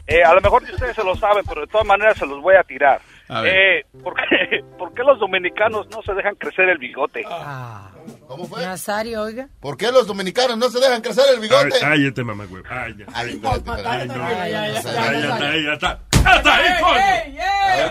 Eh, 0.07 0.23
a 0.23 0.33
lo 0.35 0.41
mejor 0.41 0.63
ustedes 0.63 0.95
se 0.95 1.03
lo 1.05 1.17
saben, 1.17 1.45
pero 1.49 1.63
de 1.63 1.67
todas 1.67 1.87
maneras 1.87 2.17
se 2.17 2.27
los 2.27 2.41
voy 2.41 2.55
a 2.55 2.63
tirar. 2.63 3.01
A 3.29 3.41
ver. 3.41 3.57
Eh, 3.81 3.87
¿por, 4.05 4.15
qué, 4.15 4.61
por 4.79 4.95
qué 4.95 5.03
los 5.03 5.19
dominicanos 5.19 5.89
no 5.91 6.01
se 6.03 6.15
dejan 6.15 6.37
crecer 6.37 6.69
el 6.69 6.79
bigote? 6.79 7.25
¿Cómo 8.29 8.47
fue? 8.47 8.63
Nazario, 8.65 9.23
oiga. 9.23 9.49
¿Por 9.61 9.77
qué 9.77 9.91
los 9.91 10.07
dominicanos 10.07 10.57
no 10.59 10.69
se 10.69 10.79
dejan 10.79 11.01
crecer 11.03 11.25
el 11.35 11.41
bigote? 11.41 11.75
Ay, 11.83 12.01
ay, 12.03 12.07
este 12.07 12.23
mamá, 12.23 12.45
güey. 12.47 12.63
Ay, 12.69 12.95
ya. 12.99 13.07
Ay, 13.15 13.41
ya 15.65 16.01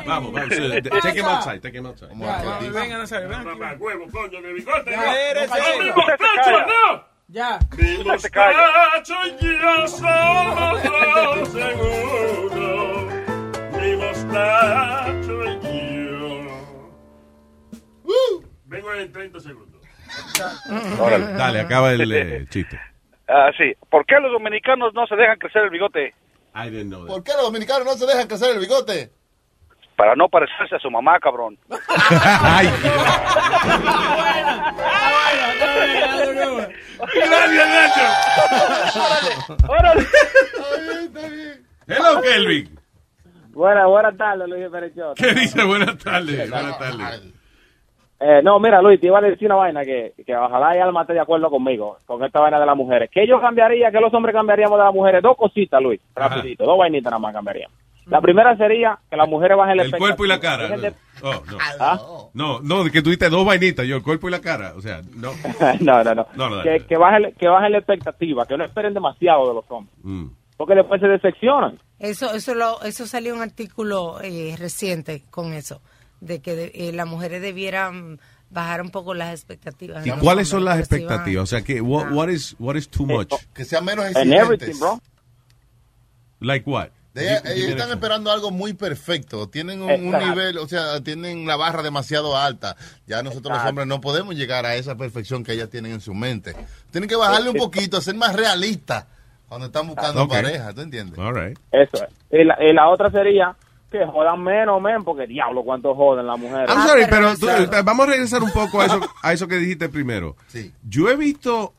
Vamos, 0.06 0.34
vamos. 0.34 0.52
eh, 0.52 0.82
Take 0.82 1.20
him 1.20 1.26
outside, 1.26 1.60
take 1.62 1.78
him 1.78 1.86
outside. 1.86 2.10
Venga, 2.10 2.98
Nazario, 2.98 3.30
ven 3.30 3.40
aquí. 3.40 3.48
Mamá, 3.48 3.76
huevo, 3.80 4.06
coño, 4.12 4.42
de 4.42 4.54
bigote. 4.54 4.92
No. 4.96 5.04
¡No, 5.96 6.60
no! 6.68 7.15
Ya. 7.28 7.60
Mi 7.78 8.04
mostacho 8.04 9.16
y 9.26 9.46
yo 9.46 9.88
somos 9.88 10.84
dos 10.84 11.50
seguros. 11.50 13.14
Mi 13.74 13.96
mostacho 13.98 15.44
y 15.44 16.06
yo. 16.06 16.50
Vengo 18.66 18.94
en 18.94 19.12
30 19.12 19.40
segundos. 19.40 19.82
Órale. 21.00 21.34
Dale, 21.34 21.60
acaba 21.62 21.92
el 21.92 22.12
eh, 22.12 22.46
chiste. 22.50 22.80
Ah, 23.28 23.50
sí. 23.58 23.74
¿Por 23.90 24.06
qué 24.06 24.20
los 24.20 24.32
dominicanos 24.32 24.94
no 24.94 25.08
se 25.08 25.16
dejan 25.16 25.40
crecer 25.40 25.64
el 25.64 25.72
bigote? 25.72 26.14
I 26.54 26.70
didn't 26.70 26.88
know 26.90 27.06
¿Por 27.06 27.24
qué 27.24 27.34
los 27.34 27.44
dominicanos 27.44 27.86
no 27.86 27.94
se 27.96 28.06
dejan 28.06 28.28
crecer 28.28 28.54
el 28.56 28.60
bigote? 28.60 29.12
Para 29.96 30.16
no 30.16 30.28
parecerse 30.28 30.76
a 30.76 30.80
su 30.80 30.92
mamá, 30.92 31.20
cabrón. 31.20 31.58
Ay, 32.42 32.68
Gracias, 37.16 37.70
Nacho. 37.70 39.68
¡Órale! 39.68 40.06
Hello, 41.88 42.22
Kelvin. 42.22 42.80
Buenas, 43.54 43.88
buenas 43.88 44.18
tardes, 44.18 44.50
Luis 44.50 44.68
Perechot. 44.70 45.18
¿Qué 45.18 45.34
dice? 45.34 45.64
Buenas 45.64 45.98
tardes. 45.98 46.50
Buenas 46.50 46.78
tardes. 46.78 47.34
Eh, 48.20 48.42
no, 48.44 48.60
mira, 48.60 48.82
Luis, 48.82 49.00
te 49.00 49.08
iba 49.08 49.20
a 49.20 49.22
decir 49.22 49.48
una 49.48 49.56
vaina 49.56 49.84
que, 49.84 50.14
que 50.26 50.36
ojalá 50.36 50.76
y 50.76 50.80
Alma 50.80 51.02
esté 51.02 51.14
de 51.14 51.20
acuerdo 51.20 51.50
conmigo 51.50 51.98
con 52.06 52.24
esta 52.24 52.40
vaina 52.40 52.60
de 52.60 52.66
las 52.66 52.76
mujeres. 52.76 53.10
¿Qué 53.12 53.28
yo 53.28 53.40
cambiaría, 53.40 53.92
que 53.92 54.00
los 54.00 54.14
hombres 54.14 54.34
cambiaríamos 54.34 54.78
de 54.78 54.86
las 54.86 54.94
mujeres? 54.94 55.22
Dos 55.22 55.38
cositas, 55.38 55.82
Luis, 55.82 56.02
rapidito, 56.16 56.66
dos 56.66 56.78
vainitas 56.78 57.12
nada 57.12 57.20
más 57.20 57.34
cambiaríamos. 57.34 57.85
La 58.08 58.22
primera 58.22 58.56
sería 58.58 59.00
que 59.10 59.18
las 59.18 59.28
mujeres 59.28 59.58
bajen 59.58 59.80
El 59.80 59.92
cuerpo 59.98 60.26
y 60.26 60.28
la 60.28 60.40
cara. 60.40 60.68
De- 60.78 60.94
Oh, 61.24 61.42
no. 61.50 61.58
¿Ah? 61.80 62.00
No, 62.34 62.60
no, 62.62 62.84
que 62.92 63.02
tuviste 63.02 63.30
dos 63.30 63.46
vainitas, 63.46 63.88
yo, 63.88 63.96
el 63.96 64.04
cuerpo 64.04 64.28
y 64.28 64.32
la 64.32 64.42
cara. 64.42 64.74
O 64.76 64.82
sea, 64.82 65.02
no. 65.16 65.32
no, 65.80 66.04
no, 66.04 66.14
no. 66.14 66.28
No, 66.36 66.50
no, 66.50 66.62
que, 66.62 66.86
que, 66.88 66.98
bajen, 66.98 67.34
que 67.40 67.48
bajen 67.48 67.72
la 67.72 67.78
expectativa, 67.78 68.46
que 68.46 68.58
no 68.58 68.66
esperen 68.66 68.94
demasiado 68.94 69.48
de 69.48 69.54
los 69.56 69.64
hombres. 69.70 69.96
Mm. 70.04 70.26
Porque 70.58 70.76
después 70.76 71.00
se 71.02 71.08
decepcionan. 71.08 71.80
Eso, 72.00 72.34
eso, 72.34 72.54
lo, 72.54 72.82
eso 72.84 73.08
salió 73.08 73.34
un 73.34 73.42
artículo 73.42 74.20
eh, 74.22 74.56
reciente 74.60 75.24
con 75.32 75.54
eso, 75.54 75.82
de 76.20 76.42
que 76.42 76.54
de- 76.56 76.72
eh, 76.76 76.92
las 76.94 77.08
mujeres 77.08 77.42
debieran 77.42 78.20
bajar 78.50 78.82
un 78.82 78.90
poco 78.90 79.14
las 79.14 79.32
expectativas. 79.32 80.06
¿Y 80.06 80.12
cuáles 80.12 80.50
son 80.50 80.66
las 80.66 80.80
expectativas? 80.80 81.44
O 81.44 81.48
sea, 81.48 81.62
que 81.64 81.80
what, 81.82 82.12
what 82.12 82.28
is 82.28 82.56
what 82.60 82.76
is 82.76 82.90
too 82.90 83.06
much? 83.06 83.34
Que 83.54 83.64
sean 83.66 83.86
menos 83.86 84.06
En 84.16 84.34
everything, 84.34 84.78
bro. 84.80 85.00
Like 86.42 86.70
what? 86.70 86.90
Ellos 87.16 87.70
están 87.70 87.90
esperando 87.92 88.30
algo 88.32 88.52
muy 88.52 88.74
perfecto. 88.74 89.48
Tienen 89.48 89.82
un, 89.82 90.12
nivel, 90.12 90.58
o 90.58 90.68
sea, 90.68 91.02
tienen 91.02 91.48
la 91.48 91.56
barra 91.56 91.82
demasiado 91.82 92.36
alta. 92.38 92.76
Ya 93.08 93.24
nosotros 93.24 93.58
los 93.58 93.66
hombres 93.66 93.88
no 93.88 94.02
podemos 94.02 94.36
llegar 94.36 94.66
a 94.66 94.76
esa 94.76 94.96
perfección 94.98 95.44
que 95.44 95.54
ellas 95.54 95.70
tienen 95.70 95.94
en 95.94 96.02
su 96.02 96.14
mente. 96.14 96.54
Tienen 96.92 97.10
que 97.10 97.16
bajarle 97.16 97.50
un 97.52 97.56
poquito, 97.58 98.02
ser 98.02 98.16
más 98.16 98.36
realistas 98.36 99.06
cuando 99.48 99.68
están 99.68 99.88
buscando 99.88 100.24
Ok. 100.24 100.30
pareja, 100.32 100.74
¿tú 100.74 100.82
entiendes? 100.82 101.18
All 101.18 101.34
right. 101.34 101.58
Eso 101.72 102.04
es. 102.04 102.10
Y 102.32 102.44
la, 102.44 102.58
y 102.62 102.74
la 102.74 102.90
otra 102.90 103.10
sería 103.12 103.56
que 103.92 104.06
jodan 104.06 104.44
menos, 104.44 104.82
men, 104.82 105.04
porque 105.06 105.26
diablo, 105.28 105.64
cuánto 105.64 105.96
joden 105.96 106.28
las 106.28 106.38
mujeres. 106.38 106.68
I'm 106.70 106.86
sorry, 106.86 107.06
pero 107.10 107.34
tú- 107.38 107.48
eh, 107.48 107.70
vamos 107.84 108.08
a 108.08 108.12
regresar 108.12 108.44
un 108.44 108.52
poco 108.52 108.82
a 108.82 108.88
eso, 108.88 109.00
a 109.22 109.32
eso 109.32 109.48
que 109.48 109.56
dijiste 109.58 109.88
primero. 109.88 110.36
Sí. 110.48 110.74
Yo 110.84 111.10
he 111.10 111.16
visto, 111.16 111.74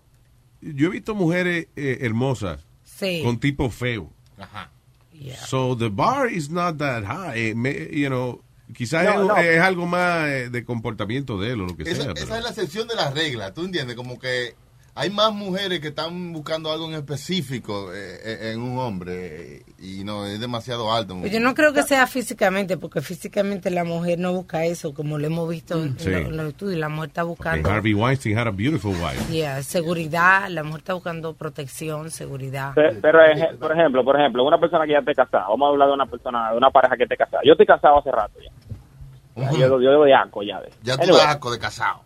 yo 0.62 0.86
he 0.86 0.90
visto 0.90 1.14
mujeres 1.14 1.66
eh, 1.76 1.98
hermosas 2.00 2.64
Sí. 2.84 3.20
con 3.22 3.38
tipo 3.38 3.68
feo. 3.68 4.10
Ajá. 4.38 4.70
So 5.46 5.74
the 5.76 5.88
bar 5.88 6.28
is 6.28 6.50
not 6.50 6.78
that 6.78 7.04
high. 7.04 7.34
Eh, 7.50 7.54
me- 7.54 7.88
you 7.92 8.08
know, 8.08 8.42
quizás 8.74 9.04
No, 9.04 9.22
es, 9.22 9.28
no. 9.28 9.36
es 9.36 9.60
algo 9.60 9.86
más 9.86 10.28
eh, 10.28 10.50
de 10.50 10.64
comportamiento 10.64 11.38
de 11.40 11.52
él 11.52 11.60
o 11.62 11.66
lo 11.66 11.76
que 11.76 11.84
Esa, 11.84 12.02
sea. 12.02 12.12
esa 12.12 12.14
pero- 12.14 12.36
es 12.36 12.42
la 12.44 12.50
excepción 12.50 12.88
de 12.88 12.94
la 12.96 13.10
regla, 13.10 13.52
¿tú 13.54 13.64
entiendes? 13.64 13.96
Como 13.96 14.18
que 14.18 14.54
hay 14.98 15.10
más 15.10 15.30
mujeres 15.32 15.80
que 15.80 15.88
están 15.88 16.32
buscando 16.32 16.72
algo 16.72 16.86
en 16.86 16.94
específico 16.94 17.92
eh, 17.94 18.16
eh, 18.24 18.52
en 18.54 18.62
un 18.62 18.78
hombre 18.78 19.56
eh, 19.58 19.62
y 19.78 20.04
no 20.04 20.24
es 20.24 20.40
demasiado 20.40 20.90
alto. 20.90 21.16
Pues 21.20 21.30
yo 21.30 21.38
no 21.38 21.54
creo 21.54 21.74
que 21.74 21.82
sea 21.82 22.06
físicamente, 22.06 22.78
porque 22.78 23.02
físicamente 23.02 23.70
la 23.70 23.84
mujer 23.84 24.18
no 24.18 24.32
busca 24.32 24.64
eso, 24.64 24.94
como 24.94 25.18
lo 25.18 25.26
hemos 25.26 25.48
visto 25.50 25.82
en, 25.82 25.98
Sí. 25.98 26.08
lo- 26.10 26.16
en 26.16 26.36
los 26.38 26.48
estudios. 26.48 26.78
La 26.80 26.88
mujer 26.88 27.08
está 27.08 27.22
buscando 27.24 27.68
Harvey 27.70 27.92
Weinstein 27.92 28.38
had 28.38 28.46
a 28.48 28.50
beautiful 28.50 28.92
wife. 28.94 29.30
yeah, 29.30 29.62
seguridad, 29.62 30.48
la 30.48 30.62
mujer 30.62 30.78
está 30.78 30.94
buscando 30.94 31.34
protección, 31.34 32.10
seguridad. 32.10 32.72
Pe- 32.74 32.94
Pero, 33.02 33.20
ej- 33.22 33.56
por 33.58 33.72
ejemplo, 33.72 34.02
por 34.02 34.18
ejemplo, 34.18 34.44
una 34.44 34.58
persona 34.58 34.86
que 34.86 34.92
ya 34.92 35.00
esté 35.00 35.14
casada, 35.14 35.46
vamos 35.48 35.66
a 35.66 35.70
hablar 35.72 35.88
de 35.88 35.94
una 35.94 36.06
persona, 36.06 36.50
de 36.52 36.56
una 36.56 36.70
pareja 36.70 36.96
que 36.96 37.02
esté 37.02 37.16
casada. 37.18 37.42
Yo 37.44 37.52
estoy 37.52 37.66
casado 37.66 37.98
hace 37.98 38.10
rato 38.10 38.38
ya. 38.42 38.50
Yo, 39.52 39.78
yo 39.78 39.92
doy 39.92 40.12
asco 40.12 40.42
ya 40.42 40.58
de. 40.62 40.70
Ya 40.82 40.96
tú 40.96 41.02
Anyway, 41.02 41.20
das 41.20 41.28
asco 41.34 41.50
de 41.52 41.58
casado. 41.58 42.00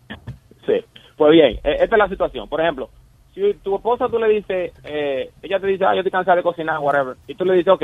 Pues 1.21 1.33
bien, 1.33 1.59
eh, 1.63 1.77
esta 1.81 1.95
es 1.95 1.99
la 1.99 2.09
situación. 2.09 2.49
Por 2.49 2.59
ejemplo, 2.61 2.89
si 3.35 3.53
tu 3.63 3.75
esposa 3.75 4.09
tú 4.09 4.17
le 4.17 4.27
dices, 4.27 4.71
eh, 4.83 5.29
ella 5.43 5.59
te 5.59 5.67
dice, 5.67 5.85
ah, 5.85 5.93
yo 5.93 5.99
estoy 5.99 6.09
cansada 6.11 6.37
de 6.37 6.41
cocinar, 6.41 6.79
whatever, 6.79 7.15
y 7.27 7.35
tú 7.35 7.45
le 7.45 7.53
dices, 7.53 7.71
ok, 7.71 7.83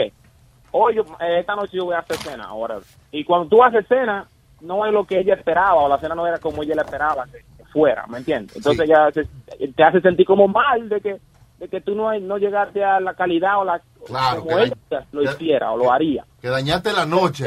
hoy, 0.72 0.96
yo- 0.96 1.04
eh, 1.22 1.38
esta 1.42 1.56
noche 1.56 1.78
yo 1.78 1.86
voy 1.86 1.94
a 1.94 2.00
hacer 2.00 2.16
cena, 2.18 2.52
whatever. 2.52 2.82
Y 3.12 3.24
cuando 3.24 3.48
tú 3.48 3.64
haces 3.64 3.86
cena, 3.88 4.26
no 4.62 4.88
es 4.88 4.92
lo 4.92 5.06
que 5.06 5.20
ella 5.20 5.36
esperaba, 5.36 5.76
o 5.76 5.88
la 5.88 6.00
cena 6.00 6.16
no 6.16 6.26
era 6.26 6.40
como 6.40 6.64
ella 6.64 6.74
la 6.74 6.82
esperaba 6.82 7.26
que, 7.26 7.38
que 7.56 7.64
fuera, 7.66 8.08
¿me 8.08 8.18
entiendes? 8.18 8.56
Entonces 8.58 8.90
Sí. 9.14 9.22
se- 9.60 9.68
te 9.68 9.84
hace 9.84 10.02
sentir 10.02 10.26
como 10.26 10.48
mal 10.48 10.90
de 10.90 11.00
que 11.00 11.18
de 11.60 11.68
que 11.68 11.82
tú 11.82 11.94
no, 11.94 12.12
no 12.20 12.38
llegaste 12.40 12.84
a 12.84 13.00
la 13.00 13.14
calidad 13.14 13.60
o 13.60 13.66
la 13.66 13.80
Claro, 14.08 14.42
como 14.42 14.58
ella 14.58 14.76
lo 15.12 15.22
que- 15.22 15.26
hiciera 15.30 15.72
o 15.74 15.78
lo 15.78 15.92
haría. 15.92 16.26
Que 16.42 16.50
dañaste 16.50 16.92
la 16.92 17.06
noche. 17.06 17.46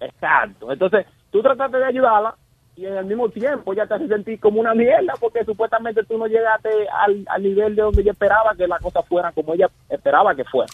Exacto. 0.00 0.70
Entonces, 0.72 1.06
tú 1.32 1.42
trataste 1.42 1.76
de 1.78 1.84
ayudarla 1.86 2.36
y 2.78 2.86
en 2.86 2.96
el 2.96 3.04
mismo 3.06 3.28
tiempo 3.28 3.74
ya 3.74 3.86
te 3.86 3.94
hace 3.94 4.06
sentir 4.06 4.38
como 4.38 4.60
una 4.60 4.72
mierda 4.72 5.14
porque 5.18 5.44
supuestamente 5.44 6.04
tú 6.04 6.16
no 6.16 6.26
llegaste 6.26 6.68
al, 7.04 7.24
al 7.28 7.42
nivel 7.42 7.74
de 7.74 7.82
donde 7.82 8.02
ella 8.02 8.12
esperaba 8.12 8.54
que 8.56 8.68
las 8.68 8.80
cosas 8.80 9.04
fueran 9.08 9.32
como 9.32 9.54
ella 9.54 9.68
esperaba 9.88 10.32
que 10.36 10.44
fueran. 10.44 10.68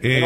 Eh, 0.00 0.22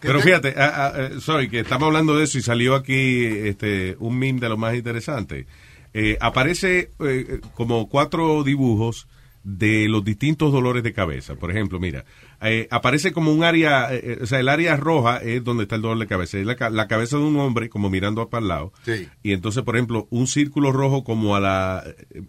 pero 0.00 0.20
fíjate, 0.20 0.54
ah, 0.56 0.72
ah, 0.74 0.92
eh, 0.96 1.20
sorry, 1.20 1.50
que 1.50 1.60
estamos 1.60 1.86
hablando 1.86 2.16
de 2.16 2.24
eso 2.24 2.38
y 2.38 2.40
salió 2.40 2.74
aquí 2.74 3.26
este 3.26 3.96
un 4.00 4.18
meme 4.18 4.40
de 4.40 4.48
lo 4.48 4.56
más 4.56 4.74
interesante. 4.74 5.46
Eh, 5.92 6.16
aparece 6.18 6.90
eh, 7.00 7.40
como 7.52 7.88
cuatro 7.88 8.42
dibujos 8.42 9.06
de 9.44 9.88
los 9.88 10.04
distintos 10.04 10.50
dolores 10.52 10.82
de 10.82 10.92
cabeza. 10.94 11.34
Por 11.36 11.50
ejemplo, 11.50 11.78
mira, 11.78 12.04
eh, 12.40 12.66
aparece 12.70 13.12
como 13.12 13.30
un 13.30 13.44
área, 13.44 13.94
eh, 13.94 14.00
eh, 14.02 14.18
o 14.22 14.26
sea, 14.26 14.40
el 14.40 14.48
área 14.48 14.76
roja 14.76 15.18
es 15.18 15.44
donde 15.44 15.64
está 15.64 15.76
el 15.76 15.82
dolor 15.82 15.98
de 15.98 16.06
cabeza. 16.06 16.38
Es 16.38 16.46
la, 16.46 16.56
la 16.70 16.88
cabeza 16.88 17.18
de 17.18 17.24
un 17.24 17.36
hombre 17.38 17.68
como 17.68 17.90
mirando 17.90 18.28
para 18.30 18.40
el 18.42 18.48
lado. 18.48 18.72
Sí. 18.84 19.06
Y 19.22 19.32
entonces, 19.32 19.62
por 19.62 19.76
ejemplo, 19.76 20.08
un 20.10 20.26
círculo 20.26 20.72
rojo 20.72 21.04
como 21.04 21.36
a 21.36 21.40
la 21.40 21.84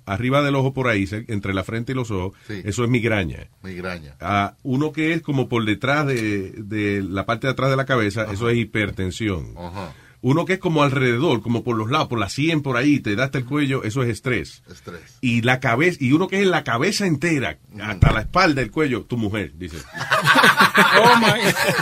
arriba 0.06 0.42
del 0.44 0.56
ojo 0.56 0.74
por 0.74 0.88
ahí, 0.90 1.08
entre 1.30 1.54
la 1.54 1.64
frente 1.64 1.94
y 1.94 1.96
los 1.96 2.12
ojos, 2.12 2.34
Sí. 2.48 2.62
eso 2.66 2.84
es 2.84 2.90
migraña. 2.90 3.48
Migraña. 3.64 4.16
Ah, 4.20 4.56
uno 4.64 4.92
que 4.92 5.14
es 5.14 5.22
como 5.22 5.48
por 5.48 5.64
detrás 5.64 6.06
de, 6.08 6.52
de 6.58 7.02
la 7.02 7.26
parte 7.26 7.48
de 7.48 7.52
atrás 7.54 7.70
de 7.70 7.78
la 7.78 7.86
cabeza, 7.86 8.28
eso 8.32 8.50
es 8.50 8.58
hipertensión. 8.58 9.54
Ajá. 9.58 9.94
Uno 10.28 10.44
que 10.46 10.54
es 10.54 10.60
como 10.60 10.82
alrededor, 10.82 11.44
como 11.44 11.64
por 11.64 11.78
los 11.78 11.92
lados, 11.92 12.08
por 12.08 12.18
la 12.18 12.30
sien, 12.30 12.64
por 12.64 12.78
ahí, 12.78 13.00
te 13.00 13.16
da 13.16 13.26
hasta 13.26 13.38
el 13.38 13.46
cuello, 13.46 13.84
eso 13.84 14.02
es 14.02 14.10
estrés. 14.10 14.64
Estrés. 14.68 15.20
Y 15.22 15.44
la 15.44 15.60
cabeza, 15.60 15.98
y 16.02 16.14
uno 16.14 16.28
que 16.28 16.38
es 16.38 16.42
en 16.42 16.50
la 16.50 16.64
cabeza 16.64 17.06
entera, 17.06 17.60
hasta 17.80 18.12
la 18.12 18.22
espalda, 18.22 18.64
el 18.64 18.72
cuello, 18.72 19.04
tu 19.04 19.18
mujer, 19.18 19.52
dice. 19.56 19.78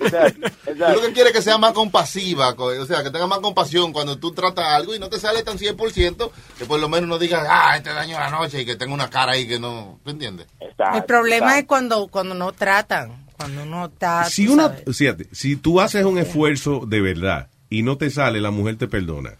Exacto. 0.00 0.48
Tú 0.64 0.78
lo 0.94 1.00
que 1.02 1.12
quieres 1.12 1.32
es 1.32 1.36
que 1.38 1.42
sea 1.42 1.58
más 1.58 1.72
compasiva, 1.72 2.54
co- 2.56 2.66
o 2.80 2.86
sea, 2.86 3.02
que 3.02 3.10
tenga 3.10 3.26
más 3.26 3.40
compasión 3.40 3.92
cuando 3.92 4.18
tú 4.18 4.32
tratas 4.32 4.64
algo 4.66 4.94
y 4.94 4.98
no 4.98 5.08
te 5.08 5.18
sale 5.20 5.42
tan 5.42 5.58
100%, 5.58 6.30
que 6.58 6.64
por 6.64 6.80
lo 6.80 6.88
menos 6.88 7.08
no 7.08 7.18
digas, 7.18 7.46
ah, 7.48 7.76
este 7.76 7.90
daño 7.92 8.18
la 8.18 8.30
noche 8.30 8.62
y 8.62 8.64
que 8.64 8.76
tenga 8.76 8.94
una 8.94 9.10
cara 9.10 9.32
ahí 9.32 9.46
que 9.46 9.58
no, 9.58 9.98
¿tú 10.04 10.10
entiendes? 10.10 10.46
El 10.94 11.04
problema 11.04 11.58
es 11.58 11.66
cuando 11.66 12.08
cuando 12.08 12.34
no 12.34 12.52
tratan, 12.52 13.26
cuando 13.42 13.62
uno 13.62 13.84
está... 13.86 14.24
si 14.24 14.46
tú 14.46 14.52
uno, 14.54 14.62
sabes. 14.68 14.96
fíjate, 14.96 15.26
si 15.32 15.56
tú 15.56 15.80
haces 15.80 16.04
un 16.04 16.18
esfuerzo 16.18 16.84
de 16.86 17.00
verdad 17.00 17.48
y 17.70 17.82
no 17.82 17.96
te 17.96 18.10
sale, 18.10 18.40
la 18.40 18.50
mujer 18.50 18.76
te 18.76 18.88
perdona. 18.88 19.34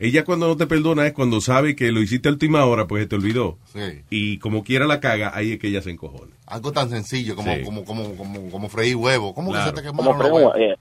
Ella 0.00 0.24
cuando 0.24 0.46
no 0.46 0.56
te 0.56 0.66
perdona 0.68 1.06
es 1.08 1.12
cuando 1.12 1.40
sabe 1.40 1.74
que 1.74 1.90
lo 1.90 2.00
hiciste 2.00 2.28
a 2.28 2.32
última 2.32 2.64
hora, 2.64 2.86
pues 2.86 3.02
se 3.02 3.08
te 3.08 3.16
olvidó. 3.16 3.58
Sí. 3.72 4.02
Y 4.10 4.38
como 4.38 4.62
quiera 4.62 4.86
la 4.86 5.00
caga, 5.00 5.32
ahí 5.34 5.52
es 5.52 5.58
que 5.58 5.66
ella 5.68 5.82
se 5.82 5.90
encojona. 5.90 6.32
Algo 6.46 6.70
tan 6.72 6.88
sencillo 6.88 7.34
como, 7.34 7.52
Sí. 7.54 7.62
como, 7.62 7.84
como, 7.84 8.14
como, 8.16 8.48
como 8.50 8.68
freír 8.68 8.94
huevo. 8.94 9.34
¿Cómo 9.34 9.50
Claro. 9.50 9.72
que 9.72 9.76
se 9.80 9.82
te 9.82 9.88
Como 9.88 10.02
quemaron 10.02 10.22
los 10.22 10.32
huevos? 10.32 10.54
eh. 10.58 10.76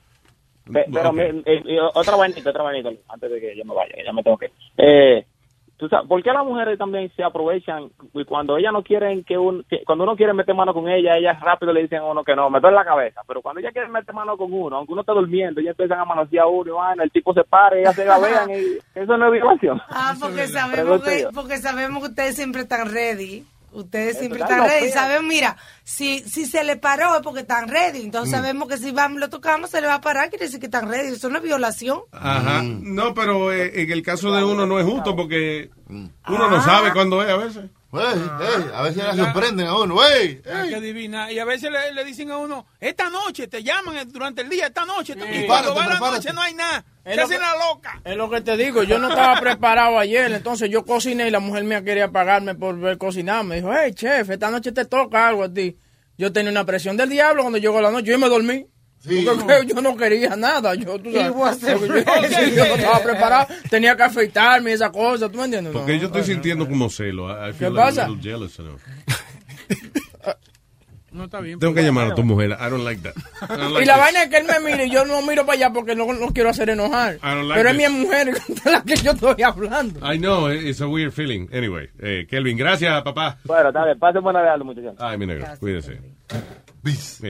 Pero 0.94 1.14
mi- 1.14 1.22
eh, 1.24 1.44
eh, 1.46 1.80
otra 1.94 2.16
vainita, 2.18 2.50
otra 2.50 2.62
vainita, 2.64 2.90
antes 3.08 3.32
de 3.32 3.40
que 3.40 3.58
yo 3.58 3.64
me 3.66 3.74
vaya, 3.74 3.94
que 3.96 4.04
ya 4.04 4.12
me 4.14 4.22
tengo 4.22 4.38
que. 4.38 4.52
Eh, 4.78 5.26
¿tú 5.78 5.88
sabes, 5.90 6.08
¿Por 6.08 6.22
qué 6.24 6.32
las 6.34 6.44
mujeres 6.46 6.78
también 6.78 7.12
se 7.16 7.24
aprovechan 7.24 7.90
y 8.14 8.26
cuando 8.26 8.58
ellas 8.58 8.74
no 8.74 8.84
quieren 8.84 9.24
que, 9.24 9.38
un, 9.38 9.64
que- 9.70 9.84
cuando 9.86 10.04
uno 10.04 10.16
quiere 10.16 10.34
meter 10.34 10.56
mano 10.56 10.74
con 10.74 10.90
ella, 10.90 11.18
ellas 11.18 11.40
rápido 11.40 11.72
le 11.74 11.84
dicen 11.84 12.00
a 12.00 12.06
uno 12.06 12.24
que 12.24 12.36
no, 12.36 12.50
me 12.50 12.60
duele 12.60 12.76
la 12.76 12.84
cabeza, 12.86 13.22
pero 13.28 13.42
cuando 13.42 13.60
ellas 13.60 13.74
quieren 13.74 13.92
meter 13.92 14.14
mano 14.14 14.36
con 14.38 14.52
uno, 14.52 14.78
aunque 14.78 14.94
uno 14.94 15.02
esté 15.02 15.14
durmiendo, 15.14 15.62
ellas 15.62 15.72
empiezan 15.72 16.00
a 16.00 16.06
manosear 16.06 16.46
a 16.46 16.48
uno 16.48 16.70
y 16.72 16.74
vaina, 16.76 17.04
el 17.04 17.12
tipo 17.12 17.34
se 17.34 17.44
para 17.44 17.78
y 17.78 17.82
ellas 17.82 17.96
se 17.96 18.04
gabean 18.06 18.50
y 18.50 18.78
eso 18.96 19.18
no 19.18 19.28
es 19.28 19.32
violación. 19.32 19.82
Ah, 19.90 20.14
porque 20.20 20.48
sabemos, 20.48 21.04
que, 21.04 21.28
porque 21.34 21.58
sabemos 21.58 22.04
que 22.04 22.10
ustedes 22.10 22.36
siempre 22.36 22.62
están 22.64 22.92
ready. 22.92 23.44
Ustedes 23.72 24.18
siempre 24.18 24.40
están 24.40 24.60
no, 24.60 24.68
ready. 24.68 24.90
Sabemos, 24.92 25.24
mira, 25.26 25.58
si, 25.84 26.20
si 26.22 26.46
se 26.46 26.64
le 26.64 26.78
paró 26.78 27.16
es 27.18 27.22
porque 27.22 27.42
están 27.42 27.68
ready. 27.68 28.02
Entonces 28.02 28.32
Mm. 28.34 28.36
sabemos 28.42 28.68
que 28.70 28.78
si 28.78 28.92
vamos 28.92 29.20
lo 29.20 29.30
tocamos, 29.30 29.70
se 29.70 29.82
le 29.82 29.88
va 29.88 29.96
a 29.96 30.02
parar, 30.02 30.30
quiere 30.30 30.46
decir 30.46 30.60
que 30.60 30.66
están 30.68 30.90
ready. 30.90 31.10
Eso 31.14 31.30
no 31.30 31.38
es 31.38 31.44
violación. 31.44 32.00
Ajá. 32.12 32.64
No, 32.64 33.14
pero 33.14 33.52
eh, 33.52 33.82
en 33.84 33.92
el 33.92 34.02
caso 34.02 34.32
de 34.34 34.44
uno 34.44 34.66
no 34.66 34.80
es 34.80 34.86
justo 34.86 35.16
porque 35.16 35.70
uno 35.90 36.50
no 36.50 36.56
Ah. 36.58 36.64
sabe 36.64 36.92
cuándo 36.94 37.22
es 37.22 37.30
a 37.30 37.38
veces. 37.38 37.66
Ey, 38.02 38.20
ey, 38.64 38.72
a 38.74 38.82
veces 38.82 39.04
la 39.04 39.16
sorprenden 39.16 39.68
a 39.68 39.78
uno. 39.78 39.96
ey, 40.06 40.42
Ah, 40.52 40.64
ey. 40.64 40.70
qué 40.70 40.82
divina. 40.82 41.32
Y 41.32 41.40
a 41.40 41.46
veces 41.46 41.72
le, 41.72 41.94
le 41.94 42.04
dicen 42.06 42.32
a 42.32 42.38
uno, 42.38 42.66
esta 42.80 43.10
noche, 43.10 43.48
te 43.48 43.64
llaman 43.64 44.08
durante 44.12 44.42
el 44.42 44.50
día, 44.50 44.68
esta 44.68 44.86
noche. 44.86 45.14
y 45.14 45.16
Prepárate, 45.16 45.48
cuando 45.48 45.76
va 45.76 45.88
la 45.88 46.00
noche 46.18 46.34
no 46.34 46.42
hay 46.42 46.54
nada. 46.54 46.84
Es 47.04 47.12
Se 47.14 47.18
lo 47.18 47.24
hacen 47.26 47.38
que- 47.38 47.44
la 47.44 47.56
loca. 47.70 48.02
Es 48.04 48.18
lo 48.18 48.30
que 48.30 48.42
te 48.42 48.58
digo, 48.58 48.84
yo 48.84 49.00
no 49.00 49.10
estaba 49.10 49.40
preparado 49.40 49.98
ayer, 49.98 50.32
entonces 50.32 50.70
yo 50.70 50.84
cociné 50.86 51.28
y 51.28 51.32
la 51.32 51.40
mujer 51.40 51.64
mía 51.64 51.84
quería 51.84 52.12
pagarme 52.12 52.54
por 52.56 52.78
ver 52.80 52.98
cocinar. 52.98 53.44
Me 53.46 53.56
dijo, 53.58 53.72
hey, 53.74 53.94
chef, 53.94 54.30
esta 54.30 54.50
noche 54.52 54.72
te 54.72 54.86
toca 54.86 55.28
algo 55.28 55.44
a 55.44 55.54
ti. 55.54 55.78
Yo 56.18 56.34
tenía 56.34 56.52
una 56.52 56.66
presión 56.66 56.98
del 56.98 57.10
diablo 57.10 57.44
cuando 57.44 57.60
llegó 57.60 57.80
la 57.80 57.92
noche, 57.92 58.08
yo 58.12 58.20
me 58.20 58.28
dormí. 58.28 58.66
Porque 59.04 59.66
yo 59.74 59.82
no 59.82 59.96
quería 59.96 60.36
nada, 60.36 60.74
yo, 60.76 61.00
tú 61.00 61.12
sabes, 61.14 61.34
yo, 61.60 61.86
sí, 62.28 62.56
yo 62.56 62.68
no 62.68 62.76
estaba 62.76 63.02
preparado, 63.04 63.48
tenía 63.70 63.96
que 63.96 64.04
afeitarme 64.04 64.72
y 64.72 64.74
esa 64.74 64.92
cosa, 64.92 65.30
¿tú 65.30 65.38
me 65.38 65.46
entiendes? 65.46 65.72
Porque 65.74 65.94
No, 65.94 66.00
yo 66.00 66.08
estoy 66.08 66.24
sintiendo 66.24 66.68
como 66.68 66.90
celo. 66.90 67.30
I- 67.30 67.54
¿Qué 67.54 67.68
a 67.68 67.72
pasa? 67.72 68.10
jealous, 68.22 68.58
you 68.58 68.64
know. 68.64 68.78
No 71.10 71.24
está 71.24 71.40
bien. 71.40 71.58
Tengo 71.58 71.74
que 71.74 71.82
llamar 71.82 72.12
a 72.12 72.16
tu 72.16 72.22
mujer. 72.24 72.52
I 72.60 72.70
don't 72.70 72.84
like 72.84 73.02
that. 73.02 73.16
I 73.42 73.58
don't 73.58 73.72
like 73.74 73.84
y 73.84 73.86
la 73.86 73.94
this. 73.96 74.04
vaina 74.04 74.24
es 74.24 74.30
que 74.30 74.38
él 74.38 74.46
me 74.46 74.60
mire 74.72 74.86
y 74.86 74.90
yo 74.92 75.04
no 75.04 75.20
miro 75.24 75.48
para 75.48 75.58
allá 75.58 75.74
porque 75.74 75.96
no, 75.96 76.06
no 76.14 76.28
quiero 76.28 76.50
hacer 76.50 76.70
enojar. 76.70 77.18
Like 77.24 77.54
Pero 77.56 77.70
es 77.70 77.78
this. 77.78 77.90
mi 77.90 78.00
mujer 78.02 78.34
de 78.64 78.72
la 78.72 78.84
que 78.84 78.96
yo 78.98 79.12
estoy 79.12 79.42
hablando. 79.42 80.00
I 80.14 80.20
know, 80.20 80.52
it's 80.52 80.80
a 80.82 80.88
weird 80.88 81.12
feeling. 81.14 81.48
Anyway, 81.52 81.90
eh, 82.00 82.28
Kelvin, 82.30 82.56
gracias, 82.58 83.02
papá. 83.02 83.40
Bueno, 83.46 83.70
está 83.70 83.86
bien, 83.86 83.98
pasen 83.98 84.22
buena 84.22 84.44
tarde, 84.44 84.64
muchachos. 84.64 84.94
Ay, 85.00 85.18
mi 85.18 85.26
negro, 85.26 85.48
cuídese. 85.60 86.00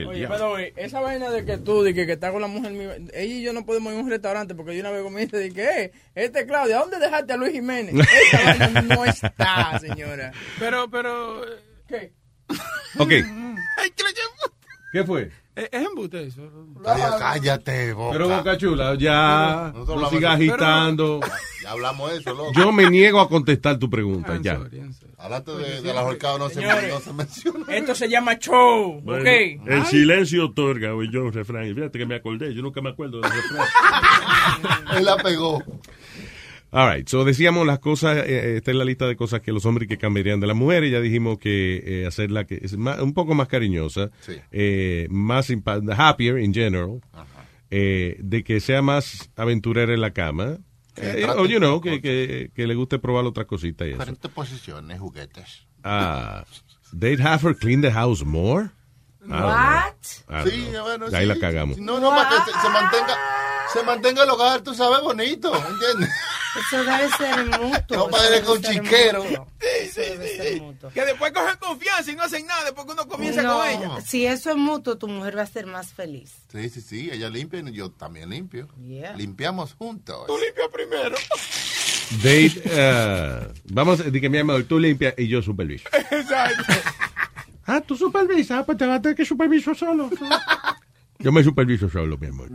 Oye, 0.06 0.20
pero 0.28 0.50
oye, 0.52 0.72
esa 0.76 1.00
vaina 1.00 1.30
de 1.30 1.44
que 1.44 1.58
tú, 1.58 1.82
de 1.82 1.92
que, 1.94 2.06
que 2.06 2.12
estás 2.12 2.30
con 2.32 2.40
la 2.42 2.46
mujer 2.48 2.72
mía, 2.72 2.96
ella 3.12 3.34
y 3.34 3.42
yo 3.42 3.52
no 3.52 3.64
podemos 3.66 3.92
ir 3.92 3.98
a 3.98 4.02
un 4.02 4.10
restaurante 4.10 4.54
porque 4.54 4.74
yo 4.74 4.80
una 4.80 4.90
vez 4.90 5.02
comí 5.02 5.22
y 5.22 5.26
te 5.26 5.38
dije, 5.38 5.84
eh, 5.84 5.92
este 6.14 6.46
Claudia, 6.46 6.78
¿dónde 6.78 6.98
dejaste 6.98 7.32
a 7.32 7.36
Luis 7.36 7.52
Jiménez? 7.52 7.94
Esta 8.24 8.44
vaina 8.44 8.82
no 8.82 9.04
está, 9.04 9.78
señora. 9.80 10.32
Pero, 10.58 10.88
pero... 10.90 11.42
¿Qué? 11.88 12.12
Ok, 12.98 13.08
le 13.10 13.22
llevo- 13.24 14.54
¿qué 14.92 15.04
fue? 15.04 15.30
Es 15.58 15.86
embuste 15.86 16.22
eso. 16.22 16.42
Cállate, 16.84 17.18
cállate, 17.18 17.92
boca. 17.92 18.12
Pero 18.12 18.28
Boca 18.28 18.56
Chula, 18.56 18.94
ya 18.94 19.72
Nosotros 19.74 20.02
no 20.02 20.10
sigas 20.10 20.34
agitando. 20.36 21.20
Ya 21.62 21.72
hablamos 21.72 22.12
de 22.12 22.18
eso, 22.18 22.32
loco. 22.32 22.52
Yo 22.54 22.70
me 22.70 22.88
niego 22.88 23.20
a 23.20 23.28
contestar 23.28 23.76
tu 23.76 23.90
pregunta, 23.90 24.38
ya. 24.40 24.60
Hablaste 25.18 25.50
de, 25.56 25.82
de 25.82 25.92
la 25.92 26.04
horcada, 26.04 26.38
no 26.38 26.44
no 26.44 26.50
se 27.00 27.12
menciona. 27.12 27.66
Esto 27.74 27.94
se 27.96 28.08
llama 28.08 28.38
show, 28.38 29.00
Bueno, 29.02 29.22
¿ok? 29.22 29.68
El 29.68 29.84
silencio 29.86 30.46
otorga, 30.46 30.94
oí 30.94 31.10
yo 31.10 31.24
un 31.24 31.32
refrán. 31.32 31.66
Y 31.66 31.74
fíjate 31.74 31.98
que 31.98 32.06
me 32.06 32.14
acordé, 32.14 32.54
yo 32.54 32.62
nunca 32.62 32.80
me 32.80 32.90
acuerdo 32.90 33.20
del 33.20 33.32
refrán. 33.32 33.66
Él 34.96 35.04
la 35.04 35.16
pegó. 35.16 35.60
All 36.70 36.94
right, 36.94 37.08
so 37.08 37.24
decíamos 37.24 37.66
las 37.66 37.78
cosas, 37.78 38.18
eh, 38.26 38.56
esta 38.56 38.70
es 38.72 38.76
la 38.76 38.84
lista 38.84 39.06
de 39.06 39.16
cosas 39.16 39.40
que 39.40 39.52
los 39.52 39.64
hombres 39.64 39.88
que 39.88 39.96
cambiarían 39.96 40.38
de 40.38 40.46
las 40.46 40.56
mujeres, 40.56 40.92
ya 40.92 41.00
dijimos 41.00 41.38
que 41.38 41.82
eh, 42.02 42.06
hacerla 42.06 42.44
que 42.46 42.60
es 42.62 42.76
más- 42.76 43.00
un 43.00 43.14
poco 43.14 43.34
más 43.34 43.48
cariñosa, 43.48 44.10
Sí. 44.20 44.34
eh, 44.52 45.06
más 45.10 45.48
happier 45.96 46.38
in 46.40 46.52
general, 46.52 47.00
eh, 47.70 48.16
de 48.20 48.44
que 48.44 48.60
sea 48.60 48.82
más 48.82 49.30
aventurera 49.36 49.94
en 49.94 50.00
la 50.02 50.12
cama, 50.12 50.58
eh, 50.96 51.26
o 51.38 51.46
you 51.46 51.58
know, 51.58 51.80
que, 51.80 52.02
que, 52.02 52.50
que 52.54 52.66
le 52.66 52.74
guste 52.74 52.98
probar 52.98 53.24
otras 53.24 53.46
cositas 53.46 53.86
y 53.86 53.90
eso. 53.92 53.98
Diferentes 53.98 54.30
posiciones, 54.30 55.00
juguetes. 55.00 55.66
Ah, 55.84 56.44
they'd 56.98 57.20
have 57.20 57.48
her 57.48 57.56
clean 57.56 57.80
the 57.80 57.90
house 57.92 58.22
more? 58.24 58.68
Know. 59.28 59.46
What? 59.46 59.94
Don't 60.28 60.48
Sí, 60.48 60.68
bueno, 60.82 61.06
Ahí 61.12 61.20
sí. 61.22 61.26
la 61.26 61.38
cagamos. 61.38 61.78
No, 61.78 62.00
no, 62.00 62.10
para 62.10 62.30
que 62.30 62.50
se, 62.50 62.60
se 62.60 62.68
mantenga, 62.70 63.16
se 63.72 63.82
mantenga 63.82 64.22
el 64.24 64.30
hogar, 64.30 64.60
tú 64.62 64.74
sabes, 64.74 65.00
bonito, 65.02 65.54
¿entiendes? 65.54 66.08
Eso 66.58 66.82
debe 66.82 67.08
ser 67.10 67.60
mutuo. 67.60 68.08
No 68.10 68.18
debe 68.22 68.40
con 68.42 68.62
ser 68.62 68.74
chiquero. 68.82 69.22
Que 70.94 71.04
después 71.04 71.32
cogen 71.32 71.56
confianza 71.58 72.10
y 72.10 72.16
no 72.16 72.22
hacen 72.22 72.46
nada 72.46 72.64
después 72.64 72.86
que 72.86 72.92
uno 72.92 73.06
comienza 73.06 73.42
No, 73.42 73.58
con 73.58 73.68
ella. 73.68 74.00
si 74.00 74.26
eso 74.26 74.50
es 74.50 74.56
mutuo, 74.56 74.96
tu 74.96 75.08
mujer 75.08 75.36
va 75.36 75.42
a 75.42 75.46
ser 75.46 75.66
más 75.66 75.92
feliz. 75.92 76.32
Sí, 76.50 76.70
sí, 76.70 76.80
sí, 76.80 77.10
ella 77.12 77.28
limpia 77.28 77.60
y 77.60 77.72
yo 77.72 77.90
también 77.90 78.30
limpio. 78.30 78.66
Yeah. 78.86 79.12
Limpiamos 79.14 79.74
juntos. 79.74 80.26
Tú 80.26 80.38
limpias 80.38 80.68
primero. 80.72 81.16
They'd, 82.22 82.56
uh, 82.66 83.52
vamos, 83.64 84.10
de 84.10 84.20
que 84.20 84.30
mi 84.30 84.38
amor, 84.38 84.64
tú 84.64 84.78
limpias 84.78 85.12
y 85.18 85.28
yo 85.28 85.42
superviso. 85.42 85.86
Exacto. 85.92 86.64
Ah, 87.68 87.82
tú 87.82 87.94
supervisas, 87.94 88.64
pues 88.64 88.78
te 88.78 88.86
vas 88.86 88.98
a 88.98 89.02
tener 89.02 89.14
que 89.14 89.26
supervisar 89.26 89.76
solo. 89.76 90.08
Yo 91.18 91.32
me 91.32 91.42
superviso 91.42 91.90
solo, 91.90 92.16
mi 92.16 92.28
amor. 92.28 92.48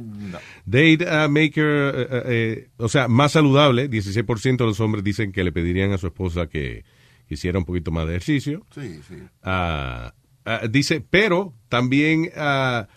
They'd 0.69 1.03
uh, 1.03 1.30
make 1.30 1.60
her, 1.60 1.94
uh, 1.94 2.15
uh, 2.15 2.22
eh, 2.26 2.69
o 2.77 2.90
sea, 2.90 3.07
más 3.07 3.34
saludable. 3.34 3.90
16% 3.90 4.57
de 4.57 4.65
los 4.65 4.80
hombres 4.80 5.03
dicen 5.03 5.31
que 5.31 5.44
le 5.44 5.52
pedirían 5.52 5.91
a 5.91 5.99
su 5.99 6.07
esposa 6.07 6.48
que 6.48 6.84
hiciera 7.30 7.60
un 7.60 7.65
poquito 7.65 7.91
más 7.91 8.07
de 8.07 8.14
ejercicio. 8.14 8.65
Sí, 8.73 9.02
sí. 9.07 9.15
Ah, 9.44 10.15
ah, 10.45 10.61
dice, 10.68 11.06
pero 11.07 11.53
también 11.69 12.31
ah, 12.35 12.88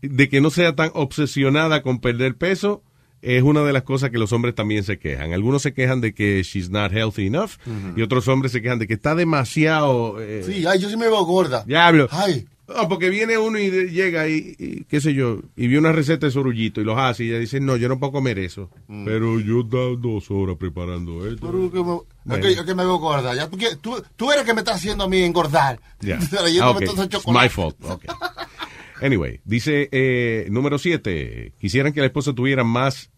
de 0.00 0.28
que 0.30 0.40
no 0.40 0.48
sea 0.48 0.74
tan 0.74 0.90
obsesionada 0.94 1.82
con 1.82 2.00
perder 2.00 2.36
peso 2.36 2.82
es 3.22 3.42
una 3.42 3.62
de 3.64 3.72
las 3.72 3.82
cosas 3.82 4.10
que 4.10 4.18
los 4.18 4.32
hombres 4.32 4.54
también 4.54 4.84
se 4.84 4.98
quejan. 4.98 5.32
Algunos 5.32 5.62
se 5.62 5.72
quejan 5.74 6.00
de 6.00 6.14
que 6.14 6.42
she's 6.42 6.70
not 6.70 6.92
healthy 6.92 7.26
enough 7.26 7.52
y 7.96 8.02
otros 8.02 8.28
hombres 8.28 8.52
se 8.52 8.62
quejan 8.62 8.78
de 8.78 8.86
que 8.86 8.94
está 8.94 9.14
demasiado... 9.14 10.20
eh, 10.20 10.42
Sí, 10.44 10.64
ay, 10.66 10.78
yo 10.78 10.88
sí 10.88 10.96
me 10.96 11.06
veo 11.08 11.24
gorda. 11.24 11.64
Diablo. 11.66 12.08
Ay. 12.10 12.46
No, 12.68 12.86
porque 12.86 13.08
viene 13.08 13.38
uno 13.38 13.58
y 13.58 13.70
llega 13.88 14.28
y, 14.28 14.54
y, 14.58 14.84
qué 14.84 15.00
sé 15.00 15.14
yo, 15.14 15.40
y 15.56 15.68
vio 15.68 15.78
una 15.78 15.90
receta 15.90 16.26
de 16.26 16.32
sorullito 16.32 16.82
y 16.82 16.84
los 16.84 16.98
hace 16.98 17.24
y 17.24 17.30
ella 17.30 17.38
dice, 17.38 17.60
no, 17.60 17.76
yo 17.76 17.88
no 17.88 17.98
puedo 17.98 18.12
comer 18.12 18.38
eso. 18.38 18.68
Pero 19.06 19.40
yo 19.40 19.62
da 19.62 19.96
dos 19.98 20.30
horas 20.30 20.56
preparando 20.60 21.26
esto. 21.26 21.46
Pero 21.50 21.70
que 21.72 21.78
me, 21.78 22.42
Bueno. 22.42 22.76
veo 22.76 22.98
gorda. 22.98 23.34
Ya, 23.34 23.48
tú, 23.80 24.02
tú, 24.16 24.30
eres 24.30 24.44
que 24.44 24.52
me 24.52 24.60
estás 24.60 24.76
haciendo 24.76 25.04
a 25.04 25.08
mí 25.08 25.22
engordar. 25.22 25.80
Trayéndome 25.98 26.60
Ah, 26.60 26.70
ok. 26.72 26.84
todo 26.84 27.02
ese 27.04 27.16
It's 27.16 27.26
my 27.26 27.48
fault. 27.48 27.76
Ok. 27.84 28.04
Anyway, 29.02 29.40
dice 29.44 29.88
eh, 29.92 30.46
número 30.50 30.78
siete, 30.78 31.52
quisieran 31.60 31.92
que 31.92 32.00
la 32.00 32.06
esposa 32.06 32.32
tuviera 32.32 32.64
más 32.64 33.10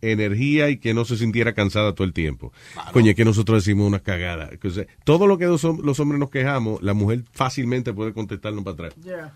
energía 0.00 0.68
y 0.68 0.78
que 0.78 0.94
no 0.94 1.04
se 1.04 1.16
sintiera 1.16 1.52
cansada 1.52 1.94
todo 1.94 2.04
el 2.04 2.12
tiempo. 2.12 2.52
Coño, 2.92 3.10
es 3.10 3.16
que 3.16 3.24
nosotros 3.24 3.64
decimos 3.64 3.86
una 3.86 4.00
cagada. 4.00 4.50
Que, 4.60 4.66
o 4.68 4.70
sea, 4.72 4.84
todo 5.04 5.26
lo 5.28 5.38
que 5.38 5.46
los, 5.46 5.62
hom- 5.64 5.80
los 5.82 6.00
hombres 6.00 6.18
nos 6.18 6.30
quejamos, 6.30 6.82
la 6.82 6.92
mujer 6.92 7.22
fácilmente 7.32 7.92
puede 7.92 8.12
contestarnos 8.12 8.64
para 8.64 8.74
atrás. 8.88 8.94
Yeah. 9.04 9.32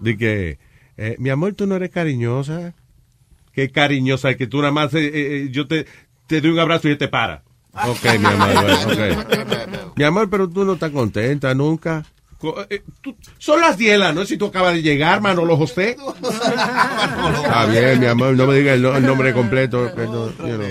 De 0.00 0.16
que, 0.16 0.58
eh, 0.96 1.16
mi 1.18 1.28
amor, 1.28 1.52
tú 1.54 1.66
no 1.66 1.76
eres 1.76 1.90
cariñosa. 1.90 2.74
Qué 3.52 3.70
cariñosa, 3.70 4.34
que 4.36 4.46
tú 4.46 4.58
nada 4.58 4.72
más, 4.72 4.94
eh, 4.94 5.10
eh, 5.12 5.48
yo 5.50 5.66
te, 5.66 5.84
te 6.26 6.40
doy 6.40 6.50
un 6.52 6.60
abrazo 6.60 6.88
y 6.88 6.96
te 6.96 7.08
para. 7.08 7.42
Ok, 7.74 8.04
mi 8.18 8.24
amor. 8.24 9.92
Mi 9.96 10.04
amor, 10.04 10.30
pero 10.30 10.48
tú 10.48 10.64
no 10.64 10.74
estás 10.74 10.92
contenta 10.92 11.52
nunca. 11.54 12.06
Eh, 12.70 12.82
tú- 13.00 13.16
son 13.38 13.60
las 13.60 13.76
10 13.76 13.92
de 13.92 13.98
la 13.98 14.12
noche 14.12 14.34
y 14.34 14.38
tú 14.38 14.46
acabas 14.46 14.74
de 14.74 14.82
llegar, 14.82 15.20
Manolo 15.20 15.56
José. 15.56 15.96
Está 16.22 17.66
bien, 17.66 17.98
mi 18.00 18.06
amor, 18.06 18.34
no 18.36 18.46
me 18.46 18.54
digas 18.56 18.76
el, 18.76 18.82
no- 18.82 18.96
el 18.96 19.04
nombre 19.04 19.32
completo. 19.32 19.92
que 19.94 20.02
no, 20.04 20.28
you 20.46 20.56
know. 20.56 20.68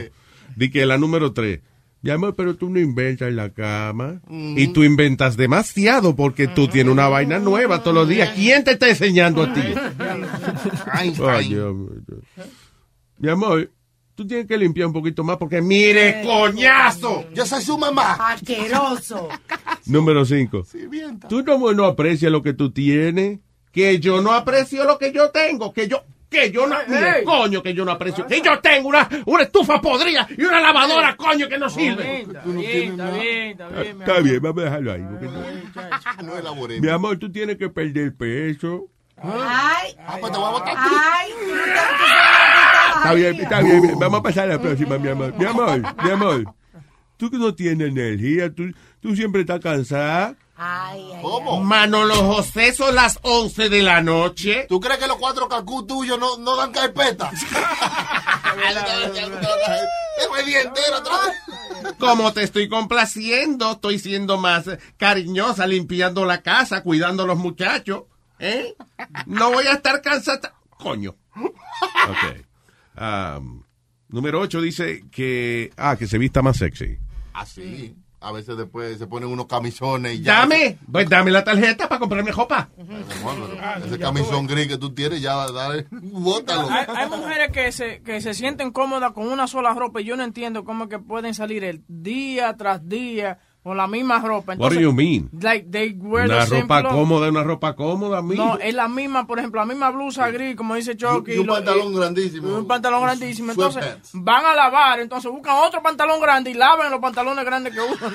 Di 0.56 0.70
que 0.72 0.86
la 0.86 0.98
número 0.98 1.34
3. 1.34 1.60
Mi 2.02 2.12
amor, 2.12 2.36
pero 2.36 2.56
tú 2.56 2.70
no 2.70 2.80
inventas 2.80 3.28
en 3.28 3.36
la 3.36 3.50
cama. 3.50 4.22
Y 4.30 4.68
tú 4.68 4.84
inventas 4.84 5.36
demasiado 5.36 6.16
porque 6.16 6.48
tú 6.48 6.68
tienes 6.68 6.94
una 6.94 7.08
vaina 7.10 7.40
nueva 7.40 7.82
todos 7.82 7.96
los 7.96 8.08
días. 8.08 8.32
¿Quién 8.36 8.64
te 8.64 8.72
está 8.72 8.88
enseñando 8.88 9.44
a 9.44 9.54
ti? 9.54 9.62
Ay, 10.92 11.10
Dios 11.12 11.76
mío. 11.76 11.90
Mi 13.18 13.30
amor, 13.30 13.72
tú 14.18 14.26
tienes 14.26 14.48
que 14.48 14.58
limpiar 14.58 14.88
un 14.88 14.94
poquito 14.94 15.24
más 15.24 15.38
porque 15.38 15.62
mire, 15.62 16.24
coñazo. 16.26 17.26
Yo 17.36 17.46
soy 17.46 17.62
su 17.62 17.78
mamá. 17.78 18.14
Asqueroso. 18.32 19.30
Número 19.86 20.26
5. 20.26 20.66
Tú 21.30 21.44
no, 21.44 21.72
no 21.74 21.86
aprecias 21.86 22.32
lo 22.32 22.42
que 22.42 22.54
tú 22.54 22.72
tienes. 22.72 23.40
Que 23.72 24.00
yo 24.00 24.20
no 24.24 24.32
aprecio 24.34 24.86
lo 24.86 24.98
que 24.98 25.12
yo 25.14 25.30
tengo. 25.30 25.72
Que 25.72 25.88
yo, 25.88 26.04
que 26.32 26.50
yo 26.50 26.66
no, 26.66 26.76
mire, 26.88 27.24
coño, 27.24 27.62
que 27.62 27.76
yo 27.76 27.86
no 27.86 27.92
aprecio. 27.92 28.26
Que 28.26 28.42
yo 28.42 28.60
tengo 28.60 28.90
una, 28.90 29.08
una 29.28 29.44
estufa 29.44 29.80
podrida 29.80 30.28
y 30.36 30.42
una 30.44 30.60
lavadora, 30.62 31.16
coño, 31.16 31.48
que 31.48 31.60
no 31.60 31.70
sirve. 31.70 32.22
Está 32.22 32.42
bien, 32.44 32.92
está 32.94 33.12
bien, 33.12 33.52
está 33.52 33.68
bien, 33.70 34.02
Está 34.02 34.20
bien, 34.20 34.42
vamos 34.42 34.62
a 34.62 34.66
dejarlo 34.66 34.94
ahí. 34.94 35.04
porque 35.12 35.26
no- 35.28 36.24
No 36.24 36.38
elaboré. 36.40 36.82
Mi 36.82 36.90
amor, 36.90 37.20
tú 37.20 37.32
tienes 37.32 37.58
que 37.58 37.70
perder 37.70 38.16
peso. 38.16 38.88
Ay, 39.20 39.96
Ah, 40.08 40.18
pues 40.20 40.32
te 40.32 40.38
voy 40.40 40.48
a 40.48 40.52
botar. 40.52 40.76
ay, 40.78 41.32
tú 41.40 41.54
Está 42.98 43.14
bien, 43.14 43.40
está 43.40 43.62
bien. 43.62 44.00
Vamos 44.00 44.20
a 44.20 44.24
pasar 44.24 44.46
a 44.46 44.54
la 44.54 44.62
próxima, 44.62 44.98
mi 44.98 45.10
amor. 45.10 45.34
Mi 45.38 45.46
amor, 45.46 45.82
mi 46.04 46.10
amor. 46.12 46.54
Tú 47.18 47.32
que 47.32 47.38
no 47.38 47.54
tienes 47.56 47.90
energía, 47.90 48.54
tú, 48.54 48.72
tú 49.00 49.16
siempre 49.16 49.42
estás 49.42 49.60
cansada. 49.60 50.36
Ay, 50.56 51.12
ay, 51.14 51.22
¿Cómo? 51.22 51.62
Manolo 51.62 52.16
José, 52.16 52.74
son 52.74 52.96
las 52.96 53.20
11 53.22 53.70
de 53.70 53.82
la 53.82 54.02
noche. 54.02 54.66
¿Tú 54.68 54.80
crees 54.80 55.00
que 55.00 55.08
los 55.08 55.18
cuatro 55.18 55.48
cacú 55.48 55.86
tuyos 55.86 56.20
no, 56.20 56.38
no 56.38 56.56
dan 56.56 56.72
carpeta? 56.72 57.32
Es 60.18 60.46
día 60.46 60.62
entero 60.62 60.98
otra 60.98 61.14
vez. 61.20 61.96
Como 62.00 62.34
te 62.34 62.44
estoy 62.44 62.68
complaciendo, 62.68 63.74
estoy 63.74 64.00
siendo 64.00 64.38
más 64.38 64.66
cariñosa, 64.98 65.68
limpiando 65.68 66.26
la 66.26 66.42
casa, 66.42 66.82
cuidando 66.82 67.24
a 67.24 67.28
los 67.28 67.38
muchachos. 67.38 68.04
¿Eh? 68.40 68.76
No 69.26 69.52
voy 69.52 69.68
a 69.68 69.74
estar 69.74 70.02
cansada. 70.02 70.54
Coño. 70.70 71.16
Ok. 71.36 72.46
Um, 73.00 73.64
número 74.10 74.40
8 74.40 74.62
dice 74.62 75.04
que. 75.12 75.72
Ah, 75.78 75.96
que 75.98 76.08
se 76.08 76.18
vista 76.18 76.42
más 76.42 76.58
sexy. 76.58 76.98
Así. 77.34 77.96
A 78.20 78.32
veces 78.32 78.58
después 78.58 78.98
se 78.98 79.06
ponen 79.06 79.30
unos 79.30 79.46
camisones 79.46 80.16
y 80.16 80.22
ya. 80.24 80.40
Dame, 80.40 80.80
pues 80.92 81.08
dame 81.08 81.30
la 81.30 81.44
tarjeta 81.44 81.88
para 81.88 82.00
comprarme 82.00 82.32
ropa. 82.32 82.68
Ese 83.86 84.00
camisón 84.00 84.48
gris 84.48 84.68
que 84.68 84.78
tú 84.80 84.92
tienes, 84.92 85.22
ya 85.22 85.50
dale, 85.52 85.86
bótalo. 85.92 86.68
Hay, 86.68 86.86
hay 86.88 87.10
mujeres 87.10 87.52
que 87.52 87.72
se, 87.72 88.02
que 88.02 88.20
se 88.20 88.34
sienten 88.34 88.72
cómodas 88.72 89.12
con 89.12 89.28
una 89.28 89.46
sola 89.46 89.72
ropa 89.76 90.02
y 90.02 90.06
yo 90.06 90.18
no 90.18 90.24
entiendo 90.24 90.66
cómo 90.66 90.86
es 90.86 90.90
que 90.90 90.98
pueden 90.98 91.36
salir 91.36 91.64
el 91.64 91.84
día 91.88 92.58
tras 92.58 92.90
día 92.90 93.38
con 93.68 93.78
la 93.78 93.88
misma 93.88 94.20
ropa. 94.20 94.56
What 94.58 94.72
do 94.74 94.80
you 94.80 94.92
mean? 94.94 95.30
Like, 95.40 95.68
they 95.70 95.92
wear 95.94 96.26
Una 96.26 96.40
the 96.42 96.48
same 96.48 96.62
ropa 96.62 96.80
clothes. 96.82 96.98
cómoda, 96.98 97.30
una 97.30 97.44
ropa 97.44 97.76
cómoda, 97.76 98.18
amigo. 98.20 98.44
No, 98.46 98.58
es 98.60 98.74
la 98.74 98.88
misma, 98.88 99.28
por 99.28 99.40
ejemplo, 99.40 99.60
la 99.62 99.68
misma 99.68 99.90
blusa 99.92 100.30
gris, 100.32 100.56
como 100.56 100.76
dice 100.76 100.96
Chucky. 100.98 101.34
Y 101.34 101.38
un 101.38 101.48
lo- 101.48 101.54
pantalón 101.54 101.94
grandísimo. 101.94 102.58
Un 102.58 102.66
pantalón 102.68 103.02
grandísimo. 103.04 103.52
Entonces, 103.52 103.84
Sweatpants. 103.84 104.12
van 104.14 104.46
a 104.46 104.56
lavar, 104.56 105.00
entonces 105.00 105.32
buscan 105.32 105.56
otro 105.58 105.82
pantalón 105.84 106.20
grande 106.22 106.52
y 106.52 106.54
lavan 106.56 106.90
los 106.92 107.00
pantalones 107.00 107.46
grandes 107.46 107.74
que 107.74 107.80
usan. 107.82 108.14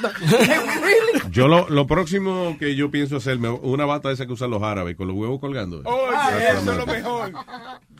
really? 0.82 1.20
Yo 1.30 1.48
lo, 1.48 1.68
lo 1.68 1.86
próximo 1.86 2.56
que 2.58 2.74
yo 2.74 2.90
pienso 2.90 3.16
hacerme 3.16 3.48
una 3.50 3.84
bata 3.84 4.10
esa 4.10 4.26
que 4.26 4.32
usan 4.32 4.50
los 4.50 4.62
árabes 4.62 4.96
con 4.96 5.06
los 5.08 5.16
huevos 5.16 5.40
colgando. 5.40 5.82
Ah, 5.86 6.30
eso 6.50 6.72
es 6.72 6.76
lo 6.78 6.86
mejor. 6.86 7.32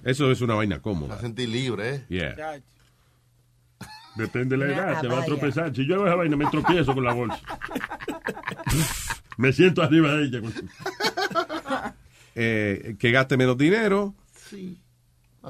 Eso 0.04 0.30
es 0.30 0.40
una 0.40 0.54
vaina 0.54 0.80
cómoda. 0.80 1.14
Me 1.16 1.20
sentí 1.20 1.46
libre, 1.46 1.94
¿eh? 1.94 2.04
Yeah. 2.08 2.60
Depende 4.14 4.56
de 4.56 4.66
la 4.66 4.72
edad, 4.72 5.00
te 5.00 5.08
va 5.08 5.20
a 5.20 5.24
tropezar. 5.24 5.74
Si 5.74 5.86
yo 5.86 5.94
hago 5.96 6.06
esa 6.06 6.16
vaina, 6.16 6.36
me 6.36 6.46
tropiezo 6.46 6.94
con 6.94 7.04
la 7.04 7.12
bolsa. 7.12 7.40
me 9.38 9.52
siento 9.52 9.82
arriba 9.82 10.12
de 10.14 10.24
ella. 10.24 10.40
Eh, 12.34 12.96
que 12.98 13.10
gaste 13.10 13.36
menos 13.36 13.56
dinero. 13.58 14.14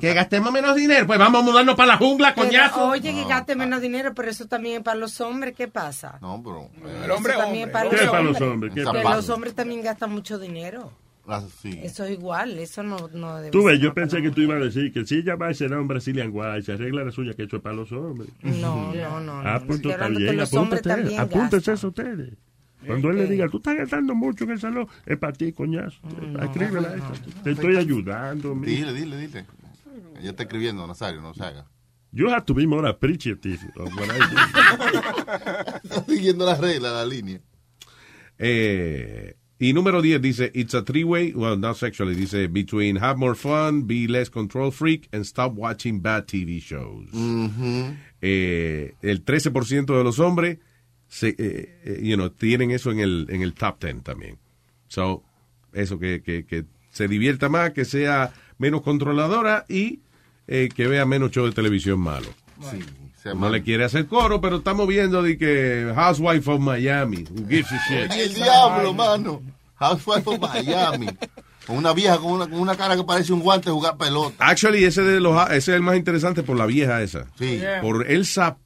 Que 0.01 0.14
gastemos 0.14 0.52
menos 0.52 0.74
dinero. 0.74 1.06
Pues 1.06 1.18
vamos 1.18 1.43
a 1.43 1.44
mudarnos 1.44 1.74
para 1.74 1.89
la 1.89 1.97
jungla, 1.98 2.34
Pero, 2.34 2.47
coñazo. 2.47 2.89
Oye, 2.89 3.12
que 3.12 3.24
gaste 3.24 3.55
menos 3.55 3.80
dinero, 3.80 4.14
pero 4.14 4.30
eso 4.30 4.47
también 4.47 4.78
es 4.78 4.82
para 4.82 4.97
los 4.97 5.20
hombres. 5.20 5.55
¿Qué 5.55 5.68
pasa? 5.68 6.18
No, 6.20 6.43
pero. 6.43 6.70
El 7.05 7.10
hombre 7.10 7.34
también 7.34 7.68
es 7.68 7.72
para 7.72 7.90
¿Qué 7.90 7.97
los 7.97 8.05
es 8.05 8.10
para 8.10 8.22
los 8.22 8.40
hombres. 8.40 8.72
¿Qué 8.74 8.84
Que 8.84 9.02
los 9.02 9.28
hombres 9.28 9.55
también 9.55 9.82
gastan 9.82 10.12
mucho 10.12 10.39
dinero. 10.39 10.93
Eso 11.65 12.05
es 12.05 12.11
igual, 12.11 12.59
eso 12.59 12.82
no, 12.82 13.09
no 13.12 13.36
debe 13.36 13.51
Tú 13.51 13.65
ves, 13.65 13.77
ser 13.77 13.85
yo 13.85 13.94
pensé 13.94 14.23
que 14.23 14.31
tú 14.32 14.40
ibas 14.40 14.61
a 14.61 14.65
decir 14.65 14.93
que 14.93 15.07
si 15.07 15.19
ella 15.19 15.36
va 15.36 15.53
y 15.53 15.55
se 15.55 15.69
da 15.69 15.81
un 15.81 15.86
Brazilian 15.86 16.31
White, 16.32 16.62
se 16.62 16.73
arregla 16.73 17.05
la 17.05 17.12
suya 17.12 17.35
que 17.35 17.44
eso 17.44 17.57
es 17.57 17.62
para 17.62 17.77
los 17.77 17.93
hombres. 17.93 18.28
No, 18.43 18.93
no, 18.93 19.20
no. 19.20 19.40
Ah, 19.40 19.61
no. 19.61 19.66
pues 19.66 19.85
está 19.85 20.09
bien, 20.09 20.40
apúntate, 20.40 21.16
apúntese 21.16 21.73
eso 21.73 21.89
ustedes. 21.89 22.35
Cuando 22.85 23.11
él 23.11 23.19
le 23.19 23.27
diga, 23.27 23.49
tú 23.49 23.59
estás 23.59 23.77
gastando 23.77 24.15
mucho 24.15 24.44
en 24.44 24.51
el 24.51 24.61
salón, 24.61 24.89
es 25.07 25.16
para 25.16 25.32
ti, 25.32 25.53
coñazo. 25.53 26.01
Escríbela. 26.40 26.97
Te 27.44 27.53
estoy 27.53 27.77
ayudando. 27.77 28.55
Dile, 28.57 28.93
dile, 28.93 29.16
dile. 29.16 29.47
Ella 30.19 30.31
está 30.31 30.43
escribiendo, 30.43 30.85
Nazario, 30.86 31.20
no 31.20 31.35
se 31.35 31.44
haga. 31.44 31.66
You 32.11 32.28
have 32.28 32.44
to 32.44 32.55
be 32.55 32.66
more 32.66 32.86
appreciative 32.89 33.61
of 33.77 33.89
what 33.94 34.09
I 34.09 34.19
do. 34.19 35.01
Está 35.85 36.05
siguiendo 36.05 36.44
las 36.44 36.61
reglas, 36.61 36.93
la 36.93 37.07
línea. 37.07 37.40
Eh, 38.39 39.36
y 39.62 39.72
número 39.72 40.02
10 40.02 40.20
dice, 40.20 40.51
it's 40.55 40.74
a 40.74 40.82
three-way, 40.82 41.34
well, 41.36 41.56
not 41.56 41.76
sexually, 41.76 42.16
dice, 42.16 42.48
between 42.48 42.97
have 42.97 43.16
more 43.16 43.36
fun, 43.36 43.86
be 43.86 44.09
less 44.09 44.28
control 44.28 44.72
freak, 44.72 45.09
and 45.12 45.24
stop 45.24 45.52
watching 45.52 46.01
bad 46.01 46.26
TV 46.26 46.60
shows. 46.60 47.09
Eh, 48.20 48.94
el 49.02 49.24
13% 49.24 49.97
de 49.97 50.02
los 50.02 50.18
hombres 50.18 50.59
se, 51.06 51.28
eh, 51.28 51.78
eh, 51.84 52.01
you 52.02 52.16
know, 52.16 52.28
tienen 52.28 52.72
eso 52.72 52.90
en 52.90 52.98
el, 52.98 53.28
en 53.30 53.43
el 53.43 53.55
top 53.55 53.78
10 53.78 54.02
también. 54.02 54.39
So, 54.89 55.22
eso, 55.72 55.97
que, 55.97 56.22
que, 56.22 56.44
que 56.44 56.64
se 56.90 57.06
divierta 57.06 57.48
más, 57.48 57.70
que 57.70 57.84
sea 57.84 58.32
menos 58.59 58.82
controladora 58.82 59.64
y 59.68 60.01
eh, 60.48 60.70
que 60.74 60.89
vea 60.89 61.06
menos 61.06 61.30
show 61.30 61.47
de 61.47 61.52
televisión 61.52 62.01
malo. 62.01 62.26
No 63.24 63.49
le 63.49 63.62
quiere 63.62 63.85
hacer 63.85 64.07
coro, 64.07 64.40
pero 64.40 64.57
estamos 64.57 64.86
viendo 64.86 65.23
de 65.23 65.39
que 65.39 65.93
Housewife 65.94 66.51
of 66.51 66.61
Miami. 66.61 67.24
Who 67.31 67.49
gives 67.49 67.70
a 67.73 67.81
shit? 67.89 68.15
Y 68.15 68.20
el 68.20 68.35
diablo, 68.35 68.93
mano. 68.94 69.43
Housewife 69.77 70.28
of 70.28 70.40
Miami. 70.40 71.07
Con 71.66 71.77
una 71.77 71.93
vieja 71.93 72.19
con 72.19 72.32
una, 72.32 72.47
con 72.49 72.59
una 72.61 72.77
cara 72.77 72.97
que 72.97 73.05
parece 73.05 73.32
un 73.32 73.40
guante 73.40 73.70
jugar 73.70 73.97
pelota. 73.97 74.44
Actually, 74.44 74.85
ese, 74.85 75.03
de 75.03 75.20
los, 75.20 75.40
ese 75.47 75.57
es 75.57 75.69
el 75.69 75.82
más 75.82 75.97
interesante 75.97 76.43
por 76.43 76.57
la 76.57 76.66
vieja 76.66 77.03
esa. 77.03 77.27
Sí. 77.39 77.61
Por 77.81 78.11
Elsa 78.11 78.57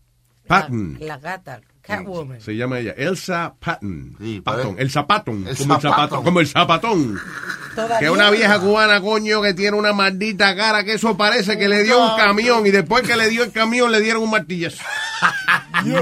Patton. 0.47 0.99
La 1.01 1.19
gata, 1.19 1.61
Catwoman. 1.87 2.41
Se 2.41 2.57
llama 2.57 2.79
ella. 2.79 2.95
Elsa 2.97 3.55
Patton. 3.59 4.17
parece- 4.19 4.43
Patton. 4.43 4.77
El 4.79 4.91
zapatón. 4.91 5.47
El 5.49 5.57
como, 5.57 5.75
el 5.75 5.81
zapatón. 5.81 6.25
como 6.25 6.41
el 6.41 6.47
zapatón. 6.47 7.21
Todavía 7.75 7.99
Que 7.99 8.11
una 8.11 8.31
vieja 8.31 8.59
cubana, 8.61 9.01
coño, 9.01 9.43
que 9.43 9.55
tiene 9.55 9.77
una 9.77 9.93
maldita 9.93 10.57
cara 10.57 10.85
que 10.85 10.95
eso 10.95 11.17
parece 11.17 11.59
que 11.59 11.69
le 11.69 11.83
dio 11.83 12.03
un 12.03 12.17
camión 12.17 12.67
y 12.67 12.71
después 12.71 13.07
que 13.07 13.17
le 13.17 13.29
dio 13.29 13.45
el 13.45 13.53
camión 13.53 13.93
le 13.93 14.01
dieron 14.01 14.23
un 14.23 14.31
martillazo. 14.31 14.83
Ño. 15.85 15.97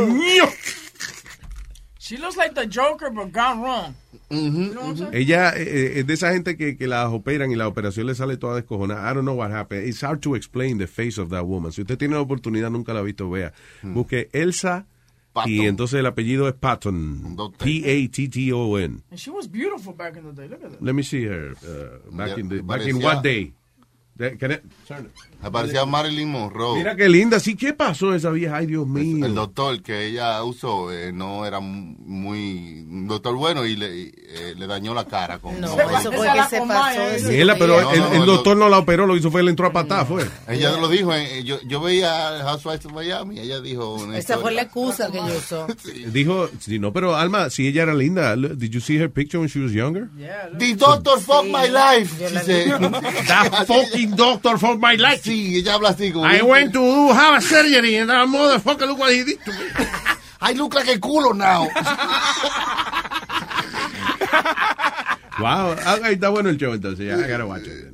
She 1.99 2.19
looks 2.19 2.37
like 2.37 2.55
the 2.55 2.67
Joker, 2.67 3.11
but 3.11 3.33
gone 3.33 3.63
wrong. 3.63 3.95
You 4.31 4.51
know? 4.75 5.11
Ella 5.13 5.53
eh, 5.57 6.01
es 6.01 6.07
de 6.07 6.13
esa 6.15 6.33
gente 6.33 6.57
que, 6.57 6.77
que 6.77 6.87
las 6.87 7.07
operan 7.09 7.51
y 7.51 7.57
la 7.57 7.67
operación 7.67 8.07
le 8.07 8.15
sale 8.15 8.37
toda 8.37 8.57
descojonada. 8.57 9.11
I 9.11 9.15
don't 9.15 9.25
know 9.25 9.35
what 9.35 9.51
happened. 9.53 9.87
It's 9.89 10.03
hard 10.03 10.21
to 10.21 10.35
explain 10.35 10.77
the 10.79 10.87
face 10.87 11.19
of 11.19 11.31
that 11.31 11.45
woman. 11.47 11.73
Si 11.73 11.81
usted 11.81 11.97
tiene 11.97 12.15
la 12.15 12.21
oportunidad, 12.21 12.71
nunca 12.71 12.93
la 12.93 13.01
ha 13.01 13.03
visto, 13.03 13.31
vea. 13.31 13.53
Busque 13.83 14.29
Elsa 14.33 14.87
y 15.47 15.67
entonces 15.67 15.99
el 16.01 16.07
apellido 16.07 16.49
es 16.49 16.55
Patton. 16.55 17.37
P-A-T-T-O-N. 17.59 19.03
And 19.11 19.19
she 19.19 19.31
was 19.31 19.47
beautiful 19.51 19.93
back 19.93 20.17
in 20.17 20.25
the 20.25 20.33
day. 20.33 20.49
Look 20.49 20.63
at 20.65 20.71
that. 20.73 20.83
Let 20.83 20.95
me 20.95 21.03
see 21.03 21.25
her. 21.25 21.53
uh, 21.63 22.11
back 22.17 22.29
Ya, 22.31 22.37
in 22.37 22.49
the, 22.49 22.63
back 22.63 22.83
in 22.83 23.01
what 23.03 23.23
day? 23.23 23.53
Eh, 24.19 24.37
can 24.39 24.53
I- 24.53 24.61
turn 24.87 25.07
it. 25.07 25.11
Me 25.43 25.51
parecía 25.51 25.85
Marilyn 25.85 26.31
Monroe. 26.31 26.79
Mira 26.79 26.97
qué 26.97 27.07
linda. 27.09 27.39
Sí, 27.39 27.55
¿qué 27.55 27.75
pasó 27.75 28.15
esa 28.15 28.31
vieja? 28.31 28.57
Ay, 28.57 28.67
Dios 28.67 28.87
mío. 28.87 29.27
El 29.27 29.35
doctor 29.35 29.83
que 29.83 30.07
ella 30.07 30.43
usó 30.43 30.91
eh, 30.91 31.13
no 31.13 31.45
era 31.45 31.61
muy 31.61 32.81
un 32.89 33.07
doctor 33.09 33.35
bueno 33.35 33.67
y 33.67 33.77
le, 33.77 34.05
eh, 34.09 34.55
le 34.57 34.67
dañó 34.67 34.95
la 34.95 35.05
cara 35.05 35.39
con 35.41 35.61
No, 35.61 35.73
con- 35.73 35.81
eso 35.95 36.13
fue 36.13 36.29
que 36.33 36.43
se 36.49 36.61
pasó. 36.67 37.03
eso 37.03 37.29
Mira, 37.29 37.57
pero 37.59 37.81
No, 37.83 37.91
el, 37.93 38.01
no, 38.01 38.13
el 38.13 38.21
el 38.21 38.27
doctor 38.27 38.57
no 38.57 38.69
la 38.71 38.79
operó, 38.79 39.07
lo 39.07 39.17
hizo 39.17 39.31
fue, 39.31 39.43
le 39.43 39.51
entró 39.51 39.67
a 39.67 39.73
patada, 39.73 40.05
fue. 40.07 40.25
ella 40.49 40.73
lo 40.79 40.89
dijo 40.89 41.13
eh, 41.13 41.43
yo, 41.45 41.59
yo 41.67 41.81
veía 41.81 42.39
Housewives 42.45 42.87
of 42.87 42.93
Miami 42.93 43.39
ella 43.41 43.61
dijo 43.61 43.99
Esa 44.15 44.39
fue 44.39 44.53
la 44.53 44.63
excusa 44.63 45.11
que 45.11 45.19
yo 45.19 45.27
usó. 45.37 45.67
Dijo, 46.07 46.49
sí, 46.61 46.79
no, 46.79 46.93
pero 46.93 47.17
Alma, 47.17 47.51
si 47.51 47.67
ella 47.69 47.83
era 47.83 47.95
linda, 47.95 48.35
did 48.37 48.71
you 48.71 48.81
see 48.81 48.97
her 48.99 49.11
picture 49.11 49.39
when 49.41 49.49
she 49.49 49.59
was 49.61 49.73
younger? 49.73 50.09
The 50.59 50.75
doctor 50.77 51.19
fucked 51.21 51.49
my 51.51 51.69
life. 51.69 52.19
That 53.27 53.65
fucking 53.67 54.04
doctor 54.07 54.59
for 54.59 54.77
my 54.79 54.97
life. 54.97 55.23
sí 55.23 55.57
ella 55.57 55.75
habla 55.75 55.91
así 55.91 56.13
como 56.13 56.27
I 56.27 56.43
went 56.43 56.73
to 56.73 56.81
do 56.81 57.13
have 57.13 57.37
a 57.39 57.41
surgery 57.41 57.97
and 57.97 58.09
that 58.11 58.27
motherfucker 58.29 58.87
look 58.87 58.99
what 58.99 59.13
he 59.13 59.25
did 59.25 59.39
to 59.45 59.53
me. 59.53 59.59
I 60.41 60.53
look 60.55 60.75
like 60.75 60.89
a 60.89 60.99
culo 60.99 61.33
now 61.35 61.69
Wow, 65.41 65.75
ah, 65.85 65.99
ahí 66.05 66.15
está 66.15 66.29
bueno 66.29 66.49
el 66.49 66.57
show 66.59 66.73
entonces, 66.75 67.13
I 67.13 67.29
gotta 67.29 67.45
watch 67.47 67.67
it. 67.67 67.93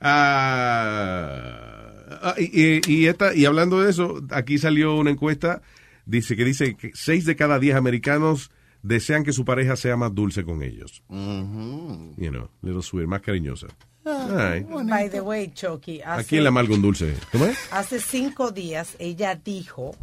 ah, 0.00 2.34
y, 2.38 2.80
y- 2.90 3.06
esta, 3.06 3.34
y 3.34 3.44
hablando 3.44 3.80
de 3.82 3.90
eso, 3.90 4.22
aquí 4.30 4.56
salió 4.58 4.94
una 4.96 5.10
encuesta, 5.10 5.60
dice 6.06 6.34
que 6.36 6.44
dice 6.44 6.74
que 6.74 6.90
6 6.94 7.26
de 7.26 7.36
cada 7.36 7.58
10 7.58 7.76
americanos 7.76 8.50
desean 8.82 9.24
que 9.24 9.32
su 9.34 9.44
pareja 9.44 9.76
sea 9.76 9.96
más 9.96 10.14
dulce 10.14 10.42
con 10.44 10.62
ellos. 10.62 11.02
You 11.10 12.30
know, 12.30 12.48
little 12.62 12.82
sweet, 12.82 13.06
más 13.06 13.20
cariñosa. 13.20 13.66
Ay. 14.04 14.64
By 14.68 15.08
the 15.10 15.20
way, 15.20 15.48
Chucky, 15.54 16.00
¿A 16.02 16.14
hace, 16.14 16.28
quién 16.28 16.42
le 16.42 16.48
amarga 16.48 16.74
un 16.74 16.82
dulce? 16.82 17.14
¿Cómo 17.30 17.46
es? 17.46 17.56
hace 17.70 18.00
cinco 18.00 18.50
días 18.50 18.96
ella 18.98 19.34
dijo, 19.36 19.94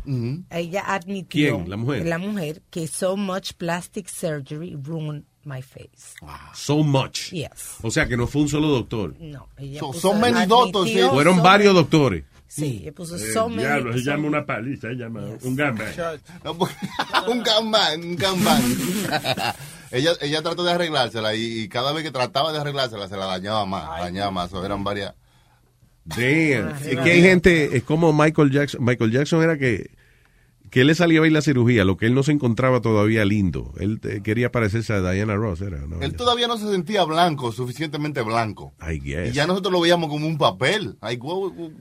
ella 0.49 0.83
admitió, 0.87 1.57
¿Quién? 1.57 1.69
¿La 1.69 1.77
mujer? 1.77 2.05
la 2.07 2.17
mujer, 2.17 2.61
que 2.69 2.87
so 2.87 3.17
much 3.17 3.53
plastic 3.57 4.07
surgery 4.07 4.75
ruined 4.81 5.23
my 5.43 5.61
face. 5.61 6.15
So 6.53 6.83
much. 6.83 7.31
Yes. 7.31 7.77
O 7.81 7.89
sea 7.91 8.07
que 8.07 8.15
no 8.15 8.27
fue 8.27 8.41
un 8.43 8.49
solo 8.49 8.67
doctor. 8.67 9.15
No, 9.19 9.47
ella 9.57 9.79
So- 9.79 9.87
puso- 9.91 9.99
so 9.99 10.13
many 10.13 10.45
doctors. 10.45 10.91
Fueron 11.11 11.37
so 11.37 11.43
varios 11.43 11.73
many- 11.73 11.83
doctores. 11.83 12.23
Sí, 12.51 12.79
ella 12.81 12.91
puso 12.91 13.15
Eh, 13.15 13.19
so 13.31 13.47
many. 13.47 13.61
diablo, 13.61 13.93
se 13.93 13.99
llama 14.03 14.27
una 14.27 14.43
paliza, 14.45 14.87
se 14.89 14.95
llama 14.95 15.21
un 15.43 15.55
gamba. 15.55 15.85
No, 16.43 16.57
un 17.31 17.43
gambán, 17.43 18.03
un 18.03 18.15
gambán. 18.15 18.61
ella, 19.91 20.11
ella 20.19 20.41
trató 20.41 20.63
de 20.63 20.71
arreglársela 20.71 21.35
y, 21.35 21.61
y 21.61 21.69
cada 21.69 21.93
vez 21.93 22.03
que 22.03 22.11
trataba 22.11 22.51
de 22.51 22.57
arreglársela 22.59 23.07
se 23.07 23.15
la 23.17 23.25
dañaba 23.25 23.65
más, 23.67 23.87
dañaba 24.01 24.31
más. 24.31 24.51
O 24.53 24.65
eran 24.65 24.83
varias. 24.83 25.13
Damn. 26.05 26.69
Es 26.83 26.97
que 27.03 27.11
hay 27.11 27.21
gente, 27.21 27.77
es 27.77 27.83
como 27.83 28.11
Michael 28.13 28.49
Jackson. 28.51 28.83
Michael 28.83 29.11
Jackson 29.11 29.43
era 29.43 29.59
que, 29.59 29.91
que 30.71 30.81
él 30.81 30.87
le 30.87 30.95
salía 30.95 31.21
bien 31.21 31.33
la 31.33 31.41
cirugía, 31.41 31.85
lo 31.85 31.97
que 31.97 32.07
él 32.07 32.15
no 32.15 32.23
se 32.23 32.31
encontraba 32.31 32.81
todavía 32.81 33.25
lindo. 33.25 33.73
Él 33.79 33.99
eh, 34.03 34.21
quería 34.23 34.51
parecerse 34.51 34.93
a 34.93 35.01
Diana 35.11 35.35
Ross, 35.35 35.61
era, 35.61 35.77
¿no? 35.85 36.01
Él 36.01 36.15
todavía 36.15 36.47
no 36.47 36.57
se 36.57 36.67
sentía 36.71 37.03
blanco, 37.03 37.51
suficientemente 37.51 38.23
blanco. 38.23 38.73
I 38.81 38.99
guess. 38.99 39.29
Y 39.29 39.33
ya 39.33 39.45
nosotros 39.45 39.71
lo 39.71 39.81
veíamos 39.81 40.09
como 40.09 40.25
un 40.25 40.39
papel. 40.39 40.97
Ay, 40.99 41.17
guau, 41.17 41.51
guau. 41.51 41.71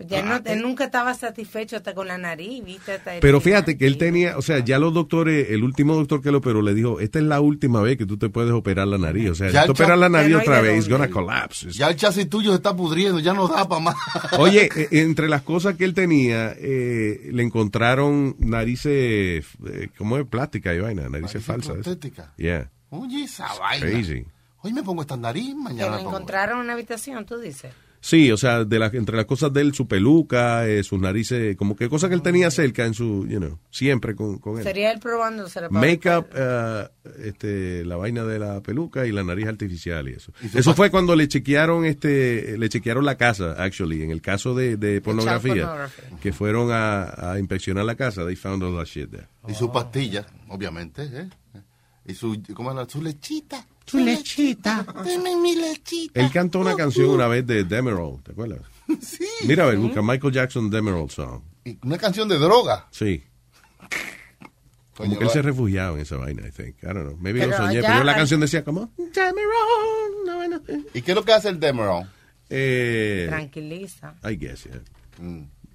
Ya 0.00 0.22
no, 0.24 0.40
él 0.44 0.60
nunca 0.60 0.84
estaba 0.86 1.14
satisfecho 1.14 1.76
hasta 1.76 1.94
con 1.94 2.08
la 2.08 2.18
nariz, 2.18 2.64
¿viste? 2.64 2.92
Hasta 2.94 3.12
Pero 3.20 3.40
fíjate 3.40 3.78
que 3.78 3.86
él 3.86 3.96
tenía, 3.96 4.36
o 4.36 4.42
sea, 4.42 4.58
ya 4.58 4.80
los 4.80 4.92
doctores, 4.92 5.50
el 5.50 5.62
último 5.62 5.94
doctor 5.94 6.20
que 6.20 6.32
lo 6.32 6.38
operó 6.38 6.62
le 6.62 6.74
dijo, 6.74 6.98
esta 6.98 7.20
es 7.20 7.24
la 7.24 7.40
última 7.40 7.80
vez 7.80 7.96
que 7.96 8.04
tú 8.04 8.18
te 8.18 8.28
puedes 8.28 8.50
operar 8.50 8.88
la 8.88 8.98
nariz. 8.98 9.30
O 9.30 9.34
sea, 9.36 9.50
Ya 9.50 9.60
si 9.62 9.66
cha- 9.68 9.72
operas 9.72 9.96
la 9.98 10.08
nariz 10.08 10.32
no 10.32 10.38
otra 10.40 10.60
vez, 10.60 10.78
it's 10.78 10.88
gonna 10.88 11.08
collapse. 11.08 11.70
Ya 11.70 11.88
el 11.88 11.96
chasis 11.96 12.28
tuyo 12.28 12.50
se 12.50 12.56
está 12.56 12.74
pudriendo, 12.74 13.20
ya 13.20 13.34
no 13.34 13.46
da 13.46 13.68
para 13.68 13.80
más. 13.80 13.94
Oye, 14.38 14.68
eh, 14.74 14.88
entre 14.90 15.28
las 15.28 15.42
cosas 15.42 15.76
que 15.76 15.84
él 15.84 15.94
tenía, 15.94 16.54
eh, 16.58 17.30
le 17.32 17.42
encontraron 17.44 18.34
narices, 18.40 19.46
eh, 19.66 19.88
¿cómo 19.96 20.18
es? 20.18 20.26
Plástica 20.26 20.74
y 20.74 20.80
vaina, 20.80 21.08
narices 21.08 21.42
falsas. 21.44 21.74
protética. 21.74 22.32
Yeah. 22.36 22.68
Oye, 22.90 23.24
esa 23.24 23.46
vaina. 23.60 23.86
Crazy. 23.86 24.24
Hoy 24.62 24.72
me 24.72 24.82
pongo 24.82 25.02
esta 25.02 25.16
nariz, 25.16 25.48
Que 25.50 25.54
mañana 25.54 25.86
lo 25.86 25.90
me 25.92 25.98
pongo. 25.98 26.10
encontraron 26.16 26.58
en 26.58 26.64
una 26.64 26.72
habitación, 26.72 27.24
tú 27.26 27.38
dices. 27.38 27.72
Sí, 28.04 28.30
o 28.30 28.36
sea, 28.36 28.66
de 28.66 28.78
las 28.78 28.92
entre 28.92 29.16
las 29.16 29.24
cosas 29.24 29.50
de 29.50 29.62
él, 29.62 29.72
su 29.72 29.88
peluca, 29.88 30.68
eh, 30.68 30.84
sus 30.84 31.00
narices, 31.00 31.56
como 31.56 31.74
que 31.74 31.88
cosas 31.88 32.10
que 32.10 32.14
él 32.14 32.20
tenía 32.20 32.50
cerca 32.50 32.84
en 32.84 32.92
su, 32.92 33.26
you 33.26 33.38
know, 33.38 33.58
siempre 33.70 34.14
con, 34.14 34.36
con 34.36 34.58
él. 34.58 34.62
Sería 34.62 34.92
él 34.92 35.00
probándose 35.00 35.58
la 35.62 35.70
Makeup, 35.70 36.26
eh, 36.34 36.86
este, 37.22 37.82
la 37.86 37.96
vaina 37.96 38.24
de 38.24 38.38
la 38.38 38.60
peluca 38.60 39.06
y 39.06 39.12
la 39.12 39.24
nariz 39.24 39.46
artificial 39.46 40.06
y 40.10 40.12
eso. 40.12 40.34
Y 40.42 40.58
Eso 40.58 40.74
fue 40.74 40.90
cuando 40.90 41.16
le 41.16 41.28
chequearon, 41.28 41.86
este, 41.86 42.58
le 42.58 42.68
chequearon 42.68 43.06
la 43.06 43.16
casa, 43.16 43.54
actually, 43.56 44.02
en 44.02 44.10
el 44.10 44.20
caso 44.20 44.54
de, 44.54 44.76
de 44.76 45.00
pornografía, 45.00 45.88
que 46.20 46.34
fueron 46.34 46.72
a, 46.72 47.32
a 47.32 47.38
inspeccionar 47.38 47.86
la 47.86 47.94
casa, 47.94 48.26
they 48.26 48.36
found 48.36 48.62
all 48.64 48.76
that 48.76 48.84
shit 48.84 49.10
there. 49.10 49.28
Y 49.48 49.54
su 49.54 49.72
pastilla, 49.72 50.26
obviamente, 50.48 51.04
¿eh? 51.10 51.30
Y 52.04 52.12
su, 52.12 52.38
¿cómo 52.52 52.70
era? 52.70 52.86
Su 52.86 53.00
lechita. 53.00 53.66
Su 53.86 53.98
lechita. 53.98 54.84
Deme 55.04 55.36
mi 55.36 55.54
lechita. 55.56 56.20
Él 56.20 56.30
cantó 56.32 56.60
una 56.60 56.74
canción 56.74 57.10
una 57.10 57.26
vez 57.28 57.46
de 57.46 57.64
Demerol, 57.64 58.22
¿te 58.22 58.32
acuerdas? 58.32 58.60
Sí. 59.00 59.24
Mira, 59.46 59.64
a 59.64 59.66
ver, 59.68 59.78
busca 59.78 60.02
Michael 60.02 60.32
Jackson 60.32 60.70
Demerol 60.70 61.10
song. 61.10 61.42
Una 61.82 61.98
canción 61.98 62.28
de 62.28 62.38
droga. 62.38 62.86
Sí. 62.90 63.24
Como 64.96 65.08
Coño, 65.08 65.18
que 65.18 65.24
él 65.24 65.28
va- 65.28 65.32
se 65.32 65.42
refugiaba 65.42 65.96
en 65.96 66.02
esa 66.02 66.16
vaina, 66.16 66.46
I 66.46 66.50
think. 66.50 66.76
I 66.82 66.86
don't 66.86 67.00
know. 67.06 67.16
Maybe 67.18 67.40
Pero 67.40 67.50
lo 67.50 67.56
soñé, 67.56 67.80
pero 67.82 68.04
la 68.04 68.12
hay- 68.12 68.18
canción 68.18 68.40
decía 68.40 68.62
como... 68.64 68.92
¿Y 70.94 71.02
qué 71.02 71.10
es 71.12 71.14
lo 71.16 71.24
que 71.24 71.32
hace 71.32 71.48
el 71.48 71.58
Demerol? 71.58 72.08
Eh, 72.48 73.26
Tranquiliza. 73.28 74.14
I 74.22 74.36
guess, 74.36 74.64
yeah. 74.64 74.80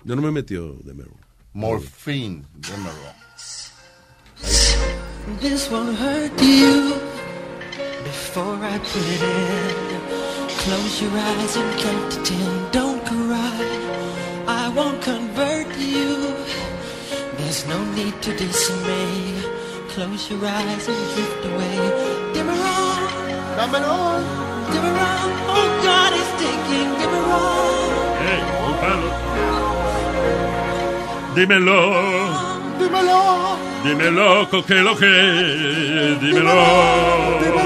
Yo 0.04 0.16
no 0.16 0.22
me 0.22 0.32
metió 0.32 0.74
Demerol. 0.84 1.14
Morphine, 1.54 2.46
Demerol. 2.56 3.16
This 5.42 5.70
won't 5.70 5.98
hurt 6.00 6.40
you. 6.42 6.94
Before 8.04 8.58
I 8.74 8.78
put 8.80 9.06
it 9.16 9.22
in. 9.22 10.02
Close 10.64 11.02
your 11.02 11.12
eyes 11.12 11.56
and 11.58 11.72
count 11.80 12.12
to 12.14 12.18
ten. 12.24 12.72
Don't 12.72 13.02
cry. 13.06 13.60
I 14.48 14.70
won't 14.76 15.02
convert 15.02 15.68
you. 15.78 16.34
There's 17.38 17.66
no 17.68 17.80
need 17.98 18.16
to 18.24 18.32
dismay. 18.36 19.42
Close 19.94 20.30
your 20.32 20.44
eyes 20.46 20.88
and 20.88 21.02
drift 21.14 21.46
away. 21.52 21.78
Dimmer 22.34 22.52
on. 22.54 23.00
Dimmer 24.74 24.96
on. 25.10 25.28
Oh, 25.58 25.68
God 25.88 26.12
is 26.22 26.30
taking 26.44 26.90
dimmer 27.00 27.26
on. 27.40 27.90
Hey, 28.26 28.42
un 28.66 28.74
palo. 28.82 29.10
Dímelo. 31.36 31.82
Dímelo. 32.80 33.22
Dímelo, 33.84 34.50
co- 34.52 34.62
que 34.64 34.76
lo 34.88 34.94
que. 34.96 36.18
Dímelo. 36.22 36.58
¿Qué 37.40 37.48
está 37.50 37.64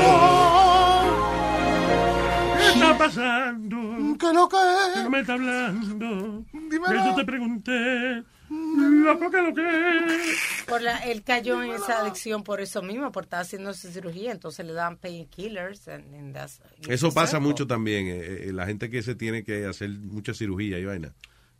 pasando? 3.07 3.77
¿Qué 4.19 4.33
lo 4.33 4.49
que 4.49 4.57
¿Qué 4.95 5.03
no 5.03 5.09
me 5.09 5.19
está 5.21 5.33
hablando? 5.33 6.45
Que 6.51 6.79
yo 6.79 7.15
te 7.15 7.25
pregunté. 7.25 8.23
Loco, 8.49 9.31
¿qué 9.31 9.41
lo 9.41 9.53
que? 9.53 10.35
Por 10.67 10.81
la, 10.81 10.97
él 10.99 11.23
cayó 11.23 11.63
en 11.63 11.71
esa 11.71 11.99
adicción 12.01 12.43
por 12.43 12.61
eso 12.61 12.81
mismo, 12.83 13.11
por 13.11 13.23
estar 13.23 13.41
haciendo 13.41 13.73
su 13.73 13.89
cirugía, 13.89 14.31
entonces 14.31 14.65
le 14.65 14.73
dan 14.73 14.97
painkillers. 14.97 15.87
and- 15.87 16.13
and 16.13 16.35
that's- 16.35 16.59
Eso 16.87 17.11
pasa 17.11 17.39
mucho 17.39 17.65
también. 17.67 18.07
eh, 18.07 18.47
eh, 18.49 18.51
la 18.53 18.65
gente 18.67 18.89
que 18.89 19.01
se 19.01 19.15
tiene 19.15 19.43
que 19.43 19.65
hacer 19.65 19.89
mucha 19.89 20.33
cirugía 20.33 20.77
y 20.77 20.85
vaina. 20.85 21.13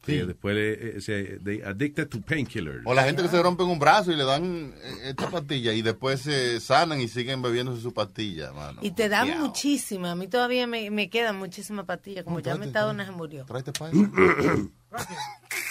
Que 0.06 0.26
después 0.26 0.56
eh, 0.58 1.02
se 1.02 1.40
they 1.44 1.62
addicted 1.62 2.08
to 2.10 2.22
painkillers. 2.22 2.82
O 2.86 2.94
la 2.94 3.04
gente 3.04 3.22
que 3.22 3.30
se 3.30 3.42
rompe 3.42 3.64
un 3.64 3.80
brazo 3.80 4.12
y 4.12 4.16
le 4.16 4.26
dan 4.26 4.74
eh, 4.76 5.10
esta 5.10 5.30
pastilla 5.30 5.72
y 5.74 5.82
después 5.82 6.20
se 6.22 6.60
sanan 6.60 7.00
y 7.00 7.08
siguen 7.08 7.42
bebiéndose 7.42 7.82
su 7.82 7.94
pastilla, 7.94 8.52
mano. 8.52 8.80
Y 8.82 8.92
te 8.92 9.08
dan 9.08 9.28
Diablo. 9.28 9.46
muchísimas. 9.48 10.12
A 10.12 10.16
mí 10.16 10.28
todavía 10.28 10.68
me, 10.68 10.92
me 10.92 11.10
quedan 11.10 11.38
muchísimas 11.38 11.86
pastillas. 11.86 12.26
Como 12.26 12.42
ya 12.42 12.56
me 12.56 12.66
está 12.66 12.90
una 12.90 13.06
se 13.06 13.12
murió. 13.12 13.46
Tráete 13.46 13.72
pa' 13.72 13.90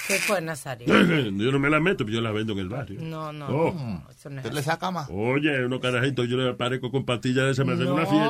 ¿Qué 0.08 0.14
fue, 0.14 0.40
Nazario? 0.40 0.86
Yo 0.88 1.52
no 1.52 1.58
me 1.58 1.70
la 1.70 1.78
meto, 1.80 2.04
yo 2.04 2.20
la 2.20 2.32
vendo 2.32 2.52
en 2.54 2.58
el 2.58 2.68
barrio. 2.68 3.00
No, 3.00 3.32
no, 3.32 3.46
Oh. 3.46 3.72
no, 3.72 4.10
eso 4.10 4.28
no 4.30 4.40
es 4.40 4.44
¿Usted 4.44 4.52
le 4.56 4.62
saca 4.62 4.90
más? 4.90 5.08
Oye, 5.10 5.64
unos 5.64 5.80
carajitos, 5.80 6.28
yo 6.28 6.36
le 6.36 6.50
aparezco 6.50 6.90
con 6.90 7.04
pastillas 7.04 7.44
de 7.46 7.50
esa, 7.52 7.64
me 7.64 7.74
hacen 7.74 7.88
una 7.88 8.04
fiesta. 8.06 8.26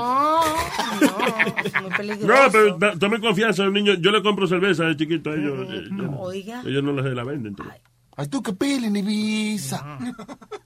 No, 1.00 1.62
es 1.64 1.82
muy 1.82 1.82
No, 1.90 1.96
peligroso. 1.96 2.48
pero 2.52 2.78
da- 2.78 2.98
tome 2.98 3.20
confianza, 3.20 3.64
un 3.64 3.72
niño. 3.72 3.94
Yo 3.94 4.10
le 4.10 4.22
compro 4.22 4.46
cerveza 4.46 4.84
de 4.84 4.96
chiquito 4.96 5.30
a 5.30 5.34
ellos. 5.34 5.66
eh, 5.70 5.84
yo- 5.90 6.10
Oiga. 6.20 6.62
Ellos 6.66 6.82
no 6.84 6.92
la, 6.92 7.02
la 7.02 7.24
venden. 7.24 7.48
entonces. 7.52 7.74
Ay, 7.74 7.80
tú 8.28 8.42
que 8.42 8.52
pili 8.52 8.90
ni 8.90 9.00
visa. 9.02 9.98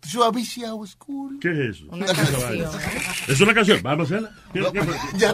Yo 0.08 0.24
aviciado 0.24 0.84
school. 0.86 1.38
¿Qué 1.40 1.50
es 1.50 1.76
eso? 1.76 1.86
Una 1.90 2.06
canción. 2.06 2.40
vaina. 2.42 2.70
Es 3.28 3.40
una 3.40 3.54
canción. 3.54 3.80
Vamos 3.82 4.10
a 4.10 4.16
hacerla. 4.16 4.30
No, 4.54 4.72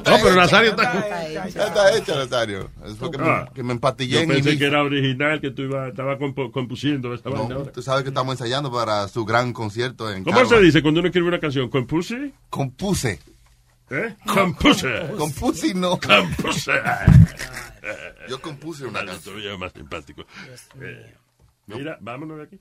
pero. 0.04 0.34
Nazario 0.36 0.70
está- 0.70 1.28
Ya 1.48 1.64
está 1.66 1.96
hecha, 1.96 2.14
Nazario. 2.16 2.70
Es 2.84 2.94
porque 2.94 3.18
Ah. 3.20 3.46
me, 3.48 3.54
que 3.54 3.62
me 3.62 3.72
empatillé 3.72 4.14
Yo 4.16 4.20
en 4.20 4.28
pensé 4.28 4.52
mi- 4.52 4.58
que 4.58 4.64
era 4.66 4.82
original, 4.82 5.40
que 5.40 5.50
tú 5.52 5.62
ibas, 5.62 5.88
estabas 5.90 6.18
compo- 6.18 6.50
compusiendo 6.52 7.08
vaina 7.10 7.48
No, 7.48 7.62
tú 7.66 7.82
sabes 7.82 8.02
que 8.02 8.10
estamos 8.10 8.34
ensayando 8.34 8.70
para 8.70 9.08
su 9.08 9.24
gran 9.24 9.52
concierto 9.52 10.10
en 10.12 10.22
¿Cómo 10.24 10.44
se 10.44 10.60
dice 10.60 10.82
cuando 10.82 11.00
uno 11.00 11.08
escribe 11.08 11.28
una 11.28 11.40
canción? 11.40 11.68
¿Compuse? 11.70 12.32
Compuse. 12.50 13.20
¿Eh? 13.90 14.16
Compuse. 14.26 15.10
Compuse 15.18 15.74
no. 15.74 15.98
Compuse. 15.98 16.72
Yo 18.28 18.40
compuse 18.40 18.84
una 18.86 19.04
canción. 19.04 19.34
Todavía 19.36 19.56
más 19.58 19.72
simpático. 19.72 20.22
Eh, 20.80 21.14
mira, 21.66 21.96
vámonos 22.00 22.38
de 22.38 22.44
aquí. 22.44 22.60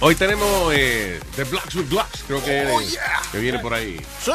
Hoy 0.00 0.14
tenemos 0.14 0.72
eh, 0.74 1.20
The 1.34 1.44
Blacks 1.44 1.74
with 1.74 1.88
Blacks, 1.88 2.22
creo 2.26 2.44
que, 2.44 2.66
Oh, 2.66 2.80
eh, 2.80 2.86
yeah. 2.86 3.20
que 3.32 3.38
viene 3.38 3.58
por 3.58 3.74
ahí. 3.74 4.00
Sí. 4.22 4.30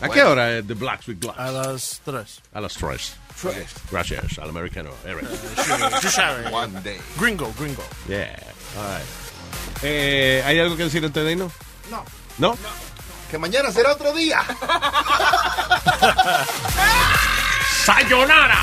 ¿A 0.00 0.08
qué 0.08 0.22
hora 0.24 0.58
es 0.58 0.66
The 0.66 0.74
Blacks 0.74 1.06
with 1.08 1.18
Blacks? 1.20 1.38
A 1.38 1.50
las 1.52 2.00
3. 2.04 2.40
A 2.52 2.60
las 2.60 2.74
3. 2.74 3.14
Tres. 3.40 3.66
Gracias, 3.90 4.38
al 4.38 4.48
americano. 4.50 4.90
Eric. 5.04 5.28
Sabes. 6.10 6.52
One 6.52 6.80
day. 6.82 6.98
Gringo, 7.18 7.52
gringo. 7.58 7.84
Yeah. 8.08 8.36
All 8.76 8.96
right. 8.98 9.06
Eh, 9.82 10.42
¿Hay 10.46 10.58
algo 10.58 10.76
que 10.76 10.84
decir 10.84 11.04
antes 11.04 11.22
de 11.24 11.32
irnos? 11.32 11.52
No. 11.90 12.04
¿No? 12.38 12.56
Que 13.30 13.38
mañana 13.38 13.70
será 13.70 13.92
otro 13.92 14.12
día. 14.14 14.42
¡Sayonara! 17.84 18.62